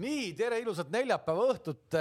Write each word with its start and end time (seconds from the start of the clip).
nii, 0.00 0.32
tere 0.36 0.58
ilusat 0.60 0.90
neljapäeva 0.92 1.48
õhtut, 1.54 1.96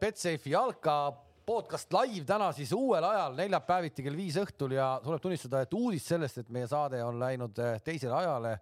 Betsafe'i 0.00 0.54
jalka 0.54 0.96
podcast 1.44 1.92
live 1.92 2.24
täna 2.28 2.48
siis 2.56 2.72
uuel 2.72 3.04
ajal, 3.04 3.34
neljapäeviti 3.36 4.04
kell 4.06 4.16
viis 4.16 4.38
õhtul 4.40 4.76
ja 4.78 4.94
tuleb 5.04 5.20
tunnistada, 5.20 5.60
et 5.64 5.76
uudis 5.76 6.06
sellest, 6.08 6.40
et 6.40 6.52
meie 6.54 6.68
saade 6.70 7.02
on 7.04 7.18
läinud 7.20 7.58
eh, 7.60 7.76
teisele 7.84 8.16
ajale 8.16 8.54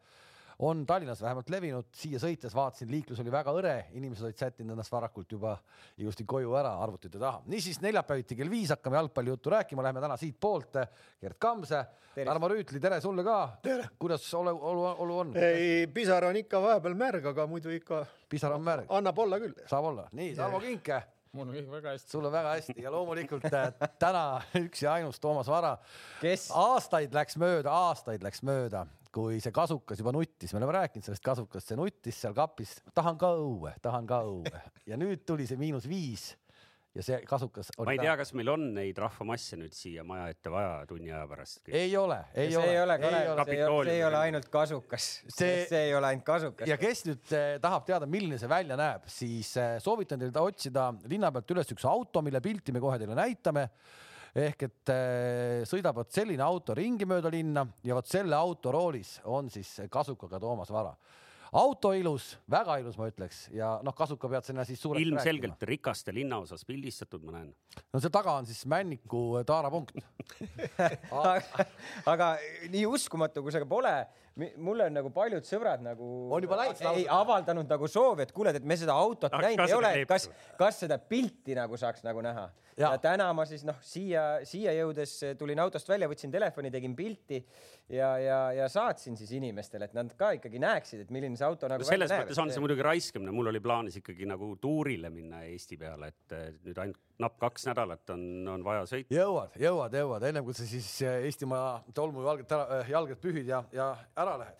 on 0.62 0.84
Tallinnas 0.86 1.22
vähemalt 1.22 1.50
levinud, 1.50 1.88
siia 1.96 2.20
sõites 2.22 2.54
vaatasin, 2.54 2.90
liiklus 2.90 3.20
oli 3.22 3.32
väga 3.34 3.54
hõre, 3.54 3.74
inimesed 3.98 4.28
olid 4.28 4.38
sättinud 4.38 4.76
ennast 4.76 4.92
varakult 4.92 5.32
juba 5.34 5.56
ilusti 5.98 6.26
koju 6.28 6.54
ära 6.58 6.76
arvutite 6.84 7.18
taha. 7.18 7.42
niisiis 7.50 7.80
neljapäeviti 7.82 8.38
kell 8.38 8.50
viis 8.50 8.70
hakkame 8.70 9.00
jalgpallijuttu 9.00 9.50
rääkima, 9.56 9.82
lähme 9.82 10.00
täna 10.04 10.16
siitpoolt. 10.20 10.78
Gerd 11.20 11.38
Kamse, 11.38 11.82
Tarmo 12.14 12.48
Rüütli, 12.52 12.80
tere 12.80 13.00
sulle 13.00 13.24
ka. 13.26 13.38
kuidas 13.98 14.28
olu, 14.38 14.54
olu, 14.70 14.84
olu 15.04 15.18
on? 15.18 15.32
ei, 15.36 15.86
pisar 15.94 16.28
on 16.28 16.38
ikka 16.38 16.62
vahepeal 16.62 16.94
märg, 16.94 17.26
aga 17.32 17.46
muidu 17.50 17.74
ikka. 17.74 18.04
pisar 18.28 18.54
on 18.54 18.62
märg? 18.62 18.86
annab 18.88 19.18
olla 19.18 19.42
küll. 19.42 19.58
saab 19.66 19.90
olla, 19.90 20.06
nii, 20.12 20.36
Tarmo 20.38 20.60
Kinke 20.62 21.02
mul 21.32 21.48
on 21.48 21.54
kõik 21.56 21.68
väga 21.72 21.92
hästi. 21.94 22.10
sul 22.12 22.26
on 22.28 22.32
väga 22.32 22.56
hästi 22.58 22.82
ja 22.84 22.90
loomulikult 22.92 23.46
äh, 23.48 23.70
täna 23.98 24.24
üks 24.64 24.82
ja 24.84 24.98
ainus 24.98 25.20
Toomas 25.20 25.48
Vara. 25.48 25.76
kes? 26.20 26.50
aastaid 26.54 27.14
läks 27.16 27.38
mööda, 27.40 27.72
aastaid 27.88 28.22
läks 28.22 28.44
mööda, 28.44 28.84
kui 29.12 29.40
see 29.44 29.52
kasukas 29.54 30.00
juba 30.00 30.14
nuttis, 30.16 30.54
me 30.54 30.62
oleme 30.62 30.78
rääkinud 30.78 31.04
sellest 31.04 31.24
kasukast, 31.24 31.68
see 31.68 31.78
nuttis 31.78 32.20
seal 32.24 32.36
kapis, 32.36 32.78
tahan 32.96 33.18
ka 33.20 33.34
õue, 33.40 33.74
tahan 33.84 34.08
ka 34.08 34.22
õue 34.28 34.62
ja 34.88 35.00
nüüd 35.00 35.26
tuli 35.28 35.48
see 35.48 35.60
miinus 35.60 35.88
viis 35.90 36.30
ja 36.92 37.04
see 37.04 37.18
kasukas. 37.28 37.70
ma 37.80 37.94
ei 37.94 38.00
tea, 38.00 38.14
kas 38.20 38.32
meil 38.36 38.50
on 38.52 38.64
neid 38.76 38.98
rahvamasse 39.00 39.56
nüüd 39.60 39.72
siia 39.76 40.04
maja 40.04 40.28
ette 40.32 40.52
vaja 40.52 40.74
tunni 40.88 41.12
aja 41.12 41.24
pärast. 41.30 41.62
ei 41.68 41.94
ole, 41.96 42.18
ei 42.34 42.52
see 42.52 42.60
ole. 42.60 42.68
ei 42.68 42.80
ole, 42.82 42.96
see 43.00 43.56
ei 43.56 43.64
ole, 43.64 43.86
see 43.88 43.96
ei 43.96 44.04
ole 44.08 44.20
ainult 44.20 44.48
kasukas 44.52 45.08
see.... 45.26 45.64
see 45.70 45.82
ei 45.88 45.96
ole 45.96 46.10
ainult 46.12 46.26
kasukas. 46.28 46.68
ja 46.68 46.76
kes 46.80 47.04
nüüd 47.08 47.34
eh, 47.38 47.56
tahab 47.64 47.88
teada, 47.88 48.08
milline 48.08 48.40
see 48.40 48.50
välja 48.52 48.76
näeb, 48.80 49.08
siis 49.12 49.54
eh, 49.60 49.74
soovitan 49.84 50.20
teil 50.20 50.36
otsida 50.42 50.90
linna 51.08 51.32
pealt 51.32 51.56
üles 51.56 51.72
üks 51.76 51.88
auto, 51.88 52.24
mille 52.24 52.44
pilti 52.44 52.76
me 52.76 52.84
kohe 52.84 53.00
teile 53.00 53.16
näitame 53.16 53.68
ehk 54.34 54.66
et 54.68 54.92
eh, 54.94 55.62
sõidab 55.68 55.98
vot 56.00 56.12
selline 56.12 56.44
auto 56.44 56.76
ringi 56.76 57.08
mööda 57.08 57.32
linna 57.32 57.66
ja 57.84 57.96
vot 57.98 58.08
selle 58.08 58.36
auto 58.36 58.72
roolis 58.72 59.18
on 59.24 59.50
siis 59.52 59.80
kasukaga 59.92 60.40
Toomas 60.40 60.72
Vara 60.72 60.94
auto 61.52 61.92
ilus, 61.92 62.32
väga 62.50 62.78
ilus, 62.80 62.96
ma 62.96 63.06
ütleks 63.10 63.44
ja 63.52 63.74
noh, 63.84 63.94
kasuka 63.96 64.30
pead 64.32 64.46
sinna 64.46 64.64
siis 64.64 64.80
suureks 64.80 65.04
ilmselgelt 65.04 65.58
rääkima. 65.58 65.68
rikaste 65.68 66.14
linnaosas 66.16 66.64
pildistatud, 66.64 67.24
ma 67.26 67.36
näen. 67.36 67.50
no 67.92 68.00
seal 68.00 68.12
taga 68.14 68.38
on 68.40 68.48
siis 68.48 68.64
Männiku 68.72 69.42
taarapunkt 69.48 70.00
aga, 71.20 71.66
aga 72.08 72.30
nii 72.72 72.86
uskumatu, 72.88 73.44
kui 73.44 73.52
see 73.52 73.60
ka 73.64 73.68
pole, 73.68 73.92
mulle 74.36 74.86
on 74.88 74.96
nagu 74.96 75.10
paljud 75.12 75.44
sõbrad 75.44 75.82
nagu 75.84 76.08
on 76.32 76.44
juba 76.44 76.58
läinud 76.62 76.82
ei 76.94 77.04
avaldanud 77.10 77.68
nagu 77.68 77.88
soovi, 77.90 78.24
et 78.26 78.32
kuule, 78.32 78.54
et 78.56 78.64
me 78.64 78.78
seda 78.80 78.96
autot 78.96 79.34
näinud 79.34 79.68
ei 79.68 79.76
ole, 79.76 79.92
kas, 80.08 80.28
kas 80.58 80.82
seda 80.84 80.98
pilti 80.98 81.56
nagu 81.58 81.76
saaks 81.80 82.04
nagu 82.06 82.24
näha. 82.24 82.48
Ja, 82.80 82.94
täna 82.96 83.26
ma 83.36 83.44
siis 83.44 83.66
noh, 83.68 83.76
siia, 83.84 84.40
siia 84.48 84.72
jõudes 84.72 85.18
tulin 85.36 85.60
autost 85.60 85.90
välja, 85.90 86.08
võtsin 86.08 86.32
telefoni, 86.32 86.70
tegin 86.72 86.94
pilti 86.96 87.42
ja, 87.92 88.14
ja, 88.16 88.38
ja 88.56 88.68
saatsin 88.72 89.18
siis 89.20 89.34
inimestele, 89.36 89.90
et 89.90 89.96
nad 89.96 90.14
ka 90.16 90.30
ikkagi 90.38 90.60
näeksid, 90.62 91.04
et 91.04 91.12
milline 91.12 91.36
see 91.36 91.44
auto 91.44 91.68
nagu 91.68 91.84
no 91.84 91.88
selles 91.90 92.14
mõttes 92.14 92.40
on 92.40 92.52
see 92.52 92.62
muidugi 92.64 92.86
raiskamine, 92.86 93.34
mul 93.36 93.52
oli 93.52 93.60
plaanis 93.60 94.00
ikkagi 94.00 94.28
nagu 94.30 94.54
tuurile 94.62 95.12
minna 95.12 95.42
Eesti 95.50 95.76
peale, 95.80 96.12
et 96.14 96.36
nüüd 96.64 96.80
ainult 96.80 97.00
napp 97.22 97.36
kaks 97.42 97.68
nädalat 97.68 98.14
on, 98.14 98.24
on 98.54 98.64
vaja 98.64 98.86
sõita. 98.88 99.12
jõuad, 99.14 99.60
jõuad, 99.60 99.96
jõuad, 100.00 100.26
ennem 100.30 100.46
kui 100.46 100.56
sa 100.56 100.66
siis 100.66 100.88
Eestimaa 101.04 101.82
tolmujalgad, 101.94 102.56
jalgad 102.90 103.20
pühid 103.22 103.52
ja, 103.52 103.60
ja 103.74 103.92
ära 104.22 104.36
lähed. 104.40 104.58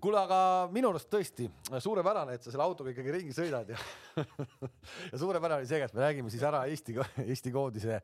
Kuule, 0.00 0.16
aga 0.16 0.68
minu 0.72 0.88
arust 0.88 1.10
tõesti 1.12 1.44
suurepärane, 1.84 2.32
et 2.38 2.44
sa 2.44 2.48
selle 2.48 2.64
autoga 2.64 2.92
ikkagi 2.92 3.12
ringi 3.12 3.34
sõidad 3.36 3.68
ja 3.68 3.76
ja 5.12 5.20
suurepärane 5.20 5.60
oli 5.60 5.68
see, 5.68 5.82
et 5.84 5.92
me 5.92 6.06
räägime 6.06 6.32
siis 6.32 6.44
ära 6.48 6.62
Eesti, 6.72 6.96
Eesti 7.26 7.52
koondise 7.52 7.98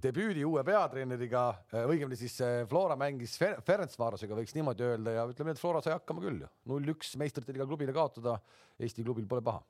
debüüdi 0.00 0.46
uue 0.48 0.64
peatreeneriga, 0.64 1.44
õigemini 1.84 2.16
siis 2.16 2.38
eh, 2.44 2.62
Flora 2.70 2.96
mängis 2.96 3.36
Ferencvarosega, 3.36 4.40
võiks 4.40 4.56
niimoodi 4.56 4.88
öelda 4.88 5.18
ja 5.18 5.28
ütleme 5.28 5.52
et 5.52 5.60
Flora 5.60 5.84
sai 5.84 5.98
hakkama 5.98 6.24
küll 6.24 6.40
ju. 6.46 6.50
null-üks 6.72 7.12
meistrite 7.20 7.52
liiga 7.52 7.68
klubile 7.68 7.92
kaotada. 7.92 8.38
Eesti 8.80 9.04
klubil 9.04 9.28
pole 9.28 9.44
paha 9.44 9.60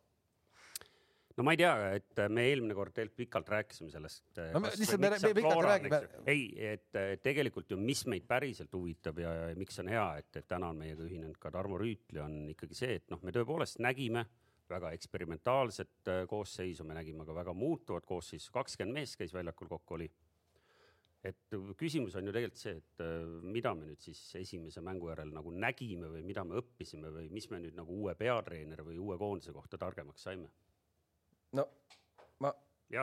no 1.36 1.44
ma 1.46 1.54
ei 1.54 1.58
tea, 1.58 1.72
et 1.98 2.22
me 2.30 2.44
eelmine 2.50 2.76
kord 2.76 2.94
tegelikult 2.94 3.24
pikalt 3.24 3.50
rääkisime 3.56 3.90
sellest. 3.90 4.24
no 4.54 4.62
me 4.62 4.70
lihtsalt 4.74 5.02
me, 5.02 5.10
me 5.10 5.32
pikalt 5.38 5.66
räägime. 5.66 6.00
ei, 6.30 6.46
et 6.74 7.00
tegelikult 7.24 7.74
ju, 7.74 7.78
mis 7.80 8.04
meid 8.10 8.26
päriselt 8.28 8.72
huvitab 8.74 9.18
ja, 9.22 9.34
ja 9.40 9.58
miks 9.58 9.80
on 9.82 9.90
hea, 9.90 10.06
et, 10.22 10.30
et 10.40 10.48
täna 10.50 10.70
on 10.70 10.80
meiega 10.80 11.02
ühinenud 11.06 11.38
ka 11.42 11.52
Tarmo 11.54 11.80
Rüütli, 11.80 12.22
on 12.22 12.40
ikkagi 12.54 12.78
see, 12.78 12.98
et 13.00 13.10
noh, 13.12 13.22
me 13.26 13.34
tõepoolest 13.34 13.82
nägime 13.82 14.26
väga 14.70 14.94
eksperimentaalset 14.96 16.12
äh, 16.12 16.22
koosseisu, 16.30 16.86
me 16.88 16.96
nägime 16.96 17.26
ka 17.26 17.34
väga 17.36 17.52
muutuvat 17.56 18.06
koosseisu, 18.08 18.52
kakskümmend 18.54 19.02
meest 19.02 19.18
käis 19.20 19.34
väljakul 19.34 19.68
kokku 19.74 19.98
oli 19.98 20.08
et 21.24 21.56
küsimus 21.80 22.14
on 22.18 22.26
ju 22.28 22.32
tegelikult 22.36 22.60
see, 22.60 22.74
et 22.82 23.02
mida 23.48 23.70
me 23.72 23.86
nüüd 23.88 24.02
siis 24.04 24.18
esimese 24.36 24.82
mängu 24.84 25.08
järel 25.08 25.30
nagu 25.32 25.52
nägime 25.56 26.10
või 26.12 26.20
mida 26.26 26.44
me 26.44 26.58
õppisime 26.60 27.08
või 27.14 27.30
mis 27.32 27.48
me 27.48 27.62
nüüd 27.64 27.78
nagu 27.78 27.96
uue 27.96 28.12
peatreeneri 28.18 28.84
või 28.84 28.98
uue 29.00 29.16
koondise 29.20 29.54
kohta 29.56 29.80
targemaks 29.80 30.26
saime 30.28 30.50
no 31.54 31.66
ma 32.44 32.53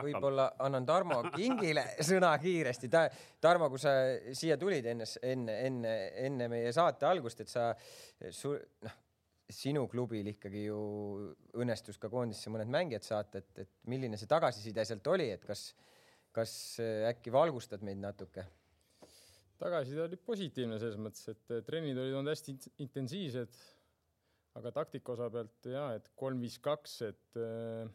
võib-olla 0.02 0.48
annan 0.64 0.86
Tarmo 0.88 1.20
Kingile 1.36 1.84
sõna 2.04 2.32
kiiresti 2.42 2.90
Ta,. 2.92 3.06
Tarmo, 3.42 3.68
kui 3.72 3.82
sa 3.82 3.94
siia 4.36 4.58
tulid 4.60 4.86
enne, 4.92 5.08
enne, 5.26 5.56
enne, 5.68 5.94
enne 6.26 6.50
meie 6.52 6.72
saate 6.74 7.08
algust, 7.08 7.42
et 7.44 7.52
sa, 7.52 7.70
noh, 8.22 8.98
sinu 9.52 9.84
klubil 9.90 10.32
ikkagi 10.32 10.66
ju 10.68 10.78
õnnestus 11.60 11.98
ka 12.00 12.08
koondisse 12.12 12.52
mõned 12.52 12.70
mängijad 12.72 13.04
saata, 13.04 13.42
et, 13.42 13.64
et 13.66 13.72
milline 13.92 14.16
see 14.20 14.30
tagasiside 14.30 14.84
sealt 14.88 15.12
oli, 15.12 15.28
et 15.34 15.44
kas, 15.44 15.70
kas 16.32 16.54
äkki 17.12 17.34
valgustad 17.34 17.84
meid 17.84 18.00
natuke? 18.00 18.46
tagasiside 19.62 20.02
oli 20.06 20.18
positiivne 20.18 20.78
selles 20.80 20.98
mõttes, 20.98 21.28
et 21.30 21.52
trennid 21.66 21.98
olid 22.02 22.16
olnud 22.18 22.32
hästi 22.32 22.56
intensiivsed, 22.82 23.58
aga 24.58 24.72
taktika 24.74 25.14
osa 25.14 25.28
pealt 25.32 25.68
ja 25.70 25.84
et 25.96 26.08
kolm, 26.18 26.40
viis, 26.42 26.58
kaks, 26.62 26.96
et 27.06 27.38
äh, 27.38 27.86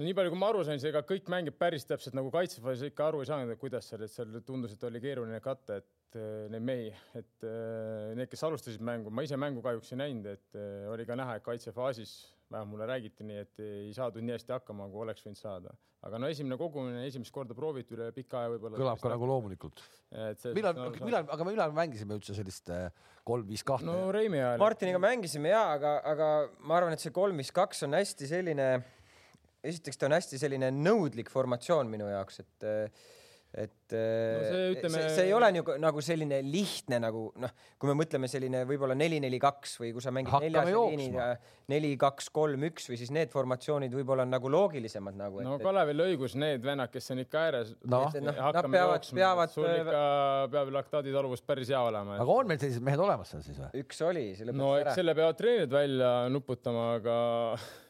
no 0.00 0.06
nii 0.06 0.16
palju, 0.16 0.32
kui 0.32 0.40
ma 0.40 0.48
aru 0.48 0.64
sain, 0.64 0.80
ega 0.88 1.02
kõik 1.04 1.28
mängijad 1.32 1.58
päris 1.60 1.84
täpselt 1.88 2.16
nagu 2.16 2.32
kaitsefaasis 2.32 2.88
ikka 2.88 3.10
aru 3.10 3.20
ei 3.20 3.28
saanud, 3.28 3.52
et 3.52 3.60
kuidas 3.60 3.90
seal, 3.90 4.06
et 4.06 4.12
seal 4.12 4.40
tundus, 4.46 4.72
et 4.74 4.88
oli 4.88 5.02
keeruline 5.02 5.40
katta, 5.44 5.76
et 5.82 6.16
äh, 6.16 6.46
neid 6.54 6.64
mehi, 6.64 6.88
et 7.20 7.46
äh, 7.46 8.14
need, 8.16 8.30
kes 8.32 8.46
alustasid 8.48 8.84
mängu, 8.86 9.12
ma 9.12 9.26
ise 9.26 9.36
mängu 9.40 9.62
kahjuks 9.64 9.92
ei 9.92 10.00
näinud, 10.00 10.30
et 10.32 10.56
äh, 10.56 10.88
oli 10.90 11.04
ka 11.08 11.18
näha, 11.20 11.36
et 11.36 11.44
kaitsefaasis, 11.44 12.16
vähemalt 12.50 12.72
mulle 12.72 12.88
räägiti 12.88 13.26
nii, 13.28 13.44
et 13.44 13.62
ei 13.62 13.92
saadud 13.94 14.24
nii 14.24 14.38
hästi 14.38 14.56
hakkama, 14.56 14.88
kui 14.90 15.04
oleks 15.04 15.26
võinud 15.26 15.38
saada. 15.38 15.76
aga 16.00 16.16
no 16.16 16.30
esimene 16.32 16.56
kogumine, 16.56 17.02
esimest 17.04 17.30
korda 17.30 17.52
prooviti 17.54 17.92
üle 17.92 18.08
pika 18.16 18.38
aja 18.40 18.54
võib-olla. 18.54 18.78
kõlab 18.80 19.02
ka 19.02 19.12
nagu 19.12 19.26
loomulikult. 19.28 19.82
millal 20.56 20.80
millal, 20.96 21.28
aga 21.36 21.46
millal 21.46 21.76
mängisime 21.76 22.16
üldse 22.16 22.34
sellist 22.34 22.72
kolm, 23.22 23.44
viis, 23.46 23.62
kahte? 23.62 23.86
no 23.86 24.08
Reimi 24.10 24.40
ajal. 24.40 24.58
Martiniga 24.64 25.02
mängisime 25.02 25.52
ja, 25.52 25.66
aga, 25.76 25.98
aga 26.08 26.30
ma 26.64 26.80
arvan, 26.80 26.96
et 26.96 27.04
see 27.04 27.12
kolm, 27.14 27.36
viis, 27.38 27.52
kaks 27.54 27.84
on 27.86 27.98
hästi 28.00 28.30
selline 28.32 28.70
esiteks 29.64 30.00
ta 30.00 30.08
on 30.08 30.16
hästi 30.16 30.40
selline 30.40 30.70
nõudlik 30.74 31.32
formatsioon 31.32 31.90
minu 31.92 32.10
jaoks, 32.10 32.42
et 32.44 32.70
et 33.50 33.92
no 33.92 34.42
see, 34.46 34.66
ütleme... 34.76 34.94
see, 34.94 35.06
see 35.16 35.24
ei 35.26 35.32
ole 35.34 35.48
nagu, 35.56 35.74
nagu 35.82 36.02
selline 36.04 36.38
lihtne 36.46 37.00
nagu 37.02 37.24
noh, 37.42 37.54
kui 37.82 37.90
me 37.90 37.96
mõtleme 37.98 38.28
selline 38.30 38.60
võib-olla 38.68 38.94
neli, 38.94 39.18
neli, 39.22 39.40
kaks 39.42 39.74
või 39.80 39.90
kui 39.96 40.04
sa 40.04 40.12
mängid 40.14 40.36
neljas 40.44 40.70
liiniga 40.70 41.26
neli, 41.72 41.90
kaks, 41.98 42.30
kolm, 42.34 42.68
üks 42.70 42.86
või 42.92 43.00
siis 43.00 43.10
need 43.14 43.32
formatsioonid 43.34 43.94
võib-olla 43.98 44.26
on 44.26 44.30
nagu 44.36 44.52
loogilisemad 44.54 45.18
nagu. 45.18 45.42
no 45.46 45.58
Kalevil 45.62 46.04
õigus, 46.06 46.38
need 46.38 46.62
vennad, 46.62 46.94
kes 46.94 47.10
on 47.16 47.24
ikka 47.24 47.44
ääres 47.48 47.74
no.. 47.82 48.04
No, 48.20 48.30
nad 48.30 48.70
peavad, 48.70 49.10
peavad. 49.18 49.54
sul 49.54 49.66
ikka 49.66 50.06
peab 50.54 50.74
laktaaditaluvus 50.78 51.42
päris 51.42 51.74
hea 51.74 51.82
olema. 51.90 52.20
aga 52.22 52.38
on 52.38 52.50
meil 52.50 52.62
sellised 52.62 52.86
mehed 52.86 53.02
olemas 53.02 53.34
seal 53.34 53.42
siis 53.42 53.58
või? 53.58 53.72
üks 53.82 54.02
oli. 54.06 54.26
no 54.54 54.76
eks 54.78 54.94
selle 55.00 55.18
peavad 55.18 55.42
treenerid 55.42 55.74
välja 55.74 56.14
nuputama, 56.30 56.92
aga 57.00 57.18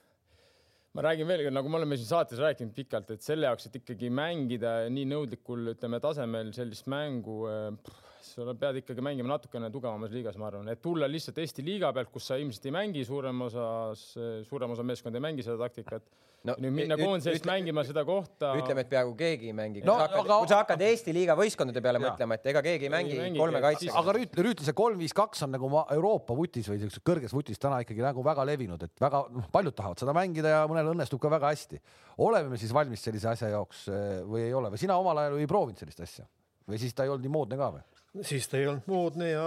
ma 0.95 1.05
räägin 1.07 1.29
veel 1.31 1.45
kord, 1.47 1.55
nagu 1.55 1.71
me 1.71 1.79
oleme 1.79 1.99
siin 1.99 2.11
saates 2.11 2.41
rääkinud 2.43 2.75
pikalt, 2.75 3.11
et 3.15 3.23
selle 3.27 3.47
jaoks, 3.47 3.69
et 3.69 3.81
ikkagi 3.81 4.11
mängida 4.15 4.75
nii 4.91 5.07
nõudlikul, 5.13 5.75
ütleme, 5.75 6.01
tasemel 6.03 6.51
sellist 6.57 6.91
mängu 6.91 7.45
äh, 7.51 7.93
sa 8.25 8.55
pead 8.55 8.81
ikkagi 8.83 9.05
mängima 9.05 9.33
natukene 9.35 9.71
tugevamas 9.73 10.13
liigas, 10.15 10.39
ma 10.41 10.49
arvan, 10.51 10.69
et 10.73 10.83
tulla 10.83 11.09
lihtsalt 11.11 11.39
Eesti 11.43 11.65
liiga 11.67 11.93
pealt, 11.97 12.11
kus 12.13 12.31
sa 12.31 12.39
ilmselt 12.41 12.67
ei 12.69 12.75
mängi 12.75 13.05
suurem 13.07 13.47
osas, 13.47 14.03
suurem 14.49 14.75
osa 14.77 14.87
meeskond 14.87 15.17
ei 15.17 15.25
mängi 15.25 15.47
seda 15.47 15.59
taktikat 15.65 16.07
no,. 16.45 16.55
nüüd 16.61 16.75
minna 16.75 16.97
koondisest 17.01 17.47
mängima 17.49 17.85
seda 17.87 18.05
kohta. 18.09 18.53
ütleme, 18.61 18.85
et 18.85 18.91
peaaegu 18.93 19.15
keegi 19.19 19.51
ei 19.51 19.57
mängi. 19.57 19.85
No, 19.87 19.97
kui, 20.15 20.49
sa 20.51 20.61
hakkad 20.63 20.83
Eesti 20.87 21.15
liiga 21.17 21.37
võistkondade 21.39 21.83
peale 21.85 22.01
ja. 22.01 22.07
mõtlema, 22.07 22.39
et 22.39 22.51
ega 22.53 22.63
keegi 22.65 22.89
ei 22.89 22.93
mängi, 22.93 23.19
mängi 23.21 23.43
kolme 23.43 23.63
kaitsega. 23.65 23.97
aga 24.01 24.17
Rüütli, 24.17 24.47
Rüütli 24.49 24.69
see 24.69 24.77
kolm, 24.81 24.99
viis, 25.01 25.15
kaks 25.17 25.47
on 25.47 25.55
nagu 25.57 25.71
Euroopa 25.83 26.37
vutis 26.39 26.69
või 26.71 26.81
siukses 26.83 27.05
kõrges 27.07 27.37
vutis 27.37 27.61
täna 27.61 27.83
ikkagi 27.85 28.05
nagu 28.05 28.25
väga 28.27 28.47
levinud, 28.49 28.89
et 28.89 29.05
väga 29.05 29.25
noh, 29.35 29.49
paljud 29.53 29.77
tahavad 29.77 30.03
seda 30.03 30.17
mängida 30.17 30.57
ja 30.57 30.65
mõnel 30.71 30.93
õnnestub 30.95 31.23
ka 31.23 31.33
väga 31.33 31.53
hästi. 31.53 31.81
oleme 32.27 32.53
me 32.53 32.61
siis 32.61 32.75
valmis 32.75 33.05
sellise 33.05 33.33
asja 33.33 33.53
jaoks 33.55 33.87
eh, 33.89 34.21
või 34.25 34.49
ei 34.49 34.55
ole 34.57 34.73
või 34.73 34.81
sina 34.81 34.97
omal 35.01 35.25
ajal 35.25 35.41
ei 35.41 35.51
proovinud 35.51 35.81
sellist 35.81 36.05
asja 36.05 36.29
või 36.69 36.81
siis 36.81 36.95
ta 36.95 37.05
ei 37.05 37.13
olnud 37.13 37.27
nii 37.27 37.33
moodne 37.35 37.59
ka 37.61 37.73
või? 37.77 37.85
Siis 38.23 38.49
ta 38.49 38.59
ei 38.59 38.69
olnud 38.71 38.89
moodne 38.91 39.31
ja 39.31 39.47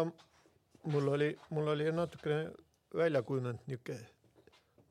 mul 0.84 1.08
oli, 1.16 1.30
mul 1.50 1.68
oli 1.76 1.92
natukene 1.92 2.52
välja 2.96 3.22
kujunenud 3.22 3.64
niisugune 3.68 4.14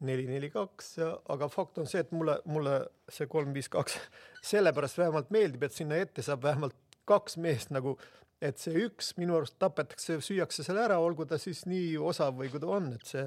neli, 0.03 0.27
neli, 0.27 0.51
kaks, 0.51 0.97
aga 1.31 1.49
fakt 1.53 1.79
on 1.79 1.87
see, 1.87 2.03
et 2.03 2.11
mulle, 2.15 2.39
mulle 2.51 2.75
see 3.13 3.29
kolm, 3.31 3.53
viis, 3.55 3.71
kaks 3.73 3.99
sellepärast 4.53 4.99
vähemalt 4.99 5.31
meeldib, 5.35 5.63
et 5.67 5.77
sinna 5.77 6.01
ette 6.03 6.25
saab 6.27 6.43
vähemalt 6.47 6.77
kaks 7.09 7.39
meest 7.43 7.73
nagu, 7.75 7.97
et 8.43 8.59
see 8.59 8.75
üks 8.87 9.13
minu 9.21 9.37
arust 9.39 9.59
tapetakse, 9.63 10.19
süüakse 10.25 10.67
selle 10.67 10.83
ära, 10.85 10.99
olgu 11.03 11.27
ta 11.31 11.39
siis 11.39 11.65
nii 11.71 11.95
osav 12.03 12.35
või 12.41 12.51
kui 12.51 12.63
ta 12.63 12.71
on, 12.75 12.91
et 12.97 13.07
see, 13.07 13.25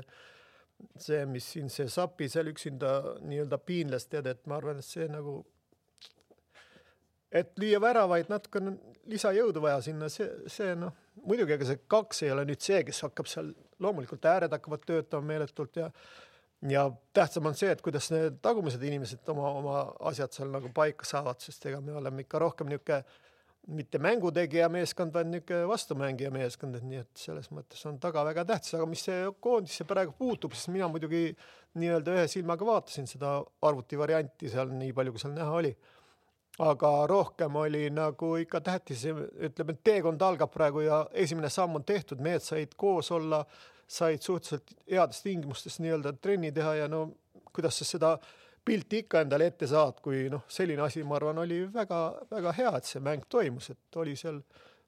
see, 0.99 1.21
mis 1.31 1.47
siin 1.55 1.71
see 1.71 1.87
Sapi 1.91 2.27
seal 2.31 2.51
üksinda 2.51 2.95
nii-öelda 3.23 3.59
piinles, 3.63 4.09
tead, 4.11 4.27
et 4.31 4.43
ma 4.51 4.59
arvan, 4.59 4.81
et 4.83 4.87
see 4.87 5.07
nagu, 5.11 5.39
et 7.31 7.51
lüüa 7.59 7.81
väravaid, 7.81 8.29
natukene 8.29 8.75
lisajõudu 9.11 9.61
vaja 9.63 9.81
sinna, 9.85 10.09
see, 10.09 10.27
see 10.51 10.75
noh, 10.79 10.93
muidugi 11.25 11.55
ega 11.55 11.67
see 11.67 11.81
kaks 11.91 12.23
ei 12.25 12.31
ole 12.33 12.45
nüüd 12.49 12.61
see, 12.63 12.83
kes 12.87 13.01
hakkab 13.07 13.29
seal, 13.29 13.51
loomulikult 13.83 14.25
ääred 14.29 14.53
hakkavad 14.55 14.85
töötama 14.87 15.33
meeletult 15.33 15.81
ja 15.81 15.91
ja 16.69 16.85
tähtsam 17.13 17.45
on 17.45 17.55
see, 17.57 17.69
et 17.71 17.81
kuidas 17.83 18.07
need 18.13 18.39
tagumised 18.41 18.81
inimesed 18.83 19.27
oma, 19.29 19.51
oma 19.59 19.77
asjad 20.09 20.33
seal 20.33 20.49
nagu 20.53 20.71
paika 20.73 21.05
saavad, 21.05 21.41
sest 21.43 21.65
ega 21.69 21.81
me 21.83 21.93
oleme 21.99 22.25
ikka 22.25 22.41
rohkem 22.41 22.69
niisugune 22.71 23.03
mitte 23.75 23.97
mängutegija 23.97 24.67
meeskond, 24.69 25.13
vaid 25.13 25.29
niisugune 25.31 25.67
vastumängija 25.69 26.31
meeskond, 26.33 26.77
et 26.77 26.85
nii 26.85 27.01
et 27.01 27.21
selles 27.21 27.49
mõttes 27.53 27.81
on 27.89 27.97
taga 28.01 28.23
väga 28.27 28.45
tähtis, 28.51 28.75
aga 28.77 28.85
mis 28.89 29.05
see 29.07 29.25
koondisse 29.41 29.87
praegu 29.89 30.13
puutub, 30.17 30.53
siis 30.53 30.69
mina 30.73 30.89
muidugi 30.91 31.27
nii-öelda 31.81 32.13
ühe 32.15 32.27
silmaga 32.31 32.67
vaatasin 32.67 33.09
seda 33.09 33.39
arvutivarianti 33.65 34.51
seal 34.53 34.73
nii 34.73 34.93
palju, 34.95 35.15
kui 35.15 35.25
seal 35.25 35.33
näha 35.37 35.57
oli. 35.61 35.73
Aga 36.59 36.91
rohkem 37.07 37.55
oli 37.55 37.89
nagu 37.91 38.35
ikka 38.39 38.61
tähtis, 38.63 39.03
ütleme, 39.05 39.75
et 39.75 39.83
teekond 39.83 40.21
algab 40.23 40.53
praegu 40.53 40.85
ja 40.85 41.01
esimene 41.11 41.49
samm 41.51 41.75
on 41.75 41.83
tehtud, 41.83 42.21
mehed 42.23 42.43
said 42.43 42.77
koos 42.77 43.11
olla 43.11 43.43
said 43.87 44.23
suhteliselt 44.23 44.71
heades 44.89 45.21
tingimustes 45.21 45.79
nii-öelda 45.83 46.15
trenni 46.21 46.51
teha 46.55 46.75
ja 46.79 46.87
no 46.87 47.09
kuidas 47.53 47.77
sa 47.79 47.85
seda 47.85 48.15
pilti 48.65 49.03
ikka 49.03 49.21
endale 49.21 49.51
ette 49.51 49.67
saad, 49.69 49.99
kui 50.01 50.25
noh, 50.31 50.45
selline 50.49 50.81
asi, 50.81 51.03
ma 51.05 51.19
arvan, 51.19 51.43
oli 51.43 51.59
väga-väga 51.73 52.53
hea, 52.57 52.71
et 52.79 52.89
see 52.89 53.03
mäng 53.03 53.27
toimus, 53.29 53.69
et 53.75 53.99
oli 54.01 54.15
seal 54.17 54.39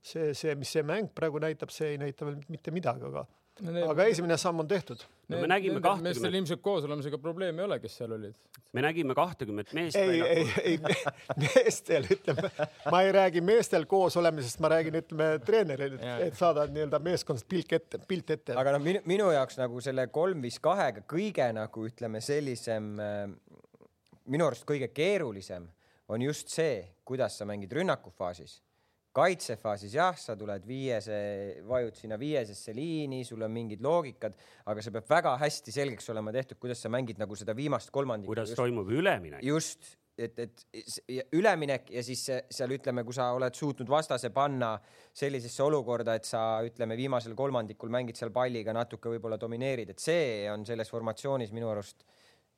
see, 0.02 0.32
see, 0.34 0.56
mis 0.58 0.72
see 0.74 0.86
mäng 0.88 1.12
praegu 1.16 1.42
näitab, 1.44 1.70
see 1.74 1.94
ei 1.94 2.00
näita 2.02 2.26
veel 2.26 2.40
mitte 2.50 2.74
midagi, 2.74 3.06
aga 3.12 3.28
no, 3.66 3.84
aga 3.92 4.06
esimene 4.12 4.38
samm 4.40 4.64
on 4.64 4.68
tehtud. 4.70 5.02
no 5.28 5.40
me 5.42 5.48
nägime 5.50 5.82
kahtekümmet. 5.82 6.16
meestel 6.16 6.38
ilmselt 6.40 6.62
koos 6.66 6.86
olemisega 6.88 7.20
probleemi 7.22 7.62
ei 7.62 7.66
ole, 7.66 7.80
kes 7.84 7.98
seal 8.00 8.14
olid. 8.18 8.36
me 8.74 8.84
nägime 8.86 9.16
kahtekümmet 9.18 9.74
meest. 9.78 9.96
ei, 10.00 10.22
ei, 10.22 10.46
ei 10.64 10.78
meestel 11.44 12.08
ütleme, 12.16 12.52
ma 12.92 13.02
ei 13.06 13.14
räägi 13.16 13.42
meestel 13.46 13.88
koos 13.90 14.18
olemisest, 14.20 14.62
ma 14.64 14.72
räägin, 14.76 15.00
ütleme 15.02 15.30
treeneril, 15.46 15.98
et 16.28 16.38
saada 16.40 16.68
nii-öelda 16.72 17.00
meeskonnast 17.04 17.48
pilk 17.50 17.74
ette, 17.80 18.02
pilt 18.08 18.36
ette. 18.38 18.58
aga 18.58 18.76
noh, 18.78 18.84
minu, 18.84 19.04
minu 19.10 19.32
jaoks 19.36 19.60
nagu 19.62 19.82
selle 19.84 20.08
kolm 20.14 20.44
viis 20.46 20.60
kahega 20.64 21.06
kõige 21.08 21.50
nagu 21.58 21.88
ütleme 21.90 22.22
sellisem, 22.24 22.94
äh, 23.02 23.26
minu 24.28 24.50
arust 24.50 24.68
kõige 24.70 24.92
keerulisem 24.94 25.68
on 26.08 26.24
just 26.24 26.54
see, 26.54 26.82
kuidas 27.08 27.36
sa 27.40 27.48
mängid 27.48 27.74
rünnakufaasis 27.76 28.62
kaitsefaasis 29.16 29.94
jah, 29.98 30.18
sa 30.20 30.36
tuled 30.38 30.66
viiese, 30.68 31.20
vajud 31.68 31.96
sinna 31.98 32.18
viiesesse 32.22 32.74
liini, 32.76 33.24
sul 33.26 33.46
on 33.46 33.54
mingid 33.54 33.82
loogikad, 33.84 34.36
aga 34.70 34.84
see 34.84 34.94
peab 34.94 35.08
väga 35.10 35.38
hästi 35.42 35.74
selgeks 35.74 36.12
olema 36.14 36.34
tehtud, 36.36 36.60
kuidas 36.62 36.84
sa 36.84 36.92
mängid 36.94 37.22
nagu 37.22 37.38
seda 37.38 37.56
viimast 37.58 37.92
kolmandikku. 37.94 38.34
kuidas 38.36 38.54
just, 38.54 38.62
toimub 38.62 38.92
üleminek. 38.94 39.42
just, 39.46 39.90
et, 40.18 40.38
et 40.40 41.34
üleminek 41.38 41.90
ja 41.94 42.04
siis 42.06 42.24
seal 42.28 42.76
ütleme, 42.78 43.04
kui 43.08 43.18
sa 43.18 43.32
oled 43.38 43.58
suutnud 43.58 43.90
vastase 43.90 44.30
panna 44.36 44.76
sellisesse 45.18 45.66
olukorda, 45.66 46.18
et 46.18 46.30
sa 46.30 46.62
ütleme, 46.66 46.98
viimasel 47.00 47.36
kolmandikul 47.38 47.94
mängid 47.94 48.20
seal 48.20 48.34
palliga 48.36 48.76
natuke 48.76 49.16
võib-olla 49.16 49.40
domineerid, 49.42 49.94
et 49.94 50.04
see 50.04 50.46
on 50.52 50.66
selles 50.68 50.94
formatsioonis 50.94 51.54
minu 51.56 51.72
arust 51.74 52.06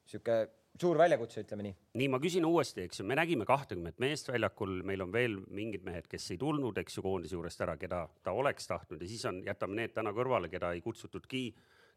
sihuke 0.10 0.42
suur 0.81 1.00
väljakutse, 1.00 1.44
ütleme 1.44 1.66
nii. 1.66 1.76
nii, 2.00 2.08
ma 2.14 2.20
küsin 2.24 2.46
uuesti, 2.48 2.86
eks 2.88 3.02
ju, 3.02 3.06
me 3.10 3.18
nägime 3.20 3.46
kahtekümmet 3.48 4.00
meest 4.02 4.30
väljakul, 4.31 4.80
meil 4.88 5.04
on 5.06 5.12
veel 5.14 5.40
mingid 5.56 5.84
mehed, 5.88 6.08
kes 6.12 6.30
ei 6.34 6.40
tulnud, 6.42 6.78
eks 6.81 7.00
ju, 7.00 7.04
koondise 7.06 7.36
juurest 7.36 7.64
ära, 7.66 7.76
keda 7.80 8.06
ta 8.24 8.34
oleks 8.36 8.70
tahtnud 8.70 9.04
ja 9.04 9.10
siis 9.10 9.26
on, 9.30 9.42
jätame 9.48 9.81
need 9.81 9.96
täna 9.96 10.14
kõrvale, 10.16 10.52
keda 10.52 10.72
ei 10.76 10.84
kutsutudki, 10.86 11.44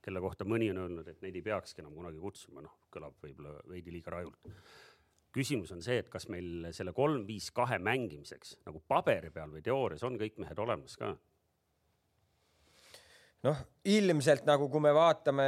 kelle 0.03 0.23
kohta 0.25 0.47
mõni 0.49 0.71
on 0.73 0.83
öelnud, 0.85 1.09
et 1.09 1.23
neid 1.23 1.39
ei 1.39 1.45
peakski 1.47 1.85
enam 1.85 1.95
kunagi 1.95 2.19
kutsuma, 2.23 2.65
noh, 2.65 2.75
kõlab 2.93 3.19
võib-olla 3.23 3.55
veidi 3.71 3.95
liiga 3.95 4.17
rajult. 4.17 4.51
küsimus 5.33 5.71
on 5.73 5.81
see, 5.81 6.03
et 6.03 6.11
kas 6.13 6.29
meil 6.29 6.69
selle 6.77 6.93
kolm, 6.93 7.23
viis, 7.27 7.51
kahe 7.55 7.79
mängimiseks 7.79 8.59
nagu 8.67 8.83
paberi 8.89 9.31
peal 9.31 9.55
või 9.55 9.63
teoorias 9.63 10.03
on 10.03 10.19
kõik 10.21 10.43
mehed 10.43 10.59
olemas 10.59 10.99
ka? 10.99 11.15
noh, 13.47 13.65
ilmselt 13.85 14.45
nagu, 14.47 14.69
kui 14.71 14.83
me 14.83 14.93
vaatame 14.95 15.47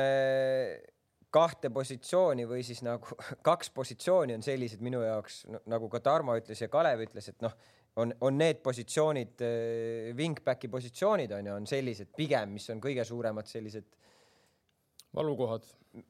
kahte 1.35 1.71
positsiooni 1.75 2.47
või 2.49 2.63
siis 2.67 2.83
nagu 2.87 3.17
kaks 3.49 3.73
positsiooni 3.75 4.37
on 4.37 4.45
sellised 4.47 4.83
minu 4.85 5.03
jaoks 5.05 5.43
nagu 5.71 5.91
ka 5.93 6.03
Tarmo 6.05 6.37
ütles 6.39 6.63
ja 6.63 6.71
Kalev 6.73 7.05
ütles, 7.07 7.31
et 7.33 7.43
noh, 7.45 7.55
on, 8.03 8.15
on 8.27 8.39
need 8.39 8.63
positsioonid, 8.65 9.35
äh, 9.45 10.11
wingback'i 10.19 10.71
positsioonid 10.71 11.35
on 11.37 11.51
ju, 11.51 11.57
on 11.61 11.71
sellised 11.71 12.15
pigem, 12.17 12.57
mis 12.59 12.69
on 12.75 12.83
kõige 12.83 13.07
suuremad 13.07 13.51
sellised 13.51 13.91
valukohad 15.15 15.67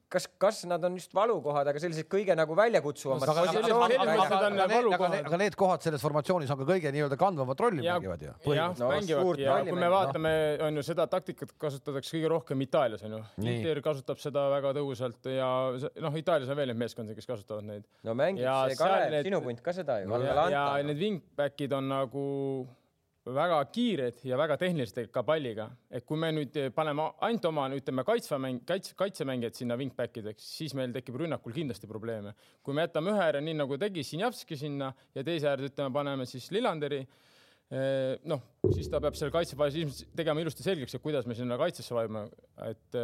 kas, 0.09 0.25
kas 0.41 0.61
nad 0.69 0.83
on 0.87 0.95
just 0.97 1.13
valukohad, 1.15 1.67
aga 1.69 1.81
sellised 1.81 2.07
kõige 2.09 2.35
nagu 2.37 2.55
väljakutsuvamad 2.57 3.29
no,. 3.29 3.33
Aga, 3.35 4.85
aga, 4.95 5.09
aga 5.19 5.39
need 5.41 5.57
kohad 5.59 5.85
selles 5.85 6.03
formatsioonis 6.03 6.51
on 6.53 6.61
ka 6.61 6.67
kõige 6.69 6.91
nii-öelda 6.95 7.17
kandvamat 7.19 7.63
rolli 7.65 7.85
ja, 7.85 7.97
mängivad 7.99 8.23
ju. 8.25 8.33
jah, 8.55 8.73
no, 8.79 8.89
mängivadki 8.93 9.45
ja 9.45 9.57
kui 9.67 9.77
me 9.79 9.89
vaatame, 9.93 10.31
on 10.67 10.79
ju 10.79 10.85
seda 10.87 11.07
taktikat 11.11 11.53
kasutatakse 11.61 12.15
kõige 12.17 12.31
rohkem 12.33 12.65
Itaalias 12.65 13.05
on 13.05 13.17
ju. 13.17 13.21
Inter 13.45 13.81
kasutab 13.85 14.21
seda 14.23 14.47
väga 14.53 14.73
tõhusalt 14.77 15.29
ja 15.33 15.49
noh, 16.07 16.17
Itaalias 16.21 16.53
on 16.53 16.59
veel 16.61 16.71
neid 16.73 16.81
meeskondi, 16.81 17.17
kes 17.17 17.29
kasutavad 17.29 17.67
neid. 17.67 17.85
no 18.05 18.17
mängib 18.17 18.45
see 18.45 18.79
Kalev, 18.79 19.19
sinu 19.27 19.43
punt 19.45 19.61
ka 19.65 19.75
seda 19.75 19.99
ju. 20.01 20.23
ja, 20.25 20.47
ja 20.55 20.65
need 20.85 21.01
wingback'id 21.01 21.77
on 21.77 21.93
nagu 21.93 22.25
väga 23.33 23.57
kiired 23.73 24.19
ja 24.27 24.37
väga 24.37 24.57
tehnilised 24.61 25.09
ka 25.13 25.23
palliga, 25.25 25.69
et 25.89 26.05
kui 26.05 26.17
me 26.19 26.29
nüüd 26.35 26.57
paneme 26.75 27.07
ainult 27.25 27.47
oma, 27.49 27.65
ütleme 27.73 28.05
kaitsva 28.05 28.37
mäng, 28.41 28.61
kaitse, 28.69 28.93
kaitsemängijad 28.99 29.57
sinna 29.57 29.77
wingback 29.79 30.19
ideks, 30.21 30.45
siis 30.59 30.75
meil 30.77 30.93
tekib 30.93 31.17
rünnakul 31.17 31.55
kindlasti 31.55 31.89
probleeme. 31.89 32.35
kui 32.63 32.73
me 32.73 32.85
jätame 32.85 33.11
ühe 33.11 33.23
ääre 33.25 33.41
nii 33.41 33.57
nagu 33.57 33.77
tegi 33.77 34.03
Sinjavski 34.03 34.57
sinna 34.57 34.93
ja 35.15 35.23
teise 35.23 35.49
äärde 35.49 35.71
ütleme, 35.71 35.93
paneme 35.93 36.25
siis 36.25 36.51
Lillanderi 36.51 37.05
noh, 38.29 38.41
siis 38.75 38.89
ta 38.91 38.99
peab 39.01 39.15
seal 39.17 39.31
kaitsefaasis 39.33 40.03
tegema 40.15 40.43
ilusti 40.43 40.65
selgeks, 40.65 40.93
et 40.95 41.01
kuidas 41.01 41.25
me 41.25 41.37
sinna 41.37 41.57
kaitsesse 41.57 41.95
vajume, 41.97 42.27
et 42.67 42.97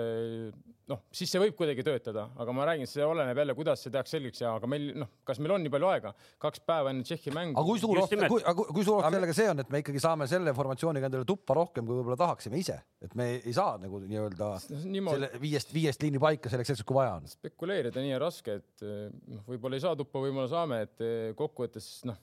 noh, 0.92 1.02
siis 1.14 1.32
see 1.32 1.42
võib 1.42 1.56
kuidagi 1.58 1.84
töötada, 1.86 2.28
aga 2.42 2.54
ma 2.56 2.68
räägin, 2.70 2.90
see 2.90 3.04
oleneb 3.06 3.42
jälle, 3.42 3.56
kuidas 3.58 3.82
see 3.82 3.94
tehakse 3.94 4.18
selgeks 4.18 4.44
ja, 4.44 4.54
aga 4.60 4.70
meil 4.70 4.92
noh, 5.02 5.10
kas 5.28 5.42
meil 5.42 5.56
on 5.56 5.66
nii 5.66 5.74
palju 5.74 5.90
aega, 5.90 6.14
kaks 6.46 6.64
päeva 6.68 6.94
enne 6.94 7.06
Tšehhi 7.08 7.34
mängu. 7.36 7.58
aga 7.58 7.66
kui 7.72 7.82
suur 7.82 8.02
oht, 8.04 8.16
kui, 8.22 8.66
kui 8.78 8.86
suur 8.86 9.00
oht 9.00 9.18
sellega 9.18 9.38
see 9.38 9.50
on, 9.52 9.64
et 9.66 9.74
me 9.74 9.82
ikkagi 9.84 10.04
saame 10.04 10.30
selle 10.30 10.54
formatsiooniga 10.58 11.10
endale 11.10 11.28
tuppa 11.28 11.58
rohkem, 11.58 11.88
kui 11.88 11.98
võib-olla 11.98 12.20
tahaksime 12.22 12.62
ise, 12.62 12.78
et 13.02 13.16
me 13.18 13.32
ei 13.40 13.56
saa 13.58 13.78
nagu 13.82 14.02
nii-öelda 14.06 14.52
selle 14.68 15.32
viiest, 15.42 15.74
viiest 15.74 16.06
liini 16.06 16.22
paika 16.22 16.54
selleks 16.54 16.76
hetkeks, 16.76 16.88
kui 16.88 17.02
vaja 17.02 17.18
on. 17.20 17.30
spekuleerida 17.34 18.04
nii 18.04 18.18
on 18.18 18.26
raske, 18.28 18.60
et 18.62 18.86
noh, 18.86 19.46
võib-olla 19.50 19.80
ei 19.80 19.86
saa 19.90 19.98
tuppa, 19.98 20.22
võib-olla 20.22 20.52
saame, 20.52 20.84
et 20.86 21.08
kokkuvõttes 21.40 21.94
noh 22.10 22.20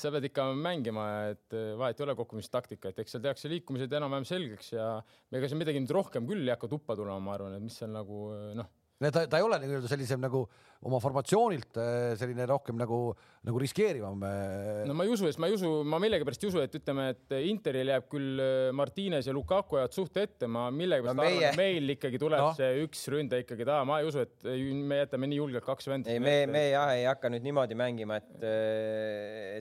sa 0.00 0.12
pead 0.14 0.28
ikka 0.30 0.48
mängima, 0.56 1.06
et 1.34 1.56
eh, 1.56 1.72
vahet 1.78 2.00
ei 2.00 2.06
ole 2.06 2.16
kogumistaktika, 2.18 2.92
et 2.92 3.02
eks 3.02 3.16
seal 3.16 3.24
tehakse 3.24 3.50
liikumised 3.52 3.92
enam-vähem 3.98 4.26
selgeks 4.28 4.72
ja 4.72 4.90
ega 5.34 5.50
seal 5.50 5.60
midagi 5.60 5.82
nüüd 5.82 5.94
rohkem 5.94 6.28
küll 6.28 6.46
ei 6.46 6.54
hakka 6.54 6.70
tuppa 6.72 6.96
tulema, 6.96 7.20
ma 7.20 7.34
arvan, 7.36 7.58
et 7.58 7.64
mis 7.64 7.76
seal 7.76 7.92
nagu 7.92 8.28
eh, 8.36 8.52
noh 8.58 8.70
ta, 8.98 9.26
ta 9.30 9.38
ei 9.38 9.44
ole 9.46 9.58
nii-öelda 9.62 9.90
sellisem 9.90 10.20
nagu 10.22 10.42
oma 10.86 10.98
formatsioonilt 11.02 11.78
äh, 11.78 12.12
selline 12.18 12.46
rohkem 12.46 12.76
nagu, 12.78 12.98
nagu 13.46 13.60
riskeerivam. 13.62 14.22
Äh. 14.26 14.82
no 14.86 14.94
ma 14.98 15.06
ei 15.06 15.12
usu, 15.14 15.26
sest 15.26 15.40
ma 15.42 15.50
ei 15.50 15.56
usu, 15.56 15.70
ma 15.86 16.00
millegipärast 16.02 16.44
ei 16.44 16.50
usu, 16.52 16.62
et 16.62 16.74
ütleme, 16.78 17.08
et 17.14 17.36
Interil 17.48 17.92
jääb 17.94 18.08
küll 18.10 18.42
äh, 18.42 18.68
Martines 18.76 19.30
ja 19.30 19.34
Lukaku 19.34 19.80
jäävad 19.80 19.96
suht 19.96 20.20
ette, 20.22 20.50
ma 20.50 20.68
millegipärast 20.74 21.18
no 21.18 21.26
meie... 21.26 21.38
arvan, 21.38 21.48
et 21.54 21.62
meil 21.62 21.96
ikkagi 21.96 22.22
tuleb 22.22 22.44
no. 22.44 22.52
see 22.58 22.84
üks 22.84 23.06
ründe 23.14 23.42
ikkagi 23.44 23.66
taha, 23.68 23.86
ma 23.88 24.02
ei 24.02 24.10
usu, 24.10 24.26
et 24.26 24.50
me 24.90 25.02
jätame 25.02 25.30
nii 25.30 25.42
julgelt 25.42 25.66
kaks 25.66 25.90
venda. 25.90 26.14
ei, 26.14 26.22
me, 26.22 26.40
me 26.50 26.68
jah 26.72 26.94
ei 26.98 27.08
hakka 27.10 27.32
nüüd 27.34 27.46
niimoodi 27.46 27.78
mängima, 27.78 28.22
et, 28.22 28.46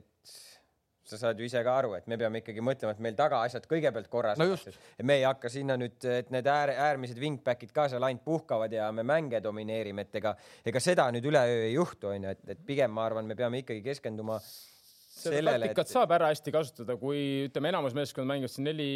et 0.01 0.45
sa 1.11 1.19
saad 1.21 1.39
ju 1.39 1.47
ise 1.47 1.61
ka 1.65 1.75
aru, 1.81 1.93
et 1.97 2.07
me 2.11 2.17
peame 2.19 2.41
ikkagi 2.43 2.63
mõtlema, 2.63 2.93
et 2.95 3.03
meil 3.03 3.17
taga 3.17 3.41
asjad 3.47 3.67
kõigepealt 3.69 4.09
korras 4.11 4.39
no. 4.41 4.49
me 5.07 5.19
ei 5.19 5.27
hakka 5.27 5.51
sinna 5.51 5.77
nüüd, 5.79 5.97
et 6.11 6.31
need 6.33 6.47
äär, 6.51 6.73
äärmised 6.75 7.19
wingback'id 7.21 7.73
ka 7.75 7.87
seal 7.91 8.05
ainult 8.07 8.25
puhkavad 8.27 8.73
ja 8.73 8.89
me 8.95 9.05
mänge 9.07 9.41
domineerime, 9.43 10.07
et 10.07 10.21
ega, 10.21 10.35
ega 10.67 10.83
seda 10.83 11.09
nüüd 11.15 11.27
üleöö 11.31 11.67
ei 11.67 11.75
juhtu, 11.75 12.11
onju, 12.13 12.33
et, 12.35 12.49
et 12.55 12.65
pigem 12.67 12.93
ma 12.93 13.07
arvan, 13.07 13.27
me 13.27 13.37
peame 13.39 13.63
ikkagi 13.63 13.83
keskenduma 13.85 14.39
seda 15.17 15.53
taktikat 15.55 15.87
et... 15.87 15.93
saab 15.93 16.13
ära 16.17 16.29
hästi 16.31 16.53
kasutada, 16.53 16.95
kui 16.99 17.47
ütleme, 17.47 17.71
enamus 17.71 17.95
meeskond 17.97 18.29
mängivad 18.29 18.53
siin 18.53 18.67
neli, 18.69 18.89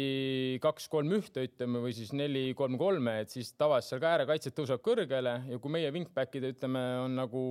kaks, 0.62 0.88
kolm, 0.92 1.12
ühte, 1.18 1.46
ütleme, 1.48 1.82
või 1.82 1.94
siis 1.96 2.12
neli, 2.16 2.44
kolm, 2.58 2.78
kolme, 2.80 3.18
et 3.24 3.34
siis 3.34 3.52
tavaliselt 3.58 3.96
seal 3.96 4.02
ka 4.04 4.12
äärekaitsjad 4.16 4.56
tõusevad 4.58 4.84
kõrgele 4.86 5.36
ja 5.50 5.60
kui 5.62 5.74
meie 5.74 5.90
wingback'id, 5.94 6.46
ütleme, 6.54 6.84
on 7.02 7.18
nagu 7.18 7.44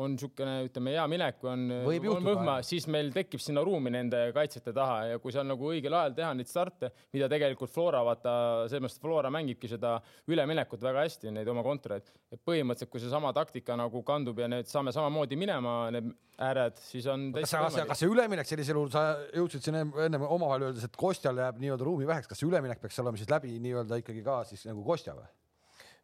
on 0.00 0.14
niisugune, 0.14 0.54
ütleme, 0.68 0.94
hea 0.96 1.04
minek 1.10 1.40
või 1.42 1.52
on, 1.52 2.16
on 2.16 2.28
võhma, 2.30 2.56
siis 2.66 2.86
meil 2.90 3.10
tekib 3.14 3.42
sinna 3.42 3.62
ruumi 3.66 3.92
nende 3.92 4.22
kaitsjate 4.36 4.72
taha 4.76 4.98
ja 5.12 5.20
kui 5.22 5.34
seal 5.34 5.46
nagu 5.48 5.70
õigel 5.70 5.96
ajal 5.96 6.16
teha 6.16 6.30
neid 6.36 6.50
starte, 6.50 6.90
mida 7.14 7.28
tegelikult 7.32 7.72
Flora 7.72 8.02
vaata, 8.06 8.34
mõttes 8.72 9.00
Flora 9.02 9.32
mängibki 9.32 9.70
seda 9.70 9.96
üleminekut 10.30 10.82
väga 10.84 11.04
hästi, 11.06 11.32
neid 11.36 11.48
oma 11.52 11.64
kontoreid. 11.66 12.08
et 12.30 12.40
põhimõtteliselt, 12.46 12.92
kui 12.92 13.02
seesama 13.02 13.32
taktika 13.36 13.76
nagu 13.78 14.02
kandub 14.06 14.38
ja 14.40 14.48
need 14.50 14.70
saame 14.70 14.94
samamoodi 14.94 15.38
minema, 15.40 15.76
need 15.94 16.12
ääred, 16.40 16.78
siis 16.80 17.06
on 17.10 17.30
kas, 17.36 17.52
kas, 17.52 17.80
kas 17.90 18.00
see 18.00 18.08
üleminek 18.08 18.48
sellisel 18.48 18.78
juhul, 18.78 18.92
sa 18.92 19.04
jõudsid 19.36 19.66
siin 19.66 19.80
ennem 19.80 20.24
omavahel 20.24 20.70
öeldes, 20.70 20.86
et 20.88 20.96
Kostjal 21.00 21.36
jääb 21.42 21.60
nii-öelda 21.60 21.84
ruumi 21.84 22.08
väheks, 22.08 22.30
kas 22.30 22.40
see 22.40 22.48
üleminek 22.48 22.80
peaks 22.80 23.00
olema 23.02 23.20
siis 23.20 23.28
läbi 23.30 23.58
nii-öelda 23.60 24.00
ikkagi 24.00 24.24
ka 24.24 24.40
siis 24.48 24.64
nagu 24.70 24.84
Kostja 24.86 25.16
või? 25.18 25.28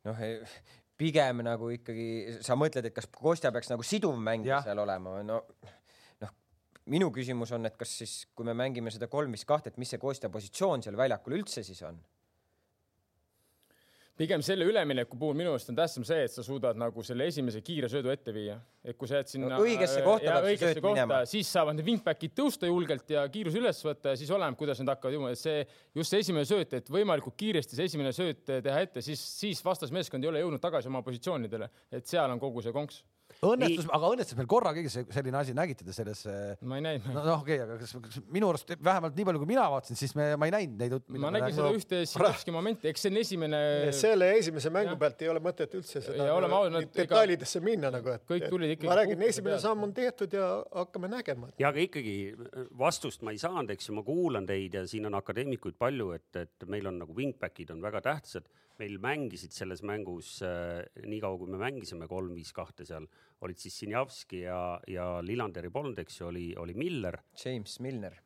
noh, 0.06 0.20
pigem 0.98 1.42
nagu 1.44 1.70
ikkagi 1.74 2.38
sa 2.44 2.56
mõtled, 2.58 2.88
et 2.88 2.96
kas 2.96 3.08
Kostja 3.12 3.52
peaks 3.54 3.70
nagu 3.72 3.84
siduv 3.86 4.16
mängija 4.20 4.62
seal 4.64 4.80
olema 4.82 5.18
või 5.18 5.26
no 5.28 5.40
noh, 6.22 6.34
minu 6.92 7.10
küsimus 7.14 7.52
on, 7.56 7.68
et 7.68 7.76
kas 7.76 7.96
siis, 8.02 8.18
kui 8.34 8.48
me 8.48 8.56
mängime 8.56 8.92
seda 8.94 9.10
kolm, 9.12 9.34
viis, 9.36 9.46
kahte, 9.48 9.72
et 9.72 9.80
mis 9.80 9.92
see 9.92 10.02
Kostja 10.02 10.32
positsioon 10.32 10.84
seal 10.86 10.98
väljakul 10.98 11.38
üldse 11.38 11.64
siis 11.66 11.82
on 11.86 12.00
pigem 14.16 14.42
selle 14.44 14.64
ülemineku 14.68 15.18
puhul 15.20 15.36
minu 15.36 15.52
arust 15.52 15.70
on 15.70 15.76
tähtsam 15.76 16.04
see, 16.08 16.24
et 16.24 16.32
sa 16.32 16.44
suudad 16.44 16.78
nagu 16.80 17.02
selle 17.04 17.26
esimese 17.28 17.60
kiire 17.64 17.88
söödu 17.92 18.10
ette 18.12 18.32
viia, 18.34 18.56
et 18.84 18.96
kui 18.96 19.10
sa 19.10 19.20
jääd 19.20 19.32
sinna 19.32 19.58
õigesse 19.62 20.00
kohta, 20.04 20.38
õigesse 20.46 20.82
kohta 20.84 21.20
siis 21.28 21.50
saavad 21.52 21.76
need 21.76 21.88
wingback'id 21.90 22.36
tõusta 22.36 22.70
julgelt 22.70 23.12
ja 23.12 23.26
kiirus 23.32 23.58
üles 23.60 23.82
võtta 23.84 24.14
ja 24.14 24.20
siis 24.20 24.32
oleneb, 24.32 24.56
kuidas 24.60 24.80
need 24.80 24.92
hakkavad 24.92 25.18
jõudma, 25.18 25.34
et 25.36 25.42
see 25.42 25.66
just 25.96 26.14
see 26.14 26.24
esimene 26.24 26.48
sööt, 26.48 26.72
et 26.80 26.88
võimalikult 26.92 27.36
kiiresti 27.40 27.78
see 27.78 27.90
esimene 27.92 28.14
sööt 28.16 28.44
teha 28.46 28.80
ette, 28.86 29.04
siis, 29.04 29.20
siis 29.42 29.60
vastasmeeskond 29.64 30.24
ei 30.24 30.32
ole 30.32 30.44
jõudnud 30.44 30.64
tagasi 30.64 30.92
oma 30.92 31.04
positsioonidele, 31.06 31.70
et 31.92 32.08
seal 32.08 32.32
on 32.32 32.40
kogu 32.42 32.64
see 32.64 32.74
konks 32.76 33.02
õnnestus 33.44 33.88
aga 33.92 34.10
õnnestus 34.14 34.38
meil 34.38 34.48
korra 34.50 34.72
keegi 34.76 34.90
selline 34.92 35.38
asi, 35.40 35.54
nägite 35.56 35.84
te 35.86 35.94
selles? 35.96 36.22
ma 36.66 36.78
ei 36.78 36.84
näinud. 36.84 37.08
noh, 37.12 37.42
okei 37.42 37.58
okay,, 37.58 37.66
aga 37.66 37.76
kas, 37.80 37.94
kas 38.06 38.20
minu 38.32 38.48
arust 38.50 38.72
vähemalt 38.74 39.16
nii 39.18 39.26
palju, 39.28 39.42
kui 39.42 39.50
mina 39.50 39.66
vaatasin, 39.72 39.98
siis 40.00 40.14
me, 40.18 40.28
ma 40.40 40.48
ei 40.48 40.54
näinud 40.54 40.80
neid. 40.80 40.96
ma 41.22 41.32
nägin 41.34 41.56
seda 41.56 41.68
no, 41.68 41.76
ühte 41.76 42.02
Silovski 42.08 42.54
momenti, 42.54 42.90
eks 42.92 43.06
see 43.06 43.12
on 43.12 43.20
esimene. 43.22 43.60
selle 43.96 44.30
esimese 44.38 44.72
mängu 44.74 44.94
ja. 44.94 45.00
pealt 45.04 45.24
ei 45.26 45.32
ole 45.32 45.42
mõtet 45.44 45.76
üldse 45.78 46.02
seda 46.04 46.28
ja, 46.30 46.36
nagu, 46.46 46.60
no, 46.72 46.84
detailidesse 46.96 47.60
ega... 47.60 47.68
minna 47.68 47.92
nagu, 47.94 48.14
et. 48.16 48.26
kõik 48.28 48.48
tulid 48.52 48.76
ikkagi. 48.76 48.90
ma 48.90 48.98
räägin, 49.00 49.24
esimene 49.28 49.60
samm 49.62 49.88
on 49.88 49.96
tehtud 49.96 50.36
ja 50.36 50.50
hakkame 50.82 51.10
nägema. 51.12 51.50
ja 51.60 51.72
aga 51.72 51.82
ikkagi 51.84 52.16
vastust 52.78 53.26
ma 53.26 53.34
ei 53.34 53.42
saanud, 53.42 53.74
eks 53.76 53.90
ju, 53.90 53.98
ma 53.98 54.06
kuulan 54.06 54.48
teid 54.48 54.78
ja 54.80 54.86
siin 54.88 55.08
on 55.10 55.18
akadeemikuid 55.20 55.78
palju, 55.80 56.12
et, 56.16 56.30
et 56.46 56.70
meil 56.70 56.88
on 56.88 57.02
nagu 57.04 57.16
wingback'id 57.16 57.74
on 57.74 57.84
väga 57.84 58.04
tähtsad 58.08 58.48
meil 58.82 58.98
mängisid 59.02 59.54
selles 59.56 59.82
mängus 59.86 60.36
äh, 60.44 60.82
niikaua, 61.06 61.38
kui 61.40 61.50
me 61.52 61.60
mängisime 61.60 62.08
kolm-viis 62.10 62.52
kahte 62.56 62.86
seal, 62.88 63.08
olid 63.46 63.60
siis 63.60 63.78
Sinjavski 63.82 64.44
ja, 64.44 64.60
ja 64.90 65.08
Lillanderi 65.24 65.72
polnud, 65.72 65.98
eks 66.02 66.20
ju, 66.20 66.30
oli, 66.30 66.46
oli 66.60 66.76
Miller. 66.78 67.20
James 67.44 67.80
Milner 67.84 68.20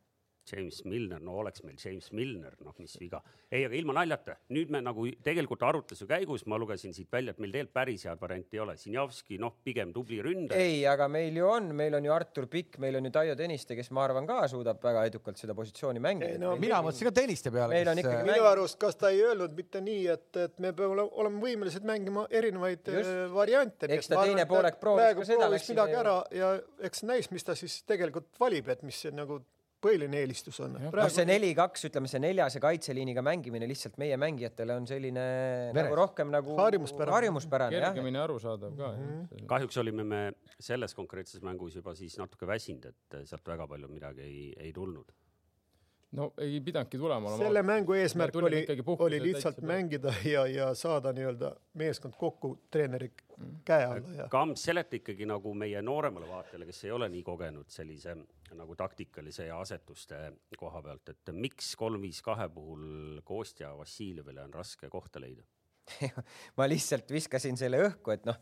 James 0.50 0.82
Milner, 0.84 1.20
no 1.22 1.36
oleks 1.42 1.62
meil 1.64 1.78
James 1.80 2.10
Milner, 2.16 2.56
noh, 2.64 2.74
mis 2.78 2.96
viga. 3.00 3.20
ei, 3.50 3.64
aga 3.66 3.76
ilma 3.78 3.96
naljata, 4.00 4.36
nüüd 4.54 4.70
me 4.70 4.80
nagu 4.84 5.06
tegelikult 5.24 5.62
arutluse 5.66 6.06
käigus 6.10 6.44
ma 6.50 6.58
lugesin 6.60 6.94
siit 6.96 7.10
välja, 7.12 7.34
et 7.34 7.42
meil 7.42 7.52
tegelikult 7.54 7.74
päris 7.74 8.04
head 8.06 8.20
varianti 8.20 8.58
ei 8.58 8.62
ole. 8.64 8.76
Sinjavski, 8.80 9.38
noh, 9.42 9.56
pigem 9.64 9.92
tubli 9.94 10.20
ründaja. 10.24 10.60
ei, 10.60 10.82
aga 10.88 11.08
meil 11.10 11.36
ju 11.36 11.48
on, 11.50 11.70
meil 11.76 11.96
on 11.98 12.06
ju 12.06 12.14
Artur 12.14 12.48
Pikk, 12.50 12.78
meil 12.82 12.98
on 12.98 13.08
ju 13.08 13.12
Taio 13.14 13.36
Tõniste, 13.38 13.76
kes 13.78 13.90
ma 13.96 14.04
arvan 14.06 14.28
ka 14.28 14.40
suudab 14.50 14.82
väga 14.82 15.04
edukalt 15.10 15.40
seda 15.40 15.56
positsiooni 15.58 16.02
mängida. 16.02 16.38
No, 16.42 16.54
mina 16.60 16.80
mõtlesin 16.84 17.10
ka 17.10 17.14
Tõniste 17.20 17.52
peale. 17.54 17.74
meil 17.76 17.92
on 17.92 18.02
ikkagi 18.02 18.26
minu 18.30 18.48
arust, 18.50 18.78
kas 18.80 18.98
ta 19.00 19.12
ei 19.14 19.22
öelnud 19.26 19.54
mitte 19.56 19.82
nii, 19.84 20.02
et, 20.14 20.28
et 20.46 20.58
me 20.62 20.74
peame 20.76 21.06
olema 21.06 21.44
võimelised 21.44 21.86
mängima 21.86 22.26
erinevaid 22.30 22.90
Just. 22.90 23.10
Äh, 23.10 23.22
variante. 23.34 23.90
eks 23.90 24.10
ta 24.10 24.24
teine 24.24 24.46
poolek 24.50 24.80
proovis 24.82 25.16
ka 25.18 25.28
seda. 25.28 25.50
midagi 25.50 25.98
ära 26.00 26.18
ja 26.34 26.52
eks 26.86 27.04
näis, 27.08 27.30
mis 27.34 27.46
ta 27.46 27.56
siis 27.58 27.80
tegelikult 27.88 28.30
valib, 28.40 28.68
et 28.72 28.84
mis 28.86 29.02
nagu 29.14 29.40
põhiline 29.84 30.20
eelistus 30.22 30.60
on. 30.64 30.76
Praegu... 30.78 30.96
noh, 31.00 31.12
see 31.12 31.26
neli-kaks, 31.28 31.86
ütleme 31.90 32.10
see 32.10 32.22
neljase 32.22 32.62
kaitseliiniga 32.62 33.24
mängimine 33.26 33.68
lihtsalt 33.70 33.96
meie 34.02 34.18
mängijatele 34.20 34.76
on 34.76 34.88
selline 34.90 35.24
Veres. 35.24 35.78
nagu 35.80 35.98
rohkem 36.02 36.32
nagu 36.32 36.58
harjumuspärane, 36.60 37.16
harjumuspärane. 37.16 37.78
kergemini 37.78 38.20
arusaadav 38.22 38.76
ka 38.76 38.92
mm. 38.92 39.08
-hmm. 39.08 39.46
kahjuks 39.54 39.80
olime 39.82 40.04
me 40.04 40.20
selles 40.58 40.94
konkreetses 40.94 41.42
mängus 41.42 41.76
juba 41.80 41.94
siis 41.94 42.18
natuke 42.18 42.46
väsinud, 42.46 42.92
et 42.92 43.20
sealt 43.24 43.48
väga 43.48 43.66
palju 43.66 43.88
midagi 43.88 44.26
ei, 44.26 44.52
ei 44.68 44.72
tulnud 44.72 45.12
no 46.12 46.32
ei 46.38 46.60
pidanudki 46.60 46.98
tulema. 46.98 47.36
selle 47.38 47.62
mängu 47.62 47.94
eesmärk 47.94 48.36
oli, 48.36 48.64
oli 48.98 49.22
lihtsalt 49.22 49.60
mängida 49.62 50.14
ja, 50.24 50.46
ja 50.46 50.74
saada 50.74 51.12
nii-öelda 51.12 51.54
meeskond 51.74 52.14
kokku 52.18 52.56
treeneri. 52.70 53.12
Käe 53.66 53.86
alla 53.86 54.14
ja. 54.16 54.26
Kams, 54.32 54.64
seleta 54.68 54.98
ikkagi 54.98 55.28
nagu 55.28 55.52
meie 55.56 55.82
nooremale 55.84 56.28
vaatajale, 56.28 56.68
kes 56.68 56.84
ei 56.86 56.94
ole 56.96 57.08
nii 57.12 57.22
kogenud 57.26 57.70
sellise 57.72 58.16
nagu 58.58 58.74
taktikalise 58.78 59.46
ja 59.46 59.60
asetuste 59.62 60.18
koha 60.58 60.82
pealt, 60.82 61.12
et 61.12 61.32
miks 61.34 61.74
kolm-viis 61.78 62.22
kahe 62.26 62.48
puhul 62.52 63.20
Kostja 63.24 63.72
Vassiljevile 63.78 64.42
on 64.44 64.54
raske 64.54 64.90
kohta 64.92 65.22
leida 65.22 65.46
ma 66.58 66.66
lihtsalt 66.70 67.10
viskasin 67.10 67.58
selle 67.58 67.80
õhku, 67.88 68.12
et 68.14 68.26
noh, 68.28 68.36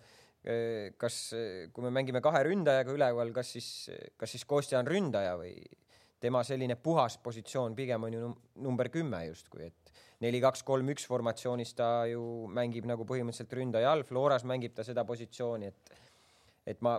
kas, 1.00 1.18
kui 1.74 1.84
me 1.84 1.92
mängime 1.94 2.22
kahe 2.24 2.42
ründajaga 2.46 2.94
üleval, 2.94 3.32
kas 3.36 3.52
siis, 3.56 3.68
kas 4.20 4.34
siis 4.34 4.44
Kostja 4.48 4.80
on 4.82 4.88
ründaja 4.88 5.36
või 5.40 5.54
tema 6.20 6.42
selline 6.46 6.76
puhas 6.82 7.18
positsioon 7.22 7.76
pigem 7.78 8.08
on 8.08 8.16
ju 8.16 8.32
number 8.64 8.90
kümme 8.94 9.24
justkui, 9.28 9.68
et 9.68 9.92
neli, 10.24 10.40
kaks, 10.42 10.64
kolm, 10.66 10.88
üks 10.94 11.06
formatsioonis 11.06 11.74
ta 11.78 11.90
ju 12.10 12.22
mängib 12.54 12.88
nagu 12.90 13.06
põhimõtteliselt 13.08 13.54
ründaja 13.60 13.92
all, 13.92 14.06
Floras 14.06 14.46
mängib 14.48 14.74
ta 14.74 14.86
seda 14.86 15.04
positsiooni, 15.06 15.70
et, 15.70 16.02
et 16.74 16.82
ma 16.82 16.98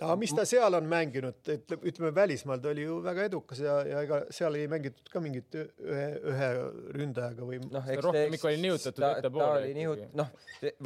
aga 0.00 0.16
mis 0.16 0.32
ta 0.32 0.44
seal 0.48 0.74
on 0.78 0.86
mänginud, 0.88 1.40
et 1.52 1.74
ütleme, 1.76 2.10
välismaal 2.16 2.60
ta 2.62 2.70
oli 2.70 2.86
ju 2.86 2.96
väga 3.04 3.26
edukas 3.28 3.60
ja, 3.64 3.74
ja 3.86 4.00
ega 4.06 4.20
seal 4.32 4.56
ei 4.56 4.68
mängitud 4.70 5.10
ka 5.12 5.20
mingit 5.22 5.58
ühe, 5.60 6.06
ühe 6.32 6.48
ründajaga 6.96 7.48
või 7.48 7.60
noh, 7.66 7.90
eks 7.92 8.06
rohkem 8.06 8.38
ikka 8.38 8.48
oli 8.48 8.62
nihutatud 8.64 9.06
ettepoole. 9.10 9.74
nihut-, 9.76 10.06
noh, 10.16 10.32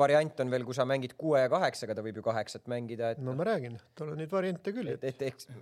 variant 0.02 0.44
on 0.44 0.50
veel, 0.56 0.66
kui 0.66 0.76
sa 0.76 0.88
mängid 0.88 1.14
kuue 1.20 1.44
ja 1.44 1.52
kaheksaga, 1.52 1.94
ta 1.94 2.06
võib 2.06 2.18
ju 2.18 2.26
kaheksat 2.26 2.66
mängida, 2.72 3.14
et 3.14 3.22
no 3.22 3.36
ma 3.38 3.46
räägin, 3.52 3.78
tal 3.94 4.14
on 4.14 4.20
neid 4.22 4.34
variante 4.34 4.74
küll. 4.74 4.94
et, 4.96 5.06
et 5.12 5.26
eks 5.30 5.52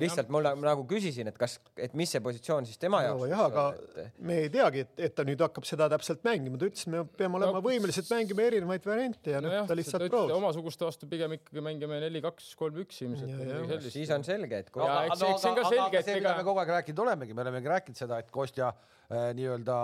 lihtsalt 0.00 0.30
mul 0.32 0.46
nagu 0.64 0.84
küsisin, 0.88 1.28
et 1.28 1.36
kas, 1.38 1.58
et 1.76 1.92
mis 1.98 2.08
see 2.10 2.22
positsioon 2.24 2.64
siis 2.68 2.80
tema 2.80 3.02
jaoks 3.04 3.20
no, 3.20 3.28
jah, 3.28 3.42
aga 3.50 3.64
et... 4.00 4.14
me 4.24 4.38
ei 4.44 4.50
teagi, 4.52 4.84
et, 4.86 4.94
et 5.08 5.14
ta 5.16 5.26
nüüd 5.28 5.42
hakkab 5.44 5.66
seda 5.68 5.88
täpselt 5.92 6.24
mängima, 6.26 6.58
ta 6.60 6.68
ütles, 6.70 6.86
me 6.90 7.02
peame 7.18 7.38
olema 7.40 7.58
no, 7.58 7.62
võimelised 7.64 8.08
mängima 8.08 8.46
erinevaid 8.46 8.88
variante 8.88 9.36
ja 9.36 9.42
no, 9.44 9.52
ta 9.68 9.76
lihtsalt 9.76 10.06
proovis. 10.08 10.36
omasuguste 10.38 10.88
vastu 10.88 11.08
pigem 11.10 11.36
ikkagi 11.36 11.64
mängime 11.64 12.00
neli, 12.06 12.24
kaks, 12.24 12.54
kolm, 12.60 12.80
üks 12.84 13.02
ilmselt. 13.04 13.90
siis 13.92 14.12
on 14.16 14.24
selge, 14.26 14.64
et. 14.64 14.72
aga, 14.72 14.88
aga, 15.04 15.30
aga, 15.36 15.68
aga 15.86 16.02
see, 16.02 16.18
mida 16.22 16.34
me 16.38 16.48
kogu 16.48 16.64
aeg 16.64 16.74
rääkinud 16.78 17.04
olemegi, 17.04 17.36
me 17.36 17.44
olemegi 17.44 17.72
rääkinud 17.76 18.00
seda, 18.00 18.22
et 18.24 18.32
Kostja 18.34 18.72
Äh, 19.14 19.30
nii-öelda, 19.36 19.74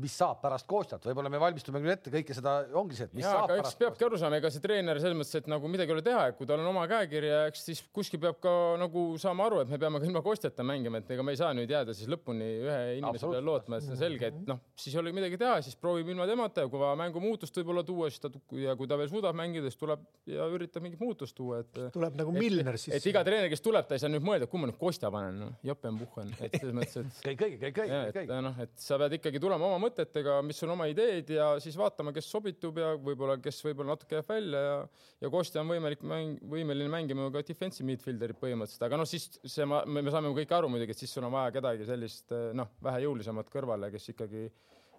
mis 0.00 0.14
saab 0.18 0.40
pärast 0.42 0.66
koostajat, 0.70 1.04
võib-olla 1.06 1.30
me 1.30 1.38
valmistume 1.40 1.78
küll 1.82 1.92
ette 1.92 2.10
kõike 2.10 2.34
seda, 2.34 2.54
ongi 2.78 2.96
see, 2.98 3.06
et 3.06 3.14
mis 3.14 3.26
ja, 3.26 3.34
saab 3.36 3.50
pärast. 3.52 3.76
peabki 3.78 4.06
aru 4.06 4.18
saama, 4.18 4.40
ega 4.40 4.50
see 4.50 4.62
treener 4.64 4.98
selles 5.02 5.14
mõttes, 5.18 5.38
et 5.38 5.50
nagu 5.50 5.70
midagi 5.70 5.92
ei 5.92 5.96
ole 5.96 6.04
teha, 6.06 6.24
et 6.32 6.38
kui 6.38 6.48
tal 6.48 6.62
on 6.62 6.70
oma 6.72 6.86
käekirja, 6.90 7.44
eks 7.50 7.62
siis 7.68 7.82
kuskil 7.94 8.20
peab 8.22 8.40
ka 8.42 8.52
nagu 8.80 9.04
saama 9.22 9.46
aru, 9.46 9.60
et 9.62 9.70
me 9.70 9.78
peame 9.82 10.00
ka 10.02 10.08
ilma 10.08 10.22
koostjata 10.24 10.66
mängima, 10.66 11.02
et 11.02 11.12
ega 11.14 11.26
me 11.26 11.34
ei 11.36 11.40
saa 11.40 11.52
nüüd 11.56 11.70
jääda 11.70 11.94
siis 11.96 12.10
lõpuni 12.10 12.48
ühe 12.64 12.78
inimese 12.96 13.28
peale 13.28 13.44
lootma, 13.46 13.78
et 13.78 13.86
see 13.86 13.94
on 13.94 14.00
selge, 14.00 14.32
et 14.32 14.40
noh, 14.50 14.62
siis 14.74 14.96
ei 14.96 15.02
ole 15.02 15.14
midagi 15.14 15.38
teha, 15.42 15.60
siis 15.66 15.78
proovime 15.78 16.16
ilma 16.16 16.26
temata 16.30 16.64
ja 16.64 16.72
kui 16.72 16.82
vaja 16.82 16.98
mängumuutust 17.04 17.60
võib-olla 17.60 17.86
tuua, 17.86 18.10
siis 18.10 18.24
ta 18.24 18.32
ja 18.58 18.74
kui 18.78 18.90
ta 18.90 18.98
veel 18.98 19.12
suudab 19.12 19.38
mängida, 19.38 19.70
siis 19.70 19.78
tuleb 19.84 20.02
ja 20.32 20.48
üritab 20.50 20.82
mingit 20.86 21.02
muutust 21.04 21.36
tuua, 21.38 21.62
et. 21.62 21.82
tuleb 21.94 22.18
nagu 22.18 22.34
Milner 22.34 22.80
siis. 22.80 22.96
et 22.98 23.10
iga 23.12 23.22
treener, 23.26 23.52
kes 23.52 23.62
tuleb, 23.62 23.86
ta 23.86 23.94
ei 23.94 24.02
saa 24.02 24.10
nüüd 24.10 24.26
mõelda, 24.26 24.50
kumma 24.50 24.70
nüüd 24.72 24.80
Kostja 24.80 25.12
panen, 25.12 25.38
noh, 25.44 25.54
jopen 25.66 26.00
puhhen, 26.02 26.34
et 26.40 26.58
selles 26.58 26.74
mõttes, 26.76 26.98
et. 27.04 27.22
käi 27.28 27.38
kõigi, 27.38 27.60
käi 27.62 27.72
kõigi, 27.76 28.02
käi. 28.16 28.42
noh, 28.44 28.55
et 28.64 28.72
sa 28.80 28.98
pead 29.00 29.16
ikka 29.16 29.30
ikkagi 29.30 29.42
tulema 29.42 29.68
oma 29.68 29.78
mõtetega, 29.86 30.38
mis 30.46 30.60
on 30.66 30.74
oma 30.74 30.86
ideed 30.90 31.30
ja 31.34 31.48
siis 31.62 31.76
vaatama, 31.78 32.12
kes 32.16 32.28
sobitub 32.32 32.78
ja 32.80 32.92
võib-olla, 32.96 33.38
kes 33.42 33.58
võib-olla 33.66 33.94
natuke 33.94 34.18
jääb 34.18 34.30
välja 34.30 34.62
ja 34.64 34.76
ja 35.24 35.30
Kostja 35.32 35.62
on 35.62 35.70
võimalik 35.70 36.02
mäng, 36.06 36.40
võimeline 36.44 36.92
mängima 36.92 37.30
ka 37.32 37.42
defensive 37.46 37.88
midfielder'it 37.88 38.40
põhimõtteliselt, 38.40 38.84
aga 38.88 39.00
noh, 39.00 39.08
siis 39.08 39.30
see 39.44 39.64
ma, 39.68 39.82
me 39.88 40.04
saame 40.12 40.32
kõik 40.36 40.52
aru 40.56 40.68
muidugi, 40.72 40.92
et 40.96 41.04
siis 41.04 41.14
sul 41.16 41.24
on 41.28 41.32
vaja 41.34 41.54
kedagi 41.56 41.88
sellist 41.88 42.34
noh, 42.56 42.74
vähe 42.84 43.04
jõulisemat 43.06 43.50
kõrvale, 43.52 43.90
kes 43.94 44.12
ikkagi 44.12 44.46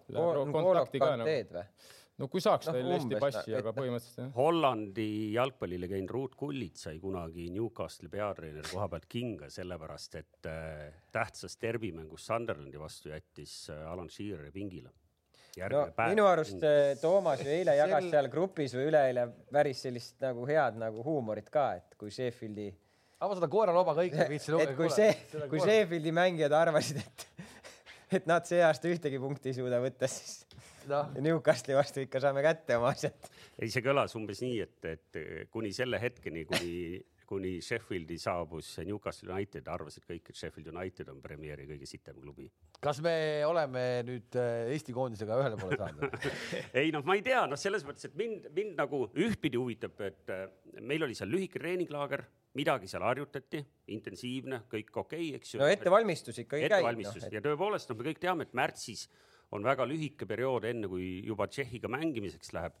kontakti 0.08 1.02
ka 1.02 1.14
nagu 1.20 1.38
no 2.18 2.28
kui 2.30 2.42
saaks 2.42 2.68
no, 2.68 2.74
veel 2.76 2.94
Eesti 2.96 3.18
passi, 3.22 3.54
aga 3.56 3.72
põhimõtteliselt 3.76 4.22
jah. 4.24 4.30
Hollandi 4.36 5.08
jalgpallilegend 5.36 6.12
Ruud 6.14 6.34
Gullit 6.38 6.80
sai 6.80 6.98
kunagi 7.02 7.48
Newcastle'i 7.54 8.10
peatreeneri 8.12 8.72
koha 8.72 8.88
pealt 8.94 9.06
kinga, 9.10 9.50
sellepärast 9.54 10.18
et 10.20 10.48
äh, 10.50 10.88
tähtsas 11.14 11.58
derbimängus 11.62 12.26
Sunderlandi 12.30 12.80
vastu 12.80 13.12
jättis 13.12 13.60
äh, 13.74 13.84
Alan 13.90 14.10
Sheareri 14.10 14.50
pingile. 14.54 14.90
no 15.72 15.86
päev. 15.94 16.12
minu 16.14 16.26
arust 16.30 16.62
äh, 16.66 16.96
Toomas 17.00 17.44
ju 17.44 17.54
eile 17.54 17.76
jagas 17.82 18.04
Sel... 18.04 18.12
seal 18.16 18.32
grupis 18.34 18.74
või 18.78 18.90
üleeile 18.90 19.28
päris 19.52 19.86
sellist 19.86 20.20
nagu 20.22 20.46
head 20.50 20.78
nagu 20.80 21.06
huumorit 21.06 21.50
ka, 21.54 21.70
et 21.80 21.98
kui 22.00 22.14
Sheffieldi 22.14 22.68
aga 23.18 23.30
ma 23.30 23.38
seda 23.38 23.50
koeraloba 23.50 23.94
kõike 23.98 24.20
ei 24.24 24.30
viitsi 24.30 24.54
lugeda. 24.54 24.70
et 24.74 24.78
kui 24.78 24.90
see, 24.94 25.14
kui 25.50 25.62
Sheffieldi 25.62 26.14
mängijad 26.14 26.54
arvasid, 26.54 27.02
et 27.02 27.26
et 28.18 28.28
nad 28.30 28.46
see 28.48 28.60
aasta 28.64 28.90
ühtegi 28.90 29.20
punkti 29.22 29.50
ei 29.52 29.58
suuda 29.58 29.80
võtta, 29.82 30.08
siis 30.10 30.44
no. 30.90 31.04
Newcastli 31.24 31.76
vastu 31.78 32.04
ikka 32.04 32.22
saame 32.24 32.44
kätte 32.46 32.78
oma 32.80 32.94
asjad 32.94 33.30
ei, 33.58 33.70
see 33.70 33.84
kõlas 33.84 34.16
umbes 34.18 34.42
nii, 34.44 34.58
et, 34.64 34.90
et 34.90 35.22
kuni 35.52 35.72
selle 35.76 36.00
hetkeni, 36.02 36.44
kuni 36.48 36.74
kuni 37.28 37.58
Sheffieldi 37.64 38.16
saabus 38.20 38.70
Newcastle 38.86 39.32
United, 39.34 39.66
arvasid 39.68 40.06
kõik, 40.08 40.30
et 40.30 40.38
Sheffield 40.38 40.70
United 40.72 41.10
on 41.12 41.20
Premieri 41.24 41.66
kõige 41.68 41.88
sitem 41.88 42.16
klubi. 42.22 42.48
kas 42.80 43.02
me 43.04 43.14
oleme 43.46 43.84
nüüd 44.08 44.38
äh, 44.40 44.72
Eesti 44.72 44.94
koondisega 44.96 45.36
ühele 45.42 45.58
poole 45.60 45.76
saanud 45.76 46.16
ei 46.80 46.92
noh, 46.94 47.04
ma 47.08 47.18
ei 47.18 47.24
tea, 47.26 47.44
noh, 47.50 47.60
selles 47.60 47.84
mõttes, 47.86 48.08
et 48.08 48.16
mind, 48.18 48.48
mind 48.56 48.80
nagu 48.80 49.04
ühtpidi 49.12 49.60
huvitab, 49.60 50.00
et 50.08 50.32
äh, 50.32 50.46
meil 50.80 51.04
oli 51.04 51.16
seal 51.18 51.30
lühike 51.32 51.60
treeninglaager, 51.60 52.24
midagi 52.58 52.88
seal 52.90 53.04
harjutati, 53.04 53.60
intensiivne, 53.92 54.62
kõik 54.72 54.94
okei 54.94 55.28
okay,, 55.28 55.40
eks 55.40 55.54
ju. 55.54 55.62
no 55.62 55.68
ettevalmistus 55.68 56.44
ikkagi 56.46 56.64
käib. 56.64 56.78
ettevalmistus 56.78 57.26
no, 57.26 57.28
et... 57.28 57.36
ja 57.36 57.44
tõepoolest, 57.44 57.92
noh, 57.92 58.00
me 58.00 58.08
kõik 58.08 58.24
teame, 58.24 58.48
et 58.48 58.56
märtsis 58.56 59.04
on 59.52 59.64
väga 59.64 59.86
lühike 59.88 60.26
periood, 60.28 60.66
enne 60.68 60.88
kui 60.90 61.18
juba 61.26 61.46
Tšehhiga 61.48 61.90
mängimiseks 61.92 62.52
läheb 62.56 62.76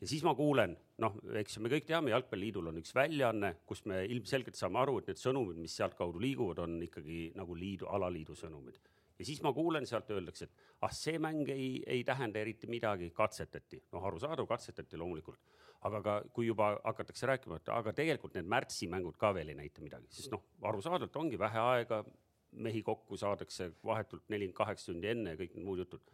ja 0.00 0.08
siis 0.08 0.22
ma 0.24 0.32
kuulen, 0.36 0.74
noh, 1.02 1.18
eks 1.40 1.58
me 1.60 1.70
kõik 1.72 1.86
teame, 1.88 2.12
Jalgpalliliidul 2.14 2.70
on 2.72 2.80
üks 2.80 2.94
väljaanne, 2.96 3.52
kus 3.68 3.84
me 3.90 4.02
ilmselgelt 4.08 4.56
saame 4.58 4.80
aru, 4.82 4.98
et 5.00 5.10
need 5.10 5.20
sõnumid, 5.20 5.60
mis 5.60 5.76
sealtkaudu 5.76 6.22
liiguvad, 6.22 6.62
on 6.64 6.78
ikkagi 6.86 7.30
nagu 7.36 7.56
liidu, 7.56 7.88
alaliidu 7.92 8.36
sõnumid. 8.38 8.80
ja 9.20 9.26
siis 9.28 9.42
ma 9.44 9.52
kuulen 9.52 9.84
sealt 9.86 10.08
öeldakse, 10.10 10.46
et 10.48 10.86
ah, 10.86 10.92
see 10.96 11.18
mäng 11.20 11.48
ei, 11.52 11.82
ei 11.86 12.04
tähenda 12.04 12.40
eriti 12.40 12.66
midagi, 12.66 13.10
katsetati. 13.12 13.82
noh, 13.92 14.06
arusaadav, 14.08 14.48
katsetati 14.48 14.96
loomulikult. 14.96 15.40
aga 15.82 16.00
ka, 16.04 16.14
kui 16.32 16.46
juba 16.46 16.74
hakatakse 16.84 17.26
rääkima, 17.26 17.56
et 17.56 17.68
aga 17.72 17.92
tegelikult 17.92 18.34
need 18.36 18.48
märtsimängud 18.48 19.16
ka 19.20 19.34
veel 19.34 19.48
ei 19.48 19.60
näita 19.60 19.84
midagi, 19.84 20.08
sest 20.12 20.32
noh, 20.32 20.44
arusaadavalt 20.62 21.16
ongi 21.16 21.38
vähe 21.38 21.60
aega, 21.60 22.04
mehi 22.52 22.82
kokku 22.82 23.16
saadakse 23.16 23.70
vahetult 23.84 24.26
nelikümmend 24.28 24.56
kaheksa 24.56 24.92
tundi 24.92 25.10
enne 25.12 25.34
ja 25.34 25.40
kõik 25.40 25.54
need 25.54 25.66
muud 25.66 25.84
jutud 25.84 26.10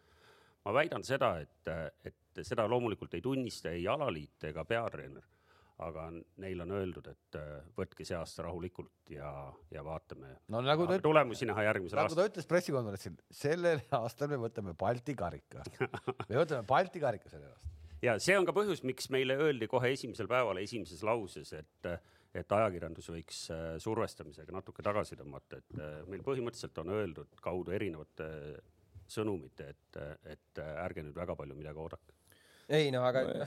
ma 0.66 0.75
väidan 0.75 1.07
seda, 1.07 1.37
et, 1.45 1.71
et 2.07 2.45
seda 2.47 2.66
loomulikult 2.69 3.14
ei 3.16 3.25
tunnista 3.25 3.73
ei 3.73 3.87
alaliit 3.88 4.49
ega 4.49 4.64
peatreener, 4.66 5.25
aga 5.87 6.09
neil 6.43 6.64
on 6.64 6.75
öeldud, 6.78 7.07
et 7.12 7.38
äh, 7.38 7.52
võtke 7.76 8.07
see 8.09 8.16
aasta 8.19 8.47
rahulikult 8.49 9.12
ja, 9.14 9.31
ja 9.71 9.85
vaatame 9.87 10.33
no, 10.52 10.62
nagu 10.64 10.88
ta, 10.88 10.99
tulemusi 11.05 11.47
näha 11.49 11.69
järgmisel 11.69 12.00
nagu 12.00 12.09
aastal. 12.09 12.23
nagu 12.23 12.33
ta 12.33 12.33
ütles 12.33 12.50
pressikonverentsil, 12.50 13.16
sellel 13.43 13.85
aastal 14.00 14.33
me 14.33 14.40
võtame 14.49 14.75
Balti 14.78 15.14
karika 15.19 15.62
me 15.85 16.40
võtame 16.40 16.64
Balti 16.66 17.02
karika 17.05 17.31
sellel 17.31 17.52
aastal. 17.52 17.76
ja 18.09 18.16
see 18.26 18.38
on 18.40 18.49
ka 18.49 18.57
põhjus, 18.57 18.83
miks 18.88 19.12
meile 19.14 19.38
öeldi 19.47 19.71
kohe 19.71 19.93
esimesel 19.95 20.31
päeval 20.33 20.64
esimeses 20.64 21.05
lauses, 21.07 21.52
et 21.61 21.93
et 22.40 22.52
ajakirjandus 22.59 23.11
võiks 23.12 23.43
äh, 23.55 23.66
survestamisega 23.83 24.55
natuke 24.55 24.85
tagasi 24.87 25.19
tõmmata, 25.19 25.61
et 25.61 25.78
äh, 25.81 26.00
meil 26.11 26.25
põhimõtteliselt 26.26 26.83
on 26.83 26.93
öeldud 26.97 27.40
kaudu 27.43 27.75
erinevate 27.76 28.28
sõnumit, 29.07 29.61
et, 29.62 29.99
et 30.26 30.61
ärge 30.61 31.05
nüüd 31.07 31.16
väga 31.16 31.37
palju 31.38 31.55
midagi 31.55 31.78
oodake. 31.78 32.16
ei 32.69 32.90
no 32.90 33.05
aga 33.07 33.23
no, 33.28 33.47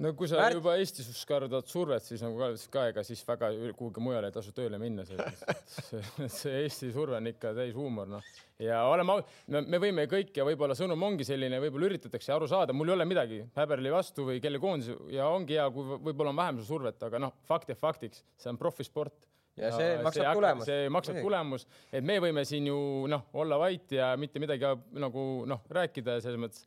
no 0.00 0.12
kui 0.18 0.28
sa 0.30 0.38
Märk... 0.38 0.58
juba 0.58 0.74
Eestis 0.80 1.08
kardad 1.28 1.66
survet, 1.70 2.04
siis 2.06 2.22
nagu 2.24 2.38
ka 2.38 2.50
ütles 2.52 2.66
ka, 2.72 2.84
ega 2.92 3.04
siis 3.06 3.22
väga 3.26 3.50
kuhugi 3.78 4.04
mujale 4.04 4.30
ei 4.30 4.34
tasu 4.34 4.52
tööle 4.56 4.78
minna, 4.82 5.06
see, 5.08 6.02
see 6.30 6.62
Eesti 6.64 6.92
surve 6.94 7.18
on 7.18 7.30
ikka 7.32 7.54
täis 7.56 7.74
huumor, 7.76 8.08
noh. 8.10 8.30
ja 8.62 8.82
oleme, 8.90 9.18
me 9.60 9.82
võime 9.82 10.06
kõik 10.10 10.36
ja 10.36 10.46
võib-olla 10.46 10.76
sõnum 10.78 11.08
ongi 11.10 11.26
selline, 11.26 11.58
võib-olla 11.64 11.90
üritatakse 11.90 12.34
aru 12.36 12.48
saada, 12.50 12.76
mul 12.76 12.92
ei 12.92 12.96
ole 12.98 13.08
midagi 13.08 13.42
Häberli 13.56 13.92
vastu 13.94 14.28
või 14.30 14.42
kelle 14.44 14.62
koondise 14.62 14.96
ja 15.14 15.28
ongi 15.32 15.58
hea, 15.58 15.66
kui 15.74 15.98
võib-olla 15.98 16.34
on 16.34 16.40
vähem 16.44 16.62
seda 16.62 16.70
survet, 16.70 17.08
aga 17.10 17.24
noh, 17.26 17.36
fakt 17.50 17.72
jääb 17.72 17.82
faktiks, 17.82 18.24
see 18.38 18.52
on 18.52 18.60
profisport 18.60 19.30
ja 19.58 19.70
see 19.74 19.88
ja 19.92 20.02
maksab 20.04 20.24
see 20.24 20.34
tulemust. 20.38 20.70
see 20.70 20.92
maksab 20.92 21.16
Nii. 21.18 21.24
tulemus, 21.26 21.66
et 21.92 22.06
me 22.06 22.18
võime 22.22 22.44
siin 22.48 22.68
ju 22.70 22.78
noh, 23.10 23.26
olla 23.40 23.58
vait 23.60 23.96
ja 23.96 24.12
mitte 24.20 24.42
midagi 24.42 24.70
nagu 25.02 25.26
noh, 25.50 25.64
rääkida 25.74 26.20
selles 26.22 26.40
mõttes, 26.40 26.64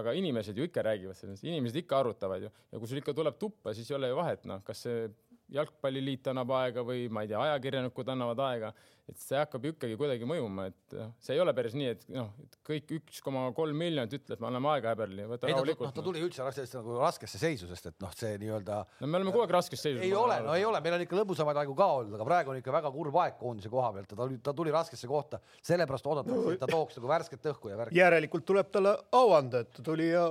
aga 0.00 0.14
inimesed 0.18 0.58
ju 0.58 0.66
ikka 0.66 0.82
räägivad 0.82 1.18
sellest, 1.18 1.44
inimesed 1.46 1.78
ikka 1.82 2.00
arutavad 2.02 2.42
ju. 2.42 2.50
Ja 2.72 2.80
kui 2.80 2.90
sul 2.90 3.00
ikka 3.00 3.14
tuleb 3.16 3.38
tuppa, 3.38 3.74
siis 3.76 3.90
ei 3.90 3.98
ole 3.98 4.10
ju 4.10 4.18
vahet, 4.18 4.46
noh, 4.50 4.62
kas 4.66 4.84
see 4.86 5.06
jalgpalliliit 5.54 6.32
annab 6.32 6.50
aega 6.60 6.84
või 6.86 7.06
ma 7.12 7.24
ei 7.24 7.30
tea, 7.30 7.40
ajakirjanikud 7.48 8.12
annavad 8.14 8.42
aega 8.48 8.74
et 9.10 9.20
see 9.20 9.36
hakkab 9.36 9.66
ikkagi 9.68 9.96
kuidagi 10.00 10.26
mõjuma, 10.28 10.68
et 10.70 10.94
noh, 10.96 11.10
see 11.20 11.34
ei 11.36 11.40
ole 11.42 11.52
päris 11.56 11.74
nii, 11.76 11.90
et 11.92 12.04
noh, 12.14 12.30
kõik 12.64 12.94
üks 12.96 13.20
koma 13.24 13.42
kolm 13.56 13.76
miljonit 13.76 14.14
ütleb, 14.16 14.40
me 14.40 14.48
anname 14.48 14.70
aega 14.72 14.94
Häberli, 14.94 15.26
võta 15.28 15.50
rahulikult. 15.50 15.90
noh, 15.90 15.94
ta 15.98 16.04
tuli 16.06 16.22
üldse 16.24 16.46
raskesse, 16.46 16.78
nagu 16.80 16.96
raskesse 17.02 17.40
seisu, 17.40 17.68
sest 17.68 17.90
et 17.90 17.98
noh, 18.00 18.14
see 18.16 18.38
nii-öelda. 18.40 18.78
no 19.02 19.10
me 19.10 19.20
oleme 19.20 19.34
kogu 19.34 19.44
aeg 19.44 19.52
raskes 19.58 19.84
seisus. 19.84 20.00
ei 20.06 20.14
ole, 20.16 20.38
no 20.46 20.56
ei 20.56 20.64
ole, 20.64 20.80
meil 20.84 20.96
on 20.96 21.04
ikka 21.04 21.18
lõbusamaid 21.20 21.60
aegu 21.60 21.76
ka 21.76 21.90
olnud, 21.98 22.16
aga 22.16 22.28
praegu 22.30 22.54
on 22.54 22.62
ikka 22.62 22.76
väga 22.78 22.92
kurb 22.96 23.20
aeg 23.26 23.36
koondise 23.42 23.72
koha 23.72 23.92
pealt 23.98 24.08
ta 24.08 24.20
tuli, 24.22 24.40
ta 24.48 24.56
tuli 24.56 24.72
raskesse 24.72 25.10
kohta, 25.10 25.42
sellepärast 25.60 26.08
oodatakse, 26.08 26.56
et 26.56 26.64
ta 26.64 26.70
tooks 26.72 26.96
nagu 27.00 27.12
värsket 27.12 27.52
õhku 27.52 27.74
ja 27.74 27.80
värki. 27.82 28.00
järelikult 28.00 28.48
tuleb 28.48 28.72
talle 28.72 28.96
au 29.20 29.36
anda, 29.36 29.66
et 29.66 29.76
ta 29.76 29.84
tuli 29.84 30.08
ja 30.14 30.30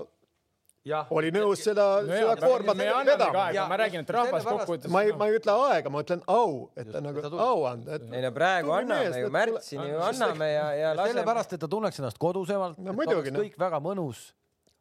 oli 1.15 1.31
nõus 1.31 1.63
seda 1.63 1.85
no, 2.03 2.11
seda 2.11 2.35
koormat 2.41 2.77
vedama. 2.77 3.45
ma 3.69 3.77
räägin, 3.79 4.03
et 4.03 4.11
rahvas 4.15 4.43
kokkuvõttes. 4.43 4.91
ma 4.91 5.03
ei, 5.05 5.13
ma 5.15 5.29
ei 5.29 5.37
ütle 5.39 5.55
aega, 5.69 5.91
ma 5.93 6.03
ütlen 6.03 6.23
au, 6.27 6.69
et 6.75 6.91
ta 6.91 7.01
nagu 7.03 7.23
au 7.31 7.65
anda. 7.69 7.99
ei 8.11 8.23
no 8.25 8.31
praegu 8.35 8.75
anname 8.75 9.23
ju, 9.23 9.31
märtsini 9.33 9.87
ju 9.93 10.03
anname 10.03 10.51
ja, 10.51 10.67
ja 10.75 10.93
laseme. 10.97 11.13
sellepärast, 11.13 11.55
et 11.55 11.63
ta 11.63 11.71
tunneks 11.71 12.03
ennast 12.03 12.19
kodusemalt 12.19 12.77
no,, 12.77 12.95
et 12.95 13.15
oleks 13.15 13.35
kõik 13.37 13.59
väga 13.59 13.79
mõnus. 13.83 14.31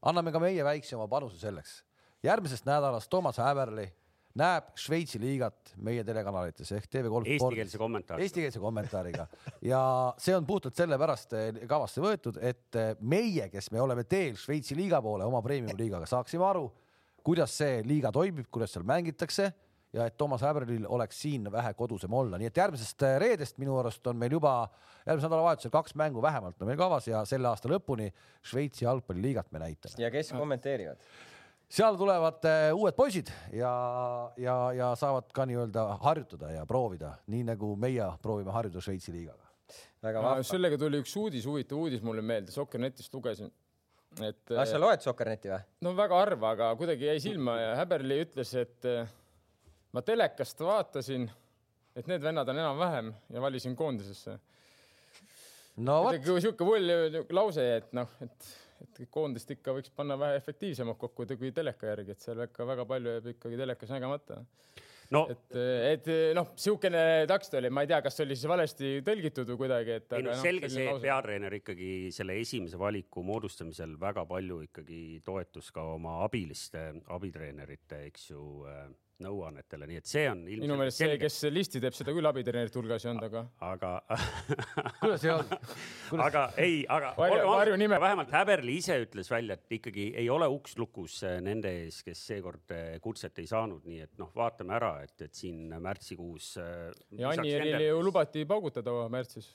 anname 0.03 0.35
ka 0.35 0.43
meie 0.43 0.67
väikse 0.67 0.99
oma 0.99 1.07
panuse 1.09 1.39
selleks. 1.39 1.83
järgmisest 2.27 2.67
nädalast 2.67 3.11
Toomas 3.11 3.39
Häberli 3.39 3.87
näeb 4.39 4.71
Šveitsi 4.79 5.21
liigat 5.21 5.75
meie 5.85 6.05
telekanalites 6.07 6.71
ehk 6.77 6.87
TV3 6.89 7.35
eestikeelse 7.35 7.81
kommentaariga. 7.81 8.25
eestikeelse 8.25 8.63
kommentaariga 8.63 9.27
ja 9.69 9.83
see 10.21 10.37
on 10.37 10.47
puhtalt 10.49 10.79
sellepärast 10.79 11.35
eh, 11.37 11.51
kavasse 11.69 12.03
võetud, 12.05 12.39
et 12.41 12.79
eh, 12.81 12.95
meie, 13.01 13.49
kes 13.53 13.71
me 13.75 13.83
oleme 13.83 14.05
teel 14.09 14.39
Šveitsi 14.41 14.77
liiga 14.79 15.03
poole 15.05 15.27
oma 15.29 15.43
premium-liigaga, 15.45 16.09
saaksime 16.09 16.47
aru, 16.49 16.71
kuidas 17.25 17.59
see 17.61 17.83
liiga 17.87 18.13
toimib, 18.15 18.49
kuidas 18.51 18.73
seal 18.73 18.87
mängitakse 18.89 19.51
ja 19.93 20.07
et 20.09 20.17
Toomas 20.17 20.41
Häberlil 20.41 20.87
oleks 20.89 21.21
siin 21.23 21.51
vähe 21.53 21.75
kodusem 21.77 22.13
olla, 22.17 22.41
nii 22.41 22.49
et 22.49 22.63
järgmisest 22.63 23.05
eh, 23.09 23.19
reedest 23.21 23.61
minu 23.61 23.77
arust 23.83 24.07
on 24.09 24.17
meil 24.17 24.33
juba 24.39 24.55
järgmise 25.05 25.29
nädalavahetusel 25.29 25.75
kaks 25.75 25.97
mängu 26.01 26.23
vähemalt 26.25 26.63
on 26.63 26.73
meil 26.73 26.81
kavas 26.81 27.11
ja 27.11 27.25
selle 27.29 27.53
aasta 27.53 27.69
lõpuni 27.69 28.09
Šveitsi 28.49 28.87
jalgpalliliigat 28.87 29.53
me 29.53 29.61
näitame. 29.67 30.01
ja 30.01 30.11
kes 30.11 30.33
kommenteerivad? 30.33 31.05
Seal 31.73 31.97
tulevad 31.97 32.45
äh, 32.49 32.69
uued 32.77 32.97
poisid 32.97 33.31
ja, 33.57 33.73
ja, 34.37 34.57
ja 34.77 34.93
saavad 34.99 35.31
ka 35.35 35.47
nii-öelda 35.49 35.87
harjutada 36.05 36.53
ja 36.53 36.67
proovida, 36.69 37.15
nii 37.33 37.47
nagu 37.49 37.73
meie 37.81 38.11
proovime 38.23 38.53
harjuda 38.53 38.83
Šveitsi 38.85 39.15
liigaga. 39.15 39.49
väga 40.03 40.23
vahva. 40.23 40.47
sellega 40.47 40.79
tuli 40.79 41.01
üks 41.01 41.17
uudis, 41.17 41.47
huvitav 41.49 41.81
uudis 41.81 42.05
mulle 42.05 42.23
meelde, 42.23 42.53
Sokkernetist 42.53 43.15
lugesin 43.15 43.53
et. 44.21 44.43
kas 44.51 44.75
sa 44.75 44.81
loed 44.81 45.05
Sokkerneti 45.05 45.53
või? 45.53 45.61
no 45.87 45.95
väga 45.97 46.21
harva, 46.21 46.53
aga 46.57 46.71
kuidagi 46.81 47.09
jäi 47.09 47.21
silma 47.25 47.57
ja 47.61 47.75
Häberli 47.81 48.21
ütles, 48.27 48.53
et 48.61 48.89
äh, 48.89 49.09
ma 49.97 50.05
telekast 50.05 50.61
vaatasin, 50.61 51.29
et 51.97 52.09
need 52.11 52.25
vennad 52.25 52.49
on 52.53 52.61
enam-vähem 52.61 53.13
ja 53.33 53.45
valisin 53.45 53.77
koondisesse. 53.79 54.37
no 55.81 56.03
vot. 56.09 56.21
sihuke 56.35 56.69
pull 56.69 56.93
lause, 57.33 57.65
et 57.79 57.97
noh, 57.97 58.13
et 58.21 58.53
et 58.83 59.03
koondist 59.11 59.51
ikka 59.55 59.77
võiks 59.79 59.93
panna 59.97 60.19
vähe 60.21 60.39
efektiivsemalt 60.41 60.99
kokku 61.01 61.27
kui 61.39 61.53
teleka 61.55 61.93
järgi, 61.93 62.17
et 62.17 62.25
seal 62.25 62.43
ikka 62.47 62.67
väga 62.69 62.87
palju 62.89 63.17
jääb 63.17 63.31
ikkagi 63.35 63.61
telekas 63.61 63.95
nägemata 63.95 64.43
no.. 65.13 65.23
et, 65.31 65.59
et 65.93 66.11
noh, 66.37 66.53
niisugune 66.55 67.03
tekst 67.31 67.57
oli, 67.59 67.71
ma 67.75 67.85
ei 67.85 67.91
tea, 67.91 68.01
kas 68.05 68.21
oli 68.25 68.37
siis 68.37 68.51
valesti 68.51 68.93
tõlgitud 69.07 69.53
või 69.53 69.61
kuidagi, 69.65 69.99
et. 70.01 70.17
ei 70.19 70.27
no 70.27 70.37
selge 70.41 70.69
no, 70.69 70.75
see, 70.75 70.89
et 70.89 71.05
peatreener 71.05 71.59
ikkagi 71.59 71.93
selle 72.15 72.37
esimese 72.41 72.81
valiku 72.81 73.25
moodustamisel 73.27 73.97
väga 74.01 74.25
palju 74.29 74.63
ikkagi 74.69 75.03
toetus 75.27 75.71
ka 75.75 75.85
oma 75.97 76.21
abiliste, 76.27 76.89
abitreenerite, 77.17 78.05
eks 78.11 78.31
ju 78.33 78.45
äh, 78.71 78.87
nõuannetele, 79.23 79.89
nii 79.89 80.01
et 80.03 80.11
see 80.11 80.25
on 80.31 80.43
minu 80.47 80.77
meelest 80.79 81.03
see, 81.03 81.17
kes 81.21 81.39
listi 81.53 81.83
teeb, 81.83 81.97
seda 81.97 82.15
küll 82.15 82.29
abitreenerite 82.29 82.81
hulgas 82.81 83.07
ei 83.07 83.13
olnud, 83.13 83.27
aga. 83.29 83.45
aga 83.69 83.93
kuidas 85.01 85.27
ei 85.27 85.33
olnud? 85.35 85.75
aga 86.27 86.45
ei, 86.63 86.79
aga 86.97 87.15
Varju, 87.19 87.49
Varju 87.51 87.81
nime. 87.81 88.01
vähemalt 88.03 88.35
Häberli 88.35 88.77
ise 88.83 88.99
ütles 89.05 89.31
välja, 89.33 89.59
et 89.59 89.79
ikkagi 89.79 90.11
ei 90.23 90.29
ole 90.33 90.49
uks 90.53 90.77
lukus 90.81 91.21
äh, 91.29 91.39
nende 91.45 91.73
ees, 91.83 92.03
kes 92.07 92.27
seekord 92.33 92.77
äh, 92.77 92.95
kutset 93.05 93.43
ei 93.43 93.49
saanud, 93.51 93.85
nii 93.89 94.07
et 94.07 94.15
noh, 94.21 94.33
vaatame 94.37 94.77
ära, 94.79 94.95
et, 95.07 95.17
et 95.25 95.35
siin 95.37 95.69
märtsikuus. 95.83 96.55
Äh, 96.63 96.89
ja 97.19 97.33
Anijärvile 97.33 97.91
ju 97.91 98.01
lubati 98.05 98.47
paugutada 98.49 98.95
märtsis 99.13 99.53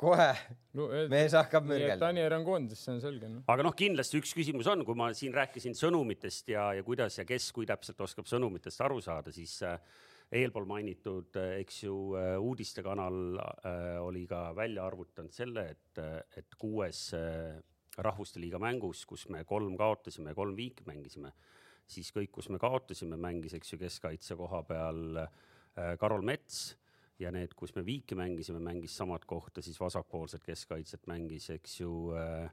kohe 0.00 0.28
no, 0.76 0.88
mees 1.10 1.34
hakkab 1.36 1.66
mürgeldama. 1.68 2.00
Tanier 2.00 2.34
on 2.36 2.44
koondises, 2.46 2.82
see 2.86 2.94
on 2.94 3.02
selge 3.02 3.28
no.. 3.30 3.42
aga 3.52 3.66
noh, 3.66 3.74
kindlasti 3.76 4.20
üks 4.20 4.32
küsimus 4.36 4.68
on, 4.72 4.84
kui 4.88 4.98
ma 4.98 5.10
siin 5.16 5.34
rääkisin 5.36 5.76
sõnumitest 5.76 6.52
ja, 6.54 6.70
ja 6.78 6.86
kuidas 6.86 7.20
ja 7.20 7.26
kes, 7.28 7.50
kui 7.56 7.68
täpselt 7.68 8.00
oskab 8.06 8.30
sõnumitest 8.30 8.80
aru 8.86 9.00
saada, 9.04 9.32
siis 9.34 9.58
äh, 9.66 9.76
eelpool 10.40 10.68
mainitud, 10.70 11.34
äh, 11.40 11.58
eks 11.60 11.82
ju, 11.84 11.96
äh, 12.18 12.32
uudistekanal 12.40 13.20
oli 14.06 14.24
ka 14.30 14.48
välja 14.56 14.86
arvutanud 14.88 15.36
selle, 15.36 15.68
et, 15.74 16.02
et 16.40 16.58
kuues 16.60 17.10
rahvuste 18.00 18.40
liiga 18.40 18.60
mängus, 18.62 19.04
kus 19.08 19.26
me 19.28 19.44
kolm 19.44 19.76
kaotasime 19.76 20.32
ja 20.32 20.38
kolm 20.38 20.56
viiki 20.56 20.86
mängisime, 20.88 21.34
siis 21.90 22.12
kõik, 22.14 22.32
kus 22.38 22.48
me 22.54 22.60
kaotasime, 22.62 23.18
mängis, 23.20 23.56
eks 23.58 23.74
ju, 23.74 23.80
keskkaitse 23.82 24.38
koha 24.38 24.62
peal 24.68 25.24
Karol 26.00 26.22
Mets 26.26 26.70
ja 27.20 27.32
need, 27.34 27.52
kus 27.58 27.74
me 27.76 27.84
viiki 27.86 28.16
mängisime, 28.18 28.62
mängis 28.64 28.96
samat 28.96 29.26
kohta, 29.28 29.62
siis 29.62 29.80
vasakpoolset 29.80 30.44
keskkaitset 30.46 31.06
mängis, 31.10 31.50
eks 31.56 31.80
ju 31.82 31.92
äh, 32.16 32.50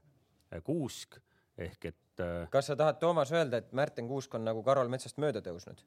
Kuusk 0.64 1.20
ehk 1.58 1.88
et 1.90 2.22
äh, 2.22 2.48
kas 2.52 2.70
sa 2.70 2.76
tahad, 2.78 2.98
Toomas, 3.00 3.32
öelda, 3.34 3.62
et 3.62 3.72
Märten 3.76 4.08
Kuusk 4.08 4.34
on 4.38 4.44
nagu 4.46 4.62
Karol 4.66 4.90
Metsast 4.92 5.18
mööda 5.22 5.42
tõusnud? 5.44 5.82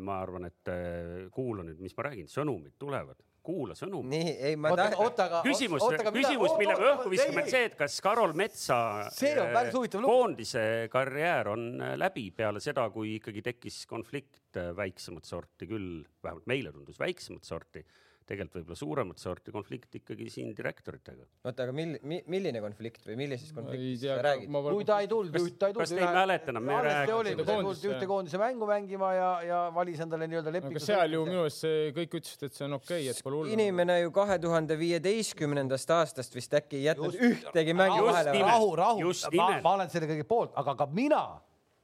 ma 0.00 0.20
arvan, 0.22 0.48
et 0.48 0.70
äh, 0.72 1.26
kuula 1.34 1.66
nüüd, 1.66 1.82
mis 1.82 1.96
ma 1.98 2.08
räägin, 2.08 2.30
sõnumid 2.30 2.78
tulevad, 2.80 3.20
kuula 3.44 3.76
sõnumit. 3.76 4.10
nii, 4.14 4.34
ei 4.50 4.58
ma 4.60 4.72
tahan. 4.74 4.96
oota, 5.00 5.26
aga 5.28 5.40
küsimus, 5.44 5.84
küsimus, 6.14 6.54
mille 6.60 6.76
me 6.78 6.90
õhku 6.94 7.12
viskame, 7.12 7.44
on 7.44 7.52
see, 7.52 7.64
et 7.70 7.76
kas 7.78 7.96
Karol 8.04 8.34
Metsa 8.38 8.80
See 9.16 9.32
on 9.40 9.52
päris 9.54 9.76
huvitav 9.76 10.04
lugu. 10.04 10.12
koondise 10.14 10.62
karjäär 10.92 11.52
on 11.52 11.66
äh, 11.84 11.96
läbi 12.00 12.28
peale 12.36 12.62
seda, 12.64 12.86
kui 12.94 13.16
ikkagi 13.18 13.44
tekkis 13.50 13.82
konflikt 13.90 14.60
äh, 14.60 14.70
väiksemat 14.76 15.28
sorti 15.28 15.68
küll, 15.70 16.04
vähemalt 16.24 16.48
meile 16.50 16.72
tundus 16.76 17.00
väiksemat 17.00 17.48
sorti 17.48 17.84
tegelikult 18.30 18.60
võib-olla 18.60 18.78
suuremat 18.78 19.20
sorti 19.22 19.52
konflikt 19.54 19.96
ikkagi 20.00 20.28
siin 20.30 20.52
direktoritega. 20.56 21.26
oota, 21.44 21.66
aga 21.66 21.74
mil-, 21.74 21.96
mi, 22.06 22.20
milline 22.30 22.62
konflikt 22.62 23.06
või 23.08 23.18
millisest 23.24 23.54
konfliktist 23.56 24.06
sa 24.06 24.18
räägid? 24.24 24.52
ma 24.54 24.62
kui 24.66 24.86
ta 24.88 25.00
ei 25.02 25.10
tulnud, 25.10 25.34
ta 25.34 25.70
ei 25.70 25.74
tulnud. 25.74 25.80
kas 25.82 25.94
te 25.94 26.00
ei 26.00 26.14
mäleta 26.20 26.54
enam, 26.54 26.66
me 26.68 26.78
rääkisime 26.86 27.46
koondise- 27.50 27.90
ühte 27.90 28.10
koondise 28.10 28.40
mängu 28.40 28.68
mängima 28.70 29.12
ja, 29.16 29.30
ja 29.46 29.60
valis 29.74 30.02
endale 30.04 30.30
nii-öelda 30.30 30.52
aga 30.52 30.56
lepingu. 30.58 30.84
seal 30.84 31.16
ju 31.16 31.24
minu 31.28 31.44
arust 31.44 31.64
see 31.66 31.92
kõik 31.96 32.18
ütlesid, 32.20 32.46
et 32.46 32.58
see 32.58 32.66
on 32.68 32.78
okei 32.78 33.02
okay,, 33.02 33.12
et 33.14 33.22
pole 33.26 33.40
hullu. 33.40 33.54
inimene 33.56 34.00
ju 34.00 34.14
kahe 34.14 34.38
tuhande 34.42 34.78
viieteistkümnendast 34.80 35.94
aastast 35.98 36.36
vist 36.38 36.54
äkki 36.60 36.80
ei 36.80 36.88
jätnud 36.90 37.16
ühtegi 37.30 37.76
mängu 37.76 38.02
Just 38.04 38.12
vahele. 38.12 38.42
rahu, 38.46 38.74
rahu, 38.82 39.06
Just 39.08 39.30
ma, 39.36 39.52
ma 39.64 39.76
olen 39.78 39.90
selle 39.92 40.10
kõige 40.10 40.26
poolt, 40.28 40.54
aga 40.60 40.76
ka 40.78 40.86
mina, 40.90 41.24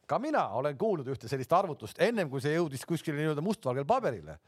ka 0.06 0.20
mina 0.22 0.48
olen 0.58 0.78
kuulnud 0.78 1.08
ühte 1.14 1.30
sellist 1.30 1.52
arvutust 1.56 2.00
ennem 2.02 2.30
kui 2.30 2.42
see 2.44 2.54
jõudis 2.54 2.86
kuskile 2.88 3.18
nii-öelda 3.20 3.44
mustvalgel 3.44 3.88
paberile. 3.88 4.38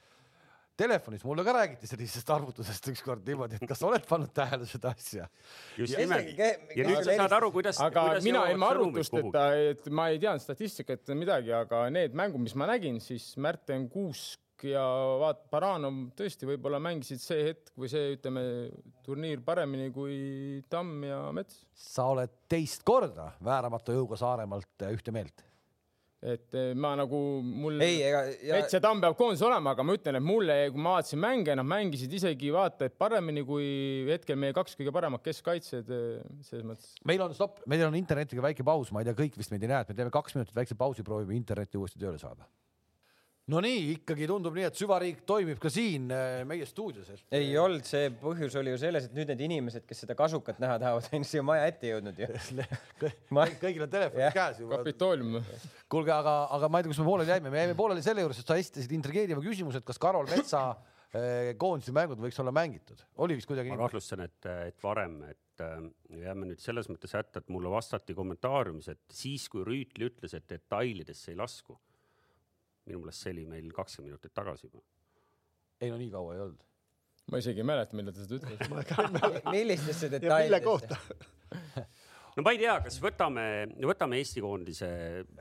Telefonis 0.78 1.24
mulle 1.26 1.42
ka 1.46 1.52
räägiti 1.56 1.88
sellisest 1.90 2.28
arvutusest 2.30 2.90
ükskord 2.92 3.26
niimoodi, 3.26 3.58
et 3.58 3.68
kas 3.68 3.80
sa 3.82 3.88
oled 3.88 4.04
pannud 4.06 4.30
tähele 4.34 4.66
seda 4.68 4.92
asja? 4.94 5.28
just 5.76 5.94
Ja 5.94 6.04
nimelt. 6.04 6.34
ja 6.38 6.84
nüüd 6.86 7.02
sa 7.02 7.16
saad 7.24 7.38
aru, 7.40 7.52
kuidas. 7.54 7.80
aga 7.82 8.04
kuidas 8.08 8.26
mina 8.26 8.44
kuhugi. 8.46 8.66
arvutusteta, 8.68 9.46
et 9.72 9.88
ma 9.90 10.08
ei 10.12 10.20
teadnud 10.22 10.44
statistikat 10.44 11.14
midagi, 11.18 11.54
aga 11.54 11.88
need 11.90 12.14
mängud, 12.14 12.44
mis 12.46 12.54
ma 12.54 12.70
nägin, 12.70 13.00
siis 13.02 13.32
Märten 13.42 13.88
Kuusk 13.90 14.66
ja 14.66 14.84
vaat 15.20 15.44
Baranov 15.50 15.98
tõesti 16.18 16.46
võib-olla 16.48 16.80
mängisid 16.82 17.22
see 17.22 17.44
hetk 17.50 17.74
või 17.78 17.90
see, 17.90 18.14
ütleme, 18.16 18.44
turniir 19.06 19.42
paremini 19.46 19.90
kui 19.94 20.62
Tamm 20.70 21.04
ja 21.06 21.20
Mets. 21.34 21.64
sa 21.74 22.08
oled 22.12 22.32
teist 22.50 22.86
korda 22.86 23.32
vääramatu 23.44 23.94
jõuga 23.94 24.18
Saaremaalt 24.18 24.88
ühte 24.90 25.14
meelt. 25.14 25.47
Et 26.18 26.54
eh, 26.58 26.72
ma 26.74 26.94
nagu 26.98 27.18
mul 27.46 27.78
ja, 27.84 28.22
Mets 28.50 28.74
ja 28.74 28.80
Tamm 28.82 29.02
peab 29.02 29.14
koondises 29.18 29.44
olema, 29.46 29.74
aga 29.76 29.84
ma 29.86 29.94
ütlen, 29.94 30.18
et 30.18 30.24
mulle, 30.24 30.56
kui 30.74 30.82
ma 30.82 30.96
vaatasin 30.96 31.20
mänge, 31.22 31.54
nad 31.58 31.68
mängisid 31.68 32.14
isegi 32.18 32.50
vaata 32.54 32.88
et 32.88 32.96
paremini 32.98 33.44
kui 33.46 33.68
hetkel 34.08 34.38
meie 34.40 34.56
kaks 34.56 34.74
kõige 34.78 34.94
paremat 34.94 35.22
keskkaitsjad 35.22 35.92
eh, 35.94 36.22
selles 36.48 36.66
mõttes. 36.66 36.96
meil 37.08 37.22
on 37.22 37.36
stopp, 37.38 37.62
meil 37.70 37.86
on 37.86 37.98
internetiga 37.98 38.42
väike 38.48 38.66
paus, 38.66 38.90
ma 38.94 39.04
ei 39.04 39.10
tea, 39.10 39.18
kõik 39.22 39.38
vist 39.38 39.54
meid 39.54 39.62
ei 39.62 39.70
näe, 39.70 39.86
et 39.86 39.92
me 39.92 39.98
teeme 40.00 40.14
kaks 40.14 40.34
minutit 40.34 40.58
väikse 40.58 40.78
pausi, 40.78 41.06
proovime 41.06 41.38
internetti 41.38 41.78
uuesti 41.78 42.02
tööle 42.02 42.18
saada. 42.18 42.48
No 43.52 43.62
nii, 43.64 43.94
ikkagi 43.96 44.26
tundub 44.28 44.56
nii, 44.56 44.66
et 44.68 44.78
süvariik 44.78 45.22
toimib 45.28 45.60
ka 45.62 45.70
siin 45.72 46.10
äh, 46.12 46.42
meie 46.48 46.66
stuudios. 46.68 47.08
ei 47.34 47.54
olnud, 47.60 47.86
see 47.88 48.10
põhjus 48.20 48.56
oli 48.60 48.74
ju 48.74 48.80
selles, 48.82 49.08
et 49.08 49.16
nüüd 49.16 49.32
need 49.32 49.44
inimesed, 49.48 49.86
kes 49.88 50.04
seda 50.04 50.16
kasukat 50.18 50.60
näha 50.62 50.76
tahavad, 50.82 51.08
on 51.16 51.26
siia 51.28 51.44
maja 51.46 51.68
ette 51.70 51.92
jõudnud 51.92 52.20
ju. 52.20 52.28
Ma- 53.36 53.48
kõigil 53.60 53.86
on 53.86 53.92
telefon 53.92 54.24
Jah. 54.26 54.36
käes 54.36 54.60
juba. 54.62 54.82
Kapitoolium. 54.82 55.40
kuulge, 55.88 56.12
aga, 56.14 56.36
aga 56.58 56.70
ma 56.70 56.80
ei 56.80 56.86
tea, 56.86 56.92
kus 56.92 57.02
me 57.02 57.08
pooleli 57.08 57.34
jäime, 57.34 57.52
me 57.54 57.64
jäime 57.64 57.78
pooleli 57.78 58.04
selle 58.04 58.24
juures, 58.26 58.42
et 58.42 58.52
sa 58.52 58.60
esitasid 58.60 58.94
intrigeeriva 58.98 59.42
küsimuse, 59.44 59.80
et 59.80 59.88
kas 59.88 60.00
Karol 60.02 60.28
Metsa 60.28 60.62
eh, 61.16 61.54
koondise 61.60 61.94
mängud 61.96 62.20
võiks 62.22 62.38
olla 62.42 62.52
mängitud, 62.54 63.00
oli 63.24 63.38
vist 63.38 63.48
kuidagi 63.48 63.72
ma 63.72 63.78
nii? 63.78 63.84
kahtlustan, 63.86 64.26
et, 64.28 64.50
et 64.68 64.84
varem, 64.84 65.20
et 65.32 65.64
äh, 65.64 65.76
jääme 66.26 66.52
nüüd 66.52 66.62
selles 66.62 66.90
mõttes 66.92 67.16
hätta, 67.16 67.40
et 67.40 67.52
mulle 67.54 67.72
vastati 67.72 68.16
kommentaariumis, 68.18 68.92
et 68.92 69.20
siis, 69.24 69.48
kui 69.52 69.64
Rüütli 69.66 70.10
ütles, 70.12 70.36
et 70.36 70.48
detailidesse 70.50 71.32
ei 71.32 71.40
lasku. 71.40 71.78
Minu 72.88 73.02
meelest 73.04 73.24
see 73.26 73.34
oli 73.36 73.46
meil 73.50 73.68
kakskümmend 73.76 74.12
minutit 74.14 74.34
tagasi 74.36 74.68
juba. 74.68 74.82
ei 75.80 75.92
no 75.92 76.00
nii 76.00 76.10
kaua 76.14 76.34
ei 76.34 76.44
olnud. 76.46 76.64
ma 77.32 77.40
isegi 77.44 77.62
ei 77.64 77.68
mäleta, 77.70 77.96
millal 77.98 78.16
ta 78.16 78.24
seda 78.26 78.38
ütles. 78.40 78.58
millistesse 79.56 80.10
ja 80.12 80.20
mille 80.42 80.60
kohta 80.64 80.96
detailidesse?? 80.96 81.86
no 82.38 82.44
ma 82.46 82.52
ei 82.54 82.60
tea, 82.60 82.74
kas 82.84 82.98
võtame, 83.02 83.44
võtame 83.90 84.18
Eesti 84.22 84.42
koondise 84.44 84.88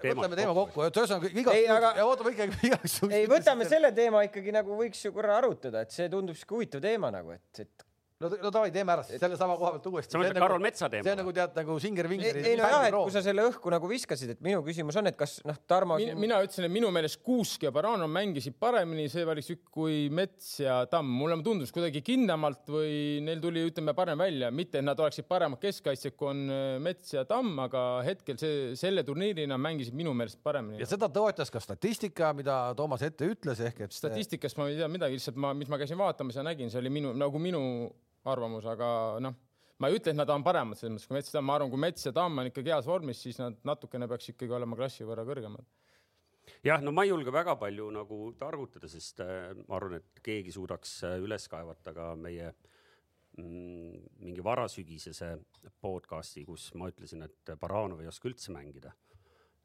teemad 0.01 0.23
võtame 0.23 0.39
teema 0.39 0.55
kokku, 0.57 0.85
et 0.87 0.99
ühesõnaga 1.01 1.29
igaks 1.31 1.59
Ei, 1.59 1.67
aga- 1.71 1.93
ootame 2.07 2.33
ikkagi 2.33 2.57
igaks 2.71 2.95
juhuks. 3.01 3.13
ei, 3.17 3.27
võtame 3.31 3.67
selle 3.69 3.91
teema 3.97 4.23
ikkagi 4.27 4.55
nagu 4.55 4.77
võiks 4.79 5.03
ju 5.05 5.13
korra 5.15 5.37
arutada, 5.41 5.83
et 5.85 5.93
see 5.93 6.09
tundub 6.13 6.37
sihuke 6.39 6.57
huvitav 6.57 6.83
teema 6.83 7.11
nagu, 7.13 7.35
et, 7.37 7.63
et 7.65 7.86
no, 8.23 8.29
no 8.41 8.51
davai, 8.53 8.71
teeme 8.73 8.93
ära 8.93 9.03
siis 9.05 9.21
selle 9.21 9.37
sama 9.37 9.55
koha 9.59 9.75
pealt 9.75 9.87
uuesti. 9.91 10.15
sa 10.15 10.21
mõtled 10.21 10.41
Karol 10.41 10.63
Metsa 10.63 10.89
teema? 10.89 11.05
see 11.05 11.13
on 11.13 11.19
nagu 11.21 11.33
tead 11.37 11.57
nagu 11.59 11.75
ei, 11.75 11.83
Singer-Vingeri. 11.83 12.43
ei 12.51 12.57
nojah, 12.57 12.85
et 12.87 12.95
kui 12.97 13.13
sa 13.13 13.21
selle 13.25 13.45
õhku 13.51 13.73
nagu 13.73 13.89
viskasid, 13.91 14.31
et 14.33 14.41
minu 14.45 14.63
küsimus 14.65 14.97
on, 14.97 15.09
et 15.11 15.17
kas 15.19 15.37
noh, 15.47 15.59
Tarmo 15.69 15.99
mina, 16.01 16.15
mina 16.17 16.39
ütlesin, 16.45 16.65
et 16.65 16.73
minu 16.73 16.89
meelest 16.93 17.21
Kuusk 17.25 17.67
ja 17.67 17.71
Baranov 17.75 18.09
mängisid 18.13 18.57
paremini 18.59 19.05
see 19.13 19.25
valik 19.27 19.67
kui 19.73 20.07
Mets 20.13 20.49
ja 20.63 20.79
Tamm. 20.89 21.11
mulle 21.19 21.37
tundus 21.45 21.73
kuidagi 21.75 22.01
kindlamalt 22.05 22.71
või 22.73 23.21
neil 23.25 23.41
tuli, 23.43 23.61
ütleme, 23.69 23.93
parem 23.97 24.17
välja, 24.21 24.49
mitte 24.51 24.81
et 24.81 24.87
nad 24.87 24.97
oleksid 24.99 25.27
paremad 25.29 25.61
keskkaitsjad, 25.61 26.17
kui 26.17 26.31
on 26.31 26.43
äh, 26.49 26.65
Mets 26.83 27.13
ja 27.13 27.25
Tamm, 27.29 27.53
aga 27.67 27.85
hetkel 28.07 28.39
see, 28.41 28.73
selle 28.79 29.05
turniirina 29.07 29.59
mängisid 29.61 29.97
minu 29.97 30.15
meelest 30.17 30.41
paremini. 30.43 30.81
ja 30.81 30.89
seda 30.89 31.11
toetas 31.13 31.53
ka 31.53 31.61
statistika, 31.61 32.33
mida 32.37 32.57
Toomas 32.77 33.05
ette 33.05 33.29
ütles, 33.29 33.61
ehk 33.61 33.85
et 33.85 33.95
statistikast 33.95 34.57
ma 34.57 34.71
ei 34.71 34.81
tea 34.81 34.89
midagi, 34.91 35.19
lihtsalt 35.19 35.37
ma, 35.37 35.53
mis 35.57 35.69
ma 35.69 35.77
käisin 35.77 35.99
vaatamas 36.01 36.41
ja 36.41 36.45
nägin, 36.45 36.73
see 36.73 36.81
oli 36.81 36.93
minu, 36.97 37.13
nagu 37.17 37.41
minu 37.41 37.63
arvamus, 38.31 38.67
aga 38.69 38.89
noh, 39.23 39.35
ma 39.81 39.89
ei 39.89 39.97
ütle, 39.99 40.13
et 40.13 40.19
nad 40.19 40.29
on 40.33 40.45
paremad 40.45 40.79
selles 40.79 41.05
mõttes 41.09 41.09
kui 41.09 41.17
Mets 41.17 41.33
ja 41.33 41.39
Tamm, 41.39 41.49
ma 41.49 41.57
arvan, 41.57 41.73
kui 41.73 41.81
Mets 41.81 42.07
ja 42.07 42.13
Tamm 42.15 42.41
on 42.41 42.51
ikkagi 42.51 42.73
heas 42.73 42.87
vormis, 42.89 43.21
siis 43.23 43.41
nad 43.41 43.57
natukene 43.67 44.07
peaks 44.09 44.31
ikkagi 44.33 44.55
olema 44.57 44.77
klassi 44.79 45.07
võrra 45.07 45.25
kõrgemad. 45.27 45.65
jah, 46.63 46.81
no 46.81 46.93
ma 46.95 47.03
ei 47.03 47.11
julge 47.11 47.33
väga 47.33 47.57
palju 47.59 47.89
nagu 47.91 48.21
targutada, 48.39 48.89
sest 48.91 49.21
äh, 49.25 49.51
ma 49.67 49.77
arvan, 49.79 49.99
et 50.01 50.23
keegi 50.23 50.53
suudaks 50.55 51.03
äh, 51.03 51.19
üles 51.23 51.47
kaevata 51.51 51.93
ka 51.93 52.13
meie 52.15 52.53
mm, 53.37 54.05
mingi 54.23 54.43
varasügisese 54.43 55.33
podcast'i, 55.81 56.45
kus 56.47 56.71
ma 56.75 56.89
ütlesin, 56.91 57.25
et 57.27 57.57
Baranov 57.59 58.01
ei 58.01 58.09
oska 58.09 58.31
üldse 58.31 58.55
mängida. 58.55 58.93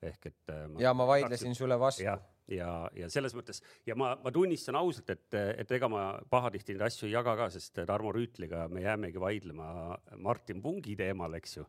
Ehk 0.02 0.30
et 0.32 0.52
äh, 0.52 0.66
ja 0.82 0.94
ma 0.94 1.06
vaidlesin 1.06 1.54
sulle 1.54 1.78
vastu. 1.80 2.04
ja, 2.04 2.16
ja, 2.50 2.72
ja 2.96 3.08
selles 3.12 3.34
mõttes 3.36 3.62
ja 3.86 3.96
ma, 3.98 4.12
ma 4.24 4.32
tunnistan 4.34 4.78
ausalt, 4.80 5.10
et, 5.14 5.38
et 5.62 5.76
ega 5.78 5.88
ma 5.92 6.04
pahatihti 6.30 6.76
neid 6.76 6.86
asju 6.88 7.08
ei 7.08 7.16
jaga 7.16 7.36
ka, 7.38 7.48
sest 7.54 7.82
Tarmo 7.88 8.12
Rüütliga 8.14 8.66
me 8.72 8.84
jäämegi 8.84 9.20
vaidlema 9.22 9.96
Martin 10.16 10.62
Pungi 10.62 10.96
teemal, 10.98 11.38
eks 11.38 11.56
ju. 11.56 11.66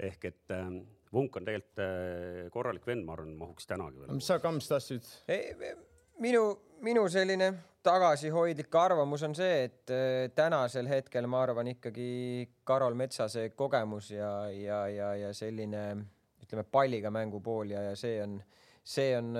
ehk 0.00 0.28
et 0.32 0.56
ähm, 0.56 0.82
Vunk 1.12 1.36
on 1.36 1.44
tegelikult 1.44 1.82
äh, 1.84 2.46
korralik 2.52 2.86
vend, 2.88 3.04
ma 3.04 3.16
arvan, 3.16 3.34
mahuks 3.36 3.68
tänagi 3.68 4.00
veel. 4.00 4.14
mis 4.16 4.30
sa, 4.30 4.38
Kams, 4.40 4.68
tahtsid? 4.70 5.04
minu, 6.22 6.46
minu 6.84 7.04
selline 7.12 7.52
tagasihoidlik 7.84 8.74
arvamus 8.78 9.24
on 9.26 9.34
see, 9.36 9.66
et 9.66 9.92
äh, 9.92 10.30
tänasel 10.36 10.88
hetkel 10.88 11.28
ma 11.28 11.42
arvan 11.44 11.72
ikkagi 11.74 12.48
Karol 12.64 12.96
Metsa 12.98 13.28
see 13.32 13.52
kogemus 13.58 14.12
ja, 14.14 14.32
ja, 14.54 14.86
ja, 14.88 15.12
ja 15.26 15.32
selline 15.36 15.82
ütleme 16.52 16.68
palliga 16.68 17.10
mängu 17.10 17.40
pool 17.40 17.72
ja, 17.72 17.80
ja 17.88 17.94
see 17.96 18.18
on, 18.22 18.36
see 18.84 19.14
on, 19.16 19.32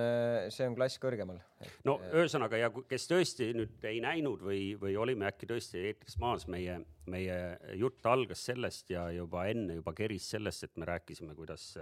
see 0.49 0.69
on 0.69 0.77
klass 0.79 1.01
kõrgemal. 1.03 1.43
no 1.85 1.99
ühesõnaga 2.09 2.61
ja 2.61 2.71
kes 2.89 3.05
tõesti 3.11 3.51
nüüd 3.59 3.85
ei 3.89 4.01
näinud 4.05 4.41
või, 4.47 4.73
või 4.81 4.97
olime 4.97 5.29
äkki 5.29 5.51
tõesti 5.51 5.85
eetris 5.91 6.17
maas, 6.23 6.49
meie, 6.49 6.79
meie 7.13 7.37
jutt 7.77 8.07
algas 8.09 8.47
sellest 8.49 8.95
ja 8.95 9.11
juba 9.13 9.45
enne 9.53 9.77
juba 9.83 9.93
keris 9.97 10.31
sellest, 10.33 10.65
et 10.65 10.81
me 10.81 10.89
rääkisime, 10.89 11.37
kuidas 11.37 11.75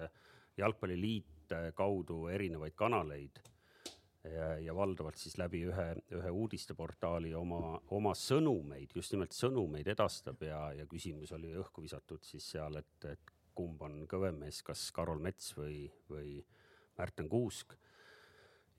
jalgpalliliit 0.58 1.54
kaudu 1.78 2.26
erinevaid 2.30 2.74
kanaleid 2.78 3.40
ja, 4.24 4.58
ja 4.58 4.74
valdavalt 4.74 5.18
siis 5.18 5.38
läbi 5.38 5.62
ühe, 5.68 5.86
ühe 6.16 6.30
uudisteportaali 6.30 7.32
oma, 7.34 7.78
oma 7.96 8.14
sõnumeid, 8.18 8.92
just 8.94 9.14
nimelt 9.14 9.36
sõnumeid 9.36 9.88
edastab 9.94 10.42
ja, 10.44 10.66
ja 10.76 10.86
küsimus 10.90 11.32
oli 11.36 11.54
õhku 11.58 11.84
visatud 11.84 12.24
siis 12.26 12.50
seal, 12.54 12.80
et, 12.80 13.08
et 13.12 13.29
kumb 13.54 13.82
on 13.86 14.02
kõvem 14.10 14.42
mees, 14.44 14.62
kas 14.66 14.88
Karol 14.94 15.20
Mets 15.22 15.52
või, 15.58 15.84
või 16.10 16.40
Märten 16.98 17.28
Kuusk 17.30 17.76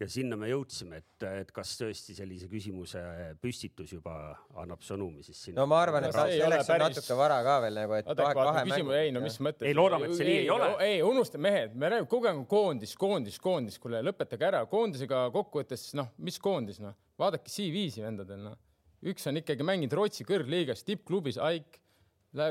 ja 0.01 0.07
sinna 0.09 0.37
me 0.39 0.49
jõudsime, 0.49 0.99
et, 1.01 1.25
et 1.41 1.51
kas 1.53 1.73
tõesti 1.79 2.15
sellise 2.17 2.47
küsimuse 2.49 3.01
püstitus 3.41 3.91
juba 3.93 4.15
annab 4.61 4.81
sõnumi 4.85 5.25
siis 5.25 5.43
sinna. 5.45 5.61
no 5.61 5.67
ma 5.69 5.81
arvan, 5.83 6.07
et 6.07 6.17
ei 6.23 6.39
selleks 6.41 6.65
on 6.65 6.71
päris 6.73 6.97
natuke 6.97 7.17
vara 7.19 7.37
ka 7.45 7.57
veel 7.65 7.77
nagu, 7.77 7.97
et 7.99 8.09
kahe, 8.09 8.31
kahe 8.37 8.63
küsimus, 8.69 8.95
ei 8.97 9.13
no 9.13 9.23
mis 9.23 9.37
mõttes. 9.43 9.67
Ei, 9.67 9.77
loodame, 9.77 10.09
et 10.09 10.17
see 10.17 10.27
nii 10.27 10.39
ei 10.39 10.49
ole. 10.53 10.71
ei, 10.87 10.97
unusta 11.05 11.41
mehed, 11.41 11.77
me 11.77 11.91
räägime 11.93 12.09
kogu 12.11 12.29
aeg 12.29 12.41
on 12.41 12.47
koondis, 12.49 12.95
koondis, 12.99 13.37
koondis, 13.43 13.77
kuule 13.83 14.01
lõpetage 14.07 14.49
ära, 14.49 14.63
koondisega 14.71 15.23
kokkuvõttes 15.35 15.85
noh, 15.99 16.09
mis 16.25 16.39
koondis 16.41 16.81
noh, 16.83 16.97
vaadake 17.21 17.51
CV-si 17.53 18.05
vendadel 18.05 18.41
noh. 18.49 18.57
üks 19.11 19.29
on 19.29 19.41
ikkagi 19.41 19.67
mänginud 19.67 19.97
Rootsi 20.01 20.25
kõrgliigas, 20.27 20.85
tippklubis, 20.87 21.37
Aik, 21.41 21.77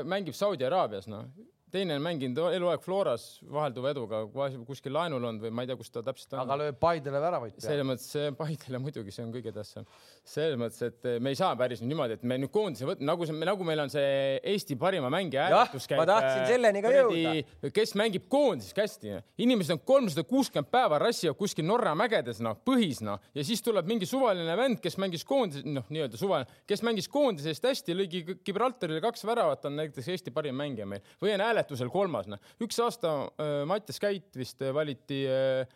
mängib 0.07 0.37
Saudi 0.37 0.67
Araabias 0.67 1.09
noh, 1.11 1.27
teine 1.71 1.95
on 1.97 2.03
mänginud 2.05 2.39
eluaeg 2.51 2.83
Floras 2.83 3.25
vahelduva 3.51 3.91
eduga, 3.93 4.21
kuskil 4.67 4.93
laenul 4.95 5.23
olnud 5.23 5.45
või 5.45 5.53
ma 5.55 5.63
ei 5.63 5.69
tea, 5.69 5.77
kus 5.79 5.91
ta 5.93 6.03
täpselt 6.05 6.35
on. 6.35 6.43
aga 6.43 6.57
lööb 6.61 6.79
Paidele 6.81 7.21
väravaid 7.23 7.55
peale. 7.55 7.65
selles 7.67 7.87
mõttes 7.87 8.37
Paidele 8.37 8.81
muidugi, 8.83 9.13
see 9.15 9.25
on 9.25 9.33
kõige 9.33 9.53
tähtsam. 9.55 9.87
selles 10.23 10.59
mõttes, 10.59 10.81
et 10.87 11.09
me 11.23 11.33
ei 11.33 11.39
saa 11.39 11.55
päris 11.59 11.81
niimoodi, 11.83 12.19
et 12.19 12.25
me 12.27 12.37
nüüd 12.41 12.51
koondise 12.53 12.87
võtame, 12.87 13.07
nagu 13.09 13.27
see, 13.27 13.37
nagu 13.51 13.67
meil 13.67 13.83
on 13.85 13.93
see 13.93 14.39
Eesti 14.53 14.77
parima 14.79 15.09
mängija 15.13 15.47
hääletus 15.47 15.87
käib. 15.89 16.01
ma 16.01 16.07
tahtsin 16.09 16.45
selleni 16.49 16.83
ka 16.83 16.93
jõuda. 16.95 17.71
kes 17.79 17.95
mängib 17.99 18.27
koondises 18.31 18.75
hästi, 18.77 19.17
inimesed 19.41 19.77
on 19.77 19.83
kolmsada 19.85 20.25
kuuskümmend 20.27 20.71
päeva 20.71 20.99
rassivad 21.01 21.39
kuskil 21.39 21.65
Norra 21.65 21.93
mägedes, 21.97 22.41
noh, 22.43 22.57
põhis, 22.67 23.01
noh, 23.05 23.21
ja 23.35 23.45
siis 23.47 23.63
tuleb 23.63 23.87
mingi 23.89 24.07
suvaline 24.09 24.55
vend, 24.59 24.81
kes 24.83 24.97
mängis 25.01 25.23
koondises, 25.27 25.65
noh, 25.67 25.85
nii-öelda 25.89 26.19
suvaline, 26.19 26.61
kes 26.67 26.83
mängis 26.85 27.07
koondise 27.11 27.53
eest 27.53 27.65
hästi, 27.65 27.95
lõigi 27.97 28.23
Gibraltarile 28.45 29.01
kaks 29.03 29.25
väravat, 29.27 29.65
on 29.69 29.77
näiteks 29.79 30.09
Eesti 30.11 30.33
parim 30.35 30.57
mängija 30.57 30.87
meil 30.89 31.05
või 31.21 31.33
on 31.35 31.45
hääletusel 31.61 31.91
kolmas, 31.93 32.27
noh. 32.31 32.41
üks 32.61 32.79
aasta 32.81 33.13
äh, 33.37 33.61
Mattias 33.69 34.01
Käit 34.01 34.33
vist 34.37 34.61
äh, 34.61 34.73
valiti 34.73 35.23
äh, 35.29 35.69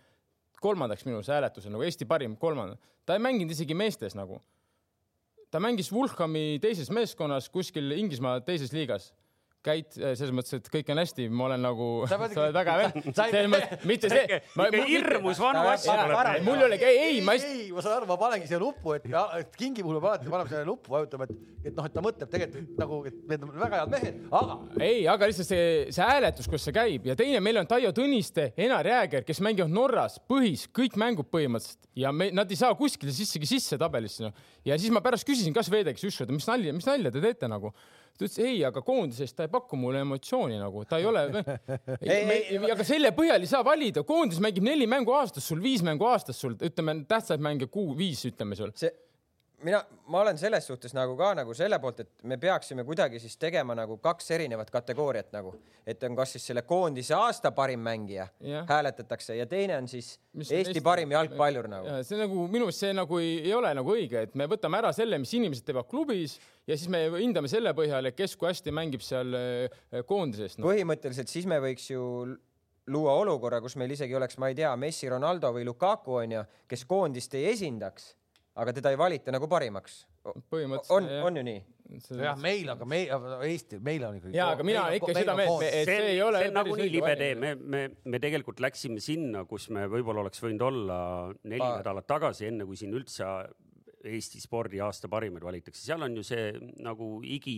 kolmandaks 0.61 1.05
minu 1.05 1.19
arust 1.19 1.33
hääletusel 1.33 1.73
nagu 1.73 1.85
Eesti 1.85 2.07
parim 2.09 2.35
kolmanda. 2.37 2.77
ta 3.05 3.13
ei 3.13 3.21
mänginud 3.21 3.53
isegi 3.53 3.77
meestes 3.77 4.15
nagu. 4.17 4.41
ta 5.51 5.59
mängis 5.59 5.91
Vulhami 5.91 6.59
teises 6.61 6.89
meeskonnas 6.89 7.49
kuskil 7.49 7.91
Inglismaa 7.91 8.41
teises 8.41 8.73
liigas 8.73 9.13
käid 9.65 9.97
äh, 9.97 10.13
selles 10.17 10.33
mõttes, 10.35 10.55
et 10.57 10.67
kõik 10.71 10.89
on 10.93 11.01
hästi, 11.01 11.27
ma 11.33 11.47
olen 11.49 11.63
nagu, 11.65 11.87
sa 12.09 12.19
oled 12.23 12.55
väga 12.55 12.75
hea 12.75 12.89
vend. 12.91 13.07
selles 13.17 13.49
mõttes, 13.51 13.85
mitte 13.89 14.11
see. 14.11 14.39
ikka 14.53 14.83
hirmus 14.89 15.41
vanu 15.41 15.63
asju 15.71 15.95
mul 16.45 16.65
oli, 16.67 16.79
ei, 16.79 16.99
ei, 17.07 17.21
ma 17.25 17.35
ei. 17.37 17.45
ei, 17.49 17.65
ma 17.75 17.83
saan 17.85 17.99
aru, 17.99 18.09
ma 18.09 18.17
panengi 18.21 18.49
siia 18.49 18.59
nuppu, 18.61 18.95
et, 18.97 19.07
et 19.39 19.57
kingi 19.59 19.85
puhul 19.85 19.99
peab 19.99 20.11
alati 20.13 20.31
panema 20.31 20.51
selle 20.51 20.67
nuppu, 20.69 20.93
vajutama, 20.95 21.29
et, 21.29 21.41
et 21.63 21.77
noh, 21.77 21.89
et 21.89 21.95
ta 21.95 22.03
mõtleb 22.05 22.31
tegelikult 22.35 22.81
nagu, 22.83 23.01
et 23.09 23.19
need 23.31 23.47
on 23.47 23.53
väga 23.65 23.81
head 23.81 23.95
mehed, 23.95 24.21
aga. 24.41 24.59
ei, 24.79 25.01
aga 25.15 25.31
lihtsalt 25.31 25.51
see, 25.51 25.67
see 25.95 26.09
hääletus, 26.11 26.49
kus 26.51 26.67
see 26.67 26.75
käib 26.75 27.09
ja 27.09 27.17
teine, 27.19 27.41
meil 27.43 27.61
on 27.61 27.69
Taio 27.69 27.93
Tõniste, 27.95 28.51
Enar 28.65 28.87
Jääger, 28.89 29.25
kes 29.27 29.41
mängivad 29.45 29.73
Norras 29.73 30.19
põhis 30.29 30.67
kõik 30.75 30.99
mängud 31.01 31.29
põhimõtteliselt 31.33 31.89
ja 31.95 32.11
me, 32.15 32.29
nad 32.35 32.49
ei 32.51 32.59
saa 32.59 32.75
kuskile 32.77 33.13
sissegi 33.15 33.47
sisse 33.49 33.79
tabelisse 33.81 34.27
noh. 34.27 34.35
ja 34.67 34.77
siis 34.79 34.93
ma 34.93 35.01
pärast 35.05 35.27
küsisin, 35.27 35.55
kas 35.55 35.71
Veedeks 35.71 36.03
Jusko, 36.03 36.27
mis 36.31 36.47
nalja, 36.49 36.73
mis 36.75 36.87
nalja 36.87 37.13
te 37.13 37.23
teete 37.23 37.49
nagu 37.51 37.71
ta 38.15 38.25
ütles 38.25 38.39
ei, 38.39 38.59
aga 38.67 38.81
koondises 38.85 39.33
ta 39.35 39.45
ei 39.45 39.51
paku 39.51 39.77
mulle 39.79 40.01
emotsiooni 40.05 40.59
nagu, 40.59 40.85
ta 40.89 40.99
ei 41.01 41.07
ole 41.09 41.25
aga 42.75 42.87
selle 42.87 43.11
põhjal 43.15 43.43
ei 43.43 43.51
saa 43.51 43.63
valida, 43.65 44.05
koondis 44.07 44.39
mängib 44.43 44.65
neli 44.67 44.87
mängu 44.89 45.15
aastas, 45.17 45.47
sul 45.47 45.63
viis 45.63 45.83
mängu 45.85 46.07
aastas, 46.07 46.39
sul 46.39 46.55
ütleme 46.55 47.01
tähtsaid 47.09 47.43
mänge 47.43 47.67
kuu 47.71 47.93
viis, 47.97 48.23
ütleme 48.29 48.57
sul. 48.57 48.71
see 48.75 48.91
mina, 49.65 49.79
ma 50.11 50.21
olen 50.21 50.37
selles 50.39 50.67
suhtes 50.69 50.93
nagu 50.95 51.15
ka 51.17 51.31
nagu 51.37 51.53
selle 51.57 51.79
poolt, 51.81 52.03
et 52.05 52.25
me 52.29 52.37
peaksime 52.41 52.85
kuidagi 52.87 53.19
siis 53.21 53.35
tegema 53.41 53.75
nagu 53.77 53.97
kaks 54.03 54.29
erinevat 54.37 54.69
kategooriat 54.73 55.31
nagu, 55.35 55.55
et 55.87 56.03
on 56.07 56.17
kas 56.17 56.35
siis 56.35 56.47
selle 56.51 56.65
koondise 56.67 57.15
aasta 57.17 57.51
parim 57.55 57.81
mängija 57.85 58.27
yeah. 58.43 58.65
hääletatakse 58.69 59.37
ja 59.39 59.47
teine 59.49 59.77
on 59.77 59.89
siis 59.91 60.15
mis 60.33 60.51
Eesti, 60.51 60.71
Eesti 60.75 60.83
parim 60.85 61.11
jalgpallur 61.15 61.69
nagu. 61.71 61.99
see 62.07 62.19
nagu 62.19 62.47
minu 62.51 62.69
arust 62.69 62.85
see 62.85 62.95
nagu 62.95 63.21
ei, 63.21 63.37
ei 63.47 63.53
ole 63.57 63.73
nagu 63.77 63.95
õige, 63.95 64.25
et 64.29 64.35
me 64.35 64.49
võtame 64.51 64.81
ära 64.81 64.91
selle, 64.95 65.19
mis 65.21 65.33
inimesed 65.37 65.67
teevad 65.67 65.89
klubis 65.91 66.37
ja 66.67 66.77
siis 66.77 66.91
me 66.91 67.05
hindame 67.17 67.51
selle 67.51 67.73
põhjal, 67.77 68.11
et 68.11 68.17
kes 68.17 68.35
kui 68.39 68.51
hästi 68.51 68.73
mängib 68.75 69.05
seal 69.05 69.33
eh, 69.39 69.79
koondises 70.09 70.59
no.. 70.59 70.69
põhimõtteliselt 70.69 71.31
siis 71.31 71.49
me 71.49 71.61
võiks 71.63 71.89
ju 71.91 72.03
luua 72.93 73.15
olukorra, 73.17 73.61
kus 73.65 73.77
meil 73.81 73.95
isegi 73.95 74.13
oleks, 74.13 74.37
ma 74.37 74.51
ei 74.51 74.59
tea, 74.59 74.69
Messi, 74.77 75.09
Ronaldo 75.09 75.49
või 75.55 75.65
Lukaku 75.65 76.19
onju, 76.21 76.43
kes 76.69 76.85
koondist 76.85 77.33
ei 77.33 77.49
esindaks 77.49 78.11
aga 78.55 78.73
teda 78.75 78.91
ei 78.93 78.99
valita 78.99 79.33
nagu 79.35 79.47
parimaks. 79.51 80.05
on, 80.95 81.09
on 81.27 81.39
ju 81.39 81.43
nii? 81.43 81.63
jah, 82.17 82.37
meil, 82.41 82.69
aga 82.73 82.87
meil, 82.87 83.11
Eestil, 83.45 83.81
meil 83.83 84.05
on 84.07 84.17
ikkagi. 84.19 84.37
ja, 84.37 84.47
aga 84.55 84.65
mina 84.67 84.85
ikka 84.95 85.15
seda 85.17 85.35
meelt, 85.37 85.65
et 85.67 85.89
see 85.89 86.07
ei 86.13 86.21
ole. 86.23 86.41
see 86.41 86.51
on 86.51 86.57
nagunii 86.59 86.87
libe 86.93 87.11
tee, 87.19 87.35
me, 87.39 87.51
me, 87.55 87.83
me 88.05 88.21
tegelikult 88.23 88.63
läksime 88.63 89.03
sinna, 89.03 89.43
kus 89.49 89.67
me 89.75 89.85
võib-olla 89.91 90.23
oleks 90.23 90.41
võinud 90.43 90.65
olla 90.69 90.97
neli 91.43 91.61
Paar. 91.61 91.81
nädalat 91.81 92.09
tagasi, 92.09 92.47
enne 92.49 92.67
kui 92.69 92.79
siin 92.79 92.95
üldse 92.97 93.27
Eesti 94.05 94.37
spordi 94.37 94.77
aasta 94.85 95.09
parimaid 95.09 95.45
valitakse, 95.45 95.81
seal 95.81 96.03
on 96.05 96.15
ju 96.19 96.23
see 96.25 96.51
nagu 96.85 97.07
igi, 97.25 97.57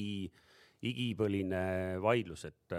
igipõline 0.87 1.63
vaidlus, 2.03 2.45
et 2.47 2.75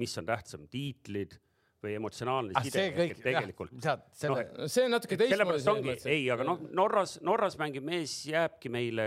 mis 0.00 0.16
on 0.16 0.28
tähtsam, 0.28 0.64
tiitlid 0.72 1.36
või 1.82 1.96
emotsionaalne 1.98 2.54
ah, 2.58 2.64
side 2.66 2.84
kõik, 2.94 3.16
tegelikult. 3.24 3.72
Selle... 4.14 4.44
No, 4.54 4.68
see 4.70 4.84
on 4.86 4.94
natuke 4.94 5.18
teistmoodi. 5.18 5.96
ei, 6.10 6.24
aga 6.32 6.46
noh, 6.46 6.60
Norras, 6.78 7.16
Norras 7.26 7.56
mängiv 7.60 7.84
mees 7.86 8.14
jääbki 8.28 8.70
meile 8.72 9.06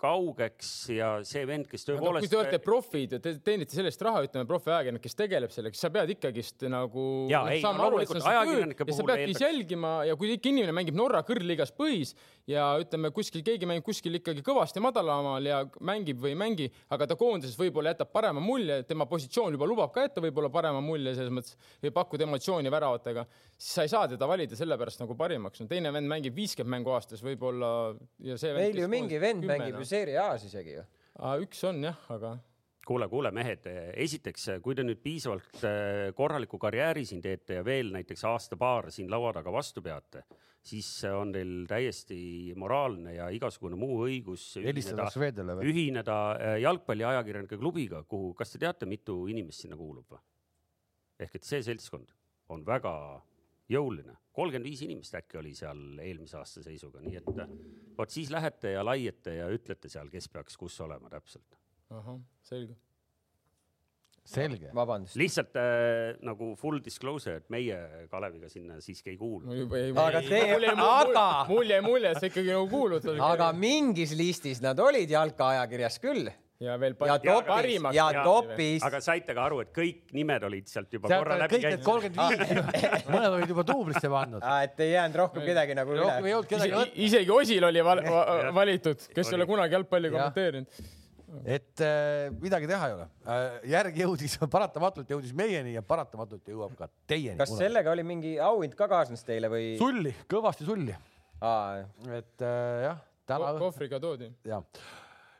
kaugeks 0.00 0.70
ja 0.94 1.10
see 1.26 1.44
vend, 1.48 1.68
kes 1.70 1.84
tõepoolest. 1.88 2.24
kui 2.24 2.32
te 2.32 2.40
olete 2.40 2.60
profid 2.64 3.16
ja 3.16 3.20
te 3.22 3.34
teenite 3.44 3.76
selle 3.76 3.92
eest 3.92 4.04
raha, 4.04 4.24
ütleme 4.28 4.48
profiajakirjanik, 4.48 5.04
kes 5.04 5.18
tegeleb 5.18 5.52
sellega, 5.54 5.76
siis 5.76 5.86
sa 5.86 5.92
pead 5.94 6.14
ikkagist 6.16 6.64
nagu. 6.72 7.06
ja, 7.32 7.44
ei, 7.52 7.60
no 7.64 7.74
loomulikult 7.82 8.24
ajakirjanike 8.32 8.88
puhul. 8.88 8.98
sa 9.00 9.08
peadki 9.10 9.28
eeldaks... 9.28 9.44
jälgima 9.44 9.92
ja 10.08 10.16
kui 10.20 10.32
ikka 10.34 10.52
inimene 10.52 10.76
mängib 10.76 10.96
Norra 10.98 11.20
kõrgliigas 11.28 11.74
põhis 11.76 12.14
ja 12.50 12.70
ütleme 12.80 13.12
kuskil 13.14 13.44
keegi 13.44 13.68
mängib 13.68 13.84
kuskil 13.86 14.16
ikkagi 14.20 14.44
kõvasti 14.44 14.80
madalamal 14.84 15.44
ja 15.44 15.62
mängib 15.84 16.20
või 16.24 16.32
ei 16.32 16.40
mängi, 16.40 16.70
aga 16.92 17.08
ta 17.10 17.18
koondises 17.20 17.56
võib-olla 17.60 17.92
jätab 17.92 18.12
parema 18.14 18.40
mulje, 18.40 18.82
tema 18.88 19.06
positsioon 19.08 19.56
juba 19.56 19.68
lubab 19.68 19.92
ka 19.94 20.04
jätta 20.06 20.24
võib-olla 20.24 20.50
parema 20.52 20.80
mulje 20.84 21.14
selles 21.16 21.32
mõttes 21.34 21.56
või 21.82 21.92
pakkuda 21.94 22.13
pakkud 22.14 22.28
emotsiooni 22.28 22.70
väravatega, 22.70 23.26
siis 23.58 23.74
sa 23.74 23.84
ei 23.84 23.90
saa 23.90 24.08
teda 24.08 24.28
valida 24.30 24.56
sellepärast 24.56 25.02
nagu 25.02 25.16
parimaks. 25.18 25.60
no 25.60 25.68
teine 25.68 25.92
vend 25.92 26.08
mängib 26.10 26.34
viiskümmend 26.36 26.78
mängu 26.78 26.94
aastas 26.94 27.22
võib-olla 27.24 27.94
ja 28.22 28.38
see. 28.38 28.54
meil 28.54 28.78
ju 28.78 28.88
mingi 28.88 29.18
vend 29.20 29.44
mängib 29.44 29.80
ju 29.80 29.86
Serie 29.88 30.18
A-s 30.22 30.46
isegi 30.46 30.76
ju. 30.78 30.84
üks 31.42 31.64
on 31.66 31.82
jah, 31.82 31.98
aga 32.14 32.36
kuule, 32.86 33.08
kuule, 33.08 33.30
mehed, 33.32 33.66
esiteks, 33.96 34.58
kui 34.62 34.76
te 34.76 34.84
nüüd 34.84 35.00
piisavalt 35.02 35.62
äh, 35.64 36.12
korraliku 36.14 36.58
karjääri 36.60 37.06
siin 37.08 37.22
teete 37.24 37.58
ja 37.58 37.64
veel 37.64 37.94
näiteks 37.94 38.24
aasta-paar 38.28 38.90
siin 38.92 39.08
laua 39.10 39.32
taga 39.32 39.52
vastu 39.52 39.82
peate, 39.82 40.26
siis 40.62 40.90
on 41.08 41.32
teil 41.32 41.64
täiesti 41.70 42.52
moraalne 42.60 43.16
ja 43.16 43.30
igasugune 43.32 43.78
muu 43.80 44.04
õigus 44.04 44.52
ühineda, 44.60 45.08
ühineda 45.64 46.20
äh, 46.36 46.60
jalgpalliajakirjanike 46.66 47.58
klubiga, 47.58 48.04
kuhu, 48.04 48.34
kas 48.36 48.52
te 48.52 48.62
teate, 48.66 48.86
mitu 48.86 49.24
inimest 49.32 49.64
sinna 49.64 49.80
kuulub 49.80 50.14
või? 50.14 50.22
Ehk 51.20 51.38
et 51.38 51.46
see 51.46 51.62
seltskond 51.62 52.10
on 52.52 52.64
väga 52.66 52.94
jõuline, 53.70 54.16
kolmkümmend 54.36 54.68
viis 54.68 54.82
inimest 54.84 55.14
äkki 55.16 55.38
oli 55.40 55.54
seal 55.56 56.00
eelmise 56.02 56.38
aasta 56.40 56.64
seisuga, 56.64 57.02
nii 57.04 57.20
et 57.20 57.28
vot 57.96 58.10
siis 58.12 58.32
lähete 58.34 58.74
ja 58.74 58.82
laiete 58.84 59.38
ja 59.38 59.46
ütlete 59.52 59.90
seal, 59.92 60.10
kes 60.12 60.28
peaks 60.32 60.58
kus 60.60 60.80
olema 60.84 61.08
täpselt. 61.12 61.56
ahah, 61.94 62.18
selge. 62.44 62.76
selge. 64.28 64.70
vabandust. 64.76 65.16
lihtsalt 65.16 65.56
äh, 65.56 66.20
nagu 66.26 66.52
full 66.60 66.82
disclosure, 66.84 67.38
et 67.40 67.48
meie 67.54 68.06
Kaleviga 68.12 68.52
sinna 68.52 68.80
siiski 68.84 69.14
ei 69.14 69.18
kuulu. 69.20 69.48
no 69.48 70.04
aga 70.04 70.22
teie, 70.28 70.60
aga. 70.74 71.26
mul 71.48 71.74
jäi 71.76 71.82
mulje, 71.84 72.12
et 72.12 72.20
sa 72.20 72.32
ikkagi 72.32 72.52
nagu 72.52 72.68
kuulud. 72.68 73.12
aga 73.32 73.52
mingis 73.56 74.12
listis 74.18 74.60
nad 74.64 74.80
olid 74.82 75.16
jalkaajakirjas 75.16 76.00
küll 76.04 76.28
ja 76.62 76.76
veel 76.78 76.94
ja 77.06 77.18
topis, 77.18 77.86
ja 77.96 78.06
topis. 78.24 78.82
aga 78.86 79.00
saite 79.02 79.34
ka 79.34 79.46
aru, 79.48 79.60
et 79.64 79.70
kõik 79.74 80.12
nimed 80.14 80.46
olid 80.46 80.68
sealt 80.70 80.92
juba 80.94 81.10
sealt 81.10 81.24
korra 81.24 81.38
läbi 81.42 81.60
käinud? 81.64 81.84
kolmkümmend 81.86 82.18
viis, 82.20 83.06
mõned 83.14 83.38
olid 83.38 83.54
juba 83.54 83.64
duublisse 83.70 84.10
pandud. 84.12 84.44
et 84.62 84.84
ei 84.86 84.92
jäänud 84.92 85.20
rohkem 85.24 85.46
kedagi 85.48 85.78
nagu 85.78 85.96
rohkem 85.98 86.28
üle. 86.30 86.42
Kedagi... 86.54 86.84
isegi 87.08 87.34
Osil 87.34 87.70
oli 87.70 87.84
val 87.84 88.04
valitud, 88.54 89.08
kes 89.14 89.32
ei 89.32 89.38
ole 89.40 89.48
kunagi 89.50 89.78
jalgpalli 89.78 90.12
kommenteerinud 90.14 90.84
et 91.42 91.82
äh, 91.82 92.30
midagi 92.38 92.68
teha 92.70 92.88
ei 92.88 92.94
ole 92.94 93.06
äh,. 93.26 93.44
järg 93.74 93.96
jõudis, 94.04 94.36
paratamatult 94.54 95.08
jõudis 95.10 95.34
meieni 95.34 95.74
ja 95.74 95.82
paratamatult 95.82 96.46
jõuab 96.46 96.76
ka 96.78 96.86
teieni. 97.10 97.38
kas 97.40 97.50
kunagi. 97.50 97.66
sellega 97.66 97.94
oli 97.96 98.06
mingi 98.06 98.36
auhind 98.38 98.76
ka 98.78 98.86
kaasnes 98.90 99.26
teile 99.26 99.50
või? 99.50 99.72
sulli, 99.80 100.14
kõvasti 100.30 100.68
sulli. 100.68 100.94
et 102.14 102.46
äh, 102.46 102.84
jah, 102.86 103.00
täna. 103.26 103.56
kohvriga 103.58 103.98
toodi. 103.98 104.30
jah 104.46 104.62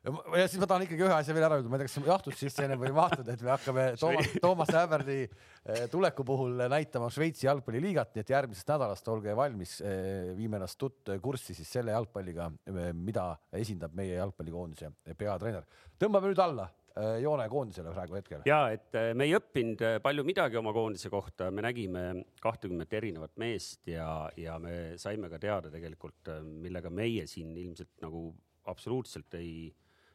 ja 0.05 0.45
siis 0.49 0.61
ma 0.61 0.69
tahan 0.69 0.85
ikkagi 0.85 1.05
ühe 1.07 1.15
asja 1.17 1.35
veel 1.37 1.47
ära 1.47 1.59
öelda, 1.59 1.71
ma 1.73 1.79
ei 1.79 1.85
tea, 1.85 1.89
kas 1.89 2.09
jahtud 2.11 2.37
sisse 2.37 2.67
enne 2.67 2.77
või 2.81 2.91
ei 2.91 2.97
mahtunud, 2.97 3.31
et 3.33 3.43
me 3.45 3.53
hakkame 3.55 3.87
Toomas, 4.03 4.31
Toomas 4.43 4.73
Häberli 4.77 5.19
eh, 5.25 5.85
tuleku 5.93 6.27
puhul 6.29 6.65
näitama 6.71 7.09
Šveitsi 7.15 7.49
jalgpalliliigat, 7.49 8.13
nii 8.15 8.25
et 8.25 8.33
järgmisest 8.35 8.73
nädalast 8.75 9.09
olge 9.13 9.35
valmis, 9.37 9.79
eh, 9.81 10.31
viime 10.37 10.61
ennast 10.61 10.79
tut-, 10.81 11.15
kurssi 11.25 11.57
siis 11.57 11.71
selle 11.79 11.95
jalgpalliga, 11.97 12.51
eh, 12.69 12.89
mida 12.93 13.31
esindab 13.57 13.97
meie 13.97 14.19
jalgpallikoondise 14.19 14.93
peatreener. 15.17 15.69
tõmbame 16.01 16.33
nüüd 16.33 16.43
alla 16.43 16.71
joone 17.19 17.49
koondisele 17.51 17.91
praegu 17.91 18.15
hetkel. 18.15 18.45
ja 18.47 18.69
et 18.71 18.95
me 19.19 19.27
ei 19.27 19.33
õppinud 19.35 19.81
palju 20.03 20.23
midagi 20.23 20.61
oma 20.61 20.71
koondise 20.73 21.11
kohta, 21.11 21.49
me 21.51 21.65
nägime 21.65 22.05
kahtekümmet 22.39 22.93
erinevat 22.95 23.33
meest 23.43 23.89
ja, 23.91 24.29
ja 24.39 24.61
me 24.63 24.93
saime 25.03 25.27
ka 25.33 25.41
teada 25.43 25.73
tegelikult, 25.75 26.31
millega 26.47 26.93
meie 26.95 27.27
siin 27.27 27.51
ilmselt 27.59 27.99
nagu 28.05 28.29
absoluutselt 28.71 29.35
ei 29.41 29.73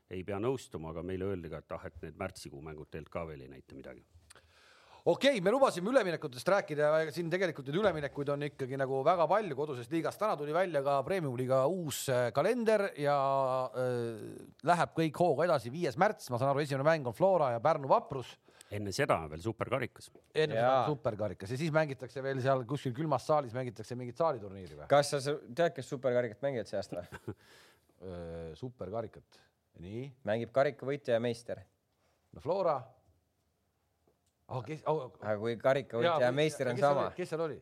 ei 0.09 0.23
pea 0.25 0.39
nõustuma, 0.41 0.93
aga 0.93 1.03
meile 1.05 1.29
öeldi 1.29 1.51
ka, 1.51 1.61
et 1.61 1.75
ah, 1.75 1.85
et 1.89 2.01
need 2.05 2.17
märtsikuu 2.19 2.61
mängud 2.65 2.89
tegelikult 2.89 3.13
ka 3.13 3.27
veel 3.29 3.45
ei 3.45 3.51
näita 3.51 3.77
midagi 3.77 4.05
okei 5.05 5.37
okay,, 5.37 5.41
me 5.43 5.51
lubasime 5.53 5.89
üleminekutest 5.91 6.49
rääkida 6.53 6.89
ja 7.03 7.13
siin 7.13 7.29
tegelikult 7.31 7.69
neid 7.69 7.79
üleminekuid 7.79 8.33
on 8.33 8.43
ikkagi 8.49 8.77
nagu 8.79 8.99
väga 9.05 9.27
palju 9.29 9.55
kodusest 9.57 9.93
liigast. 9.93 10.19
täna 10.19 10.35
tuli 10.37 10.53
välja 10.53 10.81
ka 10.85 10.99
premium-liiga 11.07 11.63
uus 11.71 12.03
äh, 12.09 12.29
kalender 12.35 12.89
ja 12.99 13.15
äh, 13.69 14.19
läheb 14.67 14.93
kõik 14.97 15.23
hooga 15.23 15.47
edasi, 15.47 15.71
viies 15.73 15.97
märts, 15.99 16.29
ma 16.29 16.41
saan 16.41 16.53
aru, 16.53 16.65
esimene 16.65 16.87
mäng 16.87 17.07
on 17.07 17.15
Flora 17.15 17.53
ja 17.55 17.63
Pärnu 17.63 17.89
Vaprus 17.91 18.35
enne 18.69 18.91
seda 18.93 19.17
on 19.23 19.31
veel 19.31 19.41
superkarikas. 19.41 20.11
enne 20.35 20.59
seda 20.59 20.73
on 20.83 20.91
superkarikas 20.93 21.55
ja 21.55 21.57
siis 21.57 21.73
mängitakse 21.73 22.23
veel 22.23 22.41
seal 22.43 22.65
kuskil 22.69 22.93
külmas 22.97 23.25
saalis 23.25 23.55
mängitakse 23.55 23.97
mingit 23.97 24.19
saaliturniiri 24.19 24.81
või? 24.81 24.89
kas 24.91 25.15
sa 25.15 25.21
tead, 25.23 25.73
kes 25.77 25.89
superkarikat 25.89 26.43
mängivad 26.45 26.69
see 26.69 26.77
aasta 26.81 27.01
või 27.01 27.35
superkarikat, 28.61 29.39
nii. 29.83 30.05
mängib 30.27 30.53
karikavõitja 30.55 31.17
ja 31.17 31.23
meister. 31.23 31.63
no 32.33 32.43
Flora 32.43 32.77
oh,. 34.47 34.63
Kes... 34.65 34.83
Oh, 34.89 35.09
aga 35.21 35.37
kui 35.41 35.57
karikavõitja 35.61 36.29
ja 36.29 36.31
meister 36.35 36.73
on 36.73 36.81
sama. 36.81 37.09
kes 37.17 37.33
seal 37.33 37.47
oli? 37.47 37.59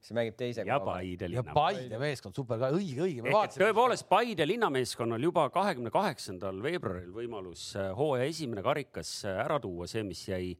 siis 0.00 0.14
mängib 0.16 0.36
teise 0.38 0.64
ja 0.66 0.78
Paide 0.82 1.28
linna. 1.28 1.42
ja 1.42 1.54
Paide 1.54 1.98
meeskond, 2.00 2.36
super, 2.36 2.60
õige, 2.70 3.02
õige. 3.04 3.34
tõepoolest 3.58 4.08
Paide 4.10 4.46
linnameeskonnal 4.46 5.22
juba 5.22 5.48
kahekümne 5.54 5.92
kaheksandal 5.94 6.62
veebruaril 6.64 7.10
võimalus 7.14 7.70
äh, 7.78 7.90
hooaja 7.98 8.28
esimene 8.30 8.64
karikas 8.64 9.12
äh, 9.26 9.40
ära 9.44 9.58
tuua, 9.62 9.88
see, 9.90 10.04
mis 10.06 10.22
jäi 10.28 10.52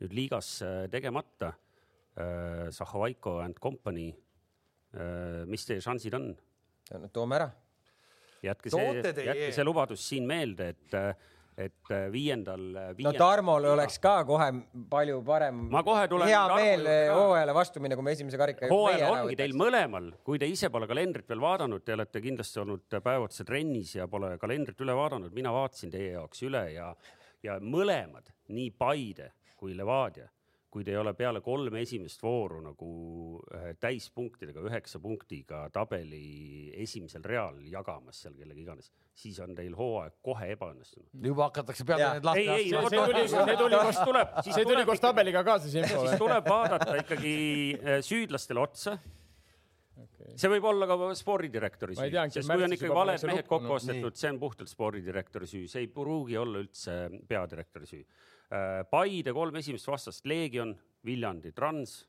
nüüd 0.00 0.16
liigas 0.16 0.58
äh, 0.64 0.82
tegemata. 0.92 1.54
Zahovaiko 2.72 3.34
and 3.44 3.58
Company. 3.60 4.06
mis 5.52 5.66
teie 5.68 5.82
šansid 5.84 6.14
on? 6.16 6.30
no 6.96 7.10
toome 7.12 7.36
ära. 7.36 7.50
Jätke 8.42 8.72
see, 8.72 8.92
jätke 9.00 9.48
see 9.54 9.64
lubadus 9.66 10.04
siin 10.08 10.28
meelde, 10.28 10.74
et 10.74 11.00
et 11.56 11.88
äh, 11.88 12.10
viiendal, 12.12 12.64
viiendal. 12.98 13.06
no 13.06 13.12
Tarmol 13.16 13.64
oleks 13.70 13.96
ka 14.02 14.18
kohe 14.28 14.50
palju 14.90 15.22
parem. 15.24 15.62
ma 15.72 15.80
kohe 15.86 16.02
tulen. 16.12 16.28
hea 16.28 16.42
meel 16.52 16.84
hooajale 17.16 17.54
vastu 17.56 17.80
minna, 17.80 17.96
kui 17.96 18.04
me 18.04 18.12
esimese 18.12 18.36
karika. 18.36 18.68
hooajal 18.68 19.22
ongi 19.22 19.38
teil 19.40 19.56
mõlemal, 19.56 20.10
kui 20.26 20.40
te 20.42 20.48
ise 20.52 20.68
pole 20.72 20.88
kalendrit 20.90 21.28
veel 21.32 21.40
vaadanud, 21.40 21.84
te 21.84 21.96
olete 21.96 22.20
kindlasti 22.20 22.60
olnud 22.60 22.98
päev 23.00 23.24
otsa 23.30 23.48
trennis 23.48 23.94
ja 23.96 24.04
pole 24.08 24.34
kalendrit 24.42 24.84
üle 24.84 24.96
vaadanud, 25.00 25.32
mina 25.36 25.54
vaatasin 25.56 25.94
teie 25.96 26.12
jaoks 26.18 26.44
üle 26.44 26.66
ja, 26.74 26.90
ja 27.46 27.56
mõlemad, 27.56 28.28
nii 28.52 28.68
Paide 28.76 29.32
kui 29.56 29.72
Levadia 29.72 30.28
kui 30.70 30.84
te 30.84 30.92
ei 30.92 30.98
ole 31.00 31.12
peale 31.16 31.40
kolme 31.44 31.80
esimest 31.84 32.22
vooru 32.22 32.58
nagu 32.64 32.90
täispunktidega, 33.80 34.64
üheksa 34.66 35.00
punktiga 35.02 35.62
tabeli 35.72 36.72
esimesel 36.82 37.24
real 37.26 37.60
jagamas 37.70 38.24
seal 38.24 38.36
kellega 38.38 38.60
iganes, 38.60 38.90
siis 39.16 39.38
on 39.44 39.54
teil 39.56 39.76
hooaeg 39.78 40.18
kohe 40.26 40.50
ebaõnnestunud. 40.56 41.08
juba 41.30 41.48
hakatakse 41.50 41.86
peale 41.88 42.10
need 42.16 42.28
lahti. 42.28 42.44
ei, 42.44 42.56
ei, 42.56 42.72
see 42.74 43.04
tuli, 43.06 43.26
see 43.32 43.58
tuli 43.62 43.82
koos, 43.86 44.00
tuleb, 44.10 44.40
see 44.48 44.66
tuli 44.72 44.86
koos 44.90 45.04
tabeliga 45.06 45.44
kaasa 45.46 45.70
siin. 45.72 45.88
siis 45.92 46.18
tuleb 46.20 46.50
vaadata 46.50 46.98
ikkagi 47.04 47.36
äh, 47.78 48.02
süüdlastele 48.04 48.64
otsa 48.66 48.98
okay.. 48.98 50.34
see 50.34 50.50
võib 50.56 50.70
olla 50.74 50.90
ka 50.90 50.98
spordidirektori 51.22 51.98
süü, 51.98 52.12
sest 52.36 52.52
kui 52.52 52.68
on 52.68 52.78
ikkagi 52.78 53.00
valed 53.02 53.28
mehed 53.30 53.48
kokku 53.48 53.78
ostetud, 53.78 54.18
see 54.18 54.34
on 54.34 54.42
puhtalt 54.42 54.72
spordidirektori 54.72 55.48
süü, 55.48 55.66
see 55.70 55.86
ei 55.86 55.92
pruugi 55.92 56.40
olla 56.42 56.66
üldse 56.66 57.04
peadirektori 57.30 57.94
süü 57.94 58.06
Paide 58.90 59.32
kolm 59.34 59.56
esimest 59.58 59.88
vastast, 59.90 60.26
Leegion, 60.26 60.76
Viljandi, 61.06 61.50
Trans, 61.52 62.04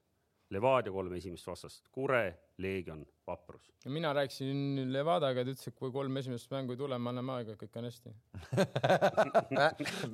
Levadia 0.53 0.91
kolm 0.93 1.11
esimest 1.17 1.47
vastast, 1.49 1.81
Kure, 1.91 2.37
Leegion, 2.63 3.01
Vaprus. 3.27 3.65
mina 3.85 4.13
rääkisin 4.13 4.91
Levadaga, 4.93 5.43
ta 5.43 5.51
ütles, 5.51 5.67
et 5.67 5.75
kui 5.75 5.91
kolm 5.91 6.17
esimest 6.21 6.51
mängu 6.51 6.71
ei 6.71 6.79
tule, 6.79 6.97
me 6.99 7.09
anname 7.11 7.33
aega, 7.35 7.55
kõik 7.59 7.75
on 7.79 7.87
hästi. 7.89 8.09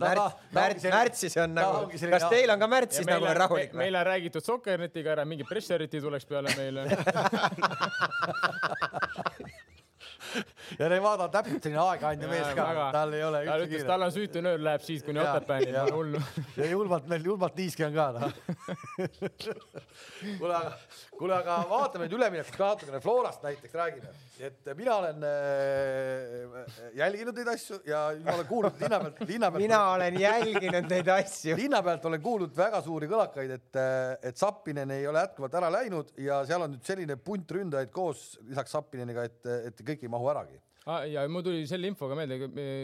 Märts, 0.02 0.40
märts, 0.58 0.88
märtsis 0.90 1.38
on 1.44 1.54
nagu, 1.58 1.86
kas 1.92 2.26
teil 2.34 2.50
on 2.54 2.60
ka 2.64 2.68
märtsis 2.72 3.06
nagu 3.10 3.26
on 3.30 3.38
rahulik 3.38 3.74
meile 3.78 4.02
on 4.02 4.08
räägitud 4.10 4.44
Sokkernetiga 4.46 5.14
ära, 5.18 5.26
mingi 5.30 5.46
presseriti 5.50 6.02
tuleks 6.02 6.26
peale 6.30 6.50
meile 6.58 6.88
ja 10.80 10.90
Nevada 10.90 11.28
on 11.28 11.34
täpselt 11.34 11.64
selline 11.64 11.82
aegaandja 11.84 12.30
mees 12.32 12.50
ka, 12.58 12.68
tal 12.96 13.14
ei 13.16 13.24
ole 13.26 13.44
üldse 13.46 13.70
kiire. 13.72 13.88
tal 13.88 14.06
on 14.08 14.14
süütu 14.16 14.44
nöör 14.44 14.64
läheb 14.68 14.86
siit 14.86 15.06
kuni 15.06 15.22
Otepääni, 15.24 15.72
pole 15.74 15.96
hullu. 15.98 16.22
ja 16.58 16.70
julmalt 16.72 17.08
meil, 17.12 17.26
julmalt 17.32 17.58
niiske 17.60 17.86
on 17.88 17.96
ka 17.96 18.08
noh. 18.18 18.34
kuule, 20.40 20.56
aga, 20.56 20.72
kuule, 21.18 21.36
aga 21.38 21.58
vaatame 21.70 22.08
nüüd 22.08 22.18
üleminekut 22.18 22.58
ka 22.58 22.72
natukene, 22.74 23.02
Florast 23.04 23.44
näiteks 23.46 23.78
räägime. 23.80 24.14
et 24.44 24.72
mina 24.78 24.96
olen 24.96 25.24
äh, 25.30 26.74
jälginud 26.98 27.38
neid 27.38 27.54
asju 27.54 27.80
ja 27.88 28.04
ma 28.24 28.38
olen 28.38 28.50
kuulnud 28.50 28.82
linna 28.82 29.00
pealt, 29.04 29.24
linna 29.30 29.52
pealt. 29.52 29.64
mina 29.64 29.82
olen 29.96 30.20
jälginud 30.22 30.90
neid 30.96 31.14
asju. 31.18 31.58
linna 31.60 31.84
pealt 31.84 32.06
olen 32.12 32.22
kuulnud 32.22 32.58
väga 32.58 32.82
suuri 32.82 33.10
kõlakaid, 33.12 33.56
et, 33.60 33.82
et 34.30 34.38
Sappinen 34.38 34.92
ei 34.96 35.08
ole 35.08 35.24
jätkuvalt 35.28 35.62
ära 35.62 35.72
läinud 35.74 36.14
ja 36.18 36.42
seal 36.48 36.66
on 36.66 36.76
nüüd 36.76 36.86
selline 36.88 37.18
punt 37.18 37.52
ründajaid 37.52 37.92
koos 37.94 38.34
lisaks 38.48 38.74
Sappineniga, 38.76 39.28
et, 39.30 39.42
et 39.70 39.84
kõik 39.86 40.06
ei 40.06 40.12
mahu 40.12 40.30
äragi 40.34 40.63
ah,. 40.86 41.04
ja 41.10 41.24
mul 41.32 41.44
tuli 41.46 41.64
selle 41.70 41.90
infoga 41.92 42.18
meelde, 42.18 42.40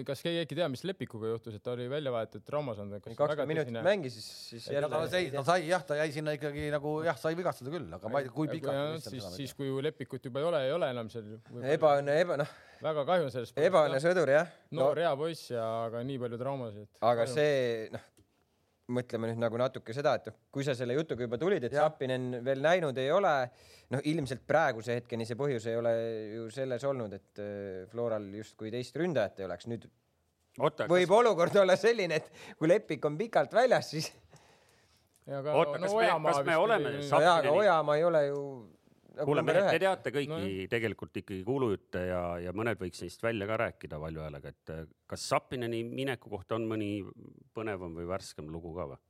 kas 0.08 0.24
keegi 0.26 0.44
äkki 0.44 0.58
teab, 0.60 0.74
mis 0.74 0.84
Lepikuga 0.88 1.32
juhtus, 1.34 1.58
et 1.58 1.64
ta 1.66 1.74
oli 1.76 1.88
välja 1.92 2.14
vahetud 2.14 2.46
traumas 2.48 2.82
olnud? 2.84 3.04
kakskümmend 3.06 3.52
minutit 3.52 3.72
tõsine... 3.72 3.86
mängis, 3.86 4.18
siis, 4.20 4.30
siis 4.50 4.68
jälle. 4.74 4.92
ta 4.92 5.02
sai, 5.12 5.24
ta 5.34 5.46
sai 5.48 5.68
jah, 5.68 5.86
ta 5.88 6.00
jäi 6.02 6.10
sinna 6.16 6.36
ikkagi 6.38 6.70
nagu 6.74 6.96
jah, 7.08 7.18
sai 7.20 7.38
vigastada 7.40 7.74
küll, 7.74 7.88
aga 8.00 8.12
ma 8.12 8.24
ei 8.24 8.30
tea, 8.30 8.36
kui 8.36 8.52
pikalt. 8.52 9.10
siis, 9.10 9.32
siis 9.36 9.56
kui 9.58 9.72
Lepikut 9.86 10.30
juba 10.30 10.44
ei 10.44 10.50
ole, 10.52 10.64
ei 10.68 10.76
ole 10.76 10.92
enam 10.96 11.10
seal. 11.14 11.34
ebaõnne, 11.76 12.20
eba 12.26 12.40
noh. 12.44 12.54
väga 12.84 13.08
kahju 13.10 13.34
sellest. 13.34 13.60
ebaõnne 13.70 14.04
sõdur 14.04 14.32
jah. 14.36 14.54
noor 14.76 14.96
no. 14.96 15.08
hea 15.08 15.18
poiss 15.24 15.52
ja, 15.56 15.66
aga 15.90 16.06
nii 16.08 16.22
palju 16.24 16.42
traumasid. 16.42 16.90
aga 17.12 17.28
see 17.30 17.90
noh 17.96 18.08
mõtleme 18.94 19.30
nüüd 19.30 19.42
nagu 19.42 19.60
natuke 19.60 19.94
seda, 19.96 20.16
et 20.20 20.30
kui 20.54 20.66
sa 20.66 20.76
selle 20.78 20.96
jutuga 20.98 21.26
juba 21.26 21.40
tulid, 21.42 21.64
et 21.66 21.76
Sapinen 21.76 22.40
veel 22.46 22.62
näinud 22.64 22.98
ei 23.02 23.12
ole, 23.14 23.34
noh, 23.94 24.04
ilmselt 24.12 24.46
praeguse 24.50 24.98
hetkeni 25.00 25.28
see 25.30 25.38
põhjus 25.40 25.68
ei 25.70 25.78
ole 25.80 25.94
ju 26.36 26.48
selles 26.54 26.86
olnud, 26.90 27.14
et 27.20 27.44
äh, 27.44 27.84
Floral 27.92 28.26
justkui 28.40 28.74
teist 28.74 28.98
ründajat 29.00 29.42
ei 29.42 29.50
oleks. 29.50 29.70
nüüd 29.72 29.90
Oota, 30.60 30.90
võib 30.90 31.08
kas... 31.08 31.18
olukord 31.22 31.62
olla 31.62 31.78
selline, 31.80 32.20
et 32.20 32.58
kui 32.60 32.68
Lepik 32.68 33.06
on 33.08 33.16
pikalt 33.20 33.54
väljas, 33.56 33.94
siis. 33.94 34.10
oota, 35.30 35.78
kas 35.78 35.94
no, 35.94 36.00
me, 36.02 36.10
kas 36.26 36.44
me 36.48 36.58
oleme? 36.58 36.98
jaa, 37.06 37.38
aga 37.38 37.54
Ojamaa 37.54 38.00
ei 38.00 38.06
ole 38.08 38.26
ju 38.28 38.42
kuule, 39.26 39.44
mehed, 39.46 39.68
te 39.70 39.80
teate 39.84 40.12
kõiki 40.16 40.32
no, 40.32 40.40
tegelikult 40.72 41.22
ikkagi 41.22 41.44
kuulujutte 41.48 42.02
ja, 42.10 42.22
ja 42.44 42.54
mõned 42.56 42.80
võiks 42.82 43.02
neist 43.04 43.24
välja 43.24 43.48
ka 43.50 43.58
rääkida 43.64 44.00
valju 44.02 44.24
häälega, 44.26 44.54
et 44.54 44.74
äh, 44.74 44.84
kas 45.10 45.26
Sapineni 45.32 45.84
mineku 45.88 46.32
kohta 46.32 46.58
on 46.58 46.68
mõni 46.70 46.92
põnevam 47.56 47.96
või 47.98 48.08
värskem 48.10 48.50
lugu 48.54 48.74
ka 48.78 48.92
või? 48.94 49.02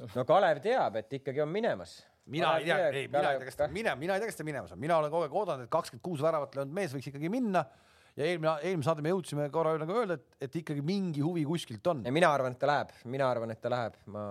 no. 0.00 0.26
Kalev 0.28 0.60
teab, 0.64 1.00
et 1.00 1.18
ikkagi 1.20 1.42
on 1.44 1.50
minemas. 1.52 1.98
mina 2.26 2.56
ei 2.58 2.68
tea, 2.68 2.78
ei, 2.90 3.08
mina 3.08 3.32
ei 3.32 3.40
tea, 3.40 3.48
kas 3.50 3.58
ta 3.58 3.68
minema, 3.72 3.98
mina 4.00 4.16
ei 4.16 4.22
tea, 4.22 4.30
kas 4.30 4.40
ta 4.40 4.46
minemas 4.46 4.74
on, 4.74 4.80
mina 4.82 4.98
olen 4.98 5.12
kogu 5.12 5.26
aeg 5.26 5.40
oodanud, 5.42 5.66
et 5.66 5.72
kakskümmend 5.72 6.04
kuus 6.04 6.22
väravat 6.24 6.56
löönud 6.58 6.74
mees 6.74 6.94
võiks 6.94 7.10
ikkagi 7.12 7.30
minna. 7.32 7.64
Ja 8.16 8.24
eelmine, 8.24 8.54
eelmine 8.64 8.86
saade 8.86 9.02
me 9.04 9.10
jõudsime 9.12 9.50
korra 9.52 9.74
nagu 9.76 9.92
öelda, 9.92 10.16
et, 10.16 10.38
et 10.46 10.54
ikkagi 10.62 10.80
mingi 10.84 11.20
huvi 11.20 11.44
kuskilt 11.44 11.86
on. 11.92 12.00
mina 12.16 12.30
arvan, 12.32 12.56
et 12.56 12.62
ta 12.62 12.70
läheb, 12.70 12.94
mina 13.12 13.28
arvan, 13.28 13.52
et 13.52 13.60
ta 13.60 13.70
läheb, 13.72 13.98
ma, 14.08 14.22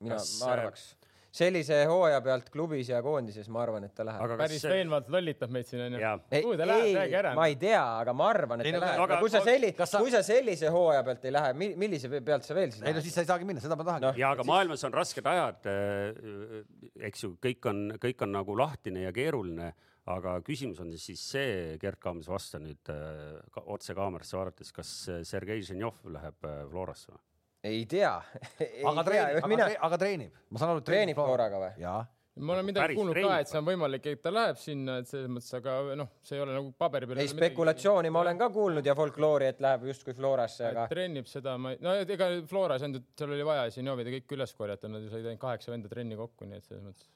mina, 0.00 0.16
ma 0.16 0.54
arvaks 0.54 0.86
sellise 1.34 1.82
hooaja 1.88 2.20
pealt 2.24 2.48
klubis 2.52 2.88
ja 2.88 3.00
koondises, 3.04 3.48
ma 3.52 3.60
arvan, 3.62 3.84
et 3.88 3.94
ta 3.96 4.06
läheb. 4.06 4.34
päris 4.40 4.62
see... 4.64 4.72
veenvalt 4.72 5.10
lollitab 5.12 5.52
meid 5.52 5.68
siin 5.68 5.84
onju. 5.84 6.12
kuhu 6.32 6.54
ta 6.56 6.68
läheb, 6.68 6.92
räägi 6.96 7.18
ära. 7.20 7.32
ma 7.36 7.48
ei 7.50 7.58
tea, 7.60 7.82
aga 8.02 8.14
ma 8.16 8.30
arvan, 8.32 8.62
et 8.62 8.70
ei, 8.70 8.72
ta 8.72 8.80
no, 8.80 8.86
läheb. 8.86 9.02
aga 9.04 9.18
kui 9.20 9.32
sa 9.32 9.42
selli-, 9.44 9.74
sa... 9.76 10.00
kui 10.00 10.14
sa 10.14 10.22
sellise 10.26 10.72
hooaja 10.72 11.02
pealt 11.06 11.28
ei 11.28 11.34
lähe, 11.36 11.52
millise 11.84 12.10
pealt 12.16 12.48
sa 12.48 12.56
veel 12.56 12.72
siis 12.72 12.80
lähed? 12.80 12.94
ei 12.94 12.96
no 12.96 13.04
siis 13.04 13.18
sa 13.18 13.26
ei 13.26 13.30
saagi 13.30 13.48
minna, 13.48 13.64
seda 13.64 13.76
ma 13.78 13.86
tahangi 13.90 14.08
no.. 14.08 14.14
ja 14.20 14.32
aga 14.36 14.48
maailmas 14.48 14.86
on 14.88 14.96
rasked 14.96 15.30
ajad, 15.34 15.68
äh, 15.68 16.64
eks 17.10 17.26
ju, 17.26 17.34
kõik 17.44 17.70
on, 17.70 17.84
kõik 18.00 18.26
on 18.26 18.34
nagu 18.38 18.58
lahtine 18.58 19.04
ja 19.04 19.14
keeruline 19.14 19.72
aga 20.08 20.38
küsimus 20.40 20.80
on 20.80 20.94
siis 20.96 21.20
see, 21.34 21.76
Gerd 21.82 22.00
Kaamas, 22.00 22.30
vasta 22.32 22.60
nüüd 22.62 22.88
äh, 22.94 23.36
ka, 23.52 23.66
otse 23.76 23.96
kaamerasse 23.98 24.38
vaadates, 24.40 24.72
kas 24.72 24.94
Sergei 25.28 25.60
Ženjov 25.60 26.06
läheb 26.08 26.48
äh, 26.48 26.62
Florasse 26.72 27.12
või? 27.12 27.24
Ei 27.66 27.82
tea 27.90 28.14
aga 28.90 29.04
treenib, 29.06 29.40
aga, 29.40 29.50
mina... 29.50 29.72
aga 29.88 29.98
treenib, 30.00 30.38
ma 30.50 30.62
saan 30.62 30.74
aru, 30.74 30.84
et 30.84 30.88
treenib 30.92 31.18
korraga 31.18 31.64
või? 31.64 31.74
jaa 31.82 32.04
ma 32.38 32.54
olen 32.54 32.66
midagi 32.68 32.94
kuulnud 32.94 33.18
ka, 33.18 33.38
et 33.42 33.50
see 33.50 33.58
on 33.58 33.66
võimalik, 33.66 34.06
et 34.12 34.20
ta 34.22 34.32
läheb 34.32 34.58
sinna, 34.60 34.98
et 35.02 35.10
selles 35.10 35.30
mõttes, 35.32 35.50
aga 35.58 35.74
noh, 35.98 36.10
see 36.26 36.36
ei 36.38 36.42
ole 36.44 36.54
nagu 36.54 36.70
paberi 36.78 37.08
peal. 37.10 37.22
ei, 37.22 37.30
spekulatsiooni 37.32 38.06
midagi... 38.06 38.14
ma 38.14 38.22
olen 38.22 38.40
ka 38.40 38.48
kuulnud 38.54 38.88
ja 38.88 38.94
folkloori, 38.98 39.48
et 39.52 39.62
läheb 39.64 39.88
justkui 39.90 40.14
Florasse, 40.16 40.68
aga. 40.70 40.86
trennib 40.92 41.28
seda, 41.30 41.56
ma 41.60 41.74
ei, 41.74 41.80
no 41.84 41.94
ega 41.98 42.30
Floras 42.50 42.84
on, 42.86 42.98
seal 43.18 43.34
oli 43.34 43.46
vaja 43.46 43.68
Zinjovid 43.74 44.12
kõik 44.14 44.36
üles 44.38 44.54
korjata, 44.58 44.90
nad 44.92 45.04
ju 45.04 45.12
said 45.12 45.26
ainult 45.26 45.42
kaheksa 45.42 45.74
venda 45.74 45.90
trenni 45.90 46.18
kokku, 46.18 46.48
nii 46.48 46.60
et 46.60 46.68
selles 46.68 46.84
mõttes, 46.86 47.08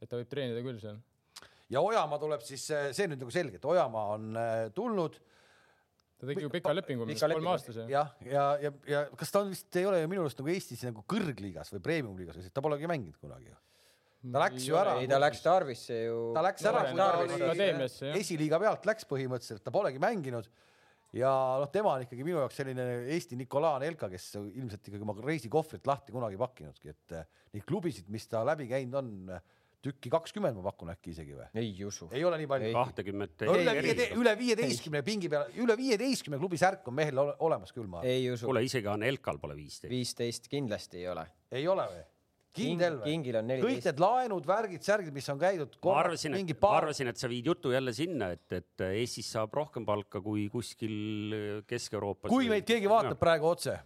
et 0.00 0.10
ta 0.10 0.20
võib 0.20 0.30
treenida 0.32 0.64
küll 0.64 0.80
seal. 0.82 1.00
ja 1.72 1.84
Ojamaa 1.84 2.22
tuleb 2.22 2.46
siis, 2.46 2.64
see 2.70 3.10
nüüd 3.10 3.20
nagu 3.24 3.34
selge, 3.34 3.60
et 3.60 3.68
Ojamaa 3.74 4.16
on 4.16 4.30
äh, 4.40 4.62
tulnud 4.76 5.20
ta 6.20 6.28
tegi 6.28 6.44
ju 6.44 6.52
pika 6.52 6.74
lepingu, 6.76 7.08
kolmeaastase. 7.08 7.86
jah, 7.90 8.12
ja, 8.26 8.44
ja, 8.60 8.70
ja, 8.70 8.72
ja 8.92 9.02
kas 9.18 9.32
ta 9.32 9.42
on 9.44 9.50
vist 9.54 9.80
ei 9.80 9.88
ole 9.88 10.02
ju 10.02 10.12
minu 10.12 10.24
arust 10.26 10.40
nagu 10.42 10.52
Eestis 10.52 10.84
nagu 10.86 11.04
kõrgliigas 11.08 11.72
või 11.74 11.82
premium-liigas 11.88 12.38
või 12.38 12.54
ta 12.54 12.64
polegi 12.64 12.90
mänginud 12.90 13.18
kunagi 13.20 13.48
ju. 13.50 13.58
ta 14.30 14.44
läks 14.44 14.66
ju 14.68 14.80
ära. 14.80 14.96
ei, 15.00 15.08
ta 15.10 15.20
läks 15.22 15.44
Tarvisse 15.44 16.02
ju. 16.04 16.18
ta 16.36 16.44
läks 16.44 16.66
ära, 16.68 16.84
kui 16.90 16.98
ta 17.00 17.52
oli 17.54 18.18
esiliiga 18.20 18.60
pealt 18.62 18.90
läks 18.90 19.08
põhimõtteliselt, 19.08 19.64
ta 19.64 19.72
polegi 19.74 20.02
mänginud 20.02 20.50
ja 21.16 21.30
noh, 21.60 21.70
tema 21.72 21.96
on 21.96 22.04
ikkagi 22.04 22.26
minu 22.26 22.38
jaoks 22.38 22.60
selline 22.60 22.86
Eesti 23.16 23.38
Nikolai 23.38 23.80
Anelka, 23.80 24.10
kes 24.12 24.28
ilmselt 24.40 24.86
ikkagi 24.86 25.06
oma 25.06 25.16
reisikohvrit 25.24 25.88
lahti 25.90 26.14
kunagi 26.14 26.38
pakkinudki, 26.40 26.94
et 26.94 27.16
eh, 27.18 27.26
neid 27.56 27.66
klubisid, 27.66 28.10
mis 28.12 28.28
ta 28.30 28.44
läbi 28.46 28.68
käinud 28.70 29.00
on, 29.00 29.10
tükki 29.84 30.12
kakskümmend 30.12 30.58
ma 30.58 30.64
pakun 30.68 30.92
äkki 30.92 31.14
isegi 31.14 31.34
või? 31.36 31.48
ei 31.60 31.72
usu. 31.88 32.08
ei 32.12 32.24
ole 32.26 32.38
nii 32.42 32.50
palju? 32.50 32.70
kahtekümmet 32.76 33.44
üle 33.48 33.74
ei, 33.74 33.82
viie, 33.88 34.08
üle 34.20 34.36
viieteistkümne 34.38 35.02
pingi 35.06 35.32
peal, 35.32 35.50
üle 35.62 35.76
viieteistkümne 35.80 36.40
klubi 36.42 36.60
särk 36.60 36.86
on 36.90 36.96
mehel 37.00 37.20
ole, 37.24 37.34
olemas 37.46 37.72
küll 37.76 37.88
ma. 37.90 38.04
ei 38.06 38.28
usu. 38.32 38.48
kuule, 38.50 38.64
isegi 38.66 38.90
Anelkal 38.92 39.40
pole 39.42 39.56
viisteist. 39.58 39.92
viisteist 39.92 40.48
kindlasti 40.52 41.00
ei 41.00 41.12
ole. 41.12 41.26
ei 41.52 41.68
ole 41.70 41.86
või? 41.94 42.02
kindel 42.56 42.98
või? 42.98 43.12
kingil 43.12 43.38
on 43.40 43.46
kõik 43.46 43.54
neliteist. 43.54 43.88
need 43.88 44.02
laenud, 44.04 44.48
värgid, 44.50 44.84
särgid, 44.84 45.14
mis 45.16 45.28
on 45.32 45.40
käidud. 45.40 45.76
ma 45.86 45.96
arvasin, 46.02 46.36
et, 46.40 46.54
ma 46.62 46.72
arvasin, 46.80 47.12
et 47.12 47.20
sa 47.20 47.30
viid 47.30 47.48
jutu 47.52 47.72
jälle 47.74 47.94
sinna, 47.96 48.32
et, 48.36 48.46
et 48.58 48.86
Eestis 48.90 49.30
saab 49.36 49.54
rohkem 49.56 49.86
palka 49.88 50.22
kui 50.24 50.48
kuskil 50.52 51.64
Kesk-Euroopas. 51.70 52.32
kui 52.32 52.50
meid 52.52 52.68
keegi 52.68 52.90
vaatab 52.90 53.20
praegu 53.22 53.48
otse, 53.52 53.78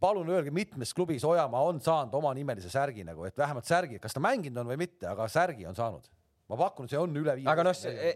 palun 0.00 0.28
öelge, 0.32 0.52
mitmes 0.54 0.94
klubis 0.96 1.24
Ojamaa 1.26 1.64
on 1.70 1.80
saanud 1.84 2.14
omanimelise 2.18 2.70
särgi 2.72 3.04
nagu, 3.06 3.26
et 3.28 3.36
vähemalt 3.38 3.68
särgi, 3.68 3.98
kas 4.02 4.14
ta 4.16 4.22
mänginud 4.22 4.62
on 4.62 4.70
või 4.72 4.78
mitte, 4.84 5.08
aga 5.10 5.28
särgi 5.32 5.66
on 5.68 5.76
saanud. 5.78 6.08
ma 6.48 6.56
pakun, 6.56 6.86
see 6.88 6.96
on 6.96 7.12
üle 7.20 7.34
viie. 7.36 7.44
aga 7.52 7.64
noh, 7.66 7.74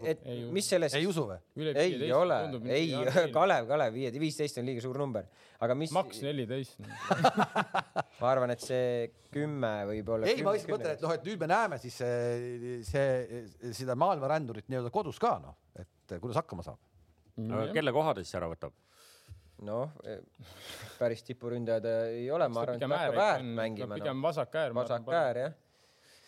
et 0.09 0.23
Ei 0.25 0.39
mis 0.49 0.65
selles, 0.65 0.95
ei 0.97 1.05
usu 1.05 1.27
või? 1.29 1.37
ei 1.77 2.11
ole, 2.17 2.37
ei, 2.73 2.87
Kalev, 3.35 3.67
Kalev, 3.69 3.93
viie, 3.93 4.09
viisteist 4.23 4.57
on 4.57 4.65
liiga 4.65 4.81
suur 4.81 4.97
number, 4.97 5.27
aga 5.61 5.75
mis, 5.77 5.93
maks 5.93 6.23
neliteist. 6.25 6.79
ma 8.21 8.31
arvan, 8.31 8.55
et 8.55 8.65
see 8.65 9.11
kümme 9.33 9.73
võib 9.91 10.09
olla. 10.15 10.31
ei, 10.31 10.41
ma 10.45 10.55
lihtsalt 10.55 10.73
mõtlen, 10.73 10.97
et 10.97 11.05
noh, 11.05 11.13
et 11.13 11.29
nüüd 11.29 11.45
me 11.45 11.51
näeme 11.53 11.77
siis 11.83 11.99
see, 12.01 12.79
see, 12.89 13.43
seda 13.83 13.97
maailmarändurit 14.01 14.65
nii-öelda 14.71 14.93
kodus 14.93 15.21
ka 15.21 15.35
noh, 15.43 15.59
et 15.77 16.17
kuidas 16.17 16.41
hakkama 16.41 16.65
saab. 16.65 16.81
kelle 17.73 17.93
koha 17.93 18.17
ta 18.17 18.25
siis 18.25 18.41
ära 18.41 18.49
võtab? 18.49 18.73
noh, 19.61 19.91
päris 20.99 21.23
tipuründajad 21.23 21.85
ei 21.85 22.31
ole, 22.31 22.47
ma 22.49 22.61
arvan, 22.61 22.75
et 22.75 22.87
ta 22.87 22.97
hakkab 22.97 23.21
äärt 23.25 23.45
mängima. 23.45 23.95
pigem 23.95 24.21
vasak 24.21 24.55
äär. 24.55 24.73
vasak 24.73 25.07
äär 25.07 25.37
jah. 25.37 25.53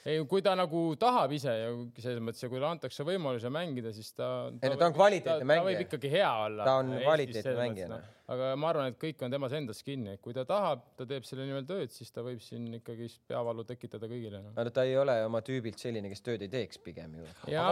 ei, 0.05 0.19
kui 0.29 0.43
ta 0.45 0.53
nagu 0.57 0.81
tahab 1.01 1.31
ise 1.33 1.53
ja 1.53 1.69
selles 1.97 2.21
mõttes 2.23 2.43
ja 2.43 2.49
kui 2.51 2.59
talle 2.59 2.75
antakse 2.75 3.05
võimaluse 3.07 3.49
mängida, 3.53 3.93
siis 3.95 4.11
ta. 4.13 4.51
Ei 4.61 4.69
no 4.69 4.77
ta 4.77 4.89
on 4.91 4.93
kvaliteetne 4.97 5.41
ta, 5.41 5.47
mängija. 5.49 5.63
ta 5.63 5.69
võib 5.71 5.87
ikkagi 5.87 6.11
hea 6.13 6.33
olla. 6.43 6.67
Ta 6.67 6.75
on 6.83 6.91
kvaliteetne 6.99 7.55
mängija, 7.57 7.87
noh. 7.89 8.11
aga 8.35 8.51
ma 8.61 8.69
arvan, 8.69 8.91
et 8.93 8.99
kõik 9.01 9.23
on 9.25 9.33
temas 9.33 9.55
endas 9.57 9.81
kinni, 9.85 10.13
et 10.13 10.21
kui 10.21 10.35
ta 10.37 10.45
tahab, 10.49 10.83
ta 10.99 11.07
teeb 11.09 11.25
selle 11.25 11.47
nimel 11.49 11.65
tööd, 11.69 11.93
siis 11.93 12.13
ta 12.13 12.21
võib 12.25 12.43
siin 12.45 12.67
ikkagi 12.77 13.09
peavalu 13.31 13.65
tekitada 13.65 14.09
kõigile 14.11 14.43
no.. 14.43 14.53
no 14.53 14.75
ta 14.77 14.85
ei 14.85 14.93
ole 15.01 15.17
oma 15.25 15.41
tüübilt 15.45 15.81
selline, 15.81 16.13
kes 16.13 16.21
tööd 16.25 16.45
ei 16.45 16.53
teeks 16.53 16.81
pigem 16.85 17.17
ju. 17.17 17.25
Aga 17.49 17.65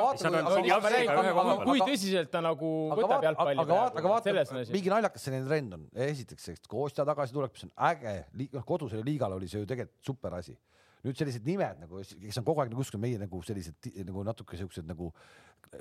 kui- 0.57 0.73
aga- 0.73 0.91
aga- 1.13 1.29
aga- 1.29 1.55
aga- 1.69 1.79
tõsiselt 1.85 2.33
ta 2.33 2.41
nagu 2.45 2.73
aga 2.89 3.01
võtab 3.01 3.29
jalgpalli 3.29 3.65
aga 3.67 3.79
vaata, 3.79 4.01
aga 4.01 4.17
vaata, 4.17 4.61
mingi 4.73 4.93
naljakas 4.93 5.29
selline 5.29 5.45
trend 5.49 5.77
on, 5.77 5.87
esiteks, 6.09 6.49
eks 6.55 6.69
Kostja 6.73 7.05
tagasi 7.05 7.33
tuleb, 7.37 7.53
mis 7.53 7.69
on 7.69 7.73
äge, 7.93 8.19
noh 8.57 8.65
kodusele 8.65 9.05
liigale 9.05 9.37
oli 9.37 9.49
see 9.49 9.61
ju 9.61 9.69
tegelikult 9.69 10.13
super 10.13 10.41
asi. 10.41 10.57
Nüüd 11.03 11.19
sellised 11.19 11.45
nimed 11.47 11.81
nagu, 11.83 11.99
kes 11.99 12.37
on 12.39 12.45
kogu 12.47 12.63
aeg 12.63 12.71
nagu 12.71 12.79
kuskil 12.83 13.01
meie 13.03 13.19
nagu 13.19 13.41
sellised 13.43 13.89
nagu 14.07 14.23
natuke 14.23 14.59
siuksed 14.59 14.87
nagu 14.87 15.11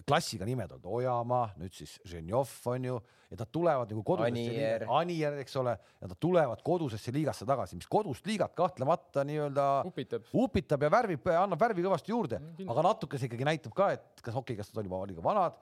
klassiga 0.08 0.46
nimed 0.48 0.70
olnud, 0.72 0.86
Ojamaa, 0.98 1.50
nüüd 1.60 1.74
siis 1.76 1.98
Ženjov 2.08 2.50
on 2.72 2.86
ju, 2.88 2.94
ja 3.30 3.38
nad 3.40 3.50
tulevad 3.52 3.90
nagu 3.92 4.02
kodusesse 4.06 4.32
Anier. 4.32 4.84
liiga- 4.84 4.98
Anier, 4.98 5.36
eks 5.42 5.56
ole, 5.60 5.74
ja 6.00 6.08
nad 6.08 6.18
tulevad 6.20 6.62
kodusesse 6.64 7.12
liigasse 7.12 7.46
tagasi, 7.48 7.76
mis 7.76 7.88
kodust 7.90 8.26
liigat 8.26 8.54
kahtlemata 8.56 9.24
nii-öelda 9.28 9.66
upitab. 9.88 10.30
upitab 10.32 10.82
ja 10.82 10.90
värvib, 10.90 11.28
annab 11.36 11.60
värvi 11.60 11.84
kõvasti 11.84 12.14
juurde, 12.14 12.40
kindlasti. 12.40 12.70
aga 12.72 12.86
natuke 12.88 13.18
see 13.18 13.28
ikkagi 13.30 13.48
näitab 13.48 13.74
ka, 13.76 13.92
et 13.92 14.22
kas 14.22 14.34
okei 14.34 14.54
okay,, 14.54 14.62
kas 14.62 14.72
nad 14.72 14.82
on 14.82 14.90
juba 14.90 15.04
liiga 15.06 15.22
vanad, 15.24 15.60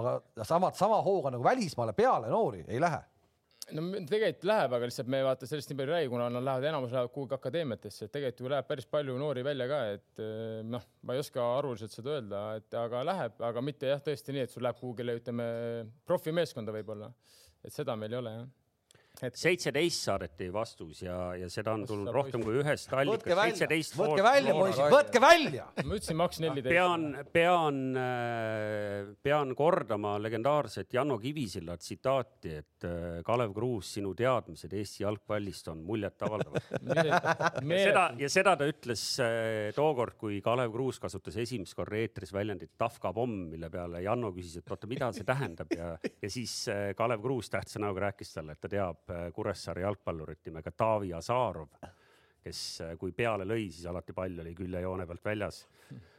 aga 0.00 0.20
samad, 0.44 0.74
sama 0.78 1.02
hooga 1.02 1.30
nagu 1.30 1.44
välismaale 1.44 1.92
peale 1.92 2.30
noori 2.32 2.64
ei 2.68 2.80
lähe. 2.80 3.02
No 3.76 3.84
tegelikult 4.08 4.46
läheb, 4.48 4.74
aga 4.76 4.88
lihtsalt 4.88 5.10
me 5.12 5.20
vaata 5.26 5.48
sellest 5.48 5.70
nii 5.70 5.78
palju 5.80 5.92
ei 5.92 5.96
räägi, 5.96 6.10
kuna 6.12 6.28
nad 6.32 6.46
lähevad, 6.46 6.66
enamus 6.70 6.94
lähevad 6.94 7.12
kuhugi 7.14 7.36
akadeemiatesse, 7.36 8.06
et 8.06 8.14
tegelikult 8.14 8.44
ju 8.44 8.52
läheb 8.54 8.68
päris 8.70 8.88
palju 8.90 9.16
noori 9.20 9.44
välja 9.46 9.68
ka, 9.70 9.80
et 9.96 10.22
eh, 10.24 10.60
noh, 10.66 10.86
ma 11.06 11.16
ei 11.16 11.22
oska 11.22 11.44
arvuliselt 11.58 11.94
seda 11.94 12.16
öelda, 12.16 12.44
et 12.60 12.78
aga 12.82 13.02
läheb, 13.10 13.42
aga 13.50 13.64
mitte 13.64 13.92
jah, 13.92 14.02
tõesti 14.06 14.36
nii, 14.36 14.46
et 14.46 14.54
sul 14.54 14.66
läheb 14.66 14.80
kuhugile, 14.80 15.18
ütleme 15.20 15.50
profimeeskonda 16.08 16.74
võib-olla, 16.74 17.10
et 17.64 17.74
seda 17.74 17.96
meil 17.98 18.16
ei 18.16 18.22
ole 18.22 18.34
jah. 18.38 18.48
Seitseteist 19.28 20.06
saadeti 20.08 20.48
vastus 20.52 21.02
ja, 21.04 21.16
ja 21.38 21.48
seda 21.52 21.74
on 21.76 21.84
tulnud 21.88 22.12
rohkem 22.14 22.44
kui 22.44 22.60
ühest 22.62 22.90
võtke 22.90 23.34
allikast, 23.36 23.96
võtke 23.98 24.24
välja, 24.24 24.54
poisid, 24.56 24.84
võtke 24.94 25.22
välja. 25.22 25.66
ma 25.84 25.98
ütlesin 25.98 26.18
maks 26.20 26.40
neliteist. 26.42 26.72
pean, 26.72 27.06
pean, 27.34 27.80
pean 29.22 29.54
kordama 29.58 30.16
legendaarset 30.22 30.94
Janno 30.94 31.18
Kivisilla 31.20 31.76
tsitaati, 31.76 32.54
et 32.62 32.88
äh, 32.88 33.20
Kalev 33.26 33.52
Kruus, 33.56 33.94
sinu 33.96 34.12
teadmised 34.16 34.72
Eesti 34.76 35.04
jalgpallist 35.04 35.68
on 35.72 35.82
muljetavaldavad. 35.86 36.70
seda 37.84 38.04
ja 38.18 38.30
seda 38.32 38.56
ta 38.58 38.68
ütles 38.68 39.04
äh, 39.24 39.70
tookord, 39.76 40.16
kui 40.20 40.40
Kalev 40.44 40.72
Kruus 40.74 41.00
kasutas 41.02 41.36
esimest 41.40 41.76
korda 41.78 41.98
eetris 42.00 42.32
väljendit 42.34 42.72
Tafka 42.80 43.12
pomm, 43.16 43.50
mille 43.52 43.70
peale 43.72 44.02
Janno 44.04 44.32
küsis, 44.34 44.60
et 44.60 44.72
oota, 44.72 44.88
mida 44.90 45.10
see 45.16 45.26
tähendab 45.28 45.72
ja, 45.76 45.92
ja 46.00 46.30
siis 46.32 46.54
äh, 46.72 46.90
Kalev 46.98 47.22
Kruus 47.24 47.50
tähtsa 47.52 47.82
näoga 47.82 48.08
rääkis 48.08 48.32
talle, 48.34 48.56
et 48.56 48.62
ta 48.62 48.70
teab 48.70 49.09
äh, 49.09 49.09
Kuressaare 49.34 49.84
jalgpallurit 49.84 50.44
nimega 50.48 50.72
Taavi 50.74 51.12
Azarov, 51.16 51.72
kes 52.44 52.60
äh, 52.84 52.94
kui 53.00 53.12
peale 53.16 53.46
lõi, 53.48 53.68
siis 53.72 53.86
alati 53.90 54.14
pall 54.16 54.42
oli 54.42 54.54
küljejoone 54.56 55.06
pealt 55.08 55.24
väljas. 55.30 55.62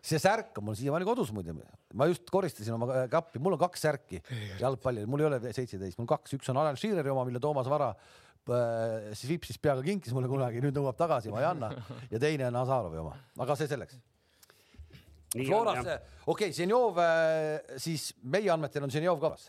See 0.04 0.20
särk 0.20 0.58
on 0.60 0.68
mul 0.68 0.76
siiamaani 0.76 1.06
kodus 1.08 1.32
muide, 1.34 1.54
ma 1.96 2.08
just 2.10 2.28
koristasin 2.34 2.76
oma 2.76 3.06
kappi, 3.12 3.40
mul 3.40 3.56
on 3.56 3.62
kaks 3.62 3.86
särki 3.86 4.20
jalgpalli, 4.60 5.06
mul 5.10 5.24
ei 5.24 5.30
ole 5.30 5.40
seitseteist, 5.48 6.00
mul 6.02 6.10
kaks, 6.10 6.36
üks 6.38 6.52
on 6.52 6.60
Alan 6.60 6.80
Sheareri 6.80 7.14
oma, 7.14 7.24
mille 7.28 7.40
Toomas 7.44 7.70
Vara 7.72 7.92
äh, 7.94 9.12
siis 9.14 9.30
Vipsis 9.32 9.62
peaga 9.62 9.86
kinkis 9.86 10.16
mulle 10.18 10.30
kunagi, 10.32 10.64
nüüd 10.64 10.76
nõuab 10.76 11.00
tagasi, 11.00 11.32
ma 11.34 11.44
ei 11.44 11.50
anna. 11.54 11.72
Ja 12.12 12.20
teine 12.22 12.50
on 12.50 12.60
Azarovi 12.66 13.00
oma, 13.02 13.16
aga 13.46 13.58
see 13.60 13.72
selleks. 13.72 14.02
Floras 15.32 15.86
okei 15.86 16.02
okay,, 16.28 16.52
Ženjov, 16.52 16.98
siis 17.80 18.10
meie 18.28 18.52
andmetel 18.52 18.84
on 18.84 18.92
Ženjov 18.92 19.22
kavas. 19.22 19.48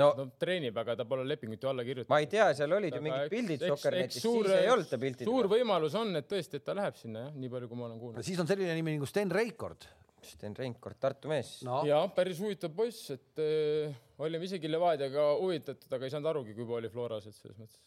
No 0.00 0.08
no 0.18 0.26
treenib, 0.40 0.76
aga 0.82 0.96
ta 1.00 1.06
pole 1.08 1.26
lepingut 1.28 1.62
ju 1.62 1.70
alla 1.70 1.84
kirjutanud. 1.86 2.12
ma 2.12 2.20
ei 2.22 2.30
tea, 2.30 2.48
seal 2.58 2.72
olid 2.78 2.96
ju 2.96 3.02
mingid 3.04 3.30
pildid 3.32 3.66
Sokkernetis, 3.66 4.22
siis 4.22 4.50
ei 4.56 4.70
olnud 4.72 4.90
ta 4.90 4.98
piltidel. 5.02 5.30
suur 5.30 5.50
võimalus 5.50 5.96
on, 5.98 6.14
et 6.20 6.28
tõesti, 6.30 6.60
et 6.60 6.66
ta 6.66 6.76
läheb 6.76 6.98
sinna 7.00 7.26
jah, 7.26 7.36
nii 7.36 7.52
palju, 7.52 7.70
kui 7.70 7.80
ma 7.80 7.88
olen 7.88 8.02
kuulnud. 8.02 8.26
siis 8.26 8.42
on 8.42 8.50
selline 8.50 8.76
nimi 8.78 8.96
nagu 8.98 9.08
Sten 9.08 9.32
Reikord. 9.32 9.88
Sten 10.26 10.56
Reinkord, 10.58 10.98
Tartu 10.98 11.30
mees 11.30 11.60
no.. 11.62 11.80
no 11.80 11.82
ja 11.86 12.00
päris 12.14 12.40
huvitav 12.42 12.72
poiss, 12.74 13.12
et 13.14 13.42
äh, 13.42 13.94
olime 14.18 14.48
isegi 14.48 14.70
Levadiaga 14.70 15.28
huvitatud, 15.38 15.86
aga 15.92 16.08
ei 16.08 16.14
saanud 16.14 16.32
arugi, 16.32 16.56
kui 16.56 16.64
palju 16.66 16.80
oli 16.80 16.90
Floras, 16.90 17.28
et 17.30 17.36
selles 17.36 17.60
mõttes. 17.60 17.78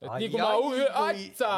Et 0.00 0.12
nii 0.22 0.28
kui 0.32 0.40
ma 0.40 0.50
atsa 1.04 1.48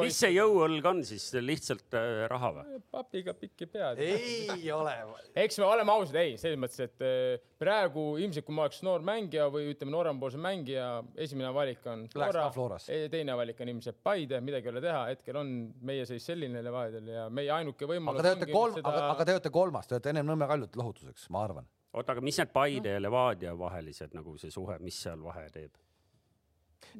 mis 0.00 0.16
see, 0.18 0.32
jõuõlg 0.34 0.86
on 0.90 1.02
siis, 1.06 1.26
lihtsalt 1.38 1.94
äh, 1.94 2.24
raha 2.30 2.50
või? 2.56 2.80
papiga 2.90 3.34
pikki 3.38 3.68
pead. 3.70 4.00
ei 4.02 4.70
ole. 4.74 4.94
eks 5.38 5.60
me 5.62 5.68
oleme 5.68 5.94
ausad, 5.94 6.18
ei, 6.18 6.34
selles 6.40 6.58
mõttes, 6.58 6.80
et 6.88 7.04
äh, 7.06 7.44
praegu 7.62 8.08
ilmselt, 8.22 8.46
kui 8.48 8.56
ma 8.56 8.66
oleks 8.66 8.82
noor 8.86 9.04
mängija 9.06 9.46
või 9.54 9.70
ütleme, 9.70 9.94
noorempoolse 9.94 10.40
mängija, 10.42 10.88
esimene 11.26 11.52
valik 11.54 11.86
on 11.92 12.04
ka 12.10 12.48
Florasse. 12.56 12.98
teine 13.12 13.38
valik 13.38 13.62
on 13.62 13.72
ilmselt 13.76 14.02
Paide, 14.06 14.42
midagi 14.44 14.66
ei 14.70 14.74
ole 14.74 14.82
teha, 14.84 15.06
hetkel 15.12 15.40
on 15.44 15.54
meie 15.86 16.08
seis 16.10 16.26
selline 16.26 16.62
Levadial 16.66 17.14
ja 17.14 17.28
meie 17.30 17.54
ainuke 17.54 17.86
võimalus 17.88 18.20
aga 18.20 18.28
te 18.28 18.34
olete 18.34 18.52
kolm, 18.52 18.76
seda- 18.80 18.92
aga, 18.92 19.08
aga 19.14 19.30
te 19.30 19.38
olete 19.38 19.54
kolmas, 19.54 19.86
te 19.86 19.98
olete 19.98 20.14
ennem 20.14 20.26
Nõmme 20.26 20.50
Kaljut 20.50 20.74
lohutuseks, 20.76 21.30
ma 21.30 21.46
arvan. 21.46 21.70
oota, 21.94 22.16
aga 22.16 22.24
mis 22.24 22.42
need 22.42 22.50
Paide 22.54 22.98
ja 22.98 23.02
Levadia 23.02 23.54
vahelised 23.58 24.14
nagu 24.16 24.34
see 24.42 24.50
suhe, 24.50 24.80
mis 24.82 24.98
seal 25.06 25.22
vahe 25.22 25.46
teeb? 25.54 25.70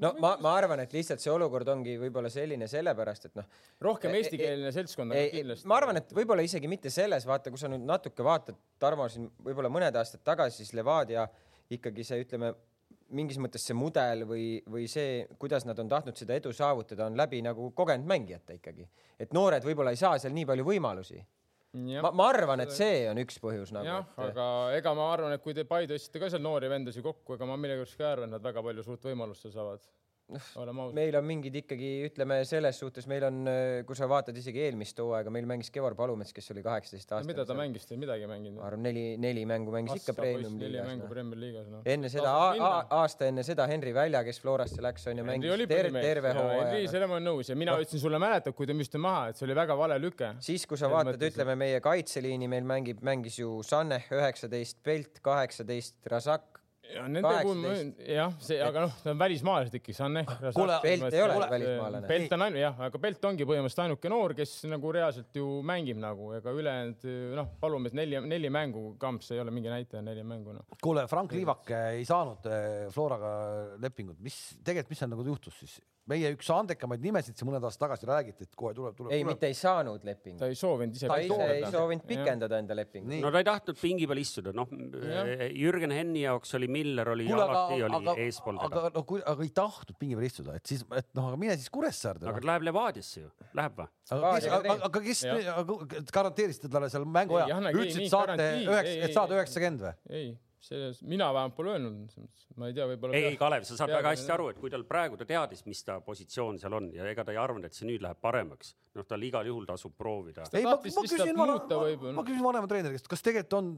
No 0.03 0.13
ma, 0.23 0.35
ma 0.43 0.53
arvan, 0.59 0.81
et 0.85 0.93
lihtsalt 0.97 1.23
see 1.23 1.33
olukord 1.33 1.69
ongi 1.73 1.97
võib-olla 2.01 2.31
selline 2.33 2.69
sellepärast, 2.71 3.29
et 3.31 3.39
noh, 3.39 3.49
rohkem 3.83 4.15
Ei- 4.15 4.23
eestikeelne 4.23 4.73
seltskond 4.75 5.13
on 5.13 5.19
ei, 5.19 5.33
kindlasti. 5.35 5.69
ma 5.71 5.81
arvan, 5.81 6.01
et 6.03 6.15
võib-olla 6.17 6.45
isegi 6.47 6.71
mitte 6.71 6.93
selles, 6.93 7.27
vaata, 7.29 7.53
kui 7.53 7.61
sa 7.61 7.71
nüüd 7.73 7.85
natuke 7.87 8.25
vaatad, 8.27 8.59
Tarmo 8.79 9.09
siin 9.09 9.29
võib-olla 9.45 9.73
mõned 9.73 9.97
aastad 9.97 10.25
tagasi, 10.27 10.63
siis 10.63 10.75
Levadia 10.77 11.27
ikkagi 11.73 12.05
see, 12.07 12.21
ütleme, 12.27 12.53
mingis 13.17 13.39
mõttes 13.43 13.65
see 13.67 13.77
mudel 13.77 14.25
või, 14.29 14.47
või 14.71 14.87
see, 14.91 15.25
kuidas 15.41 15.67
nad 15.67 15.79
on 15.79 15.89
tahtnud 15.91 16.19
seda 16.19 16.37
edu 16.39 16.53
saavutada, 16.55 17.07
on 17.07 17.19
läbi 17.19 17.41
nagu 17.45 17.71
kogenud 17.77 18.07
mängijate 18.09 18.59
ikkagi. 18.59 18.89
et 19.19 19.33
noored 19.33 19.65
võib-olla 19.65 19.95
ei 19.95 20.01
saa 20.01 20.19
seal 20.19 20.35
nii 20.35 20.47
palju 20.47 20.67
võimalusi. 20.67 21.21
ma, 21.77 22.11
ma 22.17 22.29
arvan, 22.33 22.63
et 22.65 22.73
see 22.75 23.05
on 23.11 23.21
üks 23.23 23.39
põhjus 23.43 23.73
nagu 23.77 23.89
jah, 23.89 24.09
aga 24.27 24.47
ega 24.79 24.95
ma 24.97 25.11
arvan, 25.13 25.35
et 25.37 25.45
kui 25.45 25.55
te 25.57 25.67
Paide 25.69 25.97
otsite 25.99 26.23
ka 26.23 26.31
seal 26.33 26.43
noori 26.45 26.71
vendasid 26.73 27.05
kokku, 27.05 27.37
ega 27.37 27.49
ma 27.49 27.59
millegipärast 27.61 27.99
ka 27.99 28.07
ei 28.07 28.13
arva, 28.15 28.29
et 28.29 28.35
nad 28.37 28.45
väga 28.45 28.65
palju 28.67 28.87
suurt 28.87 29.09
võimalust 29.11 29.47
seal 29.47 29.55
saavad. 29.57 29.89
ausad. 30.35 30.95
meil 30.97 31.17
on 31.19 31.27
mingid 31.27 31.55
ikkagi, 31.63 31.91
ütleme 32.09 32.41
selles 32.49 32.81
suhtes, 32.81 33.07
meil 33.11 33.27
on, 33.29 33.39
kui 33.87 33.99
sa 33.99 34.09
vaatad 34.11 34.37
isegi 34.37 34.65
eelmist 34.67 34.99
hooaega, 35.03 35.31
meil 35.35 35.47
mängis 35.49 35.71
Kevvar 35.75 35.95
Palumets, 35.99 36.35
kes 36.35 36.51
oli 36.55 36.65
kaheksateist 36.67 37.13
aastat. 37.13 37.29
mida 37.31 37.47
ta 37.47 37.57
mängis, 37.59 37.87
ta 37.87 37.99
midagi 38.01 38.27
ei 38.27 38.31
mänginud 38.31 38.59
ma. 38.59 38.67
arvan, 38.69 38.83
neli, 38.89 39.05
neli 39.23 39.45
mängu 39.49 39.75
mängis 39.75 40.03
ikka 40.03 40.17
premium 40.19 40.59
liigas 40.59 40.99
no.. 40.99 41.37
Liigas, 41.37 41.69
noh. 41.71 41.85
enne 41.87 42.11
seda, 42.13 42.33
aasta 42.99 43.31
enne 43.31 43.45
seda 43.47 43.69
Henri 43.71 43.95
Välja, 43.95 44.25
kes 44.27 44.43
Florasse 44.43 44.83
läks, 44.83 45.07
on 45.13 45.23
ju, 45.23 45.29
mängis 45.29 45.67
ter 45.71 45.91
terve 45.95 46.33
ja 46.33 46.41
Henri, 46.41 46.59
hooaja. 46.59 46.91
sellega 46.91 47.11
ma 47.13 47.19
olen 47.21 47.31
nõus 47.31 47.53
ja 47.53 47.59
mina 47.59 47.79
ütlesin 47.79 48.03
sulle, 48.03 48.21
mäletad, 48.23 48.57
kui 48.59 48.69
te 48.69 48.77
müüsite 48.77 49.01
maha, 49.03 49.31
et 49.31 49.39
see 49.39 49.47
oli 49.47 49.59
väga 49.59 49.79
vale 49.79 50.01
lüke. 50.03 50.35
siis, 50.43 50.67
kui 50.67 50.81
sa 50.81 50.91
vaatad, 50.91 51.23
ütleme 51.31 51.59
meie 51.59 51.81
kaitseliini, 51.85 52.51
meil 52.51 52.67
mängib, 52.67 53.03
mängis 53.07 53.39
ju 53.41 53.61
Saneh 53.67 54.11
üheksateist, 54.11 54.83
Pelt 54.87 55.23
kaheksateist, 55.25 55.99
Razak 56.11 56.56
ja 56.95 57.07
nende 57.11 57.33
puhul 57.43 57.59
ma 57.63 57.73
jah, 58.15 58.35
see, 58.43 58.59
aga 58.63 58.85
noh, 58.87 58.95
ta 59.03 59.13
on 59.13 59.21
välismaalased 59.21 59.79
ikkagi, 59.79 59.97
see 59.97 60.07
on 60.07 60.21
ehk. 60.23 60.33
kuule, 60.57 60.79
Pelt 60.85 61.09
ei 61.09 61.25
ole 61.25 61.49
välismaalane. 61.51 62.11
Pelt 62.11 62.37
on 62.37 62.47
ainu-, 62.47 62.61
jah, 62.61 62.79
aga 62.89 63.01
Pelt 63.03 63.27
ongi 63.31 63.49
põhimõtteliselt 63.49 63.83
ainuke 63.87 64.13
noor, 64.13 64.37
kes 64.39 64.55
nagu 64.71 64.93
reaalselt 64.99 65.41
ju 65.41 65.49
mängib 65.67 66.01
nagu, 66.03 66.31
ega 66.39 66.55
ülejäänud 66.57 67.09
noh, 67.41 67.51
palumees 67.63 67.97
neli, 67.97 68.21
neli 68.27 68.53
mängu, 68.53 68.87
Kamps 69.03 69.33
ei 69.35 69.43
ole 69.43 69.55
mingi 69.55 69.73
näitaja, 69.73 70.05
neli 70.07 70.25
mängu 70.27 70.57
noh. 70.57 70.79
kuule, 70.83 71.07
Frank 71.11 71.35
Liivak 71.37 71.75
ei 71.97 72.07
saanud 72.09 72.49
eh, 72.51 72.87
Floraga 72.95 73.35
lepingut, 73.83 74.21
mis 74.25 74.41
tegelikult, 74.63 74.95
mis 74.95 75.05
seal 75.05 75.13
nagu 75.13 75.27
juhtus 75.27 75.61
siis? 75.63 75.81
Meie 76.11 76.31
üks 76.37 76.49
andekamaid 76.55 77.03
nimesid 77.03 77.39
siin 77.39 77.49
mõned 77.49 77.65
aastad 77.67 77.87
tagasi 77.87 78.09
räägiti, 78.09 78.47
et 78.47 78.59
kohe 78.59 78.73
tuleb, 78.77 78.95
tuleb. 78.99 79.13
ei, 79.15 79.25
mitte 79.27 79.49
ei 79.51 79.57
saanud 79.59 80.05
lepingut. 80.07 80.39
ta 80.43 80.51
ei 80.51 80.59
soovinud 80.59 80.95
ise. 80.99 81.11
ta 81.11 81.19
ise 81.23 81.49
ei 81.57 81.65
soovinud 81.75 82.07
pikendada 82.07 82.61
enda 82.63 82.77
lepingut. 82.79 83.17
no 83.25 83.33
ta 83.35 83.43
ei 83.43 83.49
tahtnud 83.49 83.81
pingi 83.81 84.09
peal 84.11 84.23
istuda, 84.23 84.55
noh 84.57 84.71
Jürgen 84.71 85.95
Henni 85.95 86.23
jaoks 86.23 86.55
oli 86.59 86.71
Miller 86.71 87.11
oli 87.17 87.27
Kule, 87.27 87.43
alati 87.43 87.81
aga, 87.81 87.91
oli 87.91 88.11
aga, 88.13 88.17
eespool 88.27 88.61
teda. 88.63 88.85
aga 88.85 88.95
no 88.95 89.05
kui, 89.11 89.23
aga 89.35 89.47
ei 89.49 89.53
tahtnud 89.61 90.01
pingi 90.01 90.19
peal 90.21 90.31
istuda, 90.31 90.57
et 90.61 90.75
siis, 90.75 90.87
et 91.03 91.11
noh, 91.19 91.31
aga 91.33 91.43
mine 91.43 91.59
siis 91.59 91.73
Kuressaarde. 91.75 92.31
aga 92.31 92.43
ta 92.43 92.53
läheb 92.53 92.71
Levadiasse 92.71 93.27
ju, 93.27 93.35
läheb 93.59 93.83
või? 93.83 93.91
aga 94.15 95.05
kes, 95.11 95.27
aga, 95.27 95.79
kes 95.91 96.15
garanteerisite 96.15 96.71
talle 96.71 96.91
seal 96.93 97.07
mänguaja, 97.19 97.63
ütlesid 97.75 98.11
saate 98.13 98.51
üheksa, 98.63 98.99
et 99.09 99.17
saad 99.17 99.35
üheksakümmend 99.35 99.89
või? 99.89 99.97
ei 100.15 100.35
selles, 100.67 101.01
mina 101.07 101.29
vähemalt 101.35 101.57
pole 101.57 101.73
öelnud, 101.75 102.17
ma 102.61 102.71
ei 102.71 102.75
tea, 102.77 102.87
võib-olla. 102.91 103.19
ei, 103.19 103.37
Kalev, 103.41 103.67
sa 103.69 103.79
saad 103.79 103.93
väga 103.95 104.13
hästi 104.15 104.33
aru, 104.35 104.49
et 104.53 104.59
kui 104.63 104.73
tal 104.73 104.85
praegu 104.89 105.19
ta 105.21 105.27
teadis, 105.29 105.63
mis 105.69 105.83
ta 105.87 105.99
positsioon 106.05 106.59
seal 106.63 106.77
on 106.79 106.91
ja 106.95 107.07
ega 107.11 107.25
ta 107.27 107.35
ei 107.35 107.41
arvanud, 107.41 107.69
et 107.69 107.77
see 107.77 107.89
nüüd 107.89 108.05
läheb 108.05 108.21
paremaks. 108.23 108.75
noh, 108.97 109.07
tal 109.09 109.23
igal 109.23 109.47
juhul 109.47 109.69
tasub 109.69 109.95
proovida. 109.99 110.49
ei, 110.53 110.67
ma, 110.67 110.75
ma 110.77 111.07
küsin 111.07 111.37
ma, 111.37 111.47
ma 112.19 112.27
küsin 112.27 112.45
vanema 112.45 112.71
treeneri 112.71 112.99
käest, 112.99 113.11
kas 113.13 113.25
tegelikult 113.27 113.59
on, 113.61 113.73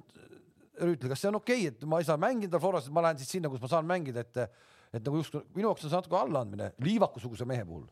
Rüütli, 0.78 1.08
kas 1.10 1.24
see 1.24 1.26
on 1.32 1.40
okei 1.40 1.64
okay,, 1.64 1.74
et 1.74 1.86
ma 1.90 1.98
ei 1.98 2.06
saa 2.06 2.14
mängida 2.22 2.60
Floras, 2.62 2.86
et 2.86 2.94
ma 2.94 3.02
lähen 3.02 3.18
siis 3.18 3.32
sinna, 3.34 3.50
kus 3.50 3.58
ma 3.58 3.70
saan 3.72 3.86
mängida, 3.88 4.22
et, 4.22 4.60
et 4.94 5.02
nagu 5.02 5.18
just 5.18 5.34
minu 5.56 5.72
jaoks 5.72 5.82
on 5.82 5.90
see 5.90 5.98
natuke 5.98 6.18
allaandmine 6.20 6.68
Liivaku-suguse 6.86 7.48
mehe 7.50 7.64
puhul 7.66 7.88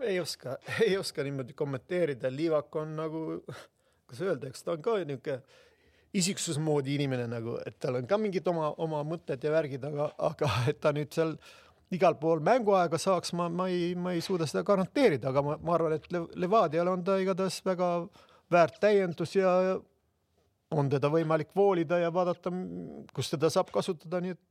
ei 0.00 0.20
oska, 0.20 0.56
ei 0.86 0.96
oska 0.96 1.22
niimoodi 1.26 1.52
kommenteerida, 1.58 2.30
Liivak 2.32 2.76
on 2.76 2.96
nagu, 2.96 3.22
kuidas 4.06 4.22
öelda, 4.22 4.48
eks 4.48 4.64
ta 4.64 4.76
on 4.76 4.82
ka 4.84 4.98
niisugune 5.02 5.42
isiksuse 6.16 6.60
moodi 6.64 6.94
inimene 6.96 7.26
nagu, 7.28 7.58
et 7.66 7.76
tal 7.80 7.98
on 8.00 8.06
ka 8.08 8.18
mingid 8.20 8.46
oma, 8.48 8.72
oma 8.80 9.02
mõtted 9.04 9.42
ja 9.44 9.52
värgid, 9.52 9.84
aga, 9.84 10.10
aga 10.30 10.52
et 10.70 10.80
ta 10.80 10.92
nüüd 10.96 11.12
seal 11.14 11.34
igal 11.94 12.16
pool 12.20 12.40
mänguaega 12.44 13.00
saaks, 13.00 13.32
ma, 13.36 13.48
ma 13.48 13.68
ei, 13.72 13.92
ma 13.96 14.14
ei 14.16 14.22
suuda 14.24 14.48
seda 14.48 14.64
garanteerida, 14.66 15.30
aga 15.30 15.44
ma, 15.44 15.56
ma 15.64 15.76
arvan, 15.76 15.96
et 15.96 16.08
Levadial 16.36 16.90
on 16.92 17.04
ta 17.04 17.18
igatahes 17.20 17.60
väga 17.64 17.92
väärt 18.52 18.80
täiendus 18.80 19.36
ja 19.36 19.52
on 20.70 20.88
teda 20.92 21.08
võimalik 21.12 21.52
voolida 21.56 22.00
ja 22.00 22.12
vaadata, 22.12 22.52
kus 23.16 23.32
teda 23.32 23.50
saab 23.52 23.72
kasutada, 23.72 24.20
nii 24.24 24.36
et 24.36 24.42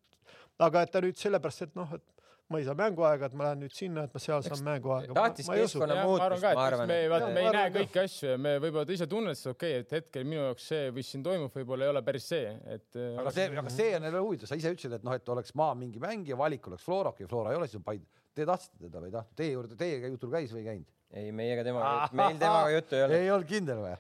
aga 0.66 0.86
et 0.86 0.94
ta 0.94 1.02
nüüd 1.04 1.18
sellepärast, 1.20 1.68
et 1.68 1.76
noh, 1.78 1.92
et 1.94 2.17
ma 2.52 2.62
ei 2.62 2.66
saa 2.68 2.76
mänguaega, 2.80 3.28
et 3.28 3.36
ma 3.38 3.48
lähen 3.50 3.62
nüüd 3.66 3.74
sinna, 3.76 4.06
et 4.08 4.14
ma 4.16 4.22
seal 4.24 4.44
saan 4.46 4.64
mänguaega. 4.66 5.16
tahtis 5.18 5.50
keskkonna 5.52 5.98
muutust, 6.08 6.46
ma 6.48 6.66
arvan. 6.66 6.88
me, 6.90 7.00
vaata, 7.12 7.30
me 7.36 7.44
ei 7.44 7.54
näe 7.58 7.74
kõiki 7.76 8.02
asju 8.04 8.30
ja 8.32 8.38
me 8.42 8.54
võib-olla 8.64 8.96
ise 8.96 9.08
tunned 9.12 9.40
seda, 9.40 9.56
okei 9.58 9.74
okay,, 9.76 9.86
et 9.86 9.96
hetkel 10.00 10.28
minu 10.28 10.44
jaoks 10.46 10.68
see, 10.72 10.92
mis 10.96 11.12
siin 11.12 11.26
toimub, 11.26 11.52
võib-olla 11.60 11.88
ei 11.88 11.94
ole 11.94 12.04
päris 12.08 12.30
see, 12.32 12.54
et. 12.78 12.88
Äh, 12.96 13.18
aga 13.24 13.34
see, 13.36 13.50
aga 13.64 13.74
see 13.74 13.90
on 13.98 14.08
jälle 14.10 14.24
huvitav, 14.24 14.52
sa 14.52 14.60
ise 14.60 14.72
ütlesid, 14.76 14.96
et 15.00 15.08
noh, 15.08 15.18
et 15.20 15.34
oleks 15.36 15.56
maa 15.60 15.74
mingi 15.80 16.04
mängija, 16.04 16.40
valik 16.40 16.72
oleks 16.72 16.88
Flora, 16.88 17.12
okei 17.16 17.28
okay,, 17.28 17.34
Flora 17.36 17.52
ei 17.52 17.60
ole, 17.60 17.68
siis 17.68 17.82
on 17.82 17.88
Paide. 17.88 18.08
Te 18.38 18.46
tahtsite 18.46 18.86
teda 18.86 19.02
või 19.02 19.10
ei 19.10 19.18
tahtnud? 19.18 19.36
Teie 19.40 19.54
juurde, 19.56 19.76
teiega 19.80 20.14
jutul 20.14 20.32
käis 20.32 20.54
või 20.54 20.64
ei 20.64 20.70
käinud? 20.72 20.94
ei, 21.16 21.32
meiega 21.32 21.64
temaga, 21.64 22.10
meil 22.20 22.40
temaga 22.40 22.72
juttu 22.76 22.98
ei 22.98 23.04
olnud. 23.06 23.18
ei 23.18 23.32
olnud 23.32 23.50
kindel 23.50 23.84
või? 23.84 23.96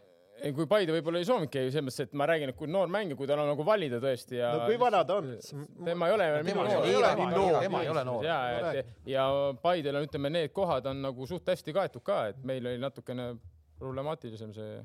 Kui 0.57 0.67
Paide 0.69 0.93
võib-olla 0.95 1.21
ei 1.21 1.27
soovinudki 1.27 1.63
selles 1.67 1.85
mõttes, 1.87 2.07
et 2.07 2.17
ma 2.17 2.27
räägin, 2.29 2.51
et 2.51 2.57
kui 2.57 2.69
noor 2.71 2.91
mängija, 2.93 3.17
kui 3.19 3.29
tal 3.29 3.41
on 3.43 3.49
nagu 3.51 3.65
valida 3.65 3.99
tõesti 4.03 4.39
ja. 4.39 4.51
no 4.55 4.67
kui 4.69 4.79
vana 4.81 5.03
ta 5.07 5.17
on? 5.21 5.31
tema 5.85 6.09
ei 6.09 6.17
ole 6.17 6.27
veel 6.35 6.45
minu 6.47 6.65
noor. 6.67 7.59
tema 7.63 7.81
ei 7.83 7.91
ole 7.93 8.03
noor. 8.07 8.27
ja, 8.27 8.37
et 8.81 9.09
ja 9.09 9.25
Paidel 9.63 9.99
on, 9.99 10.07
ütleme, 10.09 10.33
need 10.33 10.53
kohad 10.55 10.89
on 10.91 11.01
nagu 11.07 11.29
suht 11.29 11.49
hästi 11.49 11.75
kaetud 11.75 12.05
ka, 12.05 12.27
et 12.33 12.45
meil 12.47 12.65
oli 12.69 12.81
natukene 12.81 13.31
problemaatilisem 13.79 14.53
see 14.57 14.77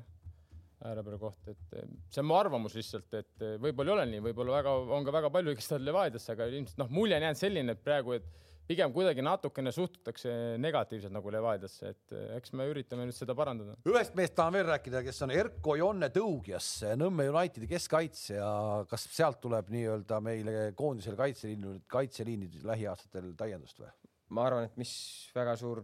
äärepeal 0.83 1.19
koht, 1.21 1.47
et 1.47 1.75
see 2.11 2.21
on 2.21 2.27
mu 2.27 2.35
arvamus 2.35 2.73
lihtsalt, 2.75 3.13
et 3.15 3.45
võib-olla 3.63 3.93
ei 3.93 3.95
ole 3.97 4.07
nii, 4.13 4.23
võib-olla 4.25 4.57
väga, 4.57 4.73
on 4.97 5.05
ka 5.07 5.13
väga 5.15 5.29
palju, 5.31 5.53
kes 5.55 5.69
tahavad 5.69 5.87
Levadiasse, 5.87 6.33
aga 6.33 6.47
ilmselt 6.51 6.81
noh, 6.81 6.89
mulje 6.91 7.19
on 7.19 7.27
jäänud 7.27 7.39
selline, 7.39 7.75
et 7.77 7.85
praegu, 7.85 8.17
et 8.17 8.27
pigem 8.67 8.93
kuidagi 8.95 9.23
natukene 9.25 9.71
suhtutakse 9.75 10.33
negatiivselt 10.61 11.13
nagu 11.13 11.31
Levadiasse, 11.33 11.93
et 11.93 12.15
eh, 12.15 12.35
eks 12.37 12.53
me 12.57 12.67
üritame 12.71 13.07
nüüd 13.07 13.17
seda 13.17 13.35
parandada. 13.37 13.75
ühest 13.89 14.15
mehest 14.17 14.35
tahan 14.37 14.55
veel 14.57 14.67
rääkida, 14.69 15.03
kes 15.05 15.21
on 15.25 15.33
Erko 15.35 15.75
Jonne 15.79 16.09
Tõugjas, 16.13 16.69
Nõmme 16.99 17.27
Unitedi 17.31 17.69
keskkaitsja, 17.71 18.47
kas 18.91 19.07
sealt 19.11 19.41
tuleb 19.43 19.71
nii-öelda 19.73 20.19
meile 20.23 20.57
koondisele 20.79 21.19
kaitseliinil, 21.19 21.81
kaitseliinid 21.91 22.61
lähiaastatel 22.67 23.33
täiendust 23.39 23.83
või? 23.83 23.91
ma 24.33 24.47
arvan, 24.47 24.65
et 24.65 24.77
mis 24.81 24.91
väga 25.35 25.53
suur, 25.59 25.83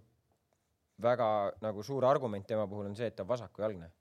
väga 1.04 1.30
nagu 1.62 1.84
suur 1.86 2.08
argument 2.08 2.48
tema 2.48 2.66
puhul 2.68 2.90
on 2.90 2.96
see, 2.98 3.12
et 3.12 3.18
ta 3.18 3.26
on 3.28 3.30
vasakujalgne 3.30 3.92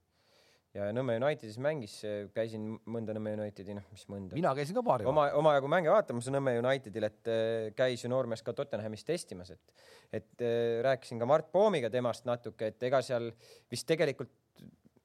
ja 0.77 0.89
Nõmme 0.95 1.17
Unitedis 1.21 1.57
mängis, 1.63 1.95
käisin 2.35 2.67
mõnda 2.91 3.15
Nõmme 3.17 3.33
Unitedi, 3.39 3.77
noh, 3.77 3.87
mis 3.93 4.05
mõnda. 4.11 4.37
mina 4.37 4.53
käisin 4.57 4.77
ka 4.77 4.83
paari. 4.85 5.07
oma, 5.09 5.29
omajagu 5.39 5.71
mänge 5.71 5.93
vaatamas 5.93 6.29
Nõmme 6.33 6.59
Unitedil, 6.61 7.09
et 7.09 7.31
äh, 7.33 7.71
käis 7.79 8.05
ju 8.05 8.11
noormees 8.13 8.45
ka 8.45 8.55
Tottenhamis 8.57 9.07
testimas, 9.09 9.55
et, 9.55 9.87
et 10.21 10.45
äh, 10.45 10.83
rääkisin 10.85 11.21
ka 11.21 11.29
Mart 11.29 11.51
Poomiga 11.53 11.91
temast 11.93 12.29
natuke, 12.29 12.73
et 12.73 12.89
ega 12.91 13.01
seal 13.05 13.31
vist 13.71 13.89
tegelikult 13.89 14.35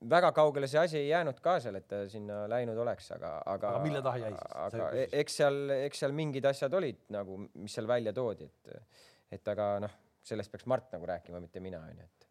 väga 0.09 0.33
kaugele 0.35 0.67
see 0.67 0.81
asi 0.81 0.97
ei 0.99 1.09
jäänud 1.13 1.39
ka 1.43 1.57
seal, 1.63 1.79
et 1.79 1.87
ta 1.87 2.03
sinna 2.11 2.43
läinud 2.51 2.77
oleks, 2.83 3.07
aga, 3.15 3.37
aga. 3.45 3.75
aga 3.77 3.83
mille 3.85 4.01
taha 4.03 4.19
jäi 4.25 4.31
siis? 4.33 4.55
aga 4.65 4.89
eks 5.21 5.37
seal, 5.39 5.59
eks 5.77 6.03
seal 6.03 6.15
mingid 6.15 6.47
asjad 6.49 6.75
olid 6.75 7.05
nagu, 7.15 7.39
mis 7.55 7.79
seal 7.79 7.87
välja 7.87 8.11
toodi, 8.15 8.49
et, 8.51 8.97
et 9.37 9.53
aga 9.55 9.77
noh, 9.85 9.99
sellest 10.23 10.51
peaks 10.51 10.67
Mart 10.67 10.91
nagu 10.91 11.07
rääkima, 11.07 11.39
mitte 11.43 11.63
mina 11.63 11.79
onju, 11.87 12.03
et, 12.03 12.27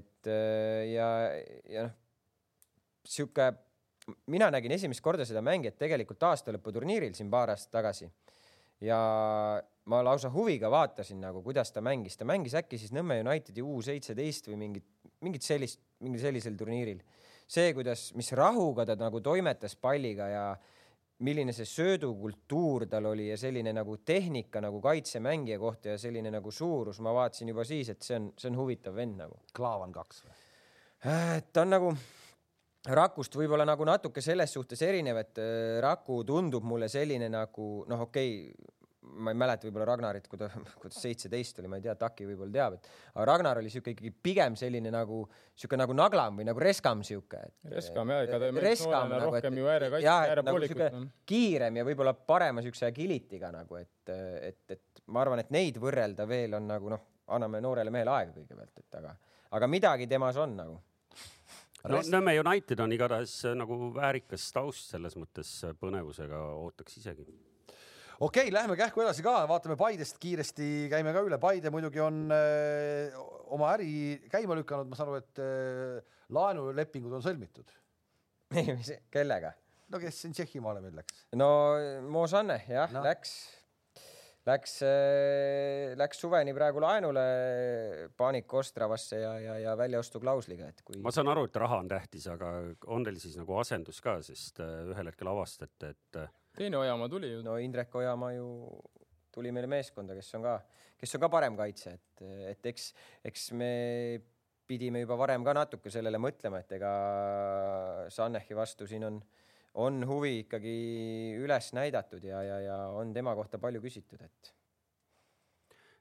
et 0.00 0.30
äh, 0.32 0.86
ja, 0.94 1.10
ja 1.68 1.90
noh 1.90 1.98
sihuke, 3.06 3.52
mina 4.32 4.50
nägin 4.50 4.72
esimest 4.76 5.02
korda 5.04 5.24
seda 5.28 5.42
mängijat 5.44 5.78
tegelikult 5.78 6.22
aastalõputurniiril 6.30 7.14
siin 7.16 7.30
paar 7.30 7.52
aastat 7.54 7.72
tagasi 7.78 8.10
ja 8.80 8.98
ma 9.84 10.00
lausa 10.04 10.30
huviga 10.32 10.70
vaatasin 10.72 11.20
nagu, 11.20 11.42
kuidas 11.44 11.72
ta 11.72 11.82
mängis, 11.84 12.16
ta 12.16 12.24
mängis 12.28 12.54
äkki 12.58 12.78
siis 12.80 12.92
Nõmme 12.96 13.20
Unitedi 13.24 13.62
U 13.62 13.80
seitseteist 13.84 14.48
või 14.50 14.58
mingit, 14.64 14.86
mingit 15.24 15.46
sellist, 15.46 15.80
mingil 16.04 16.22
sellisel 16.22 16.56
turniiril. 16.58 17.02
see, 17.50 17.72
kuidas, 17.74 18.12
mis 18.14 18.30
rahuga 18.32 18.84
ta 18.86 18.94
nagu 18.94 19.20
toimetas 19.20 19.74
palliga 19.76 20.28
ja 20.30 20.44
milline 21.26 21.52
see 21.52 21.66
söödukultuur 21.66 22.86
tal 22.88 23.10
oli 23.10 23.26
ja 23.28 23.36
selline 23.36 23.72
nagu 23.74 23.96
tehnika 23.96 24.60
nagu 24.62 24.80
kaitsemängija 24.80 25.58
kohta 25.58 25.88
ja 25.88 25.98
selline 25.98 26.30
nagu 26.30 26.50
suurus, 26.50 27.00
ma 27.00 27.12
vaatasin 27.12 27.50
juba 27.50 27.64
siis, 27.64 27.90
et 27.90 28.06
see 28.06 28.16
on, 28.16 28.30
see 28.38 28.48
on 28.52 28.56
huvitav 28.62 28.94
vend 28.94 29.18
nagu. 29.20 29.42
Klaavan 29.56 29.92
kaks 29.92 30.22
või? 30.24 30.38
Äh, 31.10 31.42
ta 31.52 31.66
on 31.66 31.74
nagu 31.74 31.92
Rakust 32.88 33.34
võib-olla 33.36 33.66
nagu 33.68 33.84
natuke 33.84 34.22
selles 34.24 34.54
suhtes 34.56 34.80
erinev, 34.86 35.18
et 35.20 35.40
äh, 35.42 35.78
Raku 35.84 36.22
tundub 36.24 36.64
mulle 36.64 36.88
selline 36.88 37.28
nagu 37.28 37.66
noh, 37.90 38.06
okei 38.06 38.30
okay,, 38.48 38.76
ma 39.20 39.34
ei 39.34 39.38
mäleta 39.38 39.66
võib-olla 39.66 39.86
Ragnarit, 39.90 40.26
kui 40.30 40.38
ta, 40.40 40.48
kui 40.80 40.88
ta 40.88 40.96
seitseteist 40.96 41.60
oli, 41.60 41.68
ma 41.68 41.76
ei 41.76 41.84
tea, 41.84 41.94
Taki 42.00 42.24
võib-olla 42.30 42.54
teab, 42.54 42.78
et 42.78 42.88
aga 43.12 43.26
Ragnar 43.28 43.60
oli 43.60 43.72
siuke 43.72 43.92
ikkagi 43.92 44.12
pigem 44.24 44.56
selline 44.56 44.92
nagu 44.94 45.22
siuke 45.60 45.76
nagu 45.80 45.96
Naglam 45.96 46.40
või 46.40 46.48
nagu 46.48 46.62
Reskam 46.62 47.04
siuke. 47.06 47.42
Reskam 47.68 48.14
jah, 48.14 48.24
ega 48.24 48.40
ta 48.40 48.50
Reskam 48.64 49.12
nagu, 49.12 49.28
rohkem 49.28 49.60
ju 49.60 49.70
äärekaitse, 49.74 50.18
äärepoolikut 50.32 50.84
nagu. 50.86 51.06
kiirem 51.28 51.80
ja 51.80 51.88
võib-olla 51.90 52.14
parema 52.16 52.64
siukse 52.64 52.88
agility'ga 52.88 53.52
nagu, 53.60 53.80
et, 53.80 54.14
et, 54.40 54.62
et 54.78 55.04
ma 55.12 55.24
arvan, 55.24 55.44
et 55.44 55.52
neid 55.52 55.80
võrrelda 55.82 56.28
veel 56.28 56.56
on 56.56 56.70
nagu 56.70 56.92
noh, 56.96 57.08
anname 57.36 57.60
noorele 57.60 57.92
mehele 57.94 58.14
aega 58.14 58.38
kõigepealt, 58.38 58.78
et 58.80 59.02
aga, 59.02 59.18
aga 59.58 59.68
midagi 59.70 60.08
temas 60.10 60.40
on 60.40 60.56
nagu 60.64 60.80
no 61.88 62.00
Nõmme 62.12 62.34
United 62.40 62.82
on 62.84 62.92
igatahes 62.92 63.36
äh, 63.48 63.54
nagu 63.58 63.90
väärikas 63.96 64.48
taust 64.54 64.92
selles 64.92 65.16
mõttes 65.18 65.52
äh, 65.64 65.74
põnevusega 65.80 66.40
ootaks 66.58 66.98
isegi. 67.00 67.24
okei 67.24 68.48
okay,, 68.48 68.52
lähme 68.54 68.76
kähku 68.80 69.04
edasi 69.04 69.24
ka, 69.24 69.36
vaatame 69.50 69.78
Paidest 69.80 70.20
kiiresti, 70.20 70.88
käime 70.92 71.14
ka 71.16 71.24
üle. 71.26 71.38
Paide 71.40 71.72
muidugi 71.72 72.02
on 72.04 72.26
öö, 72.34 73.06
äh, 73.08 73.22
oma 73.54 73.72
äri 73.76 74.20
käima 74.32 74.58
lükanud, 74.58 74.90
ma 74.90 74.98
saan 74.98 75.12
aru, 75.12 75.22
et 75.22 75.42
öö, 75.42 76.00
laenulepingud 76.36 77.16
on 77.18 77.24
sõlmitud. 77.24 77.72
kellega? 79.14 79.54
no 79.90 79.98
kes 79.98 80.20
siin 80.22 80.34
Tšehhimaale 80.34 80.82
meil 80.84 81.00
läks? 81.00 81.24
no 81.38 81.48
Mo 82.10 82.26
Sanne 82.30 82.60
jah 82.68 82.92
no., 82.94 83.02
läks 83.06 83.38
läks, 84.48 84.76
äh, 84.86 85.92
läks 86.00 86.20
suveni 86.22 86.54
praegu 86.56 86.80
laenule 86.82 87.24
Panik 88.16 88.52
Ostravasse 88.60 89.20
ja, 89.20 89.34
ja, 89.42 89.56
ja 89.66 89.76
väljaostuklausliga, 89.78 90.70
et 90.72 90.82
kui. 90.86 91.00
ma 91.04 91.12
saan 91.14 91.30
aru, 91.32 91.46
et 91.48 91.60
raha 91.60 91.80
on 91.82 91.90
tähtis, 91.90 92.26
aga 92.32 92.52
on 92.88 93.04
teil 93.06 93.20
siis 93.20 93.36
nagu 93.40 93.58
asendus 93.60 94.00
ka, 94.04 94.18
sest 94.24 94.62
äh, 94.64 94.80
ühel 94.90 95.12
hetkel 95.12 95.30
avastate, 95.32 95.94
et. 95.94 96.20
Äh, 96.22 96.32
teine 96.56 96.80
Ojamaa 96.80 97.10
tuli 97.12 97.32
ju. 97.34 97.44
no 97.46 97.58
Indrek 97.60 97.94
Ojamaa 98.00 98.32
ju 98.38 98.48
tuli 99.34 99.52
meile 99.54 99.70
meeskonda, 99.70 100.16
kes 100.18 100.32
on 100.38 100.48
ka, 100.48 100.58
kes 101.00 101.16
on 101.16 101.24
ka 101.26 101.32
parem 101.32 101.58
kaitse, 101.58 101.94
et, 101.98 102.24
et 102.54 102.72
eks, 102.72 102.90
eks 103.30 103.50
me 103.56 103.72
pidime 104.70 105.02
juba 105.02 105.16
varem 105.18 105.44
ka 105.46 105.54
natuke 105.56 105.90
sellele 105.90 106.18
mõtlema, 106.22 106.62
et 106.62 106.78
ega 106.78 106.90
Sannechi 108.14 108.56
vastu 108.58 108.86
siin 108.86 109.06
on 109.08 109.20
on 109.78 110.02
huvi 110.06 110.40
ikkagi 110.44 110.72
üles 111.38 111.72
näidatud 111.76 112.24
ja, 112.26 112.42
ja, 112.42 112.60
ja 112.64 112.78
on 112.96 113.12
tema 113.14 113.34
kohta 113.38 113.60
palju 113.62 113.82
küsitud, 113.84 114.22
et 114.24 114.54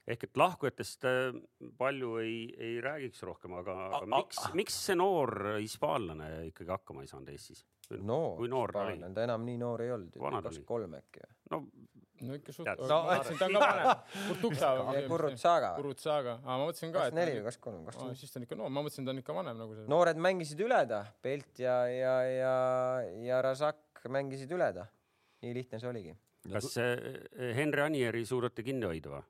ehk 0.10 0.26
et 0.26 0.40
lahkujatest 0.42 1.06
äh, 1.06 1.36
palju 1.78 2.16
ei, 2.24 2.38
ei 2.58 2.80
räägiks 2.82 3.22
rohkem, 3.28 3.54
aga, 3.60 3.76
aga 4.00 4.10
miks, 4.18 4.42
miks 4.58 4.80
see 4.88 4.98
noor 4.98 5.60
hispaanlane 5.60 6.32
ikkagi 6.50 6.74
hakkama 6.74 7.06
ei 7.06 7.12
saanud 7.12 7.30
Eestis? 7.34 7.66
Noor, 7.98 8.38
kui 8.38 8.52
noor 8.52 8.74
ta 8.76 8.86
oli? 8.88 9.00
ta 9.16 9.26
enam 9.26 9.46
nii 9.48 9.58
noor 9.62 9.86
ei 9.86 9.94
olnud, 9.96 10.16
kakskümmend 10.16 10.68
kolm 10.70 10.98
äkki 11.00 11.24
või? 11.24 11.34
no 11.54 11.64
no 12.26 12.36
ikka 12.38 12.54
suht-, 12.54 12.70
no, 12.84 13.00
ma 13.06 13.18
mõtlesin, 13.18 13.40
ta 13.40 13.48
on 13.50 13.56
ka 13.56 13.62
vanem. 13.64 13.90
Kurtuksa. 14.30 14.72
Kurutsaga. 15.10 15.72
Kurutsaga, 15.78 16.36
aa 16.44 16.58
ma 16.60 16.68
mõtlesin 16.68 16.94
ka, 16.96 17.06
et. 17.10 17.18
neli 17.18 17.36
või 17.38 17.46
kakskümmend 17.48 17.80
kolm, 17.80 17.90
kakskümmend. 17.90 18.20
siis 18.20 18.34
ta 18.34 18.40
on 18.42 18.48
ikka 18.48 18.60
noor, 18.60 18.74
ma 18.76 18.84
mõtlesin, 18.86 19.08
ta 19.08 19.14
on 19.14 19.22
ikka 19.24 19.36
vanem 19.38 19.62
nagu 19.64 19.78
see. 19.78 19.88
noored 19.94 20.22
mängisid 20.28 20.64
üle 20.66 20.80
ta, 20.90 21.02
Pelt 21.26 21.64
ja, 21.64 21.78
ja, 21.92 22.16
ja, 22.28 22.56
ja 23.26 23.42
Razak 23.46 24.04
mängisid 24.12 24.52
üle 24.56 24.70
ta. 24.76 24.88
nii 25.46 25.56
lihtne 25.56 25.80
see 25.82 25.92
oligi. 25.92 26.16
kas 26.52 26.76
Henri 27.56 27.86
Anieri 27.86 28.26
suudate 28.28 28.66
kinni 28.68 28.88
hoida 28.90 29.16
või? 29.16 29.26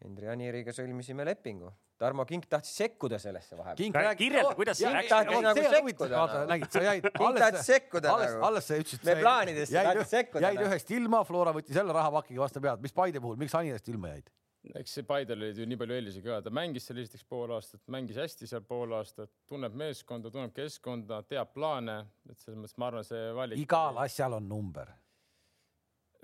Henri 0.00 0.30
Anieriga 0.32 0.72
sõlmisime 0.72 1.26
lepingu. 1.28 1.68
Tarmo 2.00 2.24
Kink 2.24 2.46
tahtis 2.48 2.72
sekkuda 2.80 3.18
sellesse 3.20 3.58
vahepeal. 3.58 3.76
Kink 3.76 3.96
räägi, 4.00 4.18
kirjelda, 4.24 4.54
kuidas 4.56 4.78
see 4.80 4.92
läks. 4.94 5.08
tahtis 5.10 5.42
nagu 5.44 5.64
sekkuda. 5.74 6.20
nägid, 6.48 6.70
sa 6.72 6.84
jäid. 6.86 7.08
Kink 7.16 7.40
tahtis 7.42 7.66
sekkuda 7.68 8.12
alles, 8.14 8.30
nagu. 8.32 8.44
alles 8.48 8.68
sa 8.70 8.78
ütlesid. 8.80 9.04
me 9.04 9.16
plaanidest 9.20 9.74
tahtis 9.76 10.12
sekkuda. 10.14 10.44
jäid 10.48 10.62
ühest 10.64 10.92
ilma, 10.96 11.20
Flora 11.28 11.52
võttis 11.56 11.76
jälle 11.76 11.92
rahapakiga 11.92 12.40
vastu 12.40 12.62
pead. 12.64 12.80
mis 12.80 12.96
Paide 12.96 13.20
puhul, 13.20 13.36
miks 13.40 13.56
Anierist 13.58 13.92
ilma 13.92 14.14
jäid? 14.14 14.32
eks 14.76 14.94
see 14.96 15.04
Paidel 15.08 15.40
olid 15.40 15.60
ju 15.60 15.66
nii 15.68 15.78
palju 15.80 15.96
eelisi 15.96 16.22
ka, 16.24 16.40
ta 16.44 16.52
mängis 16.52 16.88
seal 16.88 16.98
esiteks 17.00 17.24
pool 17.28 17.52
aastat, 17.56 17.80
mängis 17.92 18.18
hästi 18.20 18.48
seal 18.48 18.64
pool 18.68 18.92
aastat, 18.96 19.30
tunneb 19.48 19.76
meeskonda, 19.76 20.32
tunneb 20.32 20.52
keskkonda, 20.56 21.22
teab 21.28 21.54
plaane, 21.56 21.96
et 22.28 22.36
selles 22.40 22.58
mõttes 22.60 22.76
ma 22.76 22.90
arvan, 22.90 23.06
see 23.08 23.30
valik. 23.36 23.60
igal 23.60 24.00
asjal 24.04 24.36
on 24.36 24.48
number 24.48 24.92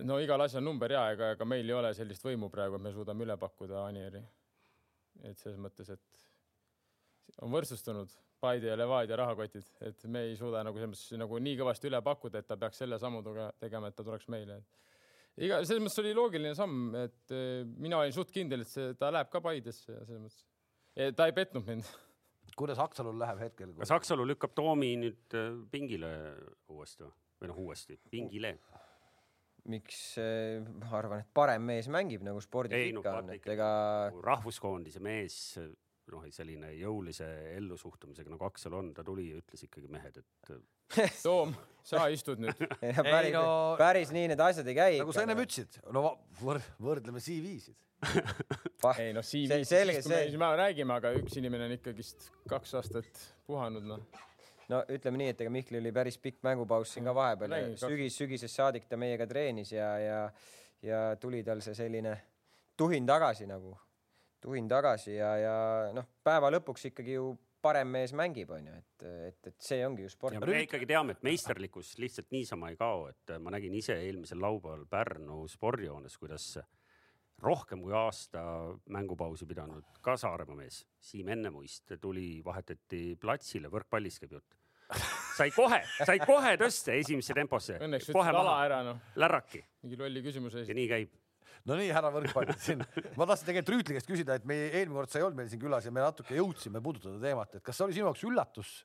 no 0.04 0.18
igal 0.20 0.40
asjal 0.44 0.64
number 0.64 0.92
ja 0.92 1.06
ega, 1.14 1.30
ega 1.36 1.48
meil 1.48 1.68
ei 1.68 1.76
ole 1.76 1.92
sellist 1.96 2.24
võimu 2.24 2.50
praegu, 2.52 2.76
et 2.76 2.84
me 2.84 2.92
suudame 2.92 3.24
üle 3.24 3.36
pakkuda 3.40 3.86
Anieri. 3.86 4.20
Et 5.24 5.38
selles 5.40 5.58
mõttes, 5.60 5.90
et 5.92 7.36
on 7.42 7.52
võrdsustunud 7.52 8.14
Paide 8.40 8.68
ja 8.68 8.76
Levadia 8.76 9.16
rahakotid, 9.16 9.68
et 9.88 10.02
me 10.12 10.26
ei 10.28 10.34
suuda 10.36 10.60
nagu 10.66 10.76
selles 10.76 10.92
mõttes 10.92 11.20
nagu 11.20 11.38
nii 11.40 11.56
kõvasti 11.56 11.88
üle 11.88 12.02
pakkuda, 12.04 12.42
et 12.42 12.48
ta 12.50 12.58
peaks 12.60 12.82
selle 12.82 12.98
sammu 13.00 13.22
tegema, 13.62 13.88
et 13.88 13.96
ta 13.96 14.04
tuleks 14.04 14.28
meile. 14.32 14.60
iga, 15.36 15.62
selles 15.64 15.82
mõttes 15.82 16.02
oli 16.04 16.12
loogiline 16.16 16.54
samm, 16.58 16.90
et 17.00 17.32
eh, 17.32 17.62
mina 17.64 18.02
olin 18.02 18.12
suht 18.12 18.30
kindel, 18.34 18.66
et 18.66 18.72
see, 18.72 18.92
ta 19.00 19.08
läheb 19.14 19.32
ka 19.32 19.40
Paidesse 19.40 19.92
ja 19.92 20.04
selles 20.04 20.26
mõttes, 20.26 20.44
ta 21.16 21.28
ei 21.28 21.36
petnud 21.36 21.64
mind 21.66 21.88
kuidas 22.56 22.78
Aksalul 22.78 23.18
läheb 23.20 23.40
hetkel? 23.40 23.72
kas 23.80 23.92
Aksalu 23.96 24.26
lükkab 24.32 24.54
Toomi 24.56 24.94
nüüd 25.00 25.36
eh, 25.36 25.52
pingile 25.72 26.10
uuesti 26.72 27.08
või 27.40 27.50
noh, 27.50 27.62
uuesti 27.66 27.98
pingile? 28.10 28.56
Miks 29.70 29.98
ma 30.18 30.92
arvan, 30.98 31.24
et 31.24 31.32
parem 31.36 31.64
mees 31.66 31.88
mängib 31.92 32.24
nagu 32.26 32.40
spordis 32.44 32.78
ei, 32.78 32.92
ikka 32.92 33.12
no, 33.12 33.24
on, 33.24 33.34
et 33.36 33.48
ega. 33.56 33.68
rahvuskoondise 34.24 35.02
mees, 35.04 35.38
noh, 36.12 36.26
selline 36.34 36.72
jõulise 36.76 37.26
ellusuhtumisega 37.56 38.32
nagu 38.32 38.46
Aksel 38.48 38.76
on, 38.78 38.92
ta 38.96 39.04
tuli 39.06 39.30
ja 39.32 39.40
ütles 39.40 39.66
ikkagi 39.66 39.90
mehed, 39.92 40.20
et 40.22 40.52
Toom, 41.24 41.54
sa 41.86 42.06
istud 42.14 42.38
nüüd. 42.42 42.60
päris, 43.12 43.32
no, 43.34 43.48
päris 43.80 44.12
nii 44.14 44.30
need 44.32 44.42
asjad 44.42 44.70
ei 44.70 44.78
käi. 44.78 45.00
nagu 45.02 45.16
sa 45.16 45.26
ennem 45.26 45.42
ütlesid, 45.42 45.80
no 45.94 46.04
võr, 46.42 46.62
võrdleme 46.82 47.22
CV-sid 47.22 47.82
ei 49.02 49.12
noh, 49.16 49.24
CV, 49.24 49.62
siis, 49.64 50.02
kui 50.04 50.12
me, 50.12 50.22
siis 50.28 50.38
me 50.38 50.52
räägime, 50.60 50.98
aga 51.00 51.14
üks 51.16 51.38
inimene 51.40 51.66
on 51.66 51.76
ikkagist 51.78 52.28
kaks 52.50 52.76
aastat 52.78 53.22
puhanud, 53.48 53.86
noh 53.88 54.26
no 54.72 54.82
ütleme 54.92 55.20
nii, 55.22 55.32
et 55.34 55.40
ega 55.44 55.52
Mihklil 55.52 55.80
oli 55.82 55.92
päris 55.94 56.18
pikk 56.22 56.42
mängupaus 56.46 56.94
siin 56.96 57.06
ka 57.06 57.14
vahepeal. 57.14 57.56
ja 57.56 57.72
sügis, 57.80 58.16
sügisest 58.18 58.58
saadik 58.58 58.88
ta 58.90 58.98
meiega 59.00 59.26
treenis 59.30 59.72
ja, 59.72 59.90
ja, 60.02 60.20
ja 60.82 61.02
tuli 61.20 61.42
tal 61.46 61.62
see 61.64 61.74
selline 61.78 62.16
tuhin 62.76 63.06
tagasi 63.06 63.48
nagu, 63.48 63.76
tuhin 64.40 64.68
tagasi 64.68 65.16
ja, 65.16 65.32
ja 65.40 65.56
noh, 65.96 66.08
päeva 66.24 66.50
lõpuks 66.54 66.90
ikkagi 66.90 67.18
ju 67.18 67.34
parem 67.66 67.88
mees 67.90 68.12
mängib, 68.14 68.50
onju, 68.54 68.74
et, 68.78 69.04
et, 69.28 69.48
et 69.50 69.56
see 69.62 69.80
ongi 69.86 70.04
ju 70.04 70.10
sport. 70.12 70.38
me 70.44 70.62
ikkagi 70.62 70.86
teame, 70.86 71.16
et 71.16 71.24
meisterlikkus 71.26 71.96
lihtsalt 72.02 72.30
niisama 72.34 72.70
ei 72.70 72.78
kao, 72.78 73.08
et 73.10 73.36
ma 73.42 73.54
nägin 73.54 73.74
ise 73.74 73.96
eelmisel 74.04 74.38
laupäeval 74.42 74.84
Pärnu 74.90 75.40
spordihoones, 75.50 76.18
kuidas 76.20 76.52
rohkem 77.42 77.82
kui 77.84 77.94
aasta 77.96 78.42
mängupausi 78.92 79.46
pidanud 79.48 79.98
ka 80.04 80.16
Saaremaa 80.20 80.56
mees, 80.56 80.82
Siim 81.02 81.28
Ennemuist 81.34 81.96
tuli, 82.00 82.40
vahetati 82.44 83.16
platsile, 83.20 83.70
võrkpallist 83.72 84.22
käib 84.22 84.38
jutt. 84.38 84.56
sai 85.36 85.50
kohe, 85.50 85.80
sai 86.06 86.18
kohe 86.22 86.54
tõsta 86.60 86.94
esimesse 86.94 87.34
temposse. 87.34 87.76
Õnneks 87.82 88.10
ütlesid 88.12 88.40
ala 88.40 88.56
ära 88.64 88.82
noh. 88.86 89.00
Lärraki. 89.18 89.62
mingi 89.82 89.98
lolli 90.00 90.22
küsimuse 90.24 90.62
eest. 90.62 90.70
ja 90.70 90.78
nii 90.78 90.88
käib. 90.90 91.14
no 91.66 91.76
nii, 91.76 91.90
härra 91.92 92.12
võrkpallid 92.14 92.62
siin, 92.62 92.84
ma 93.18 93.26
tahtsin 93.26 93.50
tegelikult 93.50 93.74
Rüütli 93.74 93.98
käest 93.98 94.10
küsida, 94.10 94.38
et 94.38 94.46
meie 94.48 94.70
eelmine 94.70 95.00
kord 95.02 95.12
sa 95.12 95.20
ei 95.20 95.26
olnud 95.26 95.42
meil 95.42 95.50
siin 95.52 95.62
külas 95.62 95.88
ja 95.88 95.92
me 95.92 96.04
natuke 96.04 96.38
jõudsime 96.38 96.82
puudutada 96.82 97.18
teemat, 97.22 97.58
et 97.58 97.66
kas 97.66 97.76
see 97.78 97.88
oli 97.88 97.98
sinu 97.98 98.08
jaoks 98.10 98.26
üllatus? 98.28 98.76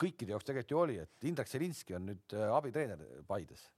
kõikide 0.00 0.34
jaoks 0.34 0.46
tegelikult 0.46 0.72
ju 0.72 0.78
oli, 0.80 0.98
et 0.98 1.26
Indrek 1.28 1.46
Selinski 1.46 1.94
on 1.94 2.08
nüüd 2.10 2.34
äh, 2.34 2.50
abitreener 2.50 3.02
Paides. 3.28 3.68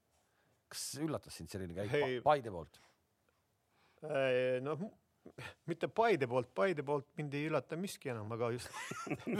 kas 0.73 0.85
üllatas 1.03 1.35
sind 1.37 1.53
selline 1.53 1.77
käik 1.77 2.23
Paide 2.25 2.53
poolt? 2.53 2.81
Äh, 4.07 4.61
noh, 4.63 4.81
mitte 5.67 5.89
Paide 5.89 6.29
poolt, 6.31 6.53
Paide 6.55 6.85
poolt 6.87 7.09
mind 7.19 7.35
ei 7.35 7.49
üllata 7.51 7.79
miski 7.81 8.13
enam, 8.13 8.31
aga 8.37 8.51
just 8.55 8.71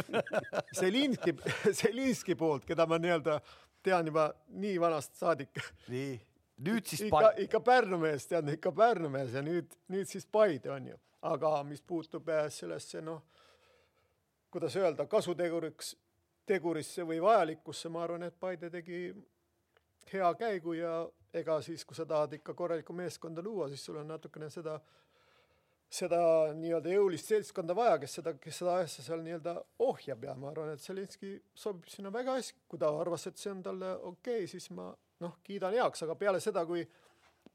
Zelinski, 0.81 1.37
Zelinski 1.71 2.37
poolt, 2.39 2.67
keda 2.69 2.87
ma 2.91 2.99
nii-öelda 3.03 3.39
tean 3.87 4.11
juba 4.11 4.31
nii 4.49 4.81
vanast 4.83 5.15
saadik. 5.19 5.61
nii, 5.93 6.17
nüüd 6.67 6.89
siis 6.91 7.07
ikka, 7.07 7.33
ikka 7.47 7.61
Pärnu 7.65 8.01
mees, 8.03 8.27
tead 8.31 8.51
ikka 8.57 8.73
Pärnu 8.75 9.11
mees 9.13 9.37
ja 9.37 9.45
nüüd, 9.47 9.77
nüüd 9.93 10.11
siis 10.11 10.27
Paide 10.27 10.73
on 10.75 10.91
ju, 10.93 10.99
aga 11.31 11.61
mis 11.69 11.83
puutub 11.83 12.29
äh, 12.33 12.49
sellesse 12.53 13.05
noh, 13.05 13.23
kuidas 14.51 14.77
öelda, 14.81 15.07
kasuteguriks, 15.11 15.95
tegurisse 16.47 17.07
või 17.07 17.21
vajalikkusse, 17.23 17.91
ma 17.93 18.05
arvan, 18.07 18.27
et 18.27 18.39
Paide 18.41 18.71
tegi 18.73 19.09
hea 20.13 20.35
käigu 20.39 20.77
ja 20.79 20.99
ega 21.35 21.59
siis, 21.65 21.85
kui 21.85 21.97
sa 21.97 22.07
tahad 22.09 22.37
ikka 22.39 22.55
korralikku 22.55 22.95
meeskonda 22.97 23.43
luua, 23.45 23.69
siis 23.69 23.85
sul 23.85 23.99
on 24.01 24.09
natukene 24.09 24.49
seda, 24.53 24.77
seda 25.93 26.21
nii-öelda 26.57 26.93
jõulist 26.93 27.31
seltskonda 27.31 27.77
vaja, 27.77 27.99
kes 28.03 28.19
seda, 28.19 28.35
kes 28.43 28.61
seda 28.63 28.77
asja 28.83 29.05
seal 29.07 29.25
nii-öelda 29.25 29.57
ohjab 29.87 30.25
ja 30.29 30.37
ma 30.39 30.51
arvan, 30.53 30.73
et 30.75 30.83
Zelinski 30.83 31.37
sobib 31.55 31.89
sinna 31.93 32.13
väga 32.13 32.37
hästi. 32.39 32.65
kui 32.69 32.81
ta 32.83 32.91
arvas, 33.01 33.27
et 33.27 33.39
see 33.39 33.53
on 33.53 33.63
talle 33.63 33.95
okei 33.97 34.43
okay,, 34.45 34.51
siis 34.51 34.71
ma 34.71 34.91
noh, 35.21 35.39
kiidan 35.47 35.77
heaks, 35.77 36.05
aga 36.07 36.17
peale 36.19 36.41
seda, 36.41 36.67
kui 36.67 36.87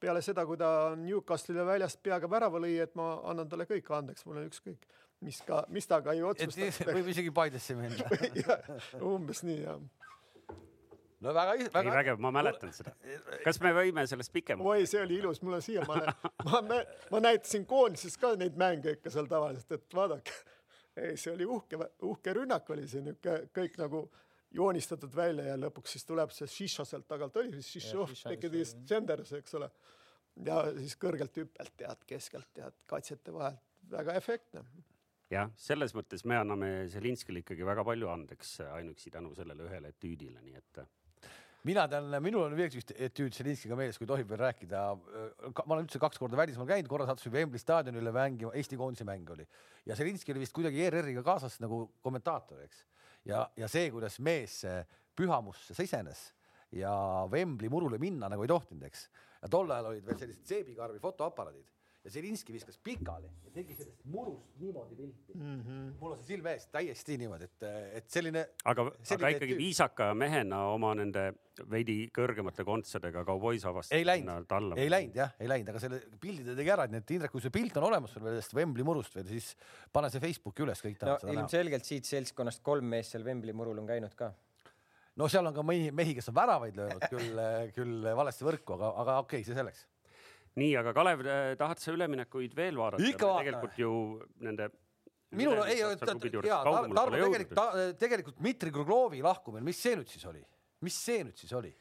peale 0.02 0.22
seda, 0.26 0.46
kui 0.50 0.58
ta 0.58 0.96
Newcastle'ile 0.98 1.66
väljast 1.68 2.02
peaga 2.04 2.30
värava 2.30 2.62
lõi, 2.62 2.78
et 2.82 2.96
ma 2.98 3.14
annan 3.30 3.50
talle 3.50 3.68
kõik 3.70 3.92
andeks, 3.94 4.26
mul 4.26 4.42
on 4.42 4.48
ükskõik, 4.50 4.88
mis 5.22 5.42
ka, 5.46 5.66
mis 5.70 5.88
ta 5.88 6.02
ka 6.02 6.16
ei 6.18 6.24
otsusta. 6.26 6.90
võib 6.90 7.12
isegi 7.14 7.34
Paidesse 7.36 7.76
minna 7.78 8.08
umbes 9.14 9.44
nii 9.46 9.60
jah 9.62 9.82
no 11.22 11.34
väga, 11.34 11.54
väga. 11.74 11.82
ei 11.86 11.96
vägev, 11.98 12.22
ma 12.24 12.32
mäletan 12.34 12.74
seda. 12.76 12.94
kas 13.46 13.60
me 13.64 13.74
võime 13.76 14.06
sellest 14.10 14.34
pikemalt? 14.34 14.68
oi, 14.74 14.88
see 14.90 15.04
oli 15.04 15.20
ilus, 15.22 15.42
mul 15.46 15.60
on 15.60 15.64
siiamaale, 15.66 16.16
ma, 16.48 16.62
ma, 16.66 16.82
ma 17.14 17.22
näitasin 17.28 17.66
koondises 17.70 18.18
ka 18.22 18.34
neid 18.40 18.58
mänge 18.60 18.98
ikka 18.98 19.14
seal 19.14 19.30
tavaliselt, 19.32 19.72
et 19.78 19.98
vaadake. 19.98 20.36
ei, 20.98 21.16
see 21.16 21.34
oli 21.34 21.48
uhke, 21.48 21.80
uhke 22.10 22.36
rünnak 22.38 22.70
oli 22.74 22.88
see 22.90 23.06
niuke 23.06 23.38
kõik 23.56 23.80
nagu 23.82 24.06
joonistatud 24.52 25.14
välja 25.16 25.52
ja 25.54 25.58
lõpuks 25.60 25.96
siis 25.96 26.08
tuleb 26.08 26.34
see 26.36 26.50
Šišo 26.50 26.86
sealt 26.88 27.08
tagant, 27.08 27.38
oli 27.40 27.54
vist 27.56 27.72
Šišo, 27.76 28.08
tegi 28.28 28.66
Genders, 28.88 29.34
eks 29.40 29.60
ole. 29.60 29.70
ja 30.46 30.64
siis 30.80 30.98
kõrgelt 31.00 31.38
hüppelt 31.38 31.76
tead, 31.78 32.08
keskelt 32.08 32.50
tead, 32.54 32.82
katsete 32.90 33.34
vahelt, 33.36 33.62
väga 33.92 34.18
efektne 34.20 34.66
jah, 35.32 35.52
selles 35.56 35.94
mõttes 35.96 36.26
me 36.28 36.36
anname 36.40 36.72
Zelinskile 36.92 37.40
ikkagi 37.40 37.64
väga 37.68 37.86
palju 37.88 38.10
andeks 38.12 38.58
ainuüksi 38.66 39.14
tänu 39.14 39.32
sellele 39.38 39.70
ühele 39.70 39.94
etüüdile, 39.94 40.42
nii 40.44 40.58
et 40.60 40.82
mina 41.68 41.86
tean, 41.90 42.10
minul 42.24 42.46
on 42.48 42.56
veel 42.58 42.72
üks 42.72 42.94
etüüd 42.96 43.36
Zelinskiga 43.36 43.78
meeles, 43.78 44.00
kui 44.02 44.10
tohib 44.10 44.30
veel 44.32 44.42
rääkida. 44.42 44.82
ma 44.98 45.76
olen 45.76 45.86
üldse 45.86 46.02
kaks 46.02 46.20
korda 46.22 46.40
välismaal 46.40 46.70
käinud, 46.70 46.90
korra 46.90 47.06
sattusin 47.10 47.34
Wembley 47.36 47.62
staadionile 47.62 48.14
mängima, 48.16 48.54
Eesti 48.58 48.80
koondise 48.80 49.06
mäng 49.08 49.30
oli 49.30 49.46
ja 49.86 49.96
Zelinski 49.96 50.34
oli 50.34 50.44
vist 50.44 50.56
kuidagi 50.56 50.82
ERR-iga 50.88 51.24
kaasas 51.26 51.60
nagu 51.62 51.84
kommentaator, 52.02 52.64
eks. 52.66 52.86
ja, 53.26 53.46
ja 53.58 53.70
see, 53.72 53.90
kuidas 53.94 54.20
mees 54.20 54.62
pühamusse 55.18 55.76
sisenes 55.78 56.32
ja 56.72 56.94
Wembley 57.32 57.70
murule 57.70 58.00
minna 58.02 58.30
nagu 58.32 58.46
ei 58.46 58.52
tohtinud, 58.52 58.88
eks. 58.90 59.08
ja 59.42 59.52
tol 59.52 59.70
ajal 59.70 59.92
olid 59.94 60.08
veel 60.08 60.20
sellised 60.22 60.50
seebikarvi 60.50 61.02
fotoaparaadid 61.04 61.81
ja 62.04 62.12
Zelinski 62.12 62.54
viskas 62.54 62.80
pikali 62.82 63.30
ja 63.30 63.52
tegi 63.54 63.76
sellest 63.78 64.06
murust 64.10 64.58
niimoodi 64.60 64.96
pilti 64.98 65.36
mm. 65.36 65.62
-hmm. 65.62 65.94
mul 66.00 66.16
on 66.16 66.20
see 66.20 66.34
silme 66.34 66.54
ees 66.56 66.68
täiesti 66.74 67.18
niimoodi, 67.22 67.50
et, 67.50 67.66
et 68.00 68.10
selline. 68.10 68.46
aga, 68.66 68.88
aga 69.16 69.32
ikkagi 69.36 69.58
viisaka 69.58 70.12
mehena 70.18 70.64
oma 70.74 70.94
nende 70.98 71.28
veidi 71.70 71.98
kõrgemate 72.16 72.66
kontsadega 72.66 73.26
kauboisavast. 73.26 73.94
ei 73.94 74.06
läinud, 74.06 74.56
ei 74.78 74.90
läinud 74.90 75.16
jah, 75.16 75.36
ei 75.40 75.50
läinud, 75.52 75.70
aga 75.74 75.84
selle 75.84 76.02
pildi 76.22 76.46
ta 76.48 76.56
tegi 76.58 76.74
ära, 76.74 76.88
nii 76.90 77.04
et 77.04 77.18
Indrek, 77.18 77.32
kui 77.32 77.44
see 77.44 77.54
pilt 77.54 77.78
on 77.78 77.90
olemas 77.92 78.16
sul 78.16 78.26
veel 78.26 78.38
sellest 78.40 78.58
Wembley 78.58 78.88
murust 78.88 79.16
veel, 79.16 79.28
siis 79.30 79.54
pane 79.94 80.10
see 80.10 80.24
Facebooki 80.24 80.66
üles, 80.66 80.82
kõik 80.82 80.98
tahavad 80.98 81.20
no, 81.20 81.28
seda 81.28 81.36
näha. 81.36 81.44
ilmselgelt 81.44 81.86
siit 81.86 82.10
seltskonnast 82.10 82.64
kolm 82.66 82.90
meest 82.96 83.14
seal 83.14 83.28
Wembley 83.28 83.54
murul 83.54 83.78
on 83.84 83.90
käinud 83.90 84.16
ka 84.18 84.34
no 85.20 85.28
seal 85.32 85.46
on 85.46 85.56
ka 85.56 85.64
mehi, 85.66 85.92
mehi, 85.96 86.16
kes 86.18 86.30
on 86.32 86.38
väravaid 86.38 86.78
löönud 86.78 87.08
küll, 87.12 87.42
küll 87.76 88.12
valesse 88.18 88.48
võrku, 88.48 88.78
aga, 88.80 88.94
aga 89.04 89.18
okei 89.26 89.42
okay,, 89.42 89.48
see 89.48 89.58
selleks. 89.58 89.86
Nii, 90.60 90.72
aga 90.82 90.94
Kalev, 90.96 91.22
tahad 91.60 91.80
sa 91.80 91.94
üleminekuid 91.96 92.56
veel 92.58 92.80
vaadata? 92.80 93.04
tegelikult 93.04 93.78
ju 93.80 93.92
nende 94.44 94.72
minul 95.38 95.62
ei, 95.64 95.80
jaa, 95.80 96.64
Tarmo 96.66 97.06
tegelikult, 97.16 97.62
tegelikult 98.00 98.42
Dmitri 98.42 98.74
Kruglovi 98.74 99.22
lahkumine, 99.24 99.64
mis 99.66 99.80
see 99.80 99.96
nüüd 100.00 100.12
siis 100.12 100.26
oli, 100.28 100.42
mis 100.84 100.98
see 101.06 101.24
nüüd 101.28 101.40
siis 101.40 101.54
oli? 101.56 101.72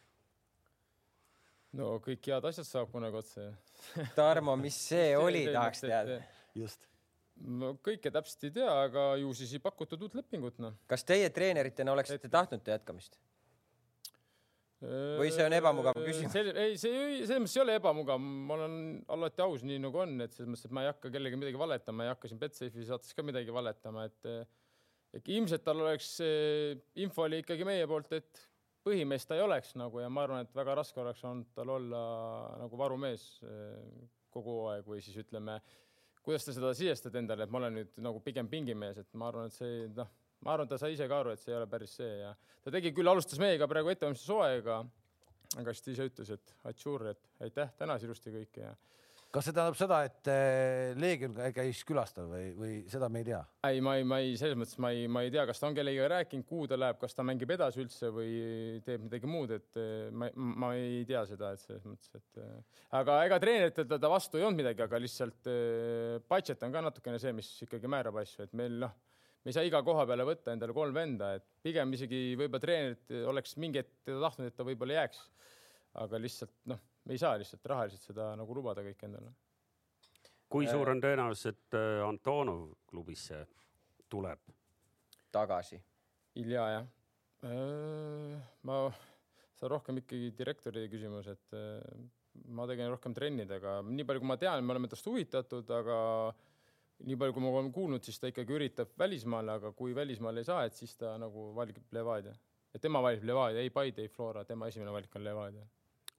no 1.78 1.96
kõik 2.04 2.30
head 2.32 2.46
asjad 2.50 2.68
saab 2.68 2.92
kunagi 2.92 3.20
otsa 3.20 3.48
Tarmo, 4.18 4.56
mis 4.60 4.78
see 4.90 5.16
oli, 5.18 5.44
tahaks 5.50 5.84
teada. 5.84 6.20
just. 6.58 6.86
no 7.40 7.74
kõike 7.82 8.12
täpselt 8.14 8.48
ei 8.48 8.54
tea, 8.60 8.70
aga 8.86 9.10
ju 9.22 9.34
siis 9.38 9.56
ei 9.56 9.64
pakutud 9.64 10.06
uut 10.06 10.16
lepingut, 10.18 10.58
noh. 10.62 10.78
kas 10.90 11.06
teie 11.06 11.30
treeneritena 11.34 11.94
oleksite 11.96 12.30
Et... 12.30 12.34
tahtnud 12.34 12.64
ta 12.66 12.76
jätkamist? 12.76 13.18
Või 14.80 15.28
see 15.34 15.44
on 15.44 15.54
ebamugav 15.58 15.98
küsimus? 16.00 16.36
ei, 16.54 16.76
see 16.80 16.92
selles 17.26 17.42
mõttes 17.42 17.56
ei 17.58 17.62
ole 17.64 17.76
ebamugav, 17.80 18.20
ma 18.20 18.56
olen 18.56 18.76
alati 19.16 19.44
aus, 19.44 19.64
nii 19.66 19.80
nagu 19.82 20.00
on, 20.00 20.14
et 20.24 20.32
selles 20.36 20.48
mõttes, 20.48 20.68
et 20.68 20.76
ma 20.76 20.86
ei 20.86 20.90
hakka 20.92 21.12
kellegi 21.12 21.40
midagi 21.40 21.60
valetama, 21.60 22.06
ei 22.06 22.12
hakka 22.14 22.30
siin 22.30 22.40
Betsafe'i 22.40 22.86
saates 22.88 23.12
ka 23.16 23.24
midagi 23.26 23.52
valetama, 23.54 24.06
et 24.08 24.30
et 25.18 25.28
ilmselt 25.34 25.64
tal 25.66 25.82
oleks, 25.82 26.14
info 27.02 27.26
oli 27.26 27.42
ikkagi 27.42 27.66
meie 27.66 27.86
poolt, 27.90 28.12
et 28.14 28.44
põhimeest 28.86 29.28
ta 29.28 29.36
ei 29.36 29.42
oleks 29.42 29.74
nagu. 29.76 29.98
Ja 30.00 30.08
ma 30.12 30.22
arvan, 30.24 30.46
et 30.46 30.54
väga 30.56 30.76
raske 30.78 31.02
oleks 31.02 31.24
olnud 31.26 31.50
tal 31.56 31.74
olla 31.76 32.02
nagu 32.62 32.78
varumees 32.78 33.24
kogu 34.30 34.54
hooaeg 34.60 34.86
või 34.86 35.02
siis 35.02 35.18
ütleme, 35.20 35.58
kuidas 36.22 36.46
ta 36.46 36.54
seda 36.54 36.70
sisestad 36.78 37.16
endale, 37.18 37.44
et 37.44 37.52
ma 37.52 37.58
olen 37.58 37.80
nüüd 37.80 38.00
nagu 38.04 38.22
pigem 38.24 38.48
pingimees, 38.48 39.02
et 39.02 39.18
ma 39.18 39.28
arvan, 39.32 39.50
et 39.50 39.56
see 39.58 39.88
noh 39.96 40.08
ma 40.45 40.55
arvan, 40.55 40.68
ta 40.70 40.78
sai 40.80 40.95
ise 40.97 41.09
ka 41.11 41.20
aru, 41.22 41.34
et 41.34 41.43
see 41.43 41.53
ei 41.53 41.59
ole 41.59 41.68
päris 41.70 41.97
see 42.01 42.12
ja 42.22 42.34
ta 42.64 42.74
tegi 42.74 42.95
küll, 42.97 43.11
alustas 43.11 43.41
meiega 43.43 43.68
praegu 43.70 43.93
ettevalmistushooaega, 43.93 44.78
aga 45.61 45.74
siis 45.74 45.86
ta 45.86 45.97
ise 45.97 46.07
ütles, 46.12 46.30
et 46.36 46.55
atšur, 46.70 47.11
et 47.12 47.45
aitäh, 47.47 47.74
tänas 47.80 48.07
ilusti 48.07 48.32
kõike 48.34 48.64
ja 48.68 48.76
kas 49.30 49.47
see 49.47 49.55
tähendab 49.55 49.76
seda, 49.78 49.99
et 50.09 50.28
eh, 50.30 50.93
Leegion 50.99 51.36
käis 51.55 51.84
külastal 51.86 52.26
või, 52.30 52.49
või 52.59 52.72
seda 52.91 53.07
me 53.12 53.22
ei 53.22 53.28
tea? 53.28 53.41
ei, 53.68 53.82
ma 53.84 53.95
ei, 53.99 54.07
ma 54.07 54.18
ei, 54.22 54.32
selles 54.41 54.59
mõttes 54.59 54.80
ma 54.82 54.91
ei, 54.95 55.05
ma 55.12 55.22
ei 55.22 55.30
tea, 55.30 55.45
kas 55.47 55.62
ta 55.62 55.68
on 55.68 55.76
kellegagi 55.76 56.11
rääkinud, 56.11 56.47
kuhu 56.49 56.66
ta 56.70 56.78
läheb, 56.78 56.99
kas 56.99 57.14
ta 57.14 57.24
mängib 57.26 57.53
edasi 57.55 57.82
üldse 57.84 58.11
või 58.14 58.32
teeb 58.86 59.05
midagi 59.07 59.30
muud, 59.30 59.55
et 59.55 59.78
eh, 59.78 60.09
ma, 60.11 60.30
ma 60.34 60.72
ei 60.78 61.05
tea 61.09 61.22
seda, 61.30 61.53
et 61.55 61.62
selles 61.62 61.86
mõttes, 61.86 62.11
et 62.18 62.43
eh, 62.43 62.80
aga 62.99 63.20
ega 63.28 63.38
treeneritel 63.43 63.86
teda 63.93 64.11
vastu 64.11 64.41
ei 64.41 64.49
olnud 64.49 64.64
midagi, 64.64 64.82
aga 64.86 65.03
lihtsalt 65.05 65.53
budget 66.30 66.66
on 66.66 66.74
ka 66.74 66.84
natukene 66.88 67.22
see, 67.22 67.34
mis 67.36 67.53
ikkagi 67.68 67.91
määrab 67.91 68.18
asju, 68.24 68.49
et 68.49 68.59
meil 68.59 68.80
noh 68.82 68.99
me 69.45 69.53
ei 69.53 69.57
saa 69.57 69.66
iga 69.66 69.80
koha 69.84 70.05
peale 70.09 70.26
võtta 70.28 70.55
endale 70.55 70.74
kolm 70.76 70.97
venda, 70.97 71.34
et 71.38 71.47
pigem 71.64 71.93
isegi 71.97 72.36
võib-olla 72.36 72.62
treenerid 72.62 73.14
oleks 73.30 73.57
mingi 73.62 73.80
hetk 73.80 74.11
tahtnud, 74.11 74.51
et 74.51 74.57
ta 74.57 74.66
võib-olla 74.68 75.01
jääks. 75.01 75.22
aga 76.01 76.20
lihtsalt 76.20 76.53
noh, 76.70 76.80
me 77.05 77.16
ei 77.16 77.22
saa 77.22 77.38
lihtsalt 77.41 77.66
rahaliselt 77.72 78.12
seda 78.12 78.34
nagu 78.38 78.55
lubada 78.55 78.84
kõik 78.86 79.07
endale. 79.09 79.32
kui 80.51 80.68
suur 80.68 80.93
on 80.93 81.01
tõenäosus, 81.03 81.55
et 81.55 81.78
äh, 81.78 82.05
Antonov 82.07 82.70
klubisse 82.91 83.47
tuleb? 84.11 84.41
tagasi. 85.30 85.78
Ilja 86.43 86.64
jah. 86.74 86.86
Äh, 87.47 88.38
ma, 88.66 88.78
see 89.55 89.66
on 89.66 89.72
rohkem 89.76 90.01
ikkagi 90.03 90.32
direktori 90.36 90.88
küsimus, 90.91 91.30
et 91.30 91.55
äh, 91.57 91.78
ma 92.55 92.66
tegelen 92.68 92.93
rohkem 92.93 93.14
trennidega, 93.14 93.78
nii 93.86 94.07
palju, 94.07 94.22
kui 94.22 94.30
ma 94.30 94.38
tean, 94.41 94.64
me 94.64 94.74
oleme 94.74 94.91
tast 94.91 95.07
huvitatud, 95.07 95.70
aga 95.74 95.99
nii 97.07 97.16
palju, 97.20 97.34
kui 97.36 97.44
ma 97.44 97.51
olen 97.55 97.72
kuulnud, 97.74 98.05
siis 98.05 98.20
ta 98.20 98.30
ikkagi 98.30 98.57
üritab 98.57 98.94
välismaale, 98.98 99.57
aga 99.61 99.72
kui 99.76 99.94
välismaale 99.96 100.42
ei 100.42 100.48
saa, 100.48 100.64
et 100.68 100.76
siis 100.76 100.96
ta 101.01 101.16
nagu 101.20 101.51
valib 101.57 101.78
Levadia. 101.96 102.34
et 102.74 102.80
tema 102.80 103.03
valib 103.03 103.24
Levadia, 103.24 103.61
ei 103.61 103.70
Paide, 103.70 104.03
ei 104.03 104.09
Flora, 104.09 104.44
tema 104.44 104.68
esimene 104.68 104.92
valik 104.92 105.16
on 105.16 105.24
Levadia. 105.24 105.66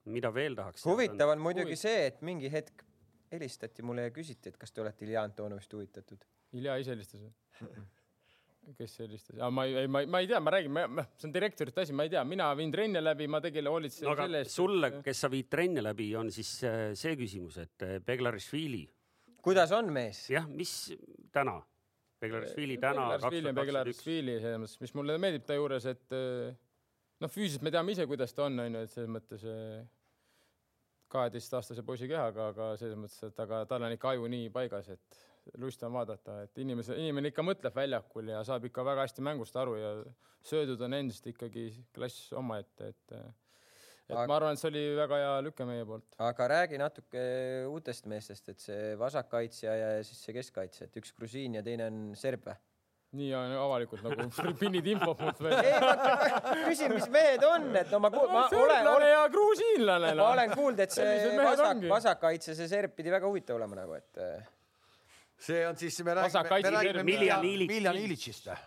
mida 0.05 0.33
veel 0.33 0.55
tahaks? 0.55 0.85
huvitav 0.85 1.29
on 1.29 1.39
muidugi 1.39 1.75
Huvitav. 1.75 1.81
see, 1.81 2.05
et 2.07 2.21
mingi 2.21 2.51
hetk 2.51 2.85
helistati 3.31 3.83
mulle 3.83 4.09
ja 4.09 4.11
küsiti, 4.11 4.49
et 4.49 4.57
kas 4.57 4.71
te 4.71 4.81
olete 4.81 5.05
Ilja 5.05 5.23
Antonovist 5.23 5.73
huvitatud. 5.73 6.25
Ilja 6.59 6.75
ise 6.81 6.91
helistas 6.91 7.21
või? 7.23 7.31
kes 8.77 8.97
helistas? 8.99 9.37
ma 9.51 9.65
ei, 9.65 9.87
ma, 9.87 10.03
ma 10.05 10.19
ei 10.19 10.27
tea, 10.27 10.39
ma 10.43 10.51
räägin, 10.53 10.79
see 11.17 11.29
on 11.29 11.33
direktorite 11.33 11.85
asi, 11.85 11.95
ma 11.97 12.05
ei 12.07 12.11
tea, 12.13 12.23
mina 12.27 12.49
viin 12.57 12.71
trenne 12.73 13.01
läbi, 13.01 13.27
ma 13.31 13.41
tegelen, 13.43 13.71
hoolitsen 13.71 14.09
no, 14.09 14.15
selle 14.19 14.43
eest. 14.43 14.55
sulle, 14.55 14.91
kes 15.05 15.23
sa 15.25 15.31
viid 15.31 15.49
trenne 15.51 15.83
läbi, 15.85 16.11
on 16.19 16.31
siis 16.33 16.51
äh, 16.67 16.81
see 16.97 17.15
küsimus, 17.19 17.57
et 17.63 17.87
äh, 17.87 17.99
Beglarišvili 18.05 18.83
kuidas 19.43 19.71
on 19.75 19.91
mees? 19.93 20.23
jah, 20.33 20.47
mis 20.47 20.91
täna? 21.33 21.59
Beglarishvili 22.21 22.77
täna. 22.77 23.07
Beglarishvili 23.57 24.37
selles 24.43 24.59
mõttes, 24.61 24.77
mis 24.83 24.93
mulle 24.97 25.17
meeldib 25.21 25.47
ta 25.47 25.57
juures, 25.57 25.87
et 25.89 26.13
eh, 26.13 26.51
noh, 27.23 27.31
füüsiliselt 27.31 27.65
me 27.65 27.73
teame 27.73 27.95
ise, 27.95 28.05
kuidas 28.09 28.35
ta 28.37 28.45
on, 28.45 28.61
onju, 28.61 28.83
et 28.85 28.93
selles 28.93 29.09
mõttes 29.09 29.45
eh, 29.49 29.81
kaheteistaastase 31.11 31.83
poisi 31.87 32.09
kehaga, 32.11 32.51
aga 32.53 32.71
selles 32.79 32.99
mõttes, 32.99 33.17
et 33.25 33.41
aga 33.41 33.63
tal 33.69 33.87
on 33.87 33.95
ikka 33.97 34.13
aju 34.13 34.29
nii 34.31 34.51
paigas, 34.53 34.91
et 34.93 35.21
lust 35.61 35.81
on 35.83 35.95
vaadata, 35.97 36.43
et 36.45 36.61
inimese, 36.61 36.95
inimene 37.01 37.31
ikka 37.31 37.45
mõtleb 37.45 37.75
väljakul 37.75 38.29
ja 38.29 38.43
saab 38.47 38.69
ikka 38.69 38.85
väga 38.85 39.07
hästi 39.07 39.25
mängust 39.25 39.57
aru 39.57 39.75
ja 39.79 39.91
söödud 40.45 40.81
on 40.85 40.93
endiselt 40.99 41.33
ikkagi 41.33 41.71
klass 41.95 42.29
omaette, 42.37 42.93
et, 42.93 43.15
et 43.17 43.50
et 44.11 44.17
aga, 44.17 44.27
ma 44.27 44.39
arvan, 44.39 44.57
et 44.57 44.61
see 44.61 44.71
oli 44.71 44.83
väga 44.97 45.19
hea 45.21 45.37
lüke 45.45 45.67
meie 45.67 45.85
poolt. 45.87 46.17
aga 46.29 46.49
räägi 46.51 46.81
natuke 46.81 47.23
uutest 47.71 48.09
meestest, 48.11 48.51
et 48.51 48.59
see 48.63 48.91
vasakkaitsja 48.99 49.77
ja 49.77 49.93
siis 50.07 50.19
see 50.25 50.35
keskkaitsja, 50.35 50.89
et 50.89 50.99
üks 51.01 51.15
grusiin 51.17 51.57
ja 51.59 51.63
teine 51.65 51.87
on 51.91 52.03
serb 52.19 52.45
või? 52.49 52.57
nii 53.19 53.33
on 53.35 53.53
avalikult 53.59 54.03
nagu 54.05 54.27
pinnid 54.61 54.85
infot 54.87 55.19
mult 55.19 55.41
veel. 55.43 55.57
ei, 55.67 55.73
ma 55.83 56.53
küsin, 56.63 56.93
mis 56.95 57.09
mehed 57.11 57.43
on, 57.43 57.67
et 57.75 57.91
no 57.91 57.99
ma, 58.03 58.11
ma 58.13 58.23
no, 58.23 58.61
olen. 58.61 58.87
olen 58.93 59.11
ja 59.11 59.25
grusiinlane 59.33 60.13
no.. 60.15 60.23
ma 60.23 60.29
olen 60.37 60.55
kuulnud, 60.55 60.83
et 60.85 60.95
see 60.97 61.35
vasak, 61.35 61.85
vasakkaitse, 61.91 62.55
see 62.59 62.71
serb 62.71 62.95
pidi 62.95 63.11
väga 63.11 63.27
huvitav 63.27 63.59
olema 63.59 63.81
nagu, 63.81 63.99
et. 63.99 64.21
Äh, 64.23 64.47
see 65.41 65.65
on 65.67 65.79
siis, 65.79 65.99
me 66.07 66.15
räägime, 66.21 66.45
me 66.47 66.75
räägime 66.77 67.07
Miljan 67.09 67.99
Ilitšist 68.05 68.51
või? 68.51 68.61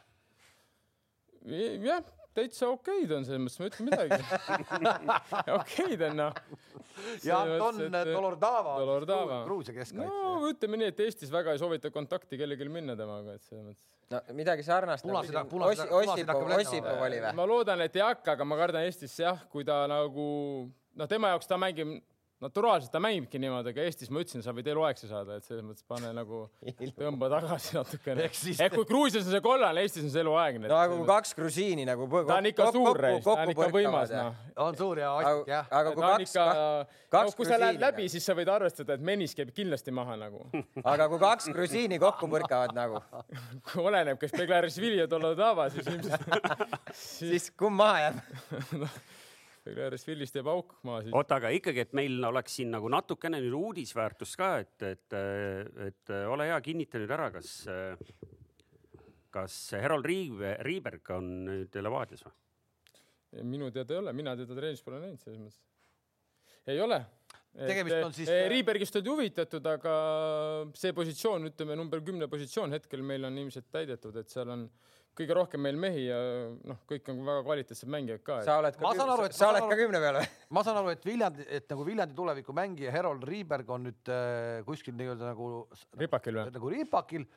jah 1.84 2.14
täitsa 2.35 2.68
okeid 2.72 3.12
on 3.14 3.26
selles 3.26 3.59
mõttes, 3.59 3.59
ma 3.61 3.66
ei 3.66 3.72
ütle 3.72 3.87
midagi 3.89 5.53
okeid 5.59 6.05
on 6.09 6.16
noh. 6.18 6.39
ja 7.26 7.41
Anton 7.45 7.80
Dolordava, 8.11 8.76
Dolordava., 8.82 9.41
Gruusia 9.49 9.74
keskkaitse. 9.76 10.09
no 10.11 10.51
ütleme 10.51 10.80
nii, 10.80 10.93
et 10.95 11.03
Eestis 11.07 11.32
väga 11.35 11.55
ei 11.55 11.62
soovita 11.62 11.93
kontakti 11.95 12.39
kellelgi 12.41 12.68
minna 12.70 12.97
temaga, 12.99 13.37
et 13.39 13.47
selles 13.47 13.66
mõttes. 13.66 13.85
no 14.14 14.22
midagi 14.41 14.66
sarnast 14.66 15.07
nagu 15.07 16.49
ma 17.39 17.51
loodan, 17.51 17.85
et 17.87 18.01
ei 18.01 18.07
hakka, 18.07 18.39
aga 18.39 18.49
ma 18.49 18.59
kardan 18.61 18.89
Eestis 18.89 19.14
jah, 19.22 19.47
kui 19.53 19.66
ta 19.66 19.85
nagu 19.91 20.26
noh, 20.70 21.11
tema 21.11 21.35
jaoks 21.35 21.51
ta 21.51 21.61
mängib 21.61 21.99
naturaalselt 22.43 22.93
ta 22.93 23.01
mängibki 23.03 23.39
niimoodi, 23.39 23.70
aga 23.70 23.85
Eestis 23.87 24.11
ma 24.12 24.22
ütlesin, 24.22 24.43
sa 24.45 24.53
võid 24.55 24.66
eluaegse 24.72 25.09
saada, 25.09 25.39
et 25.39 25.47
selles 25.47 25.64
mõttes 25.64 25.87
pane 25.89 26.11
nagu, 26.16 26.45
tõmba 26.99 27.30
tagasi 27.32 27.76
natukene. 27.78 28.26
ehk 28.26 28.74
kui 28.74 28.87
Gruusias 28.89 29.28
on 29.28 29.35
see 29.37 29.45
kollane, 29.45 29.85
Eestis 29.85 30.05
on 30.05 30.12
see 30.12 30.24
eluaegne. 30.24 30.66
no 30.68 30.78
aga 30.78 30.99
kui 30.99 31.07
kaks 31.09 31.35
grusiini 31.39 31.87
nagu 31.89 32.09
ta 32.12 32.39
on 32.41 32.51
ikka 32.51 32.68
suur 32.74 33.01
reis, 33.07 33.24
ta 33.24 33.37
on 33.39 33.55
ikka 33.55 33.70
võimas, 33.74 34.12
noh. 34.14 34.43
on 34.66 34.78
suur 34.78 35.01
ja 35.01 35.14
astik, 35.20 35.53
jah. 35.55 35.72
aga 35.80 35.95
kui 35.95 36.07
kaks, 36.07 36.37
kaks 37.16 37.30
no, 37.30 37.37
kui 37.39 37.49
sa 37.49 37.61
lähed 37.62 37.80
läbi, 37.82 38.09
siis 38.12 38.26
sa 38.26 38.37
võid 38.37 38.51
arvestada, 38.53 38.99
et 38.99 39.09
menis 39.12 39.37
käib 39.39 39.55
kindlasti 39.55 39.95
maha 39.95 40.18
nagu. 40.26 40.45
aga 40.95 41.09
kui 41.12 41.22
kaks 41.22 41.51
grusiini 41.55 42.01
kokku 42.03 42.28
põrkavad 42.35 42.74
nagu 42.76 43.03
oleneb, 43.87 44.18
kas 44.20 44.35
Beglarishvili 44.35 45.05
ja 45.05 45.11
Dolodava, 45.11 45.70
siis 45.74 45.87
ilmselt 45.87 46.64
siis 47.07 47.53
kumb 47.59 47.78
maha 47.78 48.09
jääb 48.09 48.91
Reglerist 49.65 50.35
teeb 50.35 50.49
auk 50.53 50.75
maa 50.85 51.01
siis. 51.03 51.15
oota, 51.17 51.39
aga 51.41 51.51
ikkagi, 51.57 51.87
et 51.87 51.95
meil 51.97 52.19
oleks 52.29 52.59
siin 52.59 52.73
nagu 52.75 52.91
natukene 52.93 53.41
nüüd 53.41 53.57
uudisväärtust 53.57 54.37
ka, 54.37 54.51
et, 54.61 54.83
et, 54.85 55.19
et 55.89 56.15
ole 56.29 56.51
hea, 56.51 56.61
kinnita 56.65 57.01
nüüd 57.01 57.15
ära, 57.17 57.31
kas, 57.33 57.55
kas 59.33 59.59
Herold 59.81 60.05
Riiber, 60.09 60.61
Riiberg 60.67 61.15
on 61.17 61.31
nüüd 61.49 61.81
Levadias 61.81 62.27
või? 62.27 62.37
minu 63.43 63.71
teada 63.75 63.95
ei 63.95 63.99
ole, 63.99 64.12
mina 64.15 64.37
teda 64.39 64.55
treenis 64.55 64.83
pole 64.85 65.01
näinud 65.03 65.23
selles 65.23 65.41
mõttes. 65.41 65.61
ei 66.71 66.81
ole. 66.81 67.01
tegemist 67.55 67.97
on 68.05 68.15
siis. 68.15 68.31
Riibergist 68.53 69.01
oldi 69.01 69.11
huvitatud, 69.11 69.67
aga 69.67 69.95
see 70.79 70.95
positsioon, 70.95 71.49
ütleme 71.51 71.77
number 71.79 72.03
kümne 72.05 72.29
positsioon 72.31 72.77
hetkel 72.77 73.03
meil 73.03 73.27
on 73.27 73.39
ilmselt 73.43 73.71
täidetud, 73.75 74.17
et 74.21 74.31
seal 74.31 74.53
on 74.55 74.69
kõige 75.19 75.37
rohkem 75.39 75.62
meil 75.62 75.79
mehi 75.81 76.07
ja 76.09 76.19
noh, 76.67 76.81
kõik 76.91 77.09
on 77.12 77.21
väga 77.27 77.45
kvaliteetsed 77.47 77.91
mängijad 77.95 78.25
ka. 78.27 78.41
sa 78.47 78.59
oled 78.62 78.77
ka, 78.77 78.83
küm... 78.83 79.05
Aru, 79.05 79.29
sa 79.37 79.51
oled 79.53 79.69
ka 79.71 79.79
kümne 79.79 80.01
peal 80.03 80.19
või? 80.19 80.33
ma 80.57 80.65
saan 80.67 80.81
aru, 80.81 80.91
et 80.95 81.07
Viljandi, 81.07 81.47
et 81.61 81.71
nagu 81.71 81.87
Viljandi 81.87 82.19
tuleviku 82.19 82.57
mängija 82.57 82.95
Herold 82.95 83.27
Riiberg 83.29 83.71
on 83.77 83.89
nüüd 83.89 84.12
äh, 84.12 84.61
kuskil 84.67 84.97
nii-öelda 84.99 85.31
nagu 85.33 85.53
ripakil 86.01 86.41
või? 86.41 86.51
nagu 86.59 86.75
ripakil 86.75 87.29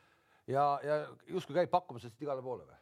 ja, 0.50 0.66
ja 0.84 1.00
justkui 1.30 1.56
käib 1.60 1.72
pakkumas 1.72 2.08
igale 2.10 2.44
poole 2.44 2.66
või? 2.66 2.78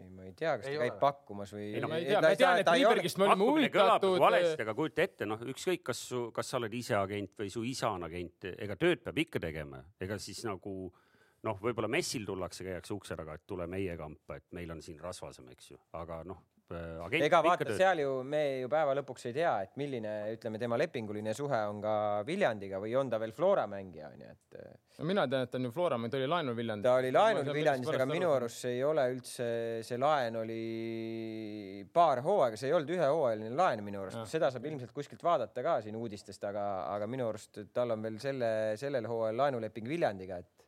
ei, 0.00 0.08
ma 0.08 0.24
ei 0.24 0.32
tea, 0.32 0.56
kas 0.58 0.66
ei 0.66 0.76
ta 0.76 0.82
käib 0.84 0.94
ole. 0.94 1.02
pakkumas 1.02 1.52
või. 1.54 1.66
ei 1.74 1.82
no 1.82 1.90
ma 1.90 1.98
ei 2.00 2.08
tea, 2.08 2.22
ma 2.24 2.32
tean, 2.38 2.62
et 2.62 2.72
Riibergist 2.74 3.20
me 3.20 3.26
olime 3.28 3.48
huvitatud. 3.50 4.16
valesti, 4.22 4.64
aga 4.64 4.74
kujuta 4.78 5.04
ette, 5.06 5.28
noh, 5.28 5.44
ükskõik, 5.52 5.84
kas 5.90 6.02
su, 6.10 6.22
kas 6.34 6.50
sa 6.50 6.58
oled 6.60 6.74
ise 6.76 6.96
agent 6.98 7.36
või 7.42 7.52
su 7.52 7.64
isa 7.66 7.92
on 7.96 8.06
agent, 8.08 8.50
ega 8.56 8.76
tööd 8.80 9.04
peab 9.04 9.22
ikka 9.24 9.42
tegema, 9.46 9.82
ega 10.00 10.18
siis 10.22 10.42
nagu 10.46 10.74
noh, 11.46 11.58
võib-olla 11.62 11.90
messil 11.90 12.26
tullakse, 12.28 12.64
käiakse 12.66 12.94
ukse 12.96 13.18
taga, 13.18 13.36
et 13.38 13.48
tule 13.48 13.66
meie 13.70 13.96
kampa, 13.98 14.40
et 14.40 14.48
meil 14.56 14.72
on 14.74 14.82
siin 14.84 15.00
rasvasem, 15.00 15.48
eks 15.54 15.72
ju, 15.72 15.78
aga 15.96 16.20
noh, 16.28 16.42
äh, 16.76 17.16
ega 17.24 17.40
vaata, 17.44 17.72
seal 17.78 18.04
ju 18.04 18.12
me 18.26 18.42
ju 18.60 18.68
päeva 18.72 18.94
lõpuks 19.00 19.30
ei 19.30 19.38
tea, 19.40 19.54
et 19.64 19.80
milline, 19.80 20.12
ütleme, 20.36 20.60
tema 20.60 20.78
lepinguline 20.80 21.34
suhe 21.36 21.62
on 21.70 21.80
ka 21.82 21.94
Viljandiga 22.28 22.82
või 22.82 22.92
on 23.00 23.10
ta 23.10 23.18
veel 23.22 23.32
Flora 23.36 23.66
mängija, 23.70 24.12
onju, 24.12 24.36
et. 24.36 24.60
Äh, 24.60 24.76
no 25.00 25.08
mina 25.08 25.24
tean, 25.32 25.48
et 25.48 25.54
ta 25.54 25.58
on 25.58 25.70
ju 25.70 25.72
Flora, 25.72 25.98
ta 26.12 26.20
oli 26.20 26.28
laenul 26.28 26.58
Viljandis. 26.60 26.88
ta 26.90 26.94
oli 27.00 27.14
laenul 27.16 27.50
Viljandis, 27.56 27.94
aga 27.96 28.08
minu 28.12 28.30
arust 28.36 28.66
see 28.66 28.76
ei 28.76 28.84
ole 28.84 29.08
üldse, 29.14 29.50
see 29.88 30.00
laen 30.04 30.40
oli 30.42 30.60
paar 31.96 32.20
hooaega, 32.26 32.60
see 32.60 32.68
ei 32.68 32.76
olnud 32.76 32.96
ühehooajaline 32.98 33.56
laen 33.56 33.84
minu 33.86 34.04
arust, 34.04 34.26
seda 34.28 34.52
saab 34.52 34.68
ilmselt 34.68 34.92
kuskilt 34.92 35.24
vaadata 35.24 35.64
ka 35.64 35.80
siin 35.88 35.96
uudistest, 35.96 36.44
aga, 36.52 36.68
aga 36.92 37.08
minu 37.08 37.32
arust 37.32 37.64
tal 37.72 37.96
on 37.96 38.04
veel 38.04 38.20
selle, 38.20 38.50
sellel 38.80 39.08
hooajal 39.08 39.46
laenuleping 39.46 39.88
Viljandiga, 39.88 40.44
et 40.44 40.59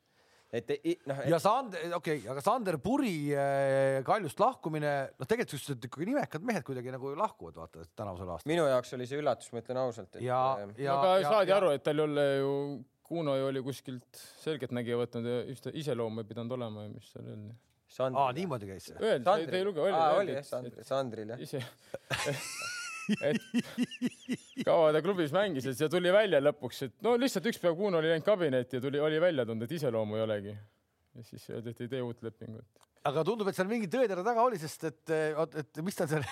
et 0.53 0.73
noh 1.09 1.21
et.... 1.23 1.31
ja 1.33 1.39
Sander, 1.41 1.95
okei 1.97 2.19
okay,, 2.21 2.31
aga 2.35 2.45
Sander 2.45 2.79
Puri 2.83 3.15
äh, 3.33 4.01
Kaljust 4.07 4.41
lahkumine, 4.43 4.93
noh, 5.17 5.29
tegelikult 5.29 5.57
just 5.57 5.89
ikkagi 5.89 6.09
nimekad 6.11 6.45
mehed 6.45 6.67
kuidagi 6.67 6.93
nagu 6.93 7.15
lahkuvad, 7.17 7.57
vaata 7.63 7.87
tänavusel 7.97 8.35
aastal. 8.35 8.51
minu 8.53 8.67
jaoks 8.69 8.93
oli 8.99 9.09
see 9.09 9.21
üllatus, 9.23 9.53
ma 9.55 9.63
ütlen 9.63 9.83
ausalt. 9.83 10.21
ja, 10.21 10.43
äh, 10.61 10.75
ja, 10.85 10.99
aga 10.99 11.17
ja, 11.23 11.35
saadi 11.37 11.55
ja, 11.55 11.61
aru, 11.63 11.73
et 11.77 11.85
tal 11.87 12.03
ei 12.03 12.09
ole 12.09 12.27
ju, 12.43 12.57
Kuno 13.13 13.35
ju 13.37 13.49
oli 13.51 13.61
kuskilt 13.61 14.21
selgeltnägija 14.41 14.97
võtnud 14.97 15.27
ja 15.29 15.41
just 15.45 15.67
iseloomu 15.69 16.23
ei 16.23 16.29
pidanud 16.31 16.55
olema 16.57 16.87
ja 16.87 16.93
mis 16.95 17.11
seal 17.13 17.27
öeldi. 17.29 17.57
aa, 18.09 18.29
niimoodi 18.37 18.71
käis 18.71 18.87
see? 18.89 19.01
öeldi, 19.01 19.49
te 19.51 19.59
ei 19.59 19.67
luge, 19.69 19.83
oli. 19.85 19.97
aa, 19.97 20.15
oli 20.21 20.39
jah, 20.39 20.47
Sandril, 20.49 20.87
Sandril 20.89 21.35
jah. 21.35 22.79
Et 23.29 24.65
kaua 24.67 24.93
ta 24.95 25.03
klubis 25.05 25.33
mängis, 25.35 25.67
et 25.69 25.79
see 25.79 25.91
tuli 25.93 26.13
välja 26.15 26.41
lõpuks, 26.43 26.85
et 26.87 26.95
no 27.05 27.17
lihtsalt 27.21 27.49
üks 27.51 27.61
päev 27.63 27.77
Kuno 27.79 28.01
oli 28.01 28.13
läinud 28.13 28.27
kabinetti 28.27 28.79
ja 28.79 28.85
tuli, 28.85 29.01
oli 29.03 29.19
välja 29.23 29.47
tulnud, 29.49 29.67
et 29.67 29.75
iseloomu 29.79 30.19
ei 30.19 30.25
olegi. 30.27 30.55
ja 31.17 31.27
siis 31.27 31.45
öeldi, 31.51 31.75
et 31.75 31.85
ei 31.85 31.93
tee 31.93 32.03
uut 32.05 32.23
lepingut. 32.25 32.85
aga 33.11 33.25
tundub, 33.27 33.51
et 33.51 33.59
seal 33.59 33.71
mingi 33.71 33.91
tõetera 33.91 34.25
taga 34.27 34.47
oli, 34.47 34.61
sest 34.63 34.87
et, 34.91 35.03
et, 35.13 35.59
et 35.65 35.83
mis 35.85 35.99
tal 35.99 36.11
seal 36.13 36.27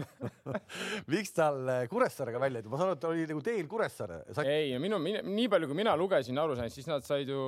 miks 1.12 1.32
tal 1.36 1.72
Kuressaarega 1.92 2.42
välja 2.42 2.64
tuli, 2.64 2.74
ma 2.74 2.82
saan 2.82 2.90
aru, 2.90 2.98
et 2.98 3.04
ta 3.04 3.14
oli 3.14 3.30
nagu 3.30 3.46
teel 3.46 3.70
Kuressaare 3.70 4.22
Sa.... 4.34 4.44
ei, 4.44 4.74
minu, 4.82 5.00
nii 5.00 5.48
palju, 5.52 5.70
kui 5.70 5.82
mina 5.82 5.96
lugesin, 5.98 6.38
aru 6.42 6.58
sain, 6.58 6.72
siis 6.74 6.90
nad 6.90 7.06
said 7.06 7.30
ju 7.30 7.40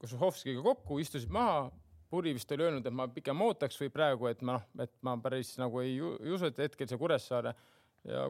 Kosuhovskiga 0.00 0.60
kokku, 0.64 0.98
istusid 1.00 1.30
maha 1.32 1.68
Puri 2.14 2.34
vist 2.36 2.52
oli 2.54 2.68
öelnud, 2.68 2.86
et 2.86 2.94
ma 2.94 3.08
pigem 3.10 3.40
ootaks 3.42 3.80
või 3.80 3.90
praegu, 3.90 4.30
et 4.30 4.42
ma 4.46 4.60
noh, 4.60 4.66
et 4.84 4.92
ma 5.02 5.16
päris 5.22 5.56
nagu 5.58 5.82
ei, 5.82 5.96
usu, 5.98 6.46
et 6.46 6.60
hetkel 6.68 6.86
see 6.90 7.00
Kuressaare 7.00 7.54
ja 8.04 8.26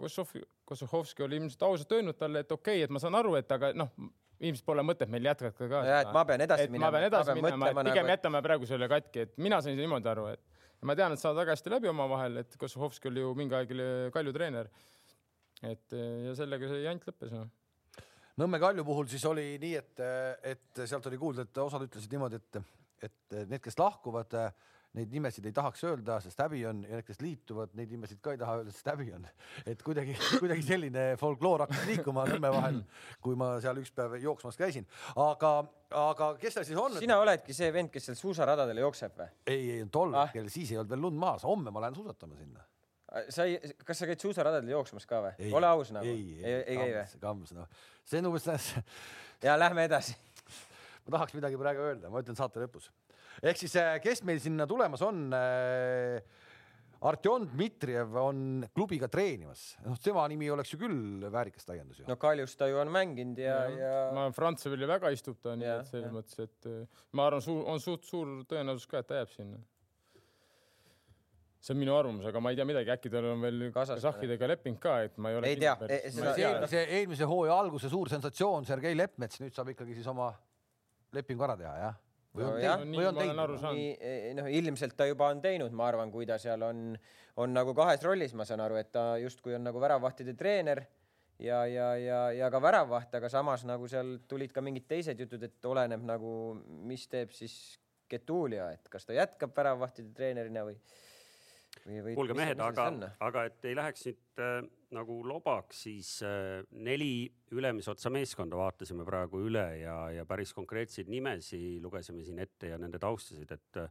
Kossovski 0.64 1.22
oli 1.22 1.36
ilmselt 1.40 1.62
ausalt 1.66 1.92
öelnud 1.92 2.16
talle, 2.18 2.44
et 2.44 2.52
okei 2.52 2.78
okay,, 2.78 2.86
et 2.86 2.94
ma 2.94 3.02
saan 3.02 3.16
aru, 3.18 3.34
et 3.40 3.50
aga 3.52 3.72
noh, 3.76 3.90
ilmselt 4.40 4.66
pole 4.66 4.84
mõtet 4.86 5.10
meil 5.10 5.26
jätkata 5.28 5.68
ka. 5.70 5.82
ja, 5.86 6.00
et 6.04 6.12
ma 6.14 6.24
pean 6.28 6.44
edasi 6.44 6.68
minema. 6.68 6.88
ma 6.90 6.96
pean 6.96 7.08
edasi 7.08 7.30
ma 7.30 7.34
pean 7.34 7.58
minema, 7.58 7.70
et 7.70 7.90
pigem 7.90 8.06
nagu... 8.06 8.14
jätame 8.14 8.42
praegu 8.46 8.68
selle 8.70 8.88
katki, 8.90 9.26
et 9.26 9.34
mina 9.42 9.60
sain 9.64 9.76
niimoodi 9.78 10.10
aru, 10.10 10.28
et 10.34 10.86
ma 10.88 10.96
tean, 10.98 11.14
et 11.14 11.22
saavad 11.22 11.42
väga 11.42 11.56
hästi 11.56 11.74
läbi 11.74 11.90
omavahel, 11.90 12.40
et 12.44 12.56
Kossovski 12.60 13.10
oli 13.10 13.24
ju 13.24 13.34
mingi 13.38 13.58
aeg 13.58 13.74
Kalju 14.14 14.36
treener. 14.36 14.70
et 15.64 15.98
ja 16.28 16.34
sellega 16.38 16.70
see 16.70 16.82
jant 16.84 17.06
lõppes 17.08 17.34
no.. 17.34 17.48
Nõmme 18.42 18.58
Kalju 18.58 18.82
puhul 18.86 19.06
siis 19.10 19.22
oli 19.30 19.52
nii, 19.62 19.74
et, 19.78 20.00
et 20.54 20.86
sealt 20.90 21.06
oli 21.06 21.18
kuulda, 21.18 21.44
et 21.46 21.58
osad 21.62 21.84
ütlesid 21.86 22.10
niimoodi, 22.14 22.40
et 22.42 22.58
et 23.02 23.36
need, 23.48 23.60
kes 23.64 23.78
lahkuvad, 23.78 24.34
neid 24.94 25.10
nimesid 25.10 25.46
ei 25.48 25.54
tahaks 25.54 25.82
öelda, 25.88 26.20
sest 26.22 26.38
häbi 26.44 26.60
on 26.70 26.82
ja 26.86 26.98
need, 26.98 27.06
kes 27.06 27.18
liituvad, 27.22 27.72
neid 27.78 27.90
nimesid 27.90 28.20
ka 28.22 28.34
ei 28.34 28.38
taha 28.40 28.60
öelda, 28.60 28.74
sest 28.74 28.90
häbi 28.92 29.08
on. 29.16 29.24
et 29.66 29.80
kuidagi, 29.82 30.14
kuidagi 30.42 30.62
selline 30.66 31.06
folkloor 31.20 31.66
hakkas 31.66 31.86
liikuma 31.88 32.26
Nõmme 32.30 32.50
vahel, 32.54 32.78
kui 33.22 33.38
ma 33.38 33.54
seal 33.62 33.80
üks 33.82 33.90
päev 33.94 34.14
jooksmas 34.22 34.58
käisin, 34.58 34.86
aga, 35.20 35.54
aga 35.98 36.30
kes 36.40 36.58
seal 36.58 36.68
siis 36.68 36.78
on? 36.80 36.94
sina 37.02 37.18
oledki 37.22 37.56
see 37.56 37.72
vend, 37.74 37.90
kes 37.94 38.10
seal 38.10 38.20
suusaradadel 38.20 38.84
jookseb 38.84 39.18
või? 39.18 39.32
ei, 39.50 39.64
ei 39.78 39.88
tol 39.92 40.14
ah. 40.14 40.28
hetkel 40.28 40.46
ah., 40.46 40.54
siis 40.54 40.70
ei 40.72 40.78
olnud 40.78 40.94
veel 40.94 41.04
lund 41.08 41.20
maas, 41.26 41.46
homme 41.48 41.74
ma 41.74 41.82
lähen 41.84 41.98
suusatama 41.98 42.38
sinna 42.38 42.62
sa 43.34 43.46
ei, 43.46 43.58
kas 43.86 43.98
sa 43.98 44.08
käid 44.10 44.22
suusaradadel 44.22 44.70
jooksmas 44.74 45.06
ka 45.10 45.20
või? 45.26 45.50
ole 45.54 45.70
aus 45.70 45.90
nagu. 45.94 46.06
ei, 46.06 46.38
ei, 46.42 46.60
ei 46.62 46.78
käi 46.78 46.94
või? 46.94 47.20
kammus, 47.26 47.54
noh. 47.58 47.82
see 48.06 48.22
on 48.22 48.30
umbes. 48.30 48.70
ja 49.42 49.58
lähme 49.58 49.86
edasi 49.90 50.16
ma 51.04 51.18
tahaks 51.18 51.36
midagi 51.36 51.60
praegu 51.60 51.84
öelda, 51.90 52.10
ma 52.12 52.22
ütlen 52.24 52.38
saate 52.38 52.62
lõpus. 52.64 52.88
ehk 53.42 53.60
siis, 53.60 53.76
äh, 53.80 53.98
kes 54.02 54.24
meil 54.24 54.40
sinna 54.42 54.66
tulemas 54.70 55.04
on? 55.04 55.28
Äh, 55.36 56.22
Artjom 57.04 57.42
Dmitrijev 57.50 58.14
on 58.16 58.38
klubiga 58.72 59.10
treenimas, 59.12 59.74
noh, 59.84 59.98
tema 60.00 60.22
nimi 60.32 60.46
oleks 60.48 60.70
ju 60.72 60.78
küll 60.80 61.26
väärikas 61.28 61.68
täiendus 61.68 62.00
ju. 62.00 62.06
no 62.08 62.16
Kaljus 62.16 62.56
ta 62.56 62.68
ju 62.70 62.78
on 62.80 62.88
mänginud 62.94 63.42
ja, 63.42 63.58
ja, 63.68 63.76
ja.... 63.82 63.98
ma 64.16 64.30
Frantsevili 64.32 64.88
väga 64.88 65.10
istub 65.12 65.36
ta, 65.44 65.52
nii 65.58 65.68
et 65.68 65.90
selles 65.90 66.14
mõttes, 66.14 66.40
et 66.40 66.70
äh, 66.70 67.04
ma 67.12 67.28
arvan, 67.28 67.44
on 67.74 67.82
suht 67.84 68.08
suur 68.08 68.38
tõenäosus 68.48 68.88
ka, 68.88 69.04
et 69.04 69.10
ta 69.10 69.20
jääb 69.20 69.34
sinna 69.34 69.60
see 71.64 71.72
on 71.72 71.80
minu 71.80 71.94
arvamus, 71.96 72.26
aga 72.28 72.40
ma 72.44 72.52
ei 72.52 72.58
tea 72.58 72.66
midagi, 72.68 72.92
äkki 72.92 73.12
tal 73.12 73.28
on 73.30 73.44
veel 73.44 73.68
Kasahhidega 73.72 74.48
leping 74.52 74.80
ka, 74.80 74.98
et 75.06 75.14
ma 75.16 75.32
ei 75.32 75.38
ole. 75.38 75.52
ei 75.52 75.60
tea. 75.60 75.76
eelmise, 75.88 76.82
eelmise 76.98 77.28
hooaja 77.28 77.56
alguse 77.56 77.88
suur 77.92 78.10
sensatsioon 78.12 78.68
Sergei 78.68 78.96
Leppmets, 78.96 79.40
nüüd 79.40 79.56
saab 79.56 79.70
ikkagi 79.72 79.96
siis 79.96 80.08
oma 80.12 80.28
lepingu 81.14 81.46
ära 81.46 81.56
teha, 81.60 81.74
jah? 81.80 82.00
või 82.34 82.44
on, 82.44 82.50
no, 82.50 82.62
jah, 82.62 82.82
või 82.82 83.06
on 83.06 83.20
teinud? 83.20 83.64
Noh, 84.40 84.50
ilmselt 84.58 84.96
ta 84.98 85.06
juba 85.06 85.30
on 85.30 85.42
teinud, 85.44 85.74
ma 85.76 85.86
arvan, 85.90 86.10
kui 86.10 86.26
ta 86.26 86.38
seal 86.42 86.62
on, 86.66 86.90
on 87.42 87.54
nagu 87.54 87.74
kahes 87.76 88.02
rollis, 88.02 88.34
ma 88.34 88.46
saan 88.48 88.64
aru, 88.64 88.78
et 88.80 88.90
ta 88.94 89.14
justkui 89.22 89.54
on 89.54 89.64
nagu 89.68 89.82
väravvahtide 89.82 90.34
treener 90.38 90.82
ja, 91.38 91.62
ja, 91.70 91.92
ja, 92.00 92.20
ja 92.34 92.50
ka 92.50 92.60
väravvaht, 92.62 93.14
aga 93.20 93.30
samas 93.30 93.64
nagu 93.68 93.88
seal 93.90 94.16
tulid 94.30 94.54
ka 94.54 94.64
mingid 94.64 94.88
teised 94.90 95.20
jutud, 95.20 95.42
et 95.46 95.70
oleneb 95.70 96.04
nagu, 96.06 96.34
mis 96.88 97.06
teeb 97.10 97.34
siis 97.34 97.78
Getulia, 98.10 98.68
et 98.74 98.90
kas 98.92 99.06
ta 99.08 99.14
jätkab 99.16 99.54
väravvahtide 99.56 100.12
treenerina 100.14 100.66
või 100.66 100.76
kuulge 102.14 102.36
mehed, 102.36 102.60
aga, 102.62 102.86
aga 103.26 103.44
et 103.48 103.68
ei 103.68 103.76
läheks 103.76 104.06
nüüd 104.08 104.42
äh, 104.42 104.58
nagu 104.94 105.18
lobaks, 105.26 105.82
siis 105.86 106.10
äh, 106.24 106.62
neli 106.86 107.26
ülemise 107.54 107.92
otsa 107.92 108.12
meeskonda 108.14 108.58
vaatasime 108.58 109.06
praegu 109.06 109.42
üle 109.48 109.66
ja, 109.82 109.96
ja 110.14 110.26
päris 110.28 110.54
konkreetseid 110.56 111.10
nimesi 111.12 111.80
lugesime 111.82 112.24
siin 112.24 112.40
ette 112.44 112.72
ja 112.72 112.78
nende 112.80 113.00
taustasid, 113.02 113.50
et 113.56 113.82
äh, 113.82 113.90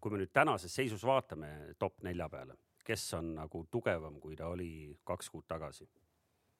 kui 0.00 0.14
me 0.14 0.22
nüüd 0.22 0.32
tänases 0.34 0.74
seisus 0.74 1.04
vaatame 1.06 1.74
top 1.78 2.02
nelja 2.06 2.28
peale, 2.32 2.58
kes 2.86 3.06
on 3.18 3.34
nagu 3.38 3.64
tugevam, 3.70 4.18
kui 4.22 4.36
ta 4.38 4.50
oli 4.54 4.70
kaks 5.04 5.30
kuud 5.34 5.48
tagasi? 5.48 5.88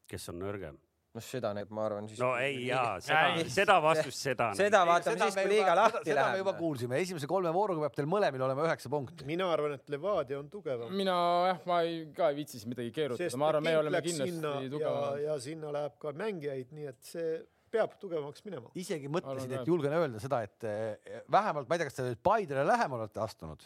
kes 0.08 0.30
on 0.32 0.38
nõrgem? 0.40 0.78
Noh, 1.16 1.24
seda 1.24 1.52
nüüd 1.56 1.72
ma 1.74 1.84
arvan 1.88 2.08
siis. 2.10 2.20
no 2.22 2.30
ei 2.40 2.66
jaa, 2.68 2.98
seda, 3.04 3.44
seda 3.54 3.76
vastust, 3.84 4.20
seda. 4.20 4.50
seda 4.60 4.82
vaatame 4.88 5.18
siis, 5.24 5.38
kui 5.38 5.52
liiga 5.54 5.74
lahti 5.78 6.00
läheb. 6.02 6.10
seda 6.12 6.26
me 6.32 6.42
juba 6.42 6.54
kuulsime, 6.58 7.02
esimese 7.04 7.30
kolme 7.30 7.52
vooruga 7.54 7.86
peab 7.86 7.98
teil 7.98 8.10
mõlemil 8.10 8.44
olema 8.48 8.66
üheksa 8.68 8.92
punkti. 8.92 9.26
mina 9.28 9.50
arvan, 9.52 9.76
et 9.78 9.92
Levadia 9.94 10.40
on 10.40 10.50
tugevam. 10.52 10.92
mina 10.94 11.18
jah, 11.52 11.62
ma 11.68 11.82
ei, 11.86 12.00
ka 12.16 12.32
ei 12.32 12.40
viitsi 12.40 12.58
siis 12.58 12.68
midagi 12.70 12.92
keerutada, 12.96 13.40
ma 13.40 13.52
arvan, 13.52 13.68
me 13.68 13.76
oleme 13.82 14.02
kindlasti 14.04 14.72
tugevam. 14.74 15.22
ja 15.24 15.38
sinna 15.42 15.72
läheb 15.78 15.96
ka 16.02 16.14
mängijaid, 16.24 16.74
nii 16.76 16.92
et 16.92 17.00
see 17.12 17.38
peab 17.72 17.96
tugevamaks 18.00 18.44
minema. 18.46 18.70
isegi 18.78 19.10
mõtlesin, 19.12 19.58
et 19.58 19.68
julgen 19.68 19.96
öelda 19.96 20.22
seda, 20.22 20.42
et 20.46 20.68
eh, 20.68 21.20
vähemalt 21.32 21.68
ma 21.68 21.76
ei 21.76 21.82
tea, 21.82 21.90
kas 21.90 21.98
te 21.98 22.06
nüüd 22.06 22.22
Paidele 22.24 22.64
lähemale 22.68 23.08
olete 23.08 23.24
astunud 23.24 23.64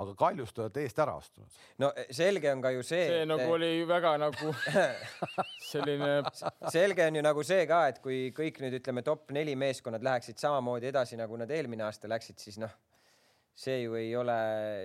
aga 0.00 0.14
Kaljust 0.18 0.58
olete 0.62 0.84
eest 0.86 0.98
ära 1.02 1.16
astunud. 1.18 1.56
no 1.82 1.90
selge 2.14 2.52
on 2.52 2.62
ka 2.62 2.70
ju 2.74 2.82
see. 2.82 3.06
see 3.10 3.22
et... 3.24 3.28
nagu 3.28 3.48
oli 3.56 3.70
väga 3.88 4.12
nagu 4.22 4.52
selline. 5.70 6.12
selge 6.70 7.08
on 7.08 7.18
ju 7.18 7.24
nagu 7.26 7.44
see 7.46 7.66
ka, 7.70 7.80
et 7.90 7.98
kui 8.04 8.20
kõik 8.36 8.62
nüüd 8.62 8.78
ütleme, 8.80 9.02
top 9.06 9.32
neli 9.34 9.56
meeskonnad 9.58 10.04
läheksid 10.06 10.38
samamoodi 10.40 10.90
edasi, 10.92 11.18
nagu 11.20 11.36
nad 11.40 11.50
eelmine 11.50 11.84
aasta 11.88 12.10
läksid, 12.10 12.38
siis 12.40 12.60
noh, 12.62 12.72
see 13.60 13.82
ju 13.82 13.98
ei 13.98 14.14
ole, 14.16 14.38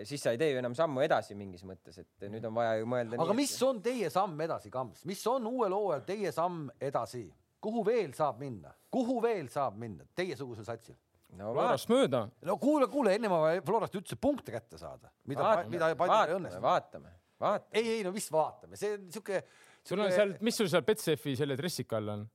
siis 0.10 0.24
sa 0.26 0.34
ei 0.36 0.42
tee 0.42 0.52
ju 0.52 0.60
enam 0.60 0.76
sammu 0.78 1.04
edasi 1.06 1.38
mingis 1.38 1.64
mõttes, 1.68 2.02
et 2.02 2.28
nüüd 2.32 2.46
on 2.50 2.58
vaja 2.58 2.76
ju 2.82 2.90
mõelda. 2.90 3.20
aga 3.22 3.32
nii, 3.32 3.42
mis 3.44 3.56
et... 3.56 3.64
on 3.70 3.82
teie 3.86 4.12
samm 4.14 4.46
edasi, 4.48 4.74
Kams, 4.74 5.06
mis 5.08 5.22
on 5.32 5.48
uuel 5.52 5.76
hooajal 5.78 6.06
teie 6.08 6.34
samm 6.36 6.68
edasi, 6.82 7.28
kuhu 7.62 7.86
veel 7.86 8.14
saab 8.18 8.42
minna, 8.42 8.74
kuhu 8.92 9.22
veel 9.24 9.48
saab 9.54 9.78
minna 9.80 10.08
teiesugusel 10.18 10.68
satsil? 10.68 10.98
No 11.40 11.52
Florast 11.56 11.92
mööda. 11.92 12.26
no 12.48 12.58
kuule, 12.62 12.88
kuule, 12.92 13.16
enne 13.18 13.32
ma 13.32 13.42
Florast 13.66 13.98
ütlesin 14.00 14.22
punkte 14.22 14.56
kätte 14.56 14.80
saada, 14.82 15.12
mida, 15.30 15.52
mida 15.72 15.92
Padil 16.00 16.32
ei 16.32 16.38
õnnestunud. 16.40 16.66
vaatame, 16.66 17.14
vaatame. 17.42 17.82
ei, 17.82 17.98
ei 17.98 18.06
no 18.08 18.14
mis 18.16 18.30
vaatame, 18.34 18.80
see 18.80 18.96
on 18.98 19.06
siuke. 19.14 19.44
sul 19.86 20.04
on 20.06 20.12
seal, 20.16 20.36
mis 20.46 20.60
sul 20.62 20.72
seal 20.72 20.86
Betsafe 20.88 21.36
selle 21.40 21.58
dressika 21.60 22.00
all 22.02 22.16
on? 22.18 22.26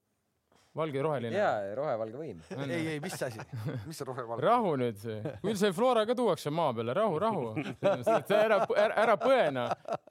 Valge 0.77 0.99
ja 0.99 1.03
roheline. 1.03 1.37
ja, 1.37 1.51
rohevalge 1.75 2.19
võim. 2.19 2.43
ei, 2.71 2.95
ei, 2.95 3.01
mis 3.03 3.17
asi, 3.27 3.43
mis 3.89 3.99
see 3.99 4.07
rohevalge? 4.07 4.45
rahu 4.45 4.75
nüüd, 4.81 5.01
küll 5.43 5.59
see 5.59 5.73
Flora 5.75 6.05
ka 6.09 6.15
tuuakse 6.19 6.53
maa 6.55 6.75
peale, 6.77 6.95
rahu, 6.97 7.19
rahu. 7.23 7.43
ära, 7.81 8.61
ära, 8.69 8.91
ära 9.05 9.17
põena, 9.21 9.67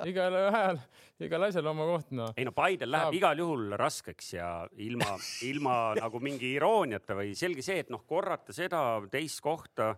igal 0.07 0.35
ajal, 0.41 0.81
igal 1.29 1.47
asjal 1.47 1.71
oma 1.71 1.87
koht, 1.93 2.11
noh. 2.19 2.33
ei 2.35 2.47
no 2.47 2.53
Paidel 2.55 2.91
läheb 2.91 3.09
Saab. 3.09 3.19
igal 3.21 3.43
juhul 3.45 3.77
raskeks 3.79 4.33
ja 4.35 4.51
ilma, 4.83 5.15
ilma 5.47 5.77
nagu 5.99 6.23
mingi 6.23 6.53
irooniata 6.57 7.17
või 7.19 7.33
selge 7.39 7.65
see, 7.65 7.85
et 7.85 7.93
noh, 7.93 8.03
korrata 8.09 8.55
seda 8.55 8.83
teist 9.11 9.39
kohta 9.45 9.93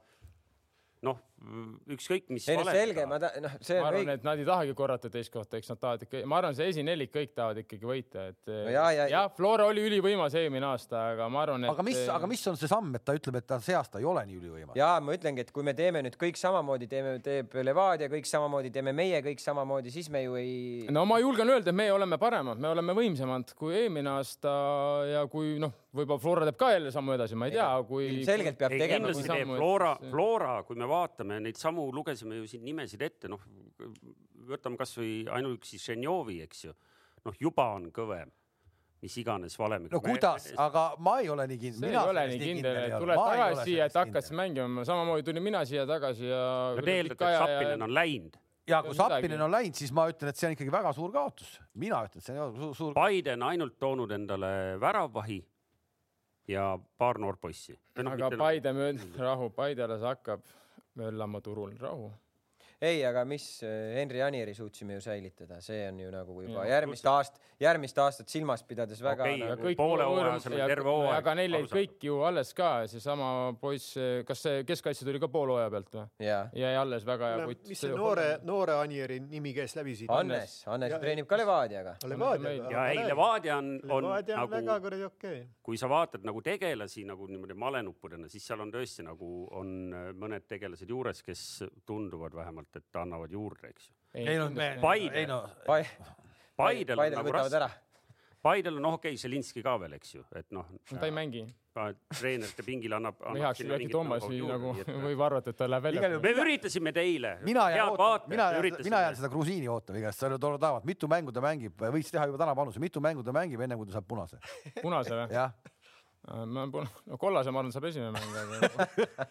ükskõik 1.92 2.28
mis. 2.30 2.46
ei 2.52 2.58
no 2.60 2.66
selge, 2.68 3.06
ma 3.10 3.18
ta-, 3.22 3.32
noh, 3.42 3.54
see 3.66 3.80
ma 3.82 3.88
arvan 3.90 4.06
kõik..., 4.06 4.20
et 4.20 4.26
nad 4.28 4.42
ei 4.42 4.46
tahagi 4.46 4.76
korrata 4.78 5.10
teist 5.14 5.32
kohta, 5.34 5.58
eks 5.58 5.72
nad 5.72 5.80
tahavad 5.82 6.06
ikka, 6.06 6.22
ma 6.30 6.38
arvan, 6.38 6.56
see 6.58 6.68
esinelik 6.70 7.12
kõik 7.14 7.34
tahavad 7.38 7.62
ikkagi 7.64 7.90
võita, 7.90 8.26
et 8.32 8.52
no 8.52 8.74
ja, 8.76 8.86
ja, 8.94 9.08
jah, 9.10 9.30
Flora 9.36 9.66
oli 9.72 9.84
ülivõimas 9.90 10.36
eelmine 10.38 10.68
aasta, 10.70 11.02
aga 11.16 11.30
ma 11.34 11.42
arvan, 11.46 11.66
et 11.66 11.74
aga 11.74 11.86
mis, 11.88 12.02
aga 12.14 12.30
mis 12.30 12.46
on 12.52 12.60
see 12.62 12.70
samm, 12.70 12.94
et 13.00 13.06
ta 13.08 13.16
ütleb, 13.18 13.40
et 13.42 13.50
ta 13.50 13.58
see 13.64 13.78
aasta 13.78 14.02
ei 14.02 14.08
ole 14.12 14.24
nii 14.30 14.38
ülivõimas? 14.38 14.78
ja 14.78 14.92
ma 15.02 15.18
ütlengi, 15.18 15.48
et 15.48 15.54
kui 15.56 15.66
me 15.66 15.74
teeme 15.78 16.06
nüüd 16.06 16.18
kõik 16.22 16.38
samamoodi, 16.42 16.90
teeme, 16.92 17.18
teeb 17.26 17.58
Levadia 17.66 18.12
kõik 18.12 18.30
samamoodi, 18.30 18.74
teeme 18.76 18.94
meie 18.98 19.24
kõik 19.26 19.42
samamoodi, 19.42 19.94
siis 19.94 20.12
me 20.14 20.26
ju 20.28 20.38
ei. 20.40 20.90
no 20.94 21.08
ma 21.10 21.18
julgen 21.24 21.50
öelda, 21.50 21.74
et 21.74 21.82
me 21.82 21.90
oleme 21.94 22.22
paremad, 22.22 22.62
me 22.62 22.70
oleme 22.76 22.98
võimsamad 22.98 23.56
kui 23.58 23.80
eelmine 23.82 24.14
aasta 24.14 24.54
ja 25.10 25.26
kui 25.32 25.58
noh, 25.62 25.74
võib-olla 25.96 26.22
Flora 26.24 26.48
teeb 26.48 26.60
ka 26.60 26.72
jälle 26.74 26.92
sammu 26.94 27.16
edasi, 27.16 27.38
ma 27.40 27.50
ei 27.50 27.56
tea, 27.56 27.70
kui. 27.88 28.10
selgelt 28.28 28.60
peab 28.60 28.76
ei, 28.76 28.84
tegema. 28.86 29.10
kindlasti 29.10 29.32
teeb 29.32 29.56
Flora, 29.56 29.96
Flora, 30.12 30.58
kui 30.68 30.80
me 30.80 30.90
vaatame 30.90 31.40
neid 31.44 31.60
samu, 31.60 31.90
lugesime 31.96 32.40
ju 32.42 32.50
siin 32.50 32.64
nimesid 32.68 33.02
ette, 33.08 33.32
noh, 33.32 33.44
võtame 34.52 34.80
kasvõi 34.80 35.26
ainuüksi 35.32 35.82
Ženjovi, 35.82 36.42
eks 36.48 36.68
ju, 36.68 36.78
noh, 37.28 37.42
juba 37.42 37.72
on 37.78 37.90
kõvem 37.96 38.32
mis 39.02 39.16
iganes 39.18 39.56
valemiga. 39.58 39.96
no 39.98 40.02
kuidas, 40.04 40.52
aga 40.62 40.84
ma 41.02 41.16
ei 41.24 41.30
ole 41.34 41.48
nii 41.50 41.58
kindel. 41.58 41.80
see 41.82 41.90
ei 41.90 42.12
ole 42.12 42.26
nii 42.30 42.40
kindel, 42.42 42.80
et 42.84 42.96
tuled 43.02 43.22
tagasi 43.22 43.64
siia, 43.66 43.88
et 43.90 43.98
hakkasid 43.98 44.38
mängima, 44.38 44.86
samamoodi 44.86 45.26
tulin 45.26 45.44
mina 45.44 45.64
siia 45.66 45.88
tagasi 45.90 46.30
ja. 46.30 46.44
no 46.78 46.86
te 46.86 46.98
eeldate, 47.00 47.32
et 47.32 47.40
Zappinen 47.42 47.88
on 47.88 47.96
läinud. 47.98 48.38
ja 48.70 48.84
kui 48.86 48.98
Zappinen 49.00 49.42
on 49.48 49.56
läinud, 49.56 49.80
siis 49.82 49.94
ma 49.98 50.06
ütlen, 50.12 50.30
et 50.30 50.38
see 50.38 50.52
on 50.52 50.54
ikkagi 50.58 50.76
väga 50.78 50.94
suur 50.94 51.16
kaotus. 51.16 51.56
mina 51.74 52.04
ütlen, 52.06 52.22
et 52.22 52.30
see 52.30 52.38
on 52.38 52.54
suur, 52.60 52.76
suur. 52.78 52.94
Biden 53.00 53.48
ainult 53.48 53.80
toonud 53.82 54.14
endale 54.20 54.54
väravvahi 54.82 55.42
ja 56.48 56.80
paar 56.98 57.20
noort 57.20 57.42
poissi. 57.42 57.78
Aga 57.96 58.32
Paide 58.38 58.74
mööd-, 58.74 59.06
rahu, 59.20 59.50
Paide 59.56 59.84
alles 59.86 60.02
hakkab 60.02 60.46
möllama 61.00 61.42
turul, 61.42 61.76
rahu 61.80 62.12
ei, 62.82 63.04
aga 63.06 63.22
mis 63.30 63.46
äh, 63.62 63.94
Henri 64.00 64.24
Anieri 64.26 64.54
suutsime 64.58 64.96
ju 64.98 65.02
säilitada, 65.06 65.60
see 65.62 65.84
on 65.86 66.00
ju 66.02 66.10
nagu 66.14 66.38
juba 66.42 66.64
ja, 66.66 66.78
järgmist 66.78 67.06
aast-, 67.06 67.38
järgmist 67.62 68.00
aastat 68.02 68.32
silmas 68.34 68.64
pidades 68.66 69.02
väga 69.06 69.28
okay, 69.28 69.38
nagu... 69.42 69.62
kõik 69.68 69.78
poole 69.78 70.08
hooaja 70.10 70.32
asemel 70.40 70.64
terve 70.72 70.90
hooaeg. 70.90 71.18
aga 71.20 71.36
neil 71.38 71.58
jäid 71.60 71.70
kõik 71.76 72.08
ju 72.08 72.18
alles 72.26 72.54
ka, 72.58 72.70
seesama 72.90 73.28
poiss, 73.62 73.94
kas 74.26 74.42
see 74.48 74.64
keskkaitse 74.66 75.06
tuli 75.06 75.22
ka 75.22 75.30
poole 75.30 75.54
hooaja 75.54 75.74
pealt 75.76 75.98
või? 76.00 76.08
jäi 76.26 76.72
alles 76.80 77.06
väga 77.06 77.30
hea 77.36 77.46
putt. 77.52 77.70
mis 77.70 77.84
see 77.86 77.94
noore, 77.94 78.26
noore 78.50 78.80
Anieri 78.82 79.20
nimi 79.28 79.54
käis 79.58 79.78
läbi 79.78 79.94
siit? 80.00 80.10
Hannes, 80.10 80.58
Hannes 80.72 80.98
treenib 81.06 81.30
ka 81.30 81.38
Levadiaga. 81.38 81.96
ja 82.02 82.88
ei, 82.96 83.06
Levadia 83.12 83.60
on, 83.62 83.76
on 83.90 84.10
nagu, 84.10 84.50
väga 84.56 84.80
kuradi 84.82 85.06
okei 85.12 85.38
okay.. 85.44 85.46
kui 85.62 85.78
sa 85.78 85.90
vaatad 85.92 86.26
nagu 86.26 86.42
tegelasi 86.42 87.06
nagu 87.06 87.30
niimoodi 87.30 87.54
malenuppudena, 87.62 88.26
siis 88.32 88.50
seal 88.50 88.66
on 88.66 88.74
tõesti 88.74 89.06
nagu 89.06 89.32
on 89.62 89.78
mõned 90.18 90.50
tegelased 90.50 90.90
juures, 90.90 91.22
kes 91.22 91.46
tunduvad 91.86 92.34
vähemalt 92.34 92.71
et 92.80 93.02
annavad 93.02 93.32
juurde, 93.32 93.72
eks 93.74 93.90
ju. 93.90 93.96
ei 94.14 94.38
no 94.40 94.50
me, 94.56 94.74
Paide, 94.82 95.26
no 95.28 95.44
Paidel 96.62 97.00
on 97.00 97.16
nagu 97.16 97.34
raske. 97.38 97.72
Paidel 98.42 98.78
on 98.80 98.86
noh, 98.88 98.96
okei 98.98 99.14
okay,, 99.14 99.22
Zelinski 99.22 99.62
ka 99.62 99.76
veel, 99.82 99.96
eks 100.00 100.16
ju, 100.16 100.24
et 100.38 100.48
noh. 100.56 100.70
ta 100.90 101.06
ei 101.06 101.14
mängi. 101.14 101.44
treenerite 102.18 102.66
pingil 102.68 102.94
annab. 102.98 103.22
heaks 103.38 103.62
äkki 103.64 103.88
Toomas 103.94 104.26
nii 104.28 104.42
nagu 104.50 104.74
võib 105.06 105.22
arvata, 105.24 105.54
et 105.54 105.60
ta 105.60 105.70
läheb 105.70 105.86
välja. 105.88 106.10
me 106.20 106.34
üritasime 106.44 106.94
teile. 106.96 107.38
mina 107.48 107.70
jään 107.72 107.92
ootama, 107.94 108.32
mina 108.34 108.48
jään, 108.52 108.80
mina 108.84 109.04
jään 109.06 109.20
seda 109.20 109.30
grusiini 109.30 109.70
ootama 109.72 110.02
igatahes, 110.02 110.20
seal 110.20 110.38
tore 110.38 110.60
tavat, 110.60 110.88
mitu 110.90 111.08
mängu 111.08 111.32
ta 111.32 111.44
mängib, 111.46 111.78
võiks 111.80 112.12
teha 112.12 112.28
juba 112.32 112.42
täna 112.42 112.58
panuse, 112.58 112.82
mitu 112.84 113.04
mängu 113.04 113.24
ta 113.24 113.36
mängib, 113.36 113.62
enne 113.62 113.78
kui 113.80 113.88
ta 113.88 114.00
saab 114.00 114.10
punase. 114.10 114.42
punase 114.82 115.16
või? 115.16 115.30
jah 115.38 115.54
ma 116.28 116.42
olen, 116.44 116.72
no 117.10 117.18
kollase 117.18 117.52
ma 117.52 117.60
arvan, 117.62 117.72
saab 117.74 117.86
esimene 117.90 118.12
mäng, 118.14 118.36
aga 118.38 118.46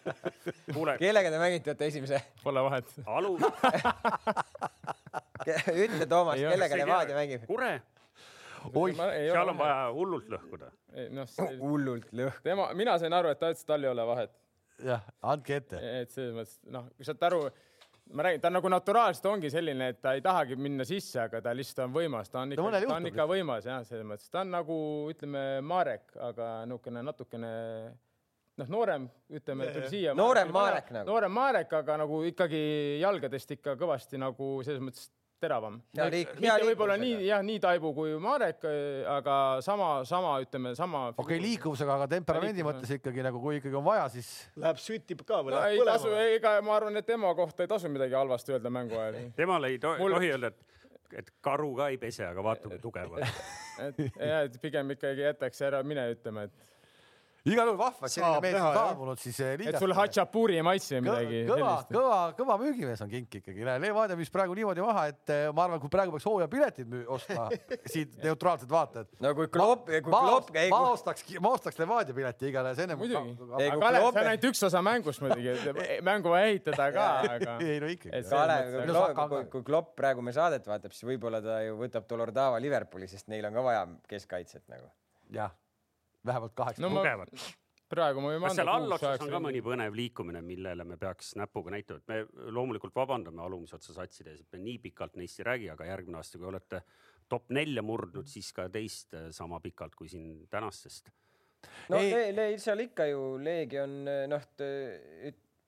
Kuule. 0.75 0.97
kellega 0.99 1.29
te 1.31 1.37
mängite, 1.39 1.69
olete 1.71 1.85
esimese? 1.87 2.19
Pole 2.43 2.61
vahet. 2.67 2.87
Alu 3.05 3.37
ütle, 5.85 6.05
Toomas, 6.05 6.37
kellega 6.41 6.75
Levadia 6.81 7.15
mängib? 7.17 7.41
Kure. 7.49 7.71
oi, 8.73 8.91
seal 8.93 9.49
on 9.53 9.57
vaja 9.57 9.77
hullult 9.95 10.27
lõhkuda. 10.29 10.67
No, 11.15 11.25
hullult 11.63 12.11
lõhkuda. 12.11 12.43
tema, 12.45 12.67
mina 12.77 12.97
sain 13.01 13.13
aru, 13.17 13.31
et 13.33 13.39
ta 13.41 13.49
ütles, 13.53 13.63
et 13.65 13.71
tal 13.73 13.83
ei 13.87 13.91
ole 13.93 14.03
vahet. 14.11 14.33
jah, 14.85 15.01
andke 15.33 15.53
ette. 15.61 15.77
et 16.01 16.09
selles 16.13 16.35
mõttes, 16.37 16.55
noh, 16.75 16.83
saad 17.01 17.21
aru, 17.31 17.41
ma 18.13 18.23
räägin, 18.27 18.41
ta 18.43 18.51
nagu 18.51 18.69
naturaalselt 18.71 19.25
ongi 19.31 19.51
selline, 19.53 19.91
et 19.93 20.01
ta 20.01 20.13
ei 20.17 20.21
tahagi 20.25 20.57
minna 20.59 20.85
sisse, 20.87 21.19
aga 21.23 21.41
ta 21.43 21.53
lihtsalt 21.55 21.85
on 21.87 21.95
võimas, 21.95 22.31
ta 22.31 22.43
on 22.43 22.53
ikka, 22.55 22.81
ta 22.85 22.95
on 22.95 23.09
ikka 23.09 23.27
võimas 23.29 23.67
jah, 23.67 23.83
selles 23.87 24.07
mõttes, 24.07 24.29
ta 24.31 24.43
on 24.43 24.53
nagu 24.55 24.77
ütleme, 25.11 25.43
Marek, 25.65 26.11
aga 26.29 26.51
niisugune 26.69 27.03
natukene 27.07 27.51
noh, 28.61 28.69
noorem, 28.71 29.07
ütleme, 29.31 29.69
tuli 29.75 29.89
siia. 29.91 30.15
noorem 30.17 30.51
Marek 30.53 30.91
nagu. 30.95 31.09
noorem 31.09 31.33
Marek, 31.35 31.73
aga 31.81 31.97
nagu 32.03 32.21
ikkagi 32.29 32.61
jalgadest 33.01 33.57
ikka 33.57 33.75
kõvasti 33.79 34.21
nagu 34.21 34.53
selles 34.65 34.83
mõttes 34.83 35.09
teravam. 35.41 35.77
mitte 35.97 36.55
võib-olla 36.67 36.97
nii 37.01 37.27
jah, 37.27 37.41
nii 37.45 37.59
taibu 37.63 37.91
kui 37.97 38.13
Marek, 38.21 38.65
aga 39.11 39.35
sama, 39.65 39.89
sama 40.07 40.35
ütleme, 40.43 40.73
sama. 40.77 41.07
okei 41.11 41.23
okay,, 41.25 41.41
liikuvusega, 41.43 41.97
aga 41.99 42.09
temperamendi 42.15 42.65
mõttes 42.65 42.93
ikkagi 42.97 43.25
nagu, 43.25 43.41
kui 43.43 43.59
ikkagi 43.59 43.77
on 43.77 43.85
vaja, 43.85 44.07
siis. 44.13 44.31
Läheb 44.61 44.81
süttib 44.81 45.23
ka 45.27 45.41
või 45.45 45.55
no, 45.55 45.61
läheb 45.61 45.83
põlema? 45.83 46.25
ega 46.37 46.55
ma 46.65 46.75
arvan, 46.77 47.01
et 47.01 47.07
tema 47.07 47.33
kohta 47.37 47.65
ei 47.65 47.71
tasu 47.71 47.91
midagi 47.91 48.17
halvasti 48.17 48.57
öelda 48.57 48.73
mängu 48.73 48.99
ajal. 48.99 49.21
temale 49.41 49.73
ei 49.73 49.81
to 49.81 49.95
Mul... 49.99 50.17
tohi 50.17 50.33
öelda, 50.35 50.51
et, 50.53 50.89
et 51.23 51.31
karu 51.43 51.73
ka 51.79 51.91
ei 51.93 52.01
pese, 52.01 52.25
aga 52.27 52.45
vaata 52.45 52.71
kui 52.71 52.81
tugev 52.81 53.17
on 53.17 53.25
et 53.87 54.03
jah, 54.05 54.43
et 54.45 54.59
pigem 54.61 54.97
ikkagi 54.97 55.25
jätaks 55.25 55.65
ära 55.67 55.81
mine 55.87 56.05
ütlema, 56.13 56.47
et 56.49 56.69
igal 57.49 57.71
juhul 57.71 57.77
vahva, 57.79 58.05
et 58.05 58.13
selline 58.13 58.41
mees 58.43 58.57
on 58.59 58.75
saabunud 58.75 59.21
siis 59.21 59.37
eh, 59.41 59.53
liigast. 59.57 59.77
et 59.79 59.81
sul 59.81 59.93
hatšapuri 59.97 60.57
ei 60.59 60.65
maitse 60.65 60.99
midagi. 61.01 61.39
kõva, 61.47 61.71
kõva, 61.89 62.17
kõva 62.37 62.57
müügimees 62.61 63.01
on 63.01 63.09
Kink 63.09 63.39
ikkagi. 63.39 63.65
Levadia 63.65 64.17
müüs 64.19 64.29
praegu 64.33 64.53
niimoodi 64.57 64.83
maha, 64.85 65.07
et 65.09 65.33
eh, 65.33 65.47
ma 65.55 65.65
arvan, 65.65 65.81
kui 65.81 65.89
praegu 65.93 66.13
peaks 66.13 66.27
hooajapiletid 66.29 66.93
ostma 67.15 67.47
siit 67.93 68.13
neutraalsed 68.21 68.69
vaatajad. 68.69 69.09
no 69.25 69.33
kui 69.37 69.49
Klopp, 69.53 69.89
kui 69.89 70.03
Klopp 70.05 70.51
käib. 70.53 70.69
ma 70.73 70.91
ostaks, 70.91 71.25
ma 71.41 71.53
ostaks 71.57 71.81
Levadia 71.81 72.17
pileti 72.17 72.51
igatahes 72.51 72.83
enne. 72.85 72.99
muidugi. 72.99 73.33
aga 73.49 73.79
Kalev, 73.81 74.05
see 74.05 74.11
on 74.11 74.31
ainult 74.35 74.47
üks 74.51 74.63
osa 74.69 74.83
mängust 74.85 75.25
muidugi, 75.25 75.55
et 75.81 76.05
mängu 76.05 76.35
vaja 76.35 76.53
ehitada 76.53 76.91
ka, 76.93 77.07
aga. 77.39 77.57
ei 77.65 77.81
no 77.81 77.89
ikkagi. 77.95 78.21
Kalev, 78.29 79.49
kui 79.55 79.65
Klopp 79.65 79.95
praegu 79.97 80.21
me 80.21 80.35
saadet 80.37 80.69
vaatab, 80.69 80.93
siis 80.93 81.09
võib-olla 81.09 81.41
ta 81.41 81.63
ju 81.65 81.81
võtab 81.81 82.05
Dolordava 82.09 82.61
Liverpooli, 82.61 83.09
sest 83.09 83.33
neil 83.33 83.49
on 83.49 83.57
ka 83.57 83.65
vaja 83.65 83.83
keskkaitset 84.13 84.67
nagu. 84.69 84.93
jah 85.31 85.57
vähemalt 86.25 86.55
kaheksa 86.55 86.83
no, 86.83 86.89
tugevat. 86.95 87.31
praegu 87.91 88.23
ma 88.23 88.33
võime 88.33 88.47
anda. 88.47 88.55
seal 88.55 88.71
allotsas 88.71 89.23
on 89.25 89.33
ka 89.33 89.41
mõni 89.43 89.61
põnev 89.65 89.95
liikumine, 89.97 90.41
millele 90.45 90.85
me 90.87 90.97
peaks 91.01 91.33
näpuga 91.39 91.73
näitama, 91.75 92.01
et 92.01 92.11
me 92.11 92.51
loomulikult 92.55 92.95
vabandame 92.95 93.43
alumise 93.43 93.77
otsa 93.77 93.95
satside 93.97 94.35
ees, 94.35 94.45
et 94.45 94.57
me 94.57 94.61
nii 94.63 94.77
pikalt 94.87 95.17
neist 95.19 95.41
ei 95.41 95.49
räägi, 95.49 95.71
aga 95.73 95.89
järgmine 95.89 96.21
aasta, 96.21 96.39
kui 96.39 96.49
olete 96.51 96.83
top 97.31 97.51
nelja 97.55 97.83
murdnud, 97.85 98.27
siis 98.27 98.51
ka 98.55 98.67
teist 98.71 99.15
eh, 99.17 99.29
sama 99.35 99.59
pikalt 99.63 99.95
kui 99.95 100.09
siin 100.11 100.47
tänastest. 100.51 101.11
no 101.89 101.99
ei, 101.99 102.11
le, 102.11 102.25
le, 102.35 102.49
seal 102.59 102.87
ikka 102.87 103.05
ju 103.11 103.37
Leegion 103.43 104.01
noh, 104.31 104.49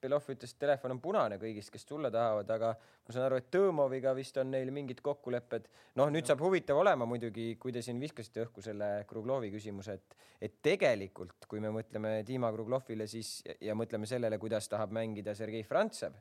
Belov 0.03 0.27
ütles, 0.29 0.51
et 0.53 0.59
telefon 0.59 0.95
on 0.95 0.99
punane 1.03 1.37
kõigist, 1.41 1.71
kes 1.73 1.87
tulla 1.87 2.11
tahavad, 2.11 2.49
aga 2.55 2.73
ma 2.75 3.15
saan 3.15 3.27
aru, 3.27 3.39
et 3.39 3.49
Tõmoviga 3.53 4.13
vist 4.17 4.37
on 4.41 4.51
neil 4.51 4.71
mingid 4.75 4.99
kokkulepped. 5.05 5.69
noh, 5.99 6.11
nüüd 6.11 6.27
saab 6.27 6.43
huvitav 6.43 6.81
olema 6.81 7.07
muidugi, 7.09 7.55
kui 7.59 7.71
te 7.71 7.81
siin 7.85 8.01
viskasite 8.01 8.43
õhku 8.45 8.63
selle 8.65 8.91
Kruglovi 9.07 9.51
küsimuse, 9.53 9.97
et, 9.99 10.17
et 10.41 10.59
tegelikult, 10.61 11.47
kui 11.47 11.63
me 11.63 11.71
mõtleme 11.71 12.19
Dima 12.27 12.51
Kruglovile, 12.51 13.07
siis 13.07 13.41
ja 13.61 13.75
mõtleme 13.75 14.09
sellele, 14.09 14.39
kuidas 14.41 14.67
tahab 14.71 14.91
mängida 14.95 15.35
Sergei 15.35 15.63
Frantsev, 15.63 16.19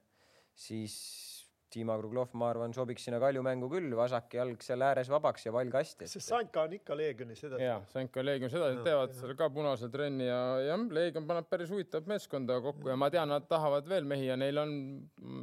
siis 0.54 1.31
Dima 1.74 1.96
Kruglov, 1.98 2.32
ma 2.38 2.50
arvan, 2.52 2.74
sobiks 2.76 3.06
sinna 3.06 3.20
kaljumängu 3.22 3.68
küll, 3.72 3.90
vasak 3.98 4.36
jalg 4.38 4.62
seal 4.64 4.84
ääres 4.86 5.10
vabaks 5.12 5.46
ja 5.46 5.54
vall 5.54 5.72
kasti. 5.72 6.08
sest 6.10 6.28
Sanka 6.28 6.66
on 6.66 6.76
ikka 6.78 6.96
Leegionis 6.98 7.42
edasi. 7.48 7.64
jah, 7.64 7.82
Sanka 7.92 8.22
on 8.22 8.28
Leegionis 8.28 8.56
edasi 8.60 8.78
no,, 8.78 8.84
teevad 8.86 9.16
seal 9.18 9.34
ka 9.38 9.50
punasel 9.54 9.92
trenni 9.94 10.28
ja, 10.28 10.40
ja 10.68 10.78
Leegion 11.00 11.26
paneb 11.28 11.50
päris 11.50 11.72
huvitavat 11.72 12.08
meeskonda 12.12 12.60
kokku 12.64 12.92
ja 12.92 12.96
ma 13.00 13.10
tean, 13.12 13.32
nad 13.32 13.48
tahavad 13.50 13.88
veel 13.88 14.08
mehi 14.08 14.28
ja 14.30 14.38
neil 14.40 14.62
on 14.62 14.78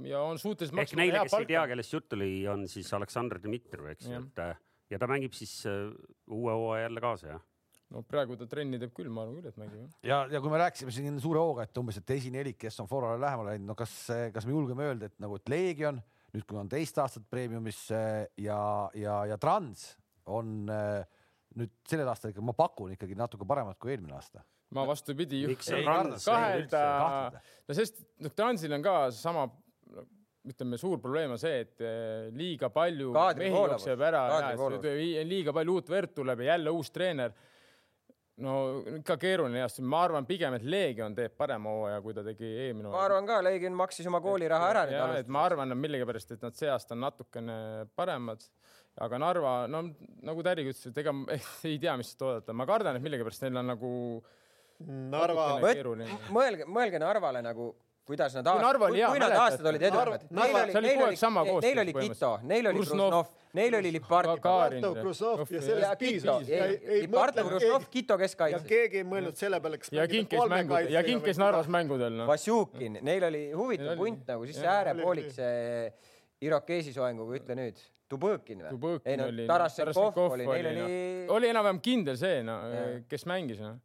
ja 0.08 0.24
on 0.26 0.42
suutelised 0.42 0.78
maksma 0.78 1.06
head 1.06 1.20
palka. 1.20 1.30
kes 1.30 1.40
ei 1.46 1.52
tea, 1.54 1.68
kellest 1.74 1.98
jutt 1.98 2.18
oli, 2.20 2.32
on 2.52 2.68
siis 2.72 2.90
Aleksandr 2.98 3.42
Dmitrijev, 3.44 3.94
eks 3.96 4.10
ju, 4.10 4.26
et 4.26 4.44
ja 4.90 5.00
ta 5.02 5.10
mängib 5.10 5.36
siis 5.38 5.62
uh, 5.70 5.94
uue 6.34 6.54
hooaja 6.54 6.88
jälle 6.88 7.04
kaasa, 7.04 7.34
jah 7.36 7.46
no 7.94 8.04
praegu 8.06 8.38
ta 8.38 8.48
trenni 8.50 8.80
teeb 8.82 8.94
küll, 8.96 9.10
ma 9.14 9.26
arvan 9.26 9.40
küll, 9.40 9.50
et 9.50 9.60
mängib. 9.60 9.98
ja, 10.06 10.22
ja 10.32 10.42
kui 10.44 10.54
me 10.54 10.62
rääkisime 10.62 10.94
siin 10.94 11.20
suure 11.22 11.42
hooga, 11.42 11.66
et 11.66 11.82
umbes, 11.82 11.98
et 12.02 12.16
esinelik, 12.16 12.60
kes 12.62 12.80
on 12.84 12.90
Forale 12.90 13.20
lähemale 13.22 13.56
läinud, 13.56 13.72
no 13.72 13.78
kas, 13.78 13.96
kas 14.34 14.48
me 14.48 14.56
julgeme 14.56 14.90
öelda, 14.90 15.10
et 15.10 15.18
nagu, 15.24 15.40
et 15.40 15.52
Leegion 15.52 16.02
nüüd, 16.34 16.46
kui 16.48 16.60
on 16.62 16.70
teist 16.72 16.98
aastat 17.02 17.26
Premiumisse 17.32 18.02
ja, 18.42 18.62
ja, 18.98 19.16
ja 19.30 19.38
Trans 19.42 19.92
on 20.30 20.70
äh, 20.74 21.02
nüüd 21.58 21.74
sellel 21.90 22.10
aastal 22.12 22.34
ikka, 22.34 22.44
ma 22.46 22.56
pakun 22.58 22.94
ikkagi 22.96 23.18
natuke 23.18 23.48
paremat 23.50 23.80
kui 23.82 23.96
eelmine 23.96 24.18
aasta. 24.18 24.44
Ma 24.76 24.84
vastupidi 24.86 25.42
kahelda, 25.66 26.84
no 27.66 27.76
sest 27.78 28.04
noh, 28.22 28.34
Transil 28.38 28.76
on 28.78 28.86
ka 28.86 28.98
sama 29.16 29.48
ütleme, 30.50 30.78
suur 30.80 31.02
probleem 31.02 31.34
on 31.34 31.42
see, 31.42 31.64
et 31.66 31.82
äh, 31.84 32.30
liiga 32.38 32.70
palju 32.74 33.10
Kaadri 33.16 33.50
mehi 33.50 33.64
jookseb 33.74 34.04
ära, 34.06 34.24
liiga 35.28 35.54
palju 35.56 35.80
uut 35.80 35.90
verd 35.92 36.14
tuleb 36.16 36.46
ja 36.46 36.54
jälle 36.54 36.74
uus 36.78 36.94
treener 36.94 37.34
no 38.44 38.56
ikka 39.00 39.18
keeruline 39.22 39.62
jah, 39.62 39.78
ma 39.92 40.04
arvan 40.08 40.28
pigem, 40.30 40.56
et 40.58 40.66
Leegion 40.66 41.16
teeb 41.18 41.36
parema 41.40 41.74
hooaja, 41.76 42.02
kui 42.06 42.16
ta 42.16 42.24
tegi 42.26 42.48
eelmine 42.66 42.92
ma 42.92 43.04
arvan 43.06 43.28
ka, 43.28 43.40
Leegion 43.46 43.76
maksis 43.78 44.08
oma 44.10 44.22
kooliraha 44.24 44.70
ära 44.74 44.86
nüüd 44.90 45.00
alustuseks. 45.00 45.34
ma 45.36 45.46
arvan 45.48 45.76
et 45.76 45.82
millegipärast, 45.86 46.36
et 46.36 46.46
nad 46.46 46.58
see 46.60 46.72
aasta 46.72 46.96
on 46.96 47.04
natukene 47.06 47.58
paremad, 48.00 48.46
aga 49.06 49.22
Narva, 49.22 49.54
no 49.72 49.84
nagu 50.28 50.46
Tärik 50.46 50.72
ütles, 50.72 50.88
et 50.92 51.04
ega 51.04 51.16
ei 51.70 51.78
tea, 51.82 51.98
mis 52.00 52.14
oodata, 52.20 52.56
ma 52.56 52.68
kardan, 52.70 53.00
et 53.00 53.06
millegipärast 53.06 53.46
neil 53.46 53.62
on 53.64 53.72
nagu 53.74 53.94
Narva. 55.12 55.52
mõelge, 56.32 56.68
mõelge 56.70 57.04
Narvale 57.04 57.44
nagu 57.44 57.74
kuidas 58.10 58.34
nad 58.34 58.48
aastad, 58.50 58.80
kui, 58.82 59.02
kui 59.06 59.20
nad 59.22 59.34
aastad 59.38 59.68
olid 59.70 59.84
edukad. 59.86 60.24
Neil 60.34 60.56
oli, 60.58 60.74
neil 60.74 61.02
oli, 61.06 61.18
neil 61.66 61.82
oli 61.84 61.94
Kito, 61.94 62.32
neil 62.50 62.70
oli 62.72 62.80
Kruznov, 62.80 63.18
neil 63.60 63.76
oli 63.80 63.92
Lipartov. 63.94 64.96
Kruznov 64.98 65.44
ja 65.54 65.62
sellest 65.62 66.02
piisas. 66.02 66.50
Lipartov, 67.04 67.52
Kruznov, 67.52 67.86
Kito 67.94 68.18
keskkaitses. 68.18 68.64
ja 68.66 68.72
keegi 68.72 69.04
ei 69.04 69.06
mõelnud 69.12 69.38
selle 69.38 69.60
peale, 69.62 69.78
kas 69.82 69.94
ja 69.94 70.08
Kink 70.10 70.32
käis 70.34 70.50
mängudel, 70.50 70.90
ja 70.96 71.04
Kink 71.06 71.28
käis 71.28 71.42
Narvas 71.42 71.70
mängudel 71.70 72.18
no.. 72.18 72.26
Vassiukin, 72.30 72.98
neil 73.06 73.28
oli 73.30 73.44
huvitav 73.54 74.02
punt 74.02 74.34
nagu, 74.34 74.48
siis 74.50 74.58
see 74.64 74.72
äärepoolik, 74.74 75.30
see 75.36 75.92
Irokeesi 76.48 76.96
soenguga, 76.96 77.38
ütle 77.38 77.60
nüüd 77.60 77.84
Tubõkin 78.10 78.64
või? 78.66 78.96
ei 79.06 79.20
no 79.22 79.28
Tarasenkov 79.52 80.18
oli, 80.34 80.50
neil 80.50 80.72
oli. 80.72 80.98
oli 81.36 81.52
enam-vähem 81.52 81.84
kindel 81.86 82.18
see, 82.18 82.42
no 82.48 82.58
kes 83.12 83.30
mängis, 83.30 83.62
noh 83.62 83.78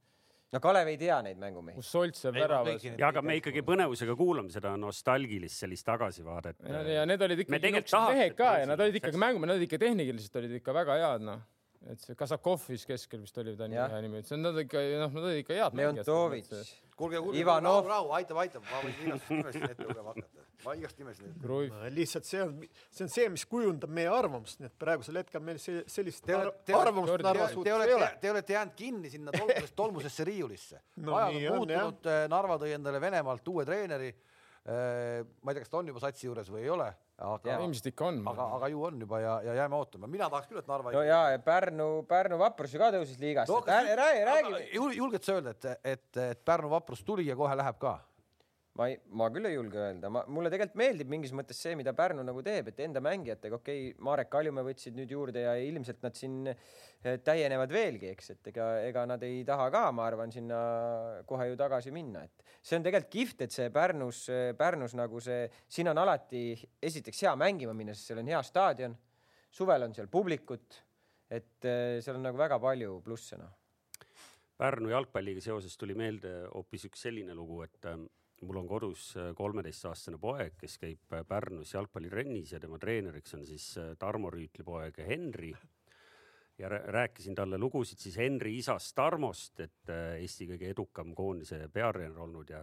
no 0.53 0.61
Kalev 0.61 0.91
ei 0.93 0.99
tea 1.01 1.21
neid 1.25 1.41
mängumehi. 1.41 1.79
kus 1.79 1.91
Soltsev 1.95 2.37
väravas. 2.37 2.85
ja 2.85 3.09
aga 3.09 3.23
me 3.23 3.39
ikkagi 3.41 3.65
põnevusega 3.67 4.17
kuulame 4.19 4.53
seda 4.55 4.77
nostalgilist 4.81 5.65
sellist 5.65 5.87
tagasivaadet. 5.89 6.61
ja 6.93 7.07
need 7.09 7.23
olid 7.23 7.47
ikkagi 7.47 7.73
mehed 7.73 8.39
ka 8.39 8.53
ja 8.61 8.71
nad 8.71 8.81
olid 8.81 9.01
ikkagi 9.01 9.21
mängumehed, 9.21 9.49
nad 9.49 9.59
olid 9.59 9.69
ikka 9.69 9.83
tehniliselt 9.87 10.41
olid 10.43 10.57
ikka 10.61 10.77
väga 10.83 11.01
head, 11.03 11.29
noh 11.31 11.43
et 11.91 12.01
see 12.01 12.17
Kasakov 12.17 12.63
vist 12.69 12.89
keskel 12.89 13.21
vist 13.21 13.39
oli 13.41 13.55
ta 13.59 13.69
nimi, 13.69 14.21
et 14.21 14.29
see 14.29 14.39
on 14.39 14.47
nad 14.47 14.59
ikka, 14.63 14.81
noh, 15.03 15.11
nad 15.13 15.29
olid 15.29 15.43
ikka 15.43 15.57
head. 15.59 15.77
Leontovitš. 15.81 16.73
Kuulge, 16.99 17.21
kuulge, 17.21 17.45
rahu, 17.45 17.87
rahu, 17.89 18.11
aitab, 18.19 18.41
aitab, 18.45 18.65
ma 18.71 18.81
võin 18.85 18.99
igast 19.07 19.31
nimesid 19.33 19.67
ette 19.67 19.87
lugema 19.87 20.13
hakata. 20.13 20.45
ma 20.65 20.75
igast 20.79 21.01
nimesid 21.01 21.29
ette 21.29 21.51
lugema. 21.51 21.89
lihtsalt 21.95 22.29
see 22.29 22.43
on, 22.45 22.53
see 22.91 23.07
on 23.07 23.13
see, 23.15 23.31
mis 23.35 23.47
kujundab 23.51 23.95
meie 23.99 24.11
arvamust, 24.13 24.61
nii 24.63 24.71
et 24.71 24.77
praegusel 24.85 25.19
hetkel 25.21 25.43
meil 25.45 25.59
see, 25.63 25.83
sellist 25.91 26.25
te 26.27 26.37
olete, 26.39 26.77
arvamust 26.79 27.25
Narva 27.25 27.49
suhtes 27.53 27.87
ei 27.89 27.97
ole. 27.97 28.11
Te 28.21 28.31
olete 28.31 28.57
jäänud 28.57 28.77
kinni 28.79 29.11
sinna 29.13 29.35
tolmusest 29.35 29.77
tolmusesse 29.79 30.29
riiulisse 30.29 30.81
no,. 31.03 31.17
ajad 31.19 31.41
on 31.41 31.59
muutunud, 31.59 32.13
Narva 32.31 32.61
tõi 32.63 32.77
endale 32.79 33.03
Venemaalt 33.03 33.53
uue 33.55 33.67
treeneri. 33.69 34.15
Äh, 34.65 35.25
ma 35.43 35.53
ei 35.53 35.59
tea, 35.59 35.65
kas 35.65 35.73
ta 35.73 35.81
on 35.83 35.91
juba 35.93 36.01
satsi 36.01 36.25
juures 36.25 36.49
või 36.49 36.63
ei 36.65 36.71
ole 36.73 36.87
aga 37.23 37.59
ilmselt 37.63 37.91
ikka 37.93 38.07
on. 38.09 38.23
aga, 38.31 38.47
aga 38.57 38.69
ju 38.73 38.81
on 38.89 39.03
juba 39.05 39.21
ja, 39.23 39.35
ja 39.45 39.55
jääme 39.61 39.77
ootama. 39.77 40.09
mina 40.11 40.29
tahaks 40.31 40.49
küll, 40.51 40.59
et 40.59 40.67
Narva. 40.71 40.93
no 40.95 41.03
ja, 41.07 41.21
ja 41.31 41.39
Pärnu, 41.39 41.89
Pärnu 42.09 42.39
Vaprus 42.41 42.75
ju 42.75 42.81
ka 42.81 42.91
tõusis 42.95 43.21
liigasse 43.21 43.53
no,. 43.53 43.61
räägi, 43.67 44.25
räägi. 44.25 44.73
julged 44.97 45.23
sa 45.23 45.37
öelda, 45.37 45.55
et, 45.55 45.69
et, 45.85 46.17
et 46.17 46.45
Pärnu 46.45 46.71
Vaprus 46.73 47.05
tuli 47.05 47.29
ja 47.29 47.37
kohe 47.39 47.55
läheb 47.57 47.79
ka? 47.79 47.99
Ma 48.79 48.89
ei, 48.91 48.97
ma 49.15 49.29
küll 49.31 49.47
ei 49.47 49.55
julge 49.55 49.79
öelda, 49.79 50.09
ma, 50.11 50.25
mulle 50.35 50.51
tegelikult 50.51 50.79
meeldib 50.81 51.11
mingis 51.13 51.31
mõttes 51.37 51.61
see, 51.63 51.77
mida 51.79 51.93
Pärnu 51.95 52.25
nagu 52.27 52.43
teeb, 52.43 52.73
et 52.73 52.81
enda 52.83 52.99
mängijatega, 53.05 53.61
okei 53.61 53.91
okay,, 53.91 54.01
Marek 54.03 54.31
Kaljumäe 54.33 54.67
võtsid 54.67 54.97
nüüd 54.99 55.13
juurde 55.15 55.45
ja 55.45 55.53
ilmselt 55.63 56.03
nad 56.03 56.19
siin 56.19 56.51
eh, 56.51 57.21
täienevad 57.23 57.71
veelgi, 57.75 58.11
eks, 58.11 58.33
et 58.35 58.51
ega, 58.51 58.69
ega 58.89 59.05
nad 59.07 59.23
ei 59.27 59.45
taha 59.47 59.69
ka, 59.75 59.85
ma 59.95 60.09
arvan, 60.09 60.35
sinna 60.35 60.59
kohe 61.29 61.47
ju 61.53 61.59
tagasi 61.61 61.95
minna, 61.95 62.25
et 62.27 62.59
see 62.59 62.81
on 62.81 62.87
tegelikult 62.87 63.13
kihvt, 63.15 63.45
et 63.47 63.55
see 63.55 63.69
Pärnus, 63.75 64.25
Pärnus 64.59 64.97
nagu 64.99 65.23
see, 65.23 65.47
siin 65.71 65.93
on 65.95 66.03
alati 66.03 66.49
esiteks 66.83 67.23
hea 67.29 67.37
mängima 67.39 67.77
minna, 67.79 67.95
sest 67.95 68.11
seal 68.11 68.25
on 68.25 68.33
hea 68.35 68.43
staadion, 68.43 68.99
suvel 69.55 69.87
on 69.87 69.95
seal 69.95 70.11
publikut, 70.11 70.81
et 71.31 71.71
eh, 71.71 72.01
seal 72.03 72.19
on 72.19 72.27
nagu 72.27 72.43
väga 72.43 72.59
palju 72.63 72.99
plusse, 73.07 73.39
noh. 73.39 73.55
Pärnu 74.59 74.91
jalgpalliga 74.91 75.43
seoses 75.43 75.79
tuli 75.79 75.95
meelde 75.99 76.37
hoopis 76.51 76.91
üks 76.91 77.07
selline 77.07 77.35
lugu, 77.35 77.63
et 77.67 77.91
ähm, 77.91 78.05
mul 78.43 78.59
on 78.61 78.69
kodus 78.69 79.13
äh, 79.19 79.31
kolmeteistaastane 79.37 80.19
poeg, 80.21 80.57
kes 80.59 80.77
käib 80.83 81.15
äh, 81.15 81.25
Pärnus 81.29 81.75
jalgpallitrennis 81.75 82.55
ja 82.55 82.61
tema 82.63 82.79
treeneriks 82.83 83.37
on 83.39 83.45
siis 83.47 83.67
äh, 83.81 83.95
Tarmo 83.99 84.31
Rüütli 84.33 84.65
poeg 84.67 84.99
Henri. 85.07 85.55
ja 86.59 86.69
rääkisin 86.69 87.35
talle 87.35 87.59
lugusid 87.59 87.99
siis 87.99 88.17
Henri 88.17 88.57
isast 88.59 88.95
Tarmost, 88.95 89.61
et 89.61 89.91
Eesti 89.91 90.47
kõige 90.47 90.69
edukam 90.71 91.15
koondise 91.15 91.65
peatreener 91.73 92.21
olnud 92.23 92.51
ja 92.51 92.61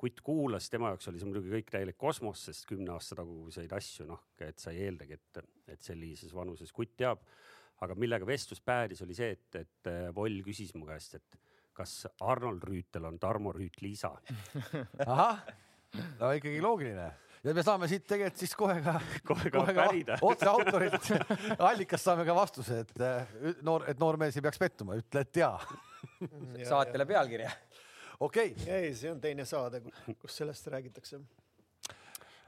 kutt 0.00 0.22
kuulas, 0.24 0.70
tema 0.72 0.88
jaoks 0.88 1.10
oli 1.10 1.20
see 1.20 1.28
muidugi 1.28 1.52
kõik 1.52 1.68
täielik 1.74 1.98
kosmos, 2.00 2.46
sest 2.48 2.64
kümne 2.70 2.94
aasta 2.94 3.18
taguseid 3.18 3.72
asju, 3.76 4.06
noh, 4.08 4.22
et 4.40 4.58
sa 4.58 4.72
ei 4.72 4.86
eeldagi, 4.86 5.18
et, 5.18 5.42
et 5.74 5.84
sellises 5.84 6.32
vanuses 6.32 6.72
kutt 6.72 6.96
teab. 6.96 7.20
aga 7.80 7.94
millega 7.96 8.26
vestlus 8.28 8.60
päädis, 8.60 9.02
oli 9.02 9.14
see, 9.16 9.30
et, 9.36 9.56
et 9.56 9.92
Voll 10.14 10.40
küsis 10.44 10.72
mu 10.76 10.88
käest, 10.88 11.14
et 11.16 11.38
kas 11.80 12.04
Arnold 12.20 12.64
Rüütel 12.68 13.08
on 13.08 13.18
Tarmo 13.20 13.54
Rüütli 13.56 13.94
isa? 13.96 14.12
ahah, 15.06 15.42
no 16.20 16.32
ikkagi 16.36 16.60
loogiline. 16.62 17.10
Ja 17.40 17.54
me 17.56 17.62
saame 17.64 17.88
siit 17.88 18.04
tegelikult 18.04 18.42
siis 18.42 18.52
kohe 18.52 18.74
ka, 18.84 18.98
kohe 19.24 19.50
ka, 19.52 19.62
ka 19.72 19.86
otse 20.28 20.48
autorilt 20.50 21.08
allikast 21.70 22.04
saame 22.04 22.26
ka 22.28 22.36
vastuse, 22.36 22.82
et 22.84 23.04
äh, 23.06 23.36
noor, 23.64 23.86
et 23.88 24.00
noor 24.02 24.20
mees 24.20 24.36
ei 24.36 24.44
peaks 24.44 24.60
pettuma, 24.60 24.98
ütle, 25.00 25.24
et 25.24 25.40
jaa. 25.40 25.56
Saatele 26.68 27.08
pealkirja. 27.08 27.52
okei. 28.20 28.52
Okay.. 28.52 28.68
ei, 28.68 28.92
see 28.96 29.12
on 29.12 29.22
teine 29.24 29.48
saade, 29.48 29.80
kus 30.20 30.36
sellest 30.42 30.68
räägitakse 30.68 31.22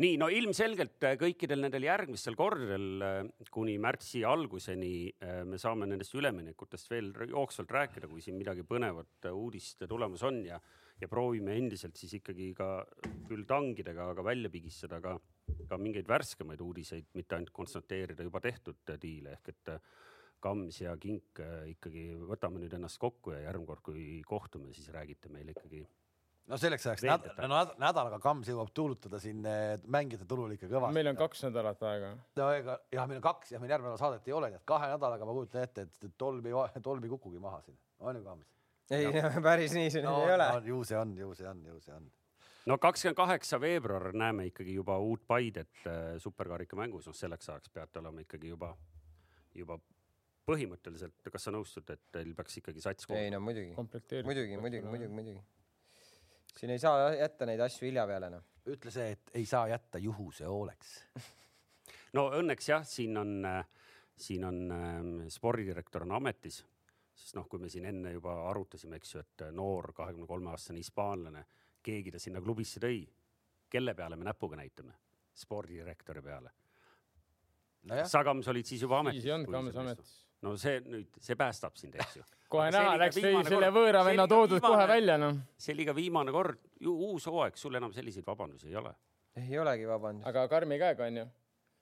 nii, 0.00 0.16
no 0.20 0.28
ilmselgelt 0.32 1.04
äh, 1.04 1.16
kõikidel 1.20 1.60
nendel 1.64 1.84
järgmistel 1.84 2.36
kordadel 2.38 3.04
äh, 3.04 3.18
kuni 3.52 3.74
märtsi 3.82 4.22
alguseni 4.24 5.10
äh, 5.12 5.42
me 5.48 5.60
saame 5.60 5.88
nendest 5.90 6.14
üleminekutest 6.16 6.88
veel 6.92 7.10
jooksvalt 7.28 7.74
rääkida, 7.76 8.08
kui 8.08 8.24
siin 8.24 8.38
midagi 8.38 8.64
põnevat 8.68 9.28
uudist 9.32 9.84
tulemas 9.90 10.24
on 10.28 10.40
ja, 10.46 10.60
ja 11.00 11.10
proovime 11.10 11.56
endiselt 11.58 12.00
siis 12.00 12.16
ikkagi 12.20 12.52
ka 12.56 12.70
küll 13.28 13.44
tangidega, 13.48 14.08
aga 14.14 14.24
välja 14.24 14.52
pigistada 14.52 15.00
ka, 15.04 15.18
ka 15.68 15.80
mingeid 15.80 16.08
värskemaid 16.08 16.62
uudiseid, 16.64 17.10
mitte 17.18 17.36
ainult 17.36 17.52
konstateerida 17.54 18.24
juba 18.24 18.40
tehtud 18.40 18.94
diile. 19.02 19.36
Ehk 19.36 19.52
et 19.52 19.74
Kams 20.42 20.80
ja 20.80 20.96
Kink 20.98 21.38
ikkagi 21.70 22.08
võtame 22.26 22.58
nüüd 22.62 22.72
ennast 22.74 22.98
kokku 23.02 23.34
ja 23.34 23.44
järgmine 23.44 23.68
kord, 23.68 23.84
kui 23.86 24.22
kohtume, 24.26 24.72
siis 24.74 24.88
räägite 24.94 25.30
meile 25.30 25.54
ikkagi 25.54 25.84
no 26.50 26.58
selleks 26.60 26.86
ajaks 26.86 27.04
näd 27.06 27.26
no, 27.50 27.58
nädalaga 27.80 28.18
Kams 28.22 28.48
jõuab 28.50 28.72
tuulutada 28.74 29.20
siin 29.22 29.42
mängijate 29.42 30.26
turul 30.28 30.54
ikka 30.56 30.68
kõvasti. 30.70 30.96
meil 30.96 31.10
on 31.12 31.18
kaks 31.20 31.44
nädalat 31.46 31.84
aega. 31.88 32.14
no 32.38 32.48
ega 32.56 32.78
jah, 32.92 33.06
meil 33.10 33.20
on 33.20 33.26
kaks, 33.28 33.52
jah, 33.54 33.62
meil 33.62 33.74
järgmine 33.74 33.92
nädal 33.92 34.00
saadet 34.00 34.26
ei 34.28 34.34
ole, 34.36 34.50
nii 34.52 34.60
et 34.60 34.66
kahe 34.68 34.88
nädalaga 34.92 35.28
ma 35.28 35.36
kujutan 35.36 35.68
ette, 35.68 35.86
et 35.86 36.18
tolm 36.18 36.48
ei, 36.48 36.56
tolm 36.82 37.06
ei 37.06 37.12
kukugi 37.12 37.42
maha 37.42 37.62
siin, 37.66 37.78
on 38.00 38.18
ju 38.18 38.24
Kams? 38.26 38.50
ei 38.90 39.06
no, 39.06 39.30
päris 39.48 39.76
nii 39.76 39.94
see 39.94 40.02
no, 40.04 40.16
ei 40.26 40.34
ole 40.34 40.50
no,. 40.50 40.66
ju 40.72 40.82
see 40.88 40.98
on, 40.98 41.14
ju 41.18 41.30
see 41.38 41.48
on, 41.48 41.62
ju 41.68 41.78
see 41.84 41.94
on. 41.94 42.10
no 42.72 42.78
kakskümmend 42.82 43.20
kaheksa 43.22 43.60
veebruar 43.62 44.10
näeme 44.12 44.50
ikkagi 44.50 44.74
juba 44.80 44.98
uut 44.98 45.24
Paidet 45.26 45.86
äh, 45.86 46.18
superkarika 46.22 46.78
mängus, 46.78 47.06
noh 47.06 47.16
selleks 47.16 47.54
ajaks 47.54 47.70
peate 47.72 48.02
olema 48.02 48.26
ikkagi 48.26 48.50
juba, 48.50 48.74
juba 49.54 49.78
põhimõtteliselt, 50.50 51.30
kas 51.30 51.46
sa 51.46 51.54
nõustud, 51.54 51.86
et 51.94 52.02
teil 52.10 52.34
peaks 52.34 52.58
ikkagi 52.58 52.82
sats 52.82 53.06
koos? 53.06 53.18
ei 53.18 53.30
no 53.30 53.38
muidugi, 53.40 53.76
muidugi, 53.78 54.58
muidugi, 54.58 54.88
muidugi, 54.90 55.14
muidugi 55.14 55.42
siin 56.58 56.72
ei 56.74 56.78
saa 56.82 57.12
jätta 57.14 57.46
neid 57.48 57.60
asju 57.60 57.86
hilja 57.88 58.06
peale, 58.06 58.30
noh. 58.30 58.44
ütle 58.72 58.90
see, 58.94 59.14
et 59.16 59.32
ei 59.40 59.46
saa 59.46 59.68
jätta 59.72 60.00
juhuse 60.02 60.48
hooleks 60.48 60.98
no 62.16 62.28
õnneks 62.38 62.68
jah, 62.68 62.84
siin 62.86 63.16
on, 63.18 63.32
siin 64.16 64.44
on 64.48 64.60
äh, 64.76 65.00
spordidirektor 65.32 66.06
on 66.06 66.16
ametis, 66.18 66.62
sest 67.14 67.36
noh, 67.38 67.48
kui 67.48 67.62
me 67.62 67.70
siin 67.72 67.88
enne 67.88 68.14
juba 68.16 68.36
arutasime, 68.50 69.00
eks 69.00 69.14
ju, 69.14 69.24
et 69.24 69.46
noor 69.56 69.92
kahekümne 69.96 70.28
kolme 70.28 70.52
aastane 70.52 70.82
hispaanlane, 70.82 71.44
keegi 71.82 72.14
ta 72.14 72.20
sinna 72.22 72.40
klubisse 72.40 72.80
tõi. 72.80 73.04
kelle 73.72 73.94
peale 73.94 74.16
me 74.16 74.24
näpuga 74.28 74.56
näitame? 74.56 74.92
spordidirektori 75.32 76.20
peale 76.22 76.50
no. 77.88 78.02
Sagams 78.08 78.48
olid 78.52 78.68
siis 78.68 78.82
juba 78.84 78.98
ametis. 79.00 79.22
siis 79.22 79.30
ei 79.30 79.34
olnud 79.36 79.52
Kams 79.54 79.78
ametis. 79.80 80.12
No 80.42 80.54
see 80.60 80.80
nüüd, 80.84 81.20
see 81.22 81.36
päästab 81.38 81.76
sind, 81.80 81.98
eks 81.98 82.18
ju 82.20 82.24
kohe 82.52 82.70
näha 82.74 82.96
läks 83.00 83.20
selle 83.20 83.70
võõra 83.74 84.02
venna 84.06 84.26
toodud 84.30 84.58
viimane, 84.58 84.74
kohe 84.74 84.88
välja, 84.90 85.18
noh. 85.20 85.38
see 85.58 85.76
oli 85.76 85.86
ka 85.88 85.94
viimane 85.96 86.34
kord, 86.34 86.58
uus 86.88 87.28
hooaeg, 87.30 87.56
sul 87.60 87.78
enam 87.80 87.94
selliseid 87.96 88.26
vabandusi 88.26 88.68
ei 88.70 88.76
ole. 88.80 88.92
ei 89.40 89.58
olegi 89.58 89.88
vabandust. 89.88 90.28
aga 90.28 90.48
karmi 90.52 90.80
käega 90.82 91.08
onju. 91.08 91.30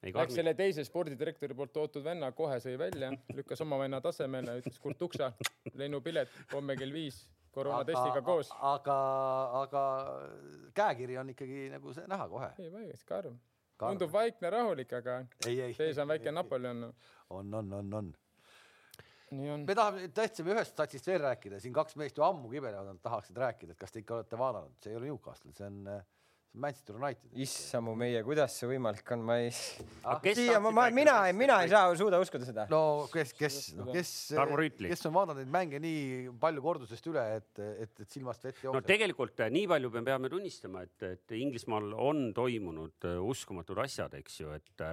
Läks 0.00 0.32
selle 0.32 0.54
teise 0.56 0.80
spordidirektori 0.86 1.52
poolt 1.52 1.74
toodud 1.74 2.04
venna, 2.04 2.30
kohe 2.32 2.56
sõi 2.64 2.78
välja, 2.80 3.10
lükkas 3.36 3.60
oma 3.60 3.76
venna 3.82 3.98
tasemele, 4.00 4.54
ütles 4.62 4.78
Kurt 4.80 5.02
Uksa, 5.04 5.28
lennupilet 5.76 6.32
homme 6.54 6.76
kell 6.80 6.94
viis 6.94 7.18
koroonatestiga 7.52 8.22
koos. 8.24 8.48
aga, 8.64 8.96
aga 9.60 9.84
käekiri 10.74 11.18
on 11.20 11.34
ikkagi 11.34 11.68
nagu 11.74 11.92
see 11.92 12.08
näha 12.08 12.30
kohe. 12.32 12.48
ei, 12.62 12.72
väikest 12.72 13.04
karm. 13.10 13.36
tundub 13.82 14.12
vaikne, 14.12 14.54
rahulik, 14.56 14.96
aga 15.02 15.20
sees 15.76 16.00
on 16.00 16.08
väike 16.14 16.32
Napoleon. 16.32 16.88
on, 17.28 17.54
on, 17.54 17.72
on, 17.82 17.94
on 18.00 18.12
me 19.30 19.74
tahame, 19.74 20.08
tahtsime 20.14 20.54
ühest 20.56 20.78
satsist 20.78 21.06
veel 21.10 21.20
rääkida, 21.22 21.60
siin 21.62 21.74
kaks 21.74 21.98
meest 22.00 22.18
ju 22.18 22.24
ammu 22.26 22.50
kibelevad, 22.50 22.88
nad 22.90 23.02
tahaksid 23.04 23.36
rääkida, 23.38 23.76
et 23.76 23.80
kas 23.80 23.94
te 23.94 24.02
ikka 24.02 24.18
olete 24.18 24.38
vaadanud, 24.40 24.78
see 24.82 24.94
ei 24.94 24.98
ole 24.98 25.10
Newcastle, 25.10 25.52
see 25.56 25.68
on, 25.68 25.84
Manchester 26.52 26.96
United. 26.96 27.30
issamu 27.38 27.92
meie, 27.94 28.24
kuidas 28.26 28.56
see 28.58 28.66
võimalik 28.72 29.06
on, 29.14 29.20
ma 29.22 29.36
ei. 29.38 29.52
Ah, 30.02 30.18
kes 30.22 30.34
siia 30.40 30.58
ma, 30.62 30.72
ma, 30.74 30.88
mina, 30.90 31.14
mina 31.36 31.60
ei 31.62 31.70
saa 31.70 31.92
suuda 31.98 32.18
uskuda 32.18 32.48
seda. 32.48 32.64
no 32.72 33.06
kes, 33.12 33.32
kes, 33.38 33.58
kes, 33.92 34.10
Tarmo 34.34 34.58
Rüütli. 34.58 34.90
kes 34.90 35.06
on 35.06 35.14
vaadanud 35.14 35.44
neid 35.44 35.52
mänge 35.54 35.78
nii 35.82 36.32
palju 36.42 36.64
kordusest 36.64 37.06
üle, 37.12 37.22
et, 37.38 37.62
et, 37.86 37.94
et 38.02 38.10
silmast 38.10 38.48
vett 38.48 38.58
no 38.58 38.72
jookseb. 38.72 38.88
tegelikult 38.90 39.44
eh, 39.46 39.52
nii 39.54 39.70
palju 39.70 39.92
me 39.94 40.02
peame 40.10 40.32
tunnistama, 40.32 40.82
et, 40.88 41.06
et 41.06 41.36
Inglismaal 41.38 41.94
on 41.94 42.26
toimunud 42.34 43.10
eh, 43.12 43.22
uskumatud 43.30 43.78
asjad, 43.86 44.18
eks 44.18 44.42
ju, 44.42 44.50
et 44.58 44.86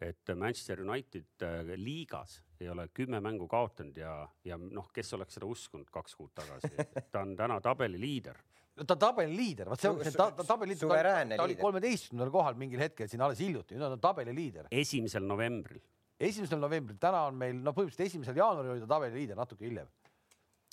et 0.00 0.30
Manchester 0.34 0.82
United 0.84 1.42
eh, 1.42 1.72
liigas 1.76 2.38
ei 2.60 2.68
ole 2.70 2.88
kümme 2.94 3.20
mängu 3.22 3.48
kaotanud 3.50 3.96
ja, 3.98 4.12
ja 4.44 4.58
noh, 4.58 4.90
kes 4.94 5.12
oleks 5.16 5.38
seda 5.38 5.48
uskunud 5.50 5.90
kaks 5.94 6.14
kuud 6.18 6.32
tagasi, 6.34 6.70
ta 7.12 7.22
on 7.22 7.34
täna 7.38 7.58
tabeli 7.62 8.00
liider. 8.00 8.38
ta 8.86 8.96
tabeli 8.96 9.36
liider, 9.36 9.70
vot 9.70 9.80
see 9.80 9.90
on 9.90 9.98
Su- 9.98 10.08
see 10.10 10.18
ta, 10.18 10.30
ta 10.38 10.46
tabeli 10.46 10.76
liider, 10.76 11.10
ta 11.36 11.46
oli 11.46 11.58
kolmeteistkümnendal 11.58 12.32
kohal 12.34 12.58
mingil 12.58 12.82
hetkel 12.82 13.10
siin 13.10 13.22
alles 13.26 13.42
hiljuti, 13.42 13.76
nüüd 13.76 13.88
on 13.88 13.96
ta 13.96 14.08
tabeli 14.10 14.34
liider. 14.34 14.70
esimesel 14.70 15.26
novembril. 15.26 15.82
esimesel 16.18 16.62
novembril, 16.62 16.98
täna 17.02 17.26
on 17.30 17.38
meil, 17.38 17.58
no 17.62 17.74
põhimõtteliselt 17.74 18.06
esimesel 18.06 18.38
jaanuaril 18.38 18.76
oli 18.76 18.86
ta 18.86 18.90
tabeli 18.94 19.22
liider, 19.22 19.38
natuke 19.38 19.66
hiljem. 19.66 19.90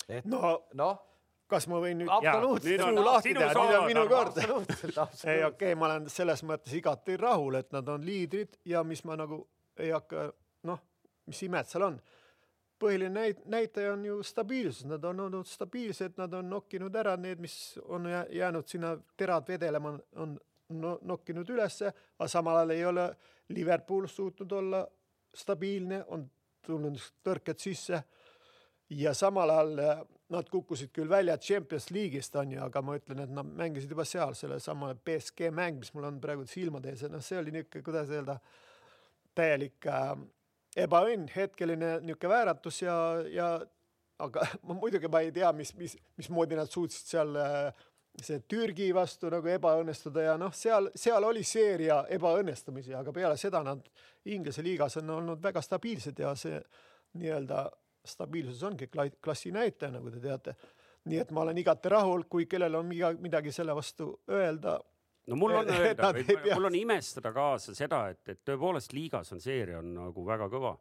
et 0.08 0.26
no 0.30 0.56
noh, 0.78 1.02
kas 1.50 1.68
ma 1.70 1.80
võin 1.82 2.02
nüüd 2.02 2.10
absoluutselt. 2.10 2.82
suu 2.82 3.04
lahti 3.04 3.30
sinu 3.30 3.42
teha, 3.42 3.54
nüüd 3.54 3.78
on 3.78 3.86
minu 3.90 4.04
kord. 4.10 4.40
ei, 4.42 5.44
okei 5.44 5.44
okay,, 5.46 5.74
ma 5.78 5.88
olen 5.90 6.08
selles 6.12 6.42
mõttes 6.46 6.74
igati 6.78 7.16
rahul, 7.20 7.60
et 7.60 7.72
nad 7.76 7.88
on 7.92 8.04
liidrid 8.06 8.58
ja 8.66 8.82
mis 8.86 9.04
ma 9.06 9.18
nagu 9.18 9.40
ei 9.78 9.92
hakka, 9.94 10.28
noh, 10.66 10.82
mis 11.30 11.42
imet 11.46 11.70
seal 11.70 11.86
on. 11.90 12.00
põhiline 12.80 13.12
näit-, 13.14 13.44
näitaja 13.48 13.94
on 13.94 14.04
ju 14.04 14.22
stabiilsus, 14.22 14.84
nad 14.84 15.04
on 15.04 15.20
olnud 15.26 15.48
stabiilsed, 15.48 16.18
nad 16.20 16.34
on 16.34 16.50
nokkinud 16.50 16.96
ära 16.96 17.16
need, 17.16 17.40
mis 17.40 17.78
on 17.84 18.10
jää- 18.10 18.26
jäänud 18.30 18.68
sinna 18.68 18.96
terad 19.16 19.48
vedelema, 19.48 19.98
on 20.16 20.36
no, 20.68 20.98
nokkinud 21.02 21.50
ülesse, 21.50 21.92
aga 22.18 22.28
samal 22.28 22.56
ajal 22.56 22.70
ei 22.74 22.84
ole 22.84 23.06
Liverpool 23.48 24.06
suutnud 24.06 24.52
olla 24.52 24.86
stabiilne, 25.34 26.04
on 26.08 26.26
tulnud 26.66 27.00
tõrked 27.24 27.62
sisse. 27.62 28.02
Ja 28.90 29.14
samal 29.14 29.50
ajal 29.50 29.78
äh, 29.78 30.00
nad 30.34 30.48
kukkusid 30.50 30.90
küll 30.94 31.10
välja 31.10 31.36
Champions 31.38 31.90
League'ist 31.94 32.34
onju, 32.36 32.58
aga 32.64 32.82
ma 32.82 32.96
ütlen, 32.98 33.22
et 33.22 33.32
nad 33.32 33.46
mängisid 33.46 33.92
juba 33.92 34.04
seal 34.08 34.34
sellesama 34.34 34.94
BSG 35.06 35.52
mäng, 35.54 35.78
mis 35.78 35.92
mul 35.94 36.08
on 36.08 36.18
praegu 36.22 36.46
silmade 36.50 36.90
ees 36.90 37.04
ja 37.06 37.10
noh, 37.12 37.22
see 37.22 37.38
oli 37.38 37.54
niisugune, 37.54 37.84
kuidas 37.86 38.10
öelda, 38.10 38.38
täielik 39.38 39.86
äh, 39.92 40.16
ebaõnn, 40.86 41.28
hetkeline 41.30 41.98
niisugune 42.02 42.32
vääratus 42.34 42.82
ja, 42.82 42.96
ja 43.30 43.50
aga 44.18 44.48
ma 44.66 44.78
muidugi 44.80 45.10
ma 45.12 45.22
ei 45.22 45.30
tea, 45.34 45.52
mis, 45.54 45.74
mis, 45.78 45.94
mismoodi 46.18 46.58
nad 46.58 46.72
suutsid 46.72 47.14
seal 47.14 47.38
äh, 47.38 47.86
see 48.22 48.40
Türgi 48.48 48.90
vastu 48.96 49.30
nagu 49.32 49.48
ebaõnnestuda 49.52 50.26
ja 50.30 50.36
noh, 50.40 50.52
seal, 50.56 50.90
seal 50.96 51.24
oli 51.28 51.42
seeria 51.44 52.02
ebaõnnestumisi, 52.16 52.94
aga 52.96 53.12
peale 53.12 53.36
seda 53.40 53.62
nad 53.66 53.82
Inglise 54.32 54.64
liigas 54.64 54.96
on 55.02 55.10
olnud 55.18 55.42
väga 55.42 55.62
stabiilsed 55.62 56.18
ja 56.18 56.32
see 56.38 56.58
nii-öelda 57.20 57.66
stabiilsus 58.06 58.62
ongi 58.66 58.88
kla- 58.92 59.12
klassi 59.22 59.52
näitaja, 59.54 59.92
nagu 59.96 60.10
te 60.10 60.20
teate. 60.20 60.56
nii 61.06 61.20
et 61.22 61.30
ma 61.30 61.44
olen 61.44 61.58
igati 61.58 61.88
rahul, 61.92 62.24
kui 62.30 62.46
kellel 62.50 62.74
on 62.74 62.86
midagi, 62.86 63.22
midagi 63.22 63.52
selle 63.54 63.74
vastu 63.74 64.08
öelda. 64.28 64.78
no 65.26 65.36
mul 65.36 65.54
on 65.60 65.70
öelda 65.76 66.12
mul 66.54 66.70
on 66.70 66.74
imestada 66.74 67.32
kaasa 67.32 67.74
seda, 67.74 68.08
et, 68.10 68.28
et 68.28 68.44
tõepoolest 68.44 68.92
liigas 68.92 69.32
on 69.32 69.40
seeria 69.40 69.78
on 69.78 69.94
nagu 69.94 70.26
väga 70.26 70.48
kõva. 70.52 70.76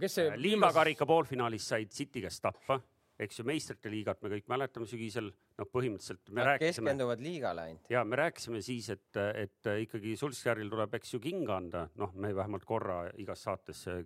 kes 0.00 0.20
see 0.20 0.34
liigakarika 0.36 1.06
poolfinaalis 1.06 1.68
said 1.68 1.90
City 1.90 2.22
käest 2.22 2.42
tappa, 2.42 2.80
eks 3.18 3.38
ju, 3.38 3.44
meistrite 3.46 3.90
liigat 3.90 4.22
me 4.22 4.30
kõik 4.32 4.48
mäletame 4.50 4.86
sügisel, 4.90 5.30
noh, 5.58 5.68
põhimõtteliselt 5.70 6.30
me 6.30 6.40
Nad 6.40 6.48
rääkisime 6.52 6.90
keskenduvad 6.90 7.22
liigale 7.22 7.66
ainult. 7.68 7.90
ja 7.90 8.02
me 8.04 8.18
rääkisime 8.18 8.62
siis, 8.62 8.90
et, 8.90 9.20
et 9.38 9.70
ikkagi 9.84 10.16
Sulskjäril 10.18 10.70
tuleb, 10.70 10.96
eks 10.98 11.14
ju, 11.14 11.20
king 11.22 11.50
anda, 11.50 11.86
noh, 12.00 12.14
me 12.14 12.34
vähemalt 12.34 12.66
korra 12.66 13.04
igas 13.22 13.46
saates 13.46 13.86
eh, 13.92 14.02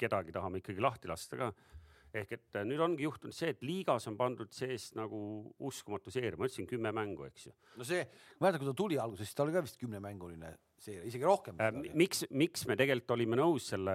kedagi 0.00 0.34
tahame 0.34 0.60
ikkagi 0.64 0.82
lahti 0.82 1.10
lasta 1.10 1.38
ka. 1.38 1.52
Ehk 2.14 2.32
et 2.36 2.58
eh, 2.58 2.64
nüüd 2.66 2.80
ongi 2.84 3.06
juhtunud 3.06 3.36
see, 3.36 3.52
et 3.54 3.62
liigas 3.66 4.08
on 4.10 4.16
pandud 4.18 4.50
seest 4.54 4.96
nagu 4.98 5.20
uskumatu 5.66 6.12
seeria, 6.12 6.38
ma 6.38 6.48
ütlesin 6.48 6.68
kümme 6.70 6.92
mängu, 6.94 7.26
eks 7.28 7.48
ju. 7.48 7.54
no 7.80 7.86
see, 7.86 8.02
ma 8.38 8.46
mäletan, 8.48 8.64
kui 8.64 8.72
ta 8.72 8.76
tuli 8.82 8.98
alguses, 9.00 9.30
siis 9.30 9.38
ta 9.38 9.46
oli 9.46 9.54
ka 9.54 9.62
vist 9.64 9.80
kümnemänguline 9.80 10.52
seeria, 10.80 11.04
isegi 11.08 11.26
rohkem. 11.26 11.60
Äh, 11.60 11.76
miks, 11.98 12.24
miks 12.30 12.64
me 12.68 12.76
tegelikult 12.78 13.14
olime 13.16 13.38
nõus 13.40 13.68
selle 13.74 13.94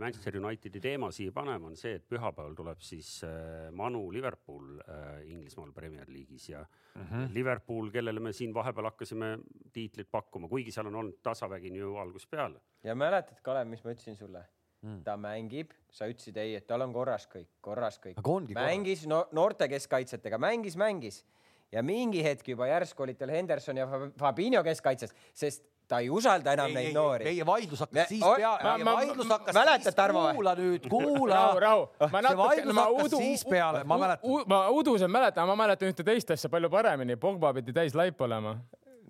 Manchester 0.00 0.38
Unitedi 0.40 0.82
teema 0.84 1.10
siia 1.14 1.34
panema, 1.34 1.70
on 1.70 1.78
see, 1.78 1.96
et 1.98 2.06
pühapäeval 2.08 2.56
tuleb 2.58 2.84
siis 2.84 3.14
äh, 3.26 3.68
Manu 3.76 4.04
Liverpool 4.14 4.76
äh, 4.84 5.22
Inglismaal 5.32 5.72
Premier 5.76 6.10
League'is 6.12 6.50
ja 6.52 6.62
mm. 6.64 7.02
-hmm. 7.02 7.32
Liverpool, 7.34 7.90
kellele 7.94 8.20
me 8.20 8.32
siin 8.36 8.54
vahepeal 8.54 8.90
hakkasime 8.92 9.38
tiitlit 9.72 10.10
pakkuma, 10.10 10.48
kuigi 10.48 10.74
seal 10.74 10.92
on 10.92 11.00
olnud 11.02 11.18
tasavägine 11.22 11.82
ju 11.82 11.96
algusest 11.96 12.30
peale. 12.30 12.60
ja 12.84 12.94
mäletad, 12.94 13.42
Kalev, 13.42 13.68
mis 13.68 13.84
ma 13.84 13.90
ütlesin 13.96 14.16
sulle 14.16 14.44
Mm. 14.82 15.00
ta 15.02 15.16
mängib, 15.18 15.72
sa 15.90 16.06
ütlesid 16.06 16.36
ei, 16.38 16.52
et 16.54 16.66
tal 16.68 16.84
on 16.84 16.92
korras 16.94 17.24
kõik, 17.26 17.48
korras 17.60 17.96
kõik. 17.98 18.20
mängis 18.54 19.06
no, 19.10 19.24
noorte 19.34 19.66
keskkaitsjatega, 19.68 20.38
mängis, 20.38 20.76
mängis 20.78 21.24
ja 21.72 21.82
mingi 21.82 22.22
hetk 22.22 22.46
juba 22.48 22.68
järsku 22.70 23.02
olid 23.02 23.18
tal 23.18 23.28
Henderson 23.34 23.76
ja 23.76 23.86
Fab- 23.90 24.12
Fabinho 24.18 24.62
keskkaitses, 24.62 25.10
sest 25.34 25.64
ta 25.88 25.98
ei 26.04 26.10
usalda 26.12 26.52
enam 26.52 26.70
neid 26.76 26.92
noori. 26.94 27.24
meie 27.24 27.44
vaidlus 27.48 27.80
hakkas 27.80 27.94
Me- 27.96 28.06
siis 28.08 28.22
peale, 28.22 28.62
ma- 28.62 28.76
meie 28.78 28.84
vaidlus 29.08 29.28
hakkas 29.32 29.54
mäletad, 29.56 29.98
siis, 29.98 30.34
kuula 30.36 30.54
nüüd, 30.54 30.88
kuula. 30.94 31.34
rahu, 31.34 31.60
rahu. 31.64 31.86
ma 31.98 32.08
see 32.08 32.22
natuke, 32.22 32.42
vaidlus 32.44 32.74
ma 32.78 32.84
hakkas 32.86 33.06
udu- 33.10 33.22
siis 33.24 33.44
peale, 33.50 33.84
ma 33.84 33.98
mäletan. 33.98 34.44
ma 34.46 34.58
udusen 34.70 35.10
mäletan, 35.10 35.46
ma 35.48 35.56
mäletan 35.56 35.88
ühte 35.90 36.04
teist 36.06 36.30
asja 36.30 36.48
palju 36.52 36.70
paremini, 36.70 37.16
Pogba 37.16 37.50
pidi 37.56 37.72
täis 37.72 37.94
laip 37.98 38.20
olema. 38.20 38.54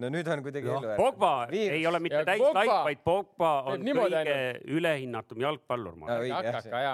No 0.03 0.11
nüüd 0.13 0.29
on 0.31 0.43
kuidagi 0.45 0.71
ellu 0.71 0.95
Pogba 0.99 1.33
Viirus. 1.51 1.77
ei 1.77 1.87
ole 1.91 2.01
mitte 2.03 2.23
täislaip, 2.27 2.57
Pogba 2.57 2.79
vaid 2.87 3.03
Pogba 3.05 3.53
on 3.73 3.87
kõige 3.99 4.39
ülehinnatum 4.79 5.43
jalgpallur, 5.43 5.97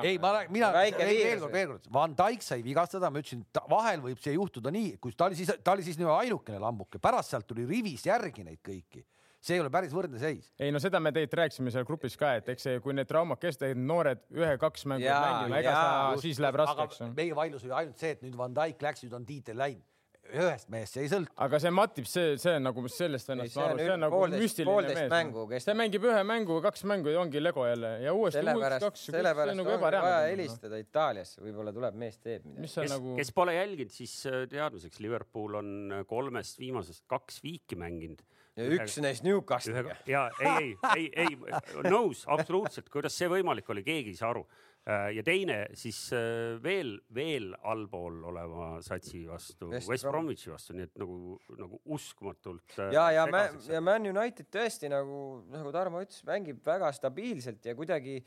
ei, 0.08 0.18
ma 0.22 0.34
räägin, 0.38 0.52
mina, 0.56 0.70
Väike 0.74 1.08
veel 1.08 1.42
kord, 1.42 1.54
veel 1.54 1.72
kord, 1.74 1.88
Van 1.94 2.16
Dijk 2.18 2.46
sai 2.46 2.60
vigastada, 2.66 3.10
ma 3.12 3.22
ütlesin, 3.22 3.44
vahel 3.70 4.04
võib 4.04 4.22
see 4.24 4.36
juhtuda 4.36 4.72
nii, 4.74 4.94
kus 5.02 5.18
ta 5.18 5.28
oli 5.28 5.38
siis, 5.38 5.52
ta 5.64 5.76
oli 5.76 5.86
siis 5.86 6.00
nii 6.00 6.10
ainukene 6.18 6.60
lambuke, 6.62 7.00
pärast 7.02 7.34
sealt 7.34 7.48
tuli 7.50 7.66
rivis 7.68 8.06
järgi 8.08 8.46
neid 8.46 8.62
kõiki. 8.64 9.04
see 9.44 9.58
ei 9.58 9.60
ole 9.60 9.68
päris 9.68 9.92
võrdne 9.92 10.18
seis. 10.20 10.52
ei 10.58 10.72
no 10.72 10.80
seda 10.80 11.00
me 11.00 11.12
tegelikult 11.12 11.42
rääkisime 11.42 11.72
seal 11.74 11.84
grupis 11.88 12.16
ka, 12.20 12.34
et 12.40 12.48
eks 12.54 12.68
see, 12.68 12.80
kui 12.84 12.96
need 12.96 13.08
traumad 13.10 13.40
kestavad, 13.42 13.76
noored 13.76 14.22
ühe-kaks 14.32 14.86
mängu 14.88 15.04
Jaa, 15.04 15.24
mängima, 15.24 15.60
ega 15.60 15.74
jaa. 15.74 16.14
sa 16.14 16.22
siis 16.24 16.40
läheb 16.40 16.62
raskeks. 16.62 17.02
meie 17.12 17.36
vaidlus 17.36 17.66
oli 17.68 17.76
ainult 17.82 18.00
see, 18.00 18.16
et 18.16 18.24
nüüd 18.24 18.38
Van 18.38 18.56
Dijk 18.56 18.80
läks, 18.88 19.04
nüüd 19.04 19.18
on 19.20 19.28
tiitel 19.28 19.60
läinud. 19.60 19.84
Ühest 20.32 20.70
mehest 20.72 20.96
see 20.96 21.04
ei 21.04 21.10
sõltu. 21.12 21.32
aga 21.46 21.58
see 21.62 21.72
Matip, 21.74 22.06
see, 22.08 22.34
see 22.40 22.54
on 22.58 22.64
nagu 22.68 22.84
sellest 22.88 23.28
Ei, 23.28 23.32
vennast 23.34 23.54
see 23.54 23.60
ma 23.60 23.66
on 23.66 23.72
aru, 23.74 23.78
see 23.84 23.94
on 23.94 24.02
nagu 24.04 24.18
poolteist- 24.18 24.44
müstiline 24.44 24.70
poolteist 24.70 25.14
mees. 25.50 25.66
see 25.66 25.76
mängib 25.80 26.06
ühe 26.10 26.22
mängu, 26.30 26.58
kaks 26.64 26.84
mängu 26.90 27.12
ja 27.12 27.20
ongi 27.20 27.42
Lego 27.42 27.66
jälle 27.68 27.90
ja 28.04 28.14
uuesti 28.14 28.40
uueks 28.40 28.50
sellepärast, 28.50 28.86
kaks, 28.88 29.04
see 29.06 29.16
sellepärast 29.18 29.54
on 29.54 29.60
nagu 29.62 29.72
ongi 29.74 29.82
vaja 29.84 29.98
ebareaalne. 29.98 30.30
helistada 30.32 30.80
Itaaliasse, 30.82 31.40
võib-olla 31.44 31.74
tuleb 31.76 31.98
mees 32.04 32.18
teeb 32.18 32.44
midagi. 32.46 32.70
kes 32.70 32.94
nagu, 32.94 33.16
kes 33.20 33.32
pole 33.40 33.54
jälginud, 33.58 33.94
siis 33.94 34.14
äh, 34.30 34.40
teadmiseks, 34.50 35.00
Liverpool 35.04 35.60
on 35.60 35.74
äh, 36.00 36.04
kolmest 36.08 36.58
viimasest 36.58 37.04
kaks 37.10 37.42
viiki 37.44 37.76
mänginud. 37.80 38.22
ja 38.56 38.68
üks 38.78 39.00
neist 39.02 39.24
Newcastle'iga 39.26 39.96
ja 40.06 40.28
ei, 40.40 40.76
ei, 40.94 41.08
ei, 41.24 41.26
ei, 41.26 41.88
nõus, 41.90 42.22
absoluutselt, 42.30 42.88
kuidas 42.88 43.16
see 43.18 43.28
võimalik 43.28 43.68
oli, 43.74 43.82
keegi 43.86 44.14
ei 44.14 44.20
saa 44.20 44.30
aru. 44.30 44.46
Ja 44.84 45.22
teine 45.24 45.58
siis 45.78 45.98
äh, 46.12 46.58
veel, 46.62 46.98
veel 47.16 47.54
allpool 47.64 48.18
oleva 48.28 48.66
satsi 48.84 49.22
vastu, 49.28 49.70
West 49.72 49.88
West 49.88 50.04
Brom- 50.04 50.18
Bromwichi 50.18 50.50
vastu, 50.52 50.74
nii 50.76 50.88
et 50.90 50.98
nagu, 51.00 51.38
nagu 51.56 51.80
uskumatult. 51.96 52.66
äh, 52.78 52.90
ja, 52.92 53.06
ja 53.16 53.24
ja 53.72 53.80
Man 53.80 54.10
United 54.10 54.50
tõesti 54.52 54.90
nagu, 54.92 55.44
nagu 55.52 55.72
Tarmo 55.72 56.02
ütles, 56.04 56.20
mängib 56.28 56.60
väga 56.66 56.92
stabiilselt 56.92 57.64
ja 57.64 57.76
kuidagi 57.78 58.18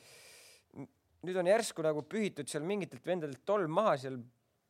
nüüd 1.27 1.37
on 1.37 1.49
järsku 1.49 1.85
nagu 1.85 2.01
pühitud 2.09 2.49
seal 2.49 2.65
mingitelt 2.65 3.05
vendadelt 3.05 3.45
tolm 3.45 3.71
maha 3.77 3.93
seal 4.01 4.17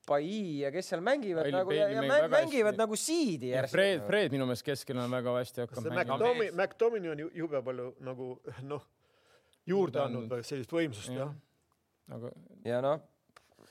Pai 0.07 0.27
ja 0.61 0.69
kes 0.71 0.87
seal 0.93 1.01
mängivad 1.03 1.43
Bailey- 1.47 1.55
nagu 1.57 1.71
ja, 1.75 1.87
Bailey 1.87 1.95
ja 1.95 2.11
väga 2.13 2.27
mängivad 2.31 2.71
hästi. 2.71 2.79
nagu 2.79 2.95
siidi 2.95 3.49
ja 3.49 3.57
järsku. 3.61 3.75
Fred, 3.75 4.05
Fred 4.07 4.31
minu 4.35 4.45
meelest 4.47 4.63
keskel 4.63 4.99
on 5.03 5.11
väga 5.11 5.33
hästi 5.39 5.65
hakkab 5.65 5.89
mängima. 5.89 6.19
McDomi-, 6.55 7.09
on 7.11 7.19
ju 7.25 7.31
jube 7.35 7.61
palju 7.63 7.89
nagu 8.07 8.29
noh, 8.63 8.85
juurde 9.67 9.99
andnud 10.03 10.31
sellist 10.47 10.71
võimsust 10.71 11.11
jah 11.11 11.25
jah.. 11.27 11.35
Aga 12.15 12.31
ja 12.67 12.81
noh, 12.83 13.01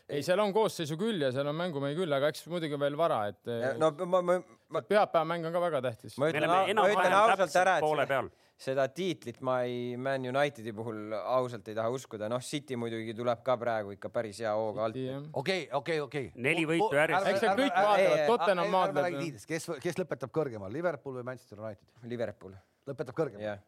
ei, 0.07 0.23
seal 0.25 0.41
on 0.43 0.53
koosseisu 0.55 0.97
küll 1.01 1.23
ja 1.25 1.33
seal 1.35 1.49
on 1.51 1.57
mängumehi 1.59 1.97
küll, 1.99 2.13
aga 2.15 2.31
eks 2.33 2.47
muidugi 2.51 2.79
veel 2.81 2.97
vara, 2.99 3.27
et 3.33 3.53
no 3.81 3.91
ma, 4.07 4.23
ma, 4.23 4.41
ma, 4.75 4.83
pühapäeva 4.87 5.27
mäng 5.29 5.47
on 5.49 5.55
ka 5.55 5.63
väga 5.63 5.83
tähtis. 5.89 6.17
ma 6.21 6.31
ütlen, 6.31 6.49
ma 6.51 6.91
ütlen 6.93 7.17
ausalt 7.21 7.57
ära, 7.63 7.77
et 7.81 8.11
peal. 8.13 8.31
seda 8.67 8.87
tiitlit 8.93 9.41
ma 9.47 9.59
ei, 9.67 9.97
Man 10.01 10.29
Unitedi 10.31 10.75
puhul 10.77 11.15
ausalt 11.19 11.69
ei 11.71 11.77
taha 11.79 11.93
uskuda, 11.95 12.31
noh, 12.33 12.45
City 12.45 12.79
muidugi 12.81 13.17
tuleb 13.19 13.43
ka 13.47 13.59
praegu 13.61 13.97
ikka 13.97 14.11
päris 14.15 14.41
hea 14.45 14.55
hooga 14.57 14.87
alt. 14.87 14.99
okei, 15.43 15.69
okei, 15.81 16.01
okei. 16.05 16.33
Neli 16.37 16.67
võitu 16.69 16.91
järjest. 16.97 17.31
Eks 17.33 17.45
seal 17.45 17.63
kõik 17.63 17.77
vaatavad, 17.77 18.27
Tottenham 18.31 18.75
maadleb. 18.75 19.23
kes, 19.53 19.71
kes 19.83 20.03
lõpetab 20.03 20.35
kõrgemal, 20.35 20.73
Liverpool 20.73 21.19
või 21.21 21.31
Manchester 21.33 21.63
United? 21.63 21.87
Liverpool, 22.07 22.55
lõpetab 22.89 23.17
kõrgemal. 23.19 23.49
jah. 23.51 23.65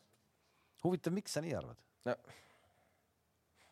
huvitav, 0.84 1.16
miks 1.18 1.34
sa 1.34 1.42
nii 1.42 1.56
arvad? 1.58 1.80
no, 2.06 2.14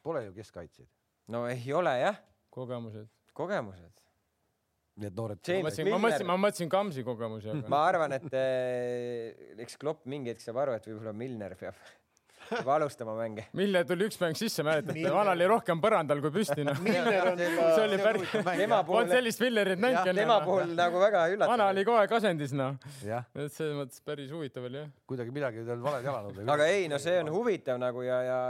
Pole 0.07 0.23
ju 0.29 0.33
keskkaitsjaid. 0.37 0.89
no 1.35 1.47
ei 1.51 1.73
ole 1.75 1.99
jah, 1.99 2.19
kogemused. 2.55 3.09
kogemused. 3.35 3.93
need 5.03 5.19
noored. 5.19 5.41
ma 5.43 5.67
mõtlesin, 5.67 5.91
ma 5.91 5.99
mõtlesin, 6.01 6.27
ma 6.31 6.37
mõtlesin 6.41 6.71
Kamsi 6.73 7.03
kogemusi, 7.05 7.51
aga 7.53 7.71
ma 7.73 7.81
arvan, 7.89 8.15
et 8.17 8.37
eh, 8.39 9.57
eks 9.65 9.77
Klopp 9.83 10.07
mingi 10.07 10.31
hetk 10.31 10.45
saab 10.45 10.63
aru, 10.63 10.77
et 10.79 10.87
võib-olla 10.87 11.13
Milner 11.13 11.57
peab, 11.59 11.81
peab 12.53 12.71
alustama 12.77 13.17
mänge. 13.19 13.49
Milner 13.59 13.89
tuli 13.89 14.07
üks 14.07 14.21
mäng 14.23 14.39
sisse, 14.39 14.63
mäletate, 14.69 15.03
vana 15.11 15.35
oli 15.35 15.51
rohkem 15.51 15.83
põrandal 15.83 16.23
kui 16.23 16.33
püsti, 16.39 16.65
noh. 16.71 16.79
Milner 16.87 17.33
on 17.33 17.43
see 17.43 17.83
oli 17.89 17.99
päris, 18.07 18.39
tema 18.47 18.81
polnud 18.87 19.17
sellist 19.17 19.43
Millerit 19.43 19.83
näinud 19.83 20.07
tema 20.07 20.23
enne. 20.23 20.39
puhul 20.47 20.73
nagu 20.79 21.03
väga 21.03 21.27
vana 21.27 21.35
üllatav 21.35 21.67
oli. 21.67 21.87
kogu 21.91 22.01
aeg 22.05 22.17
asendis, 22.21 22.55
noh. 22.63 22.79
et 23.03 23.59
selles 23.59 23.75
mõttes 23.83 24.07
päris 24.07 24.31
huvitav 24.31 24.71
oli 24.71 24.85
jah. 24.85 24.89
kuidagi 25.11 25.35
midagi 25.35 25.65
ei 25.65 25.69
olnud 25.69 25.91
valed 25.91 26.09
jalanud. 26.13 26.41
aga 26.57 26.73
ei, 26.79 26.89
no 26.95 27.03
see 27.03 27.19
on 27.27 27.35
huvitav 27.35 27.83
nagu 27.83 28.07
ja, 28.07 28.23
ja 28.31 28.41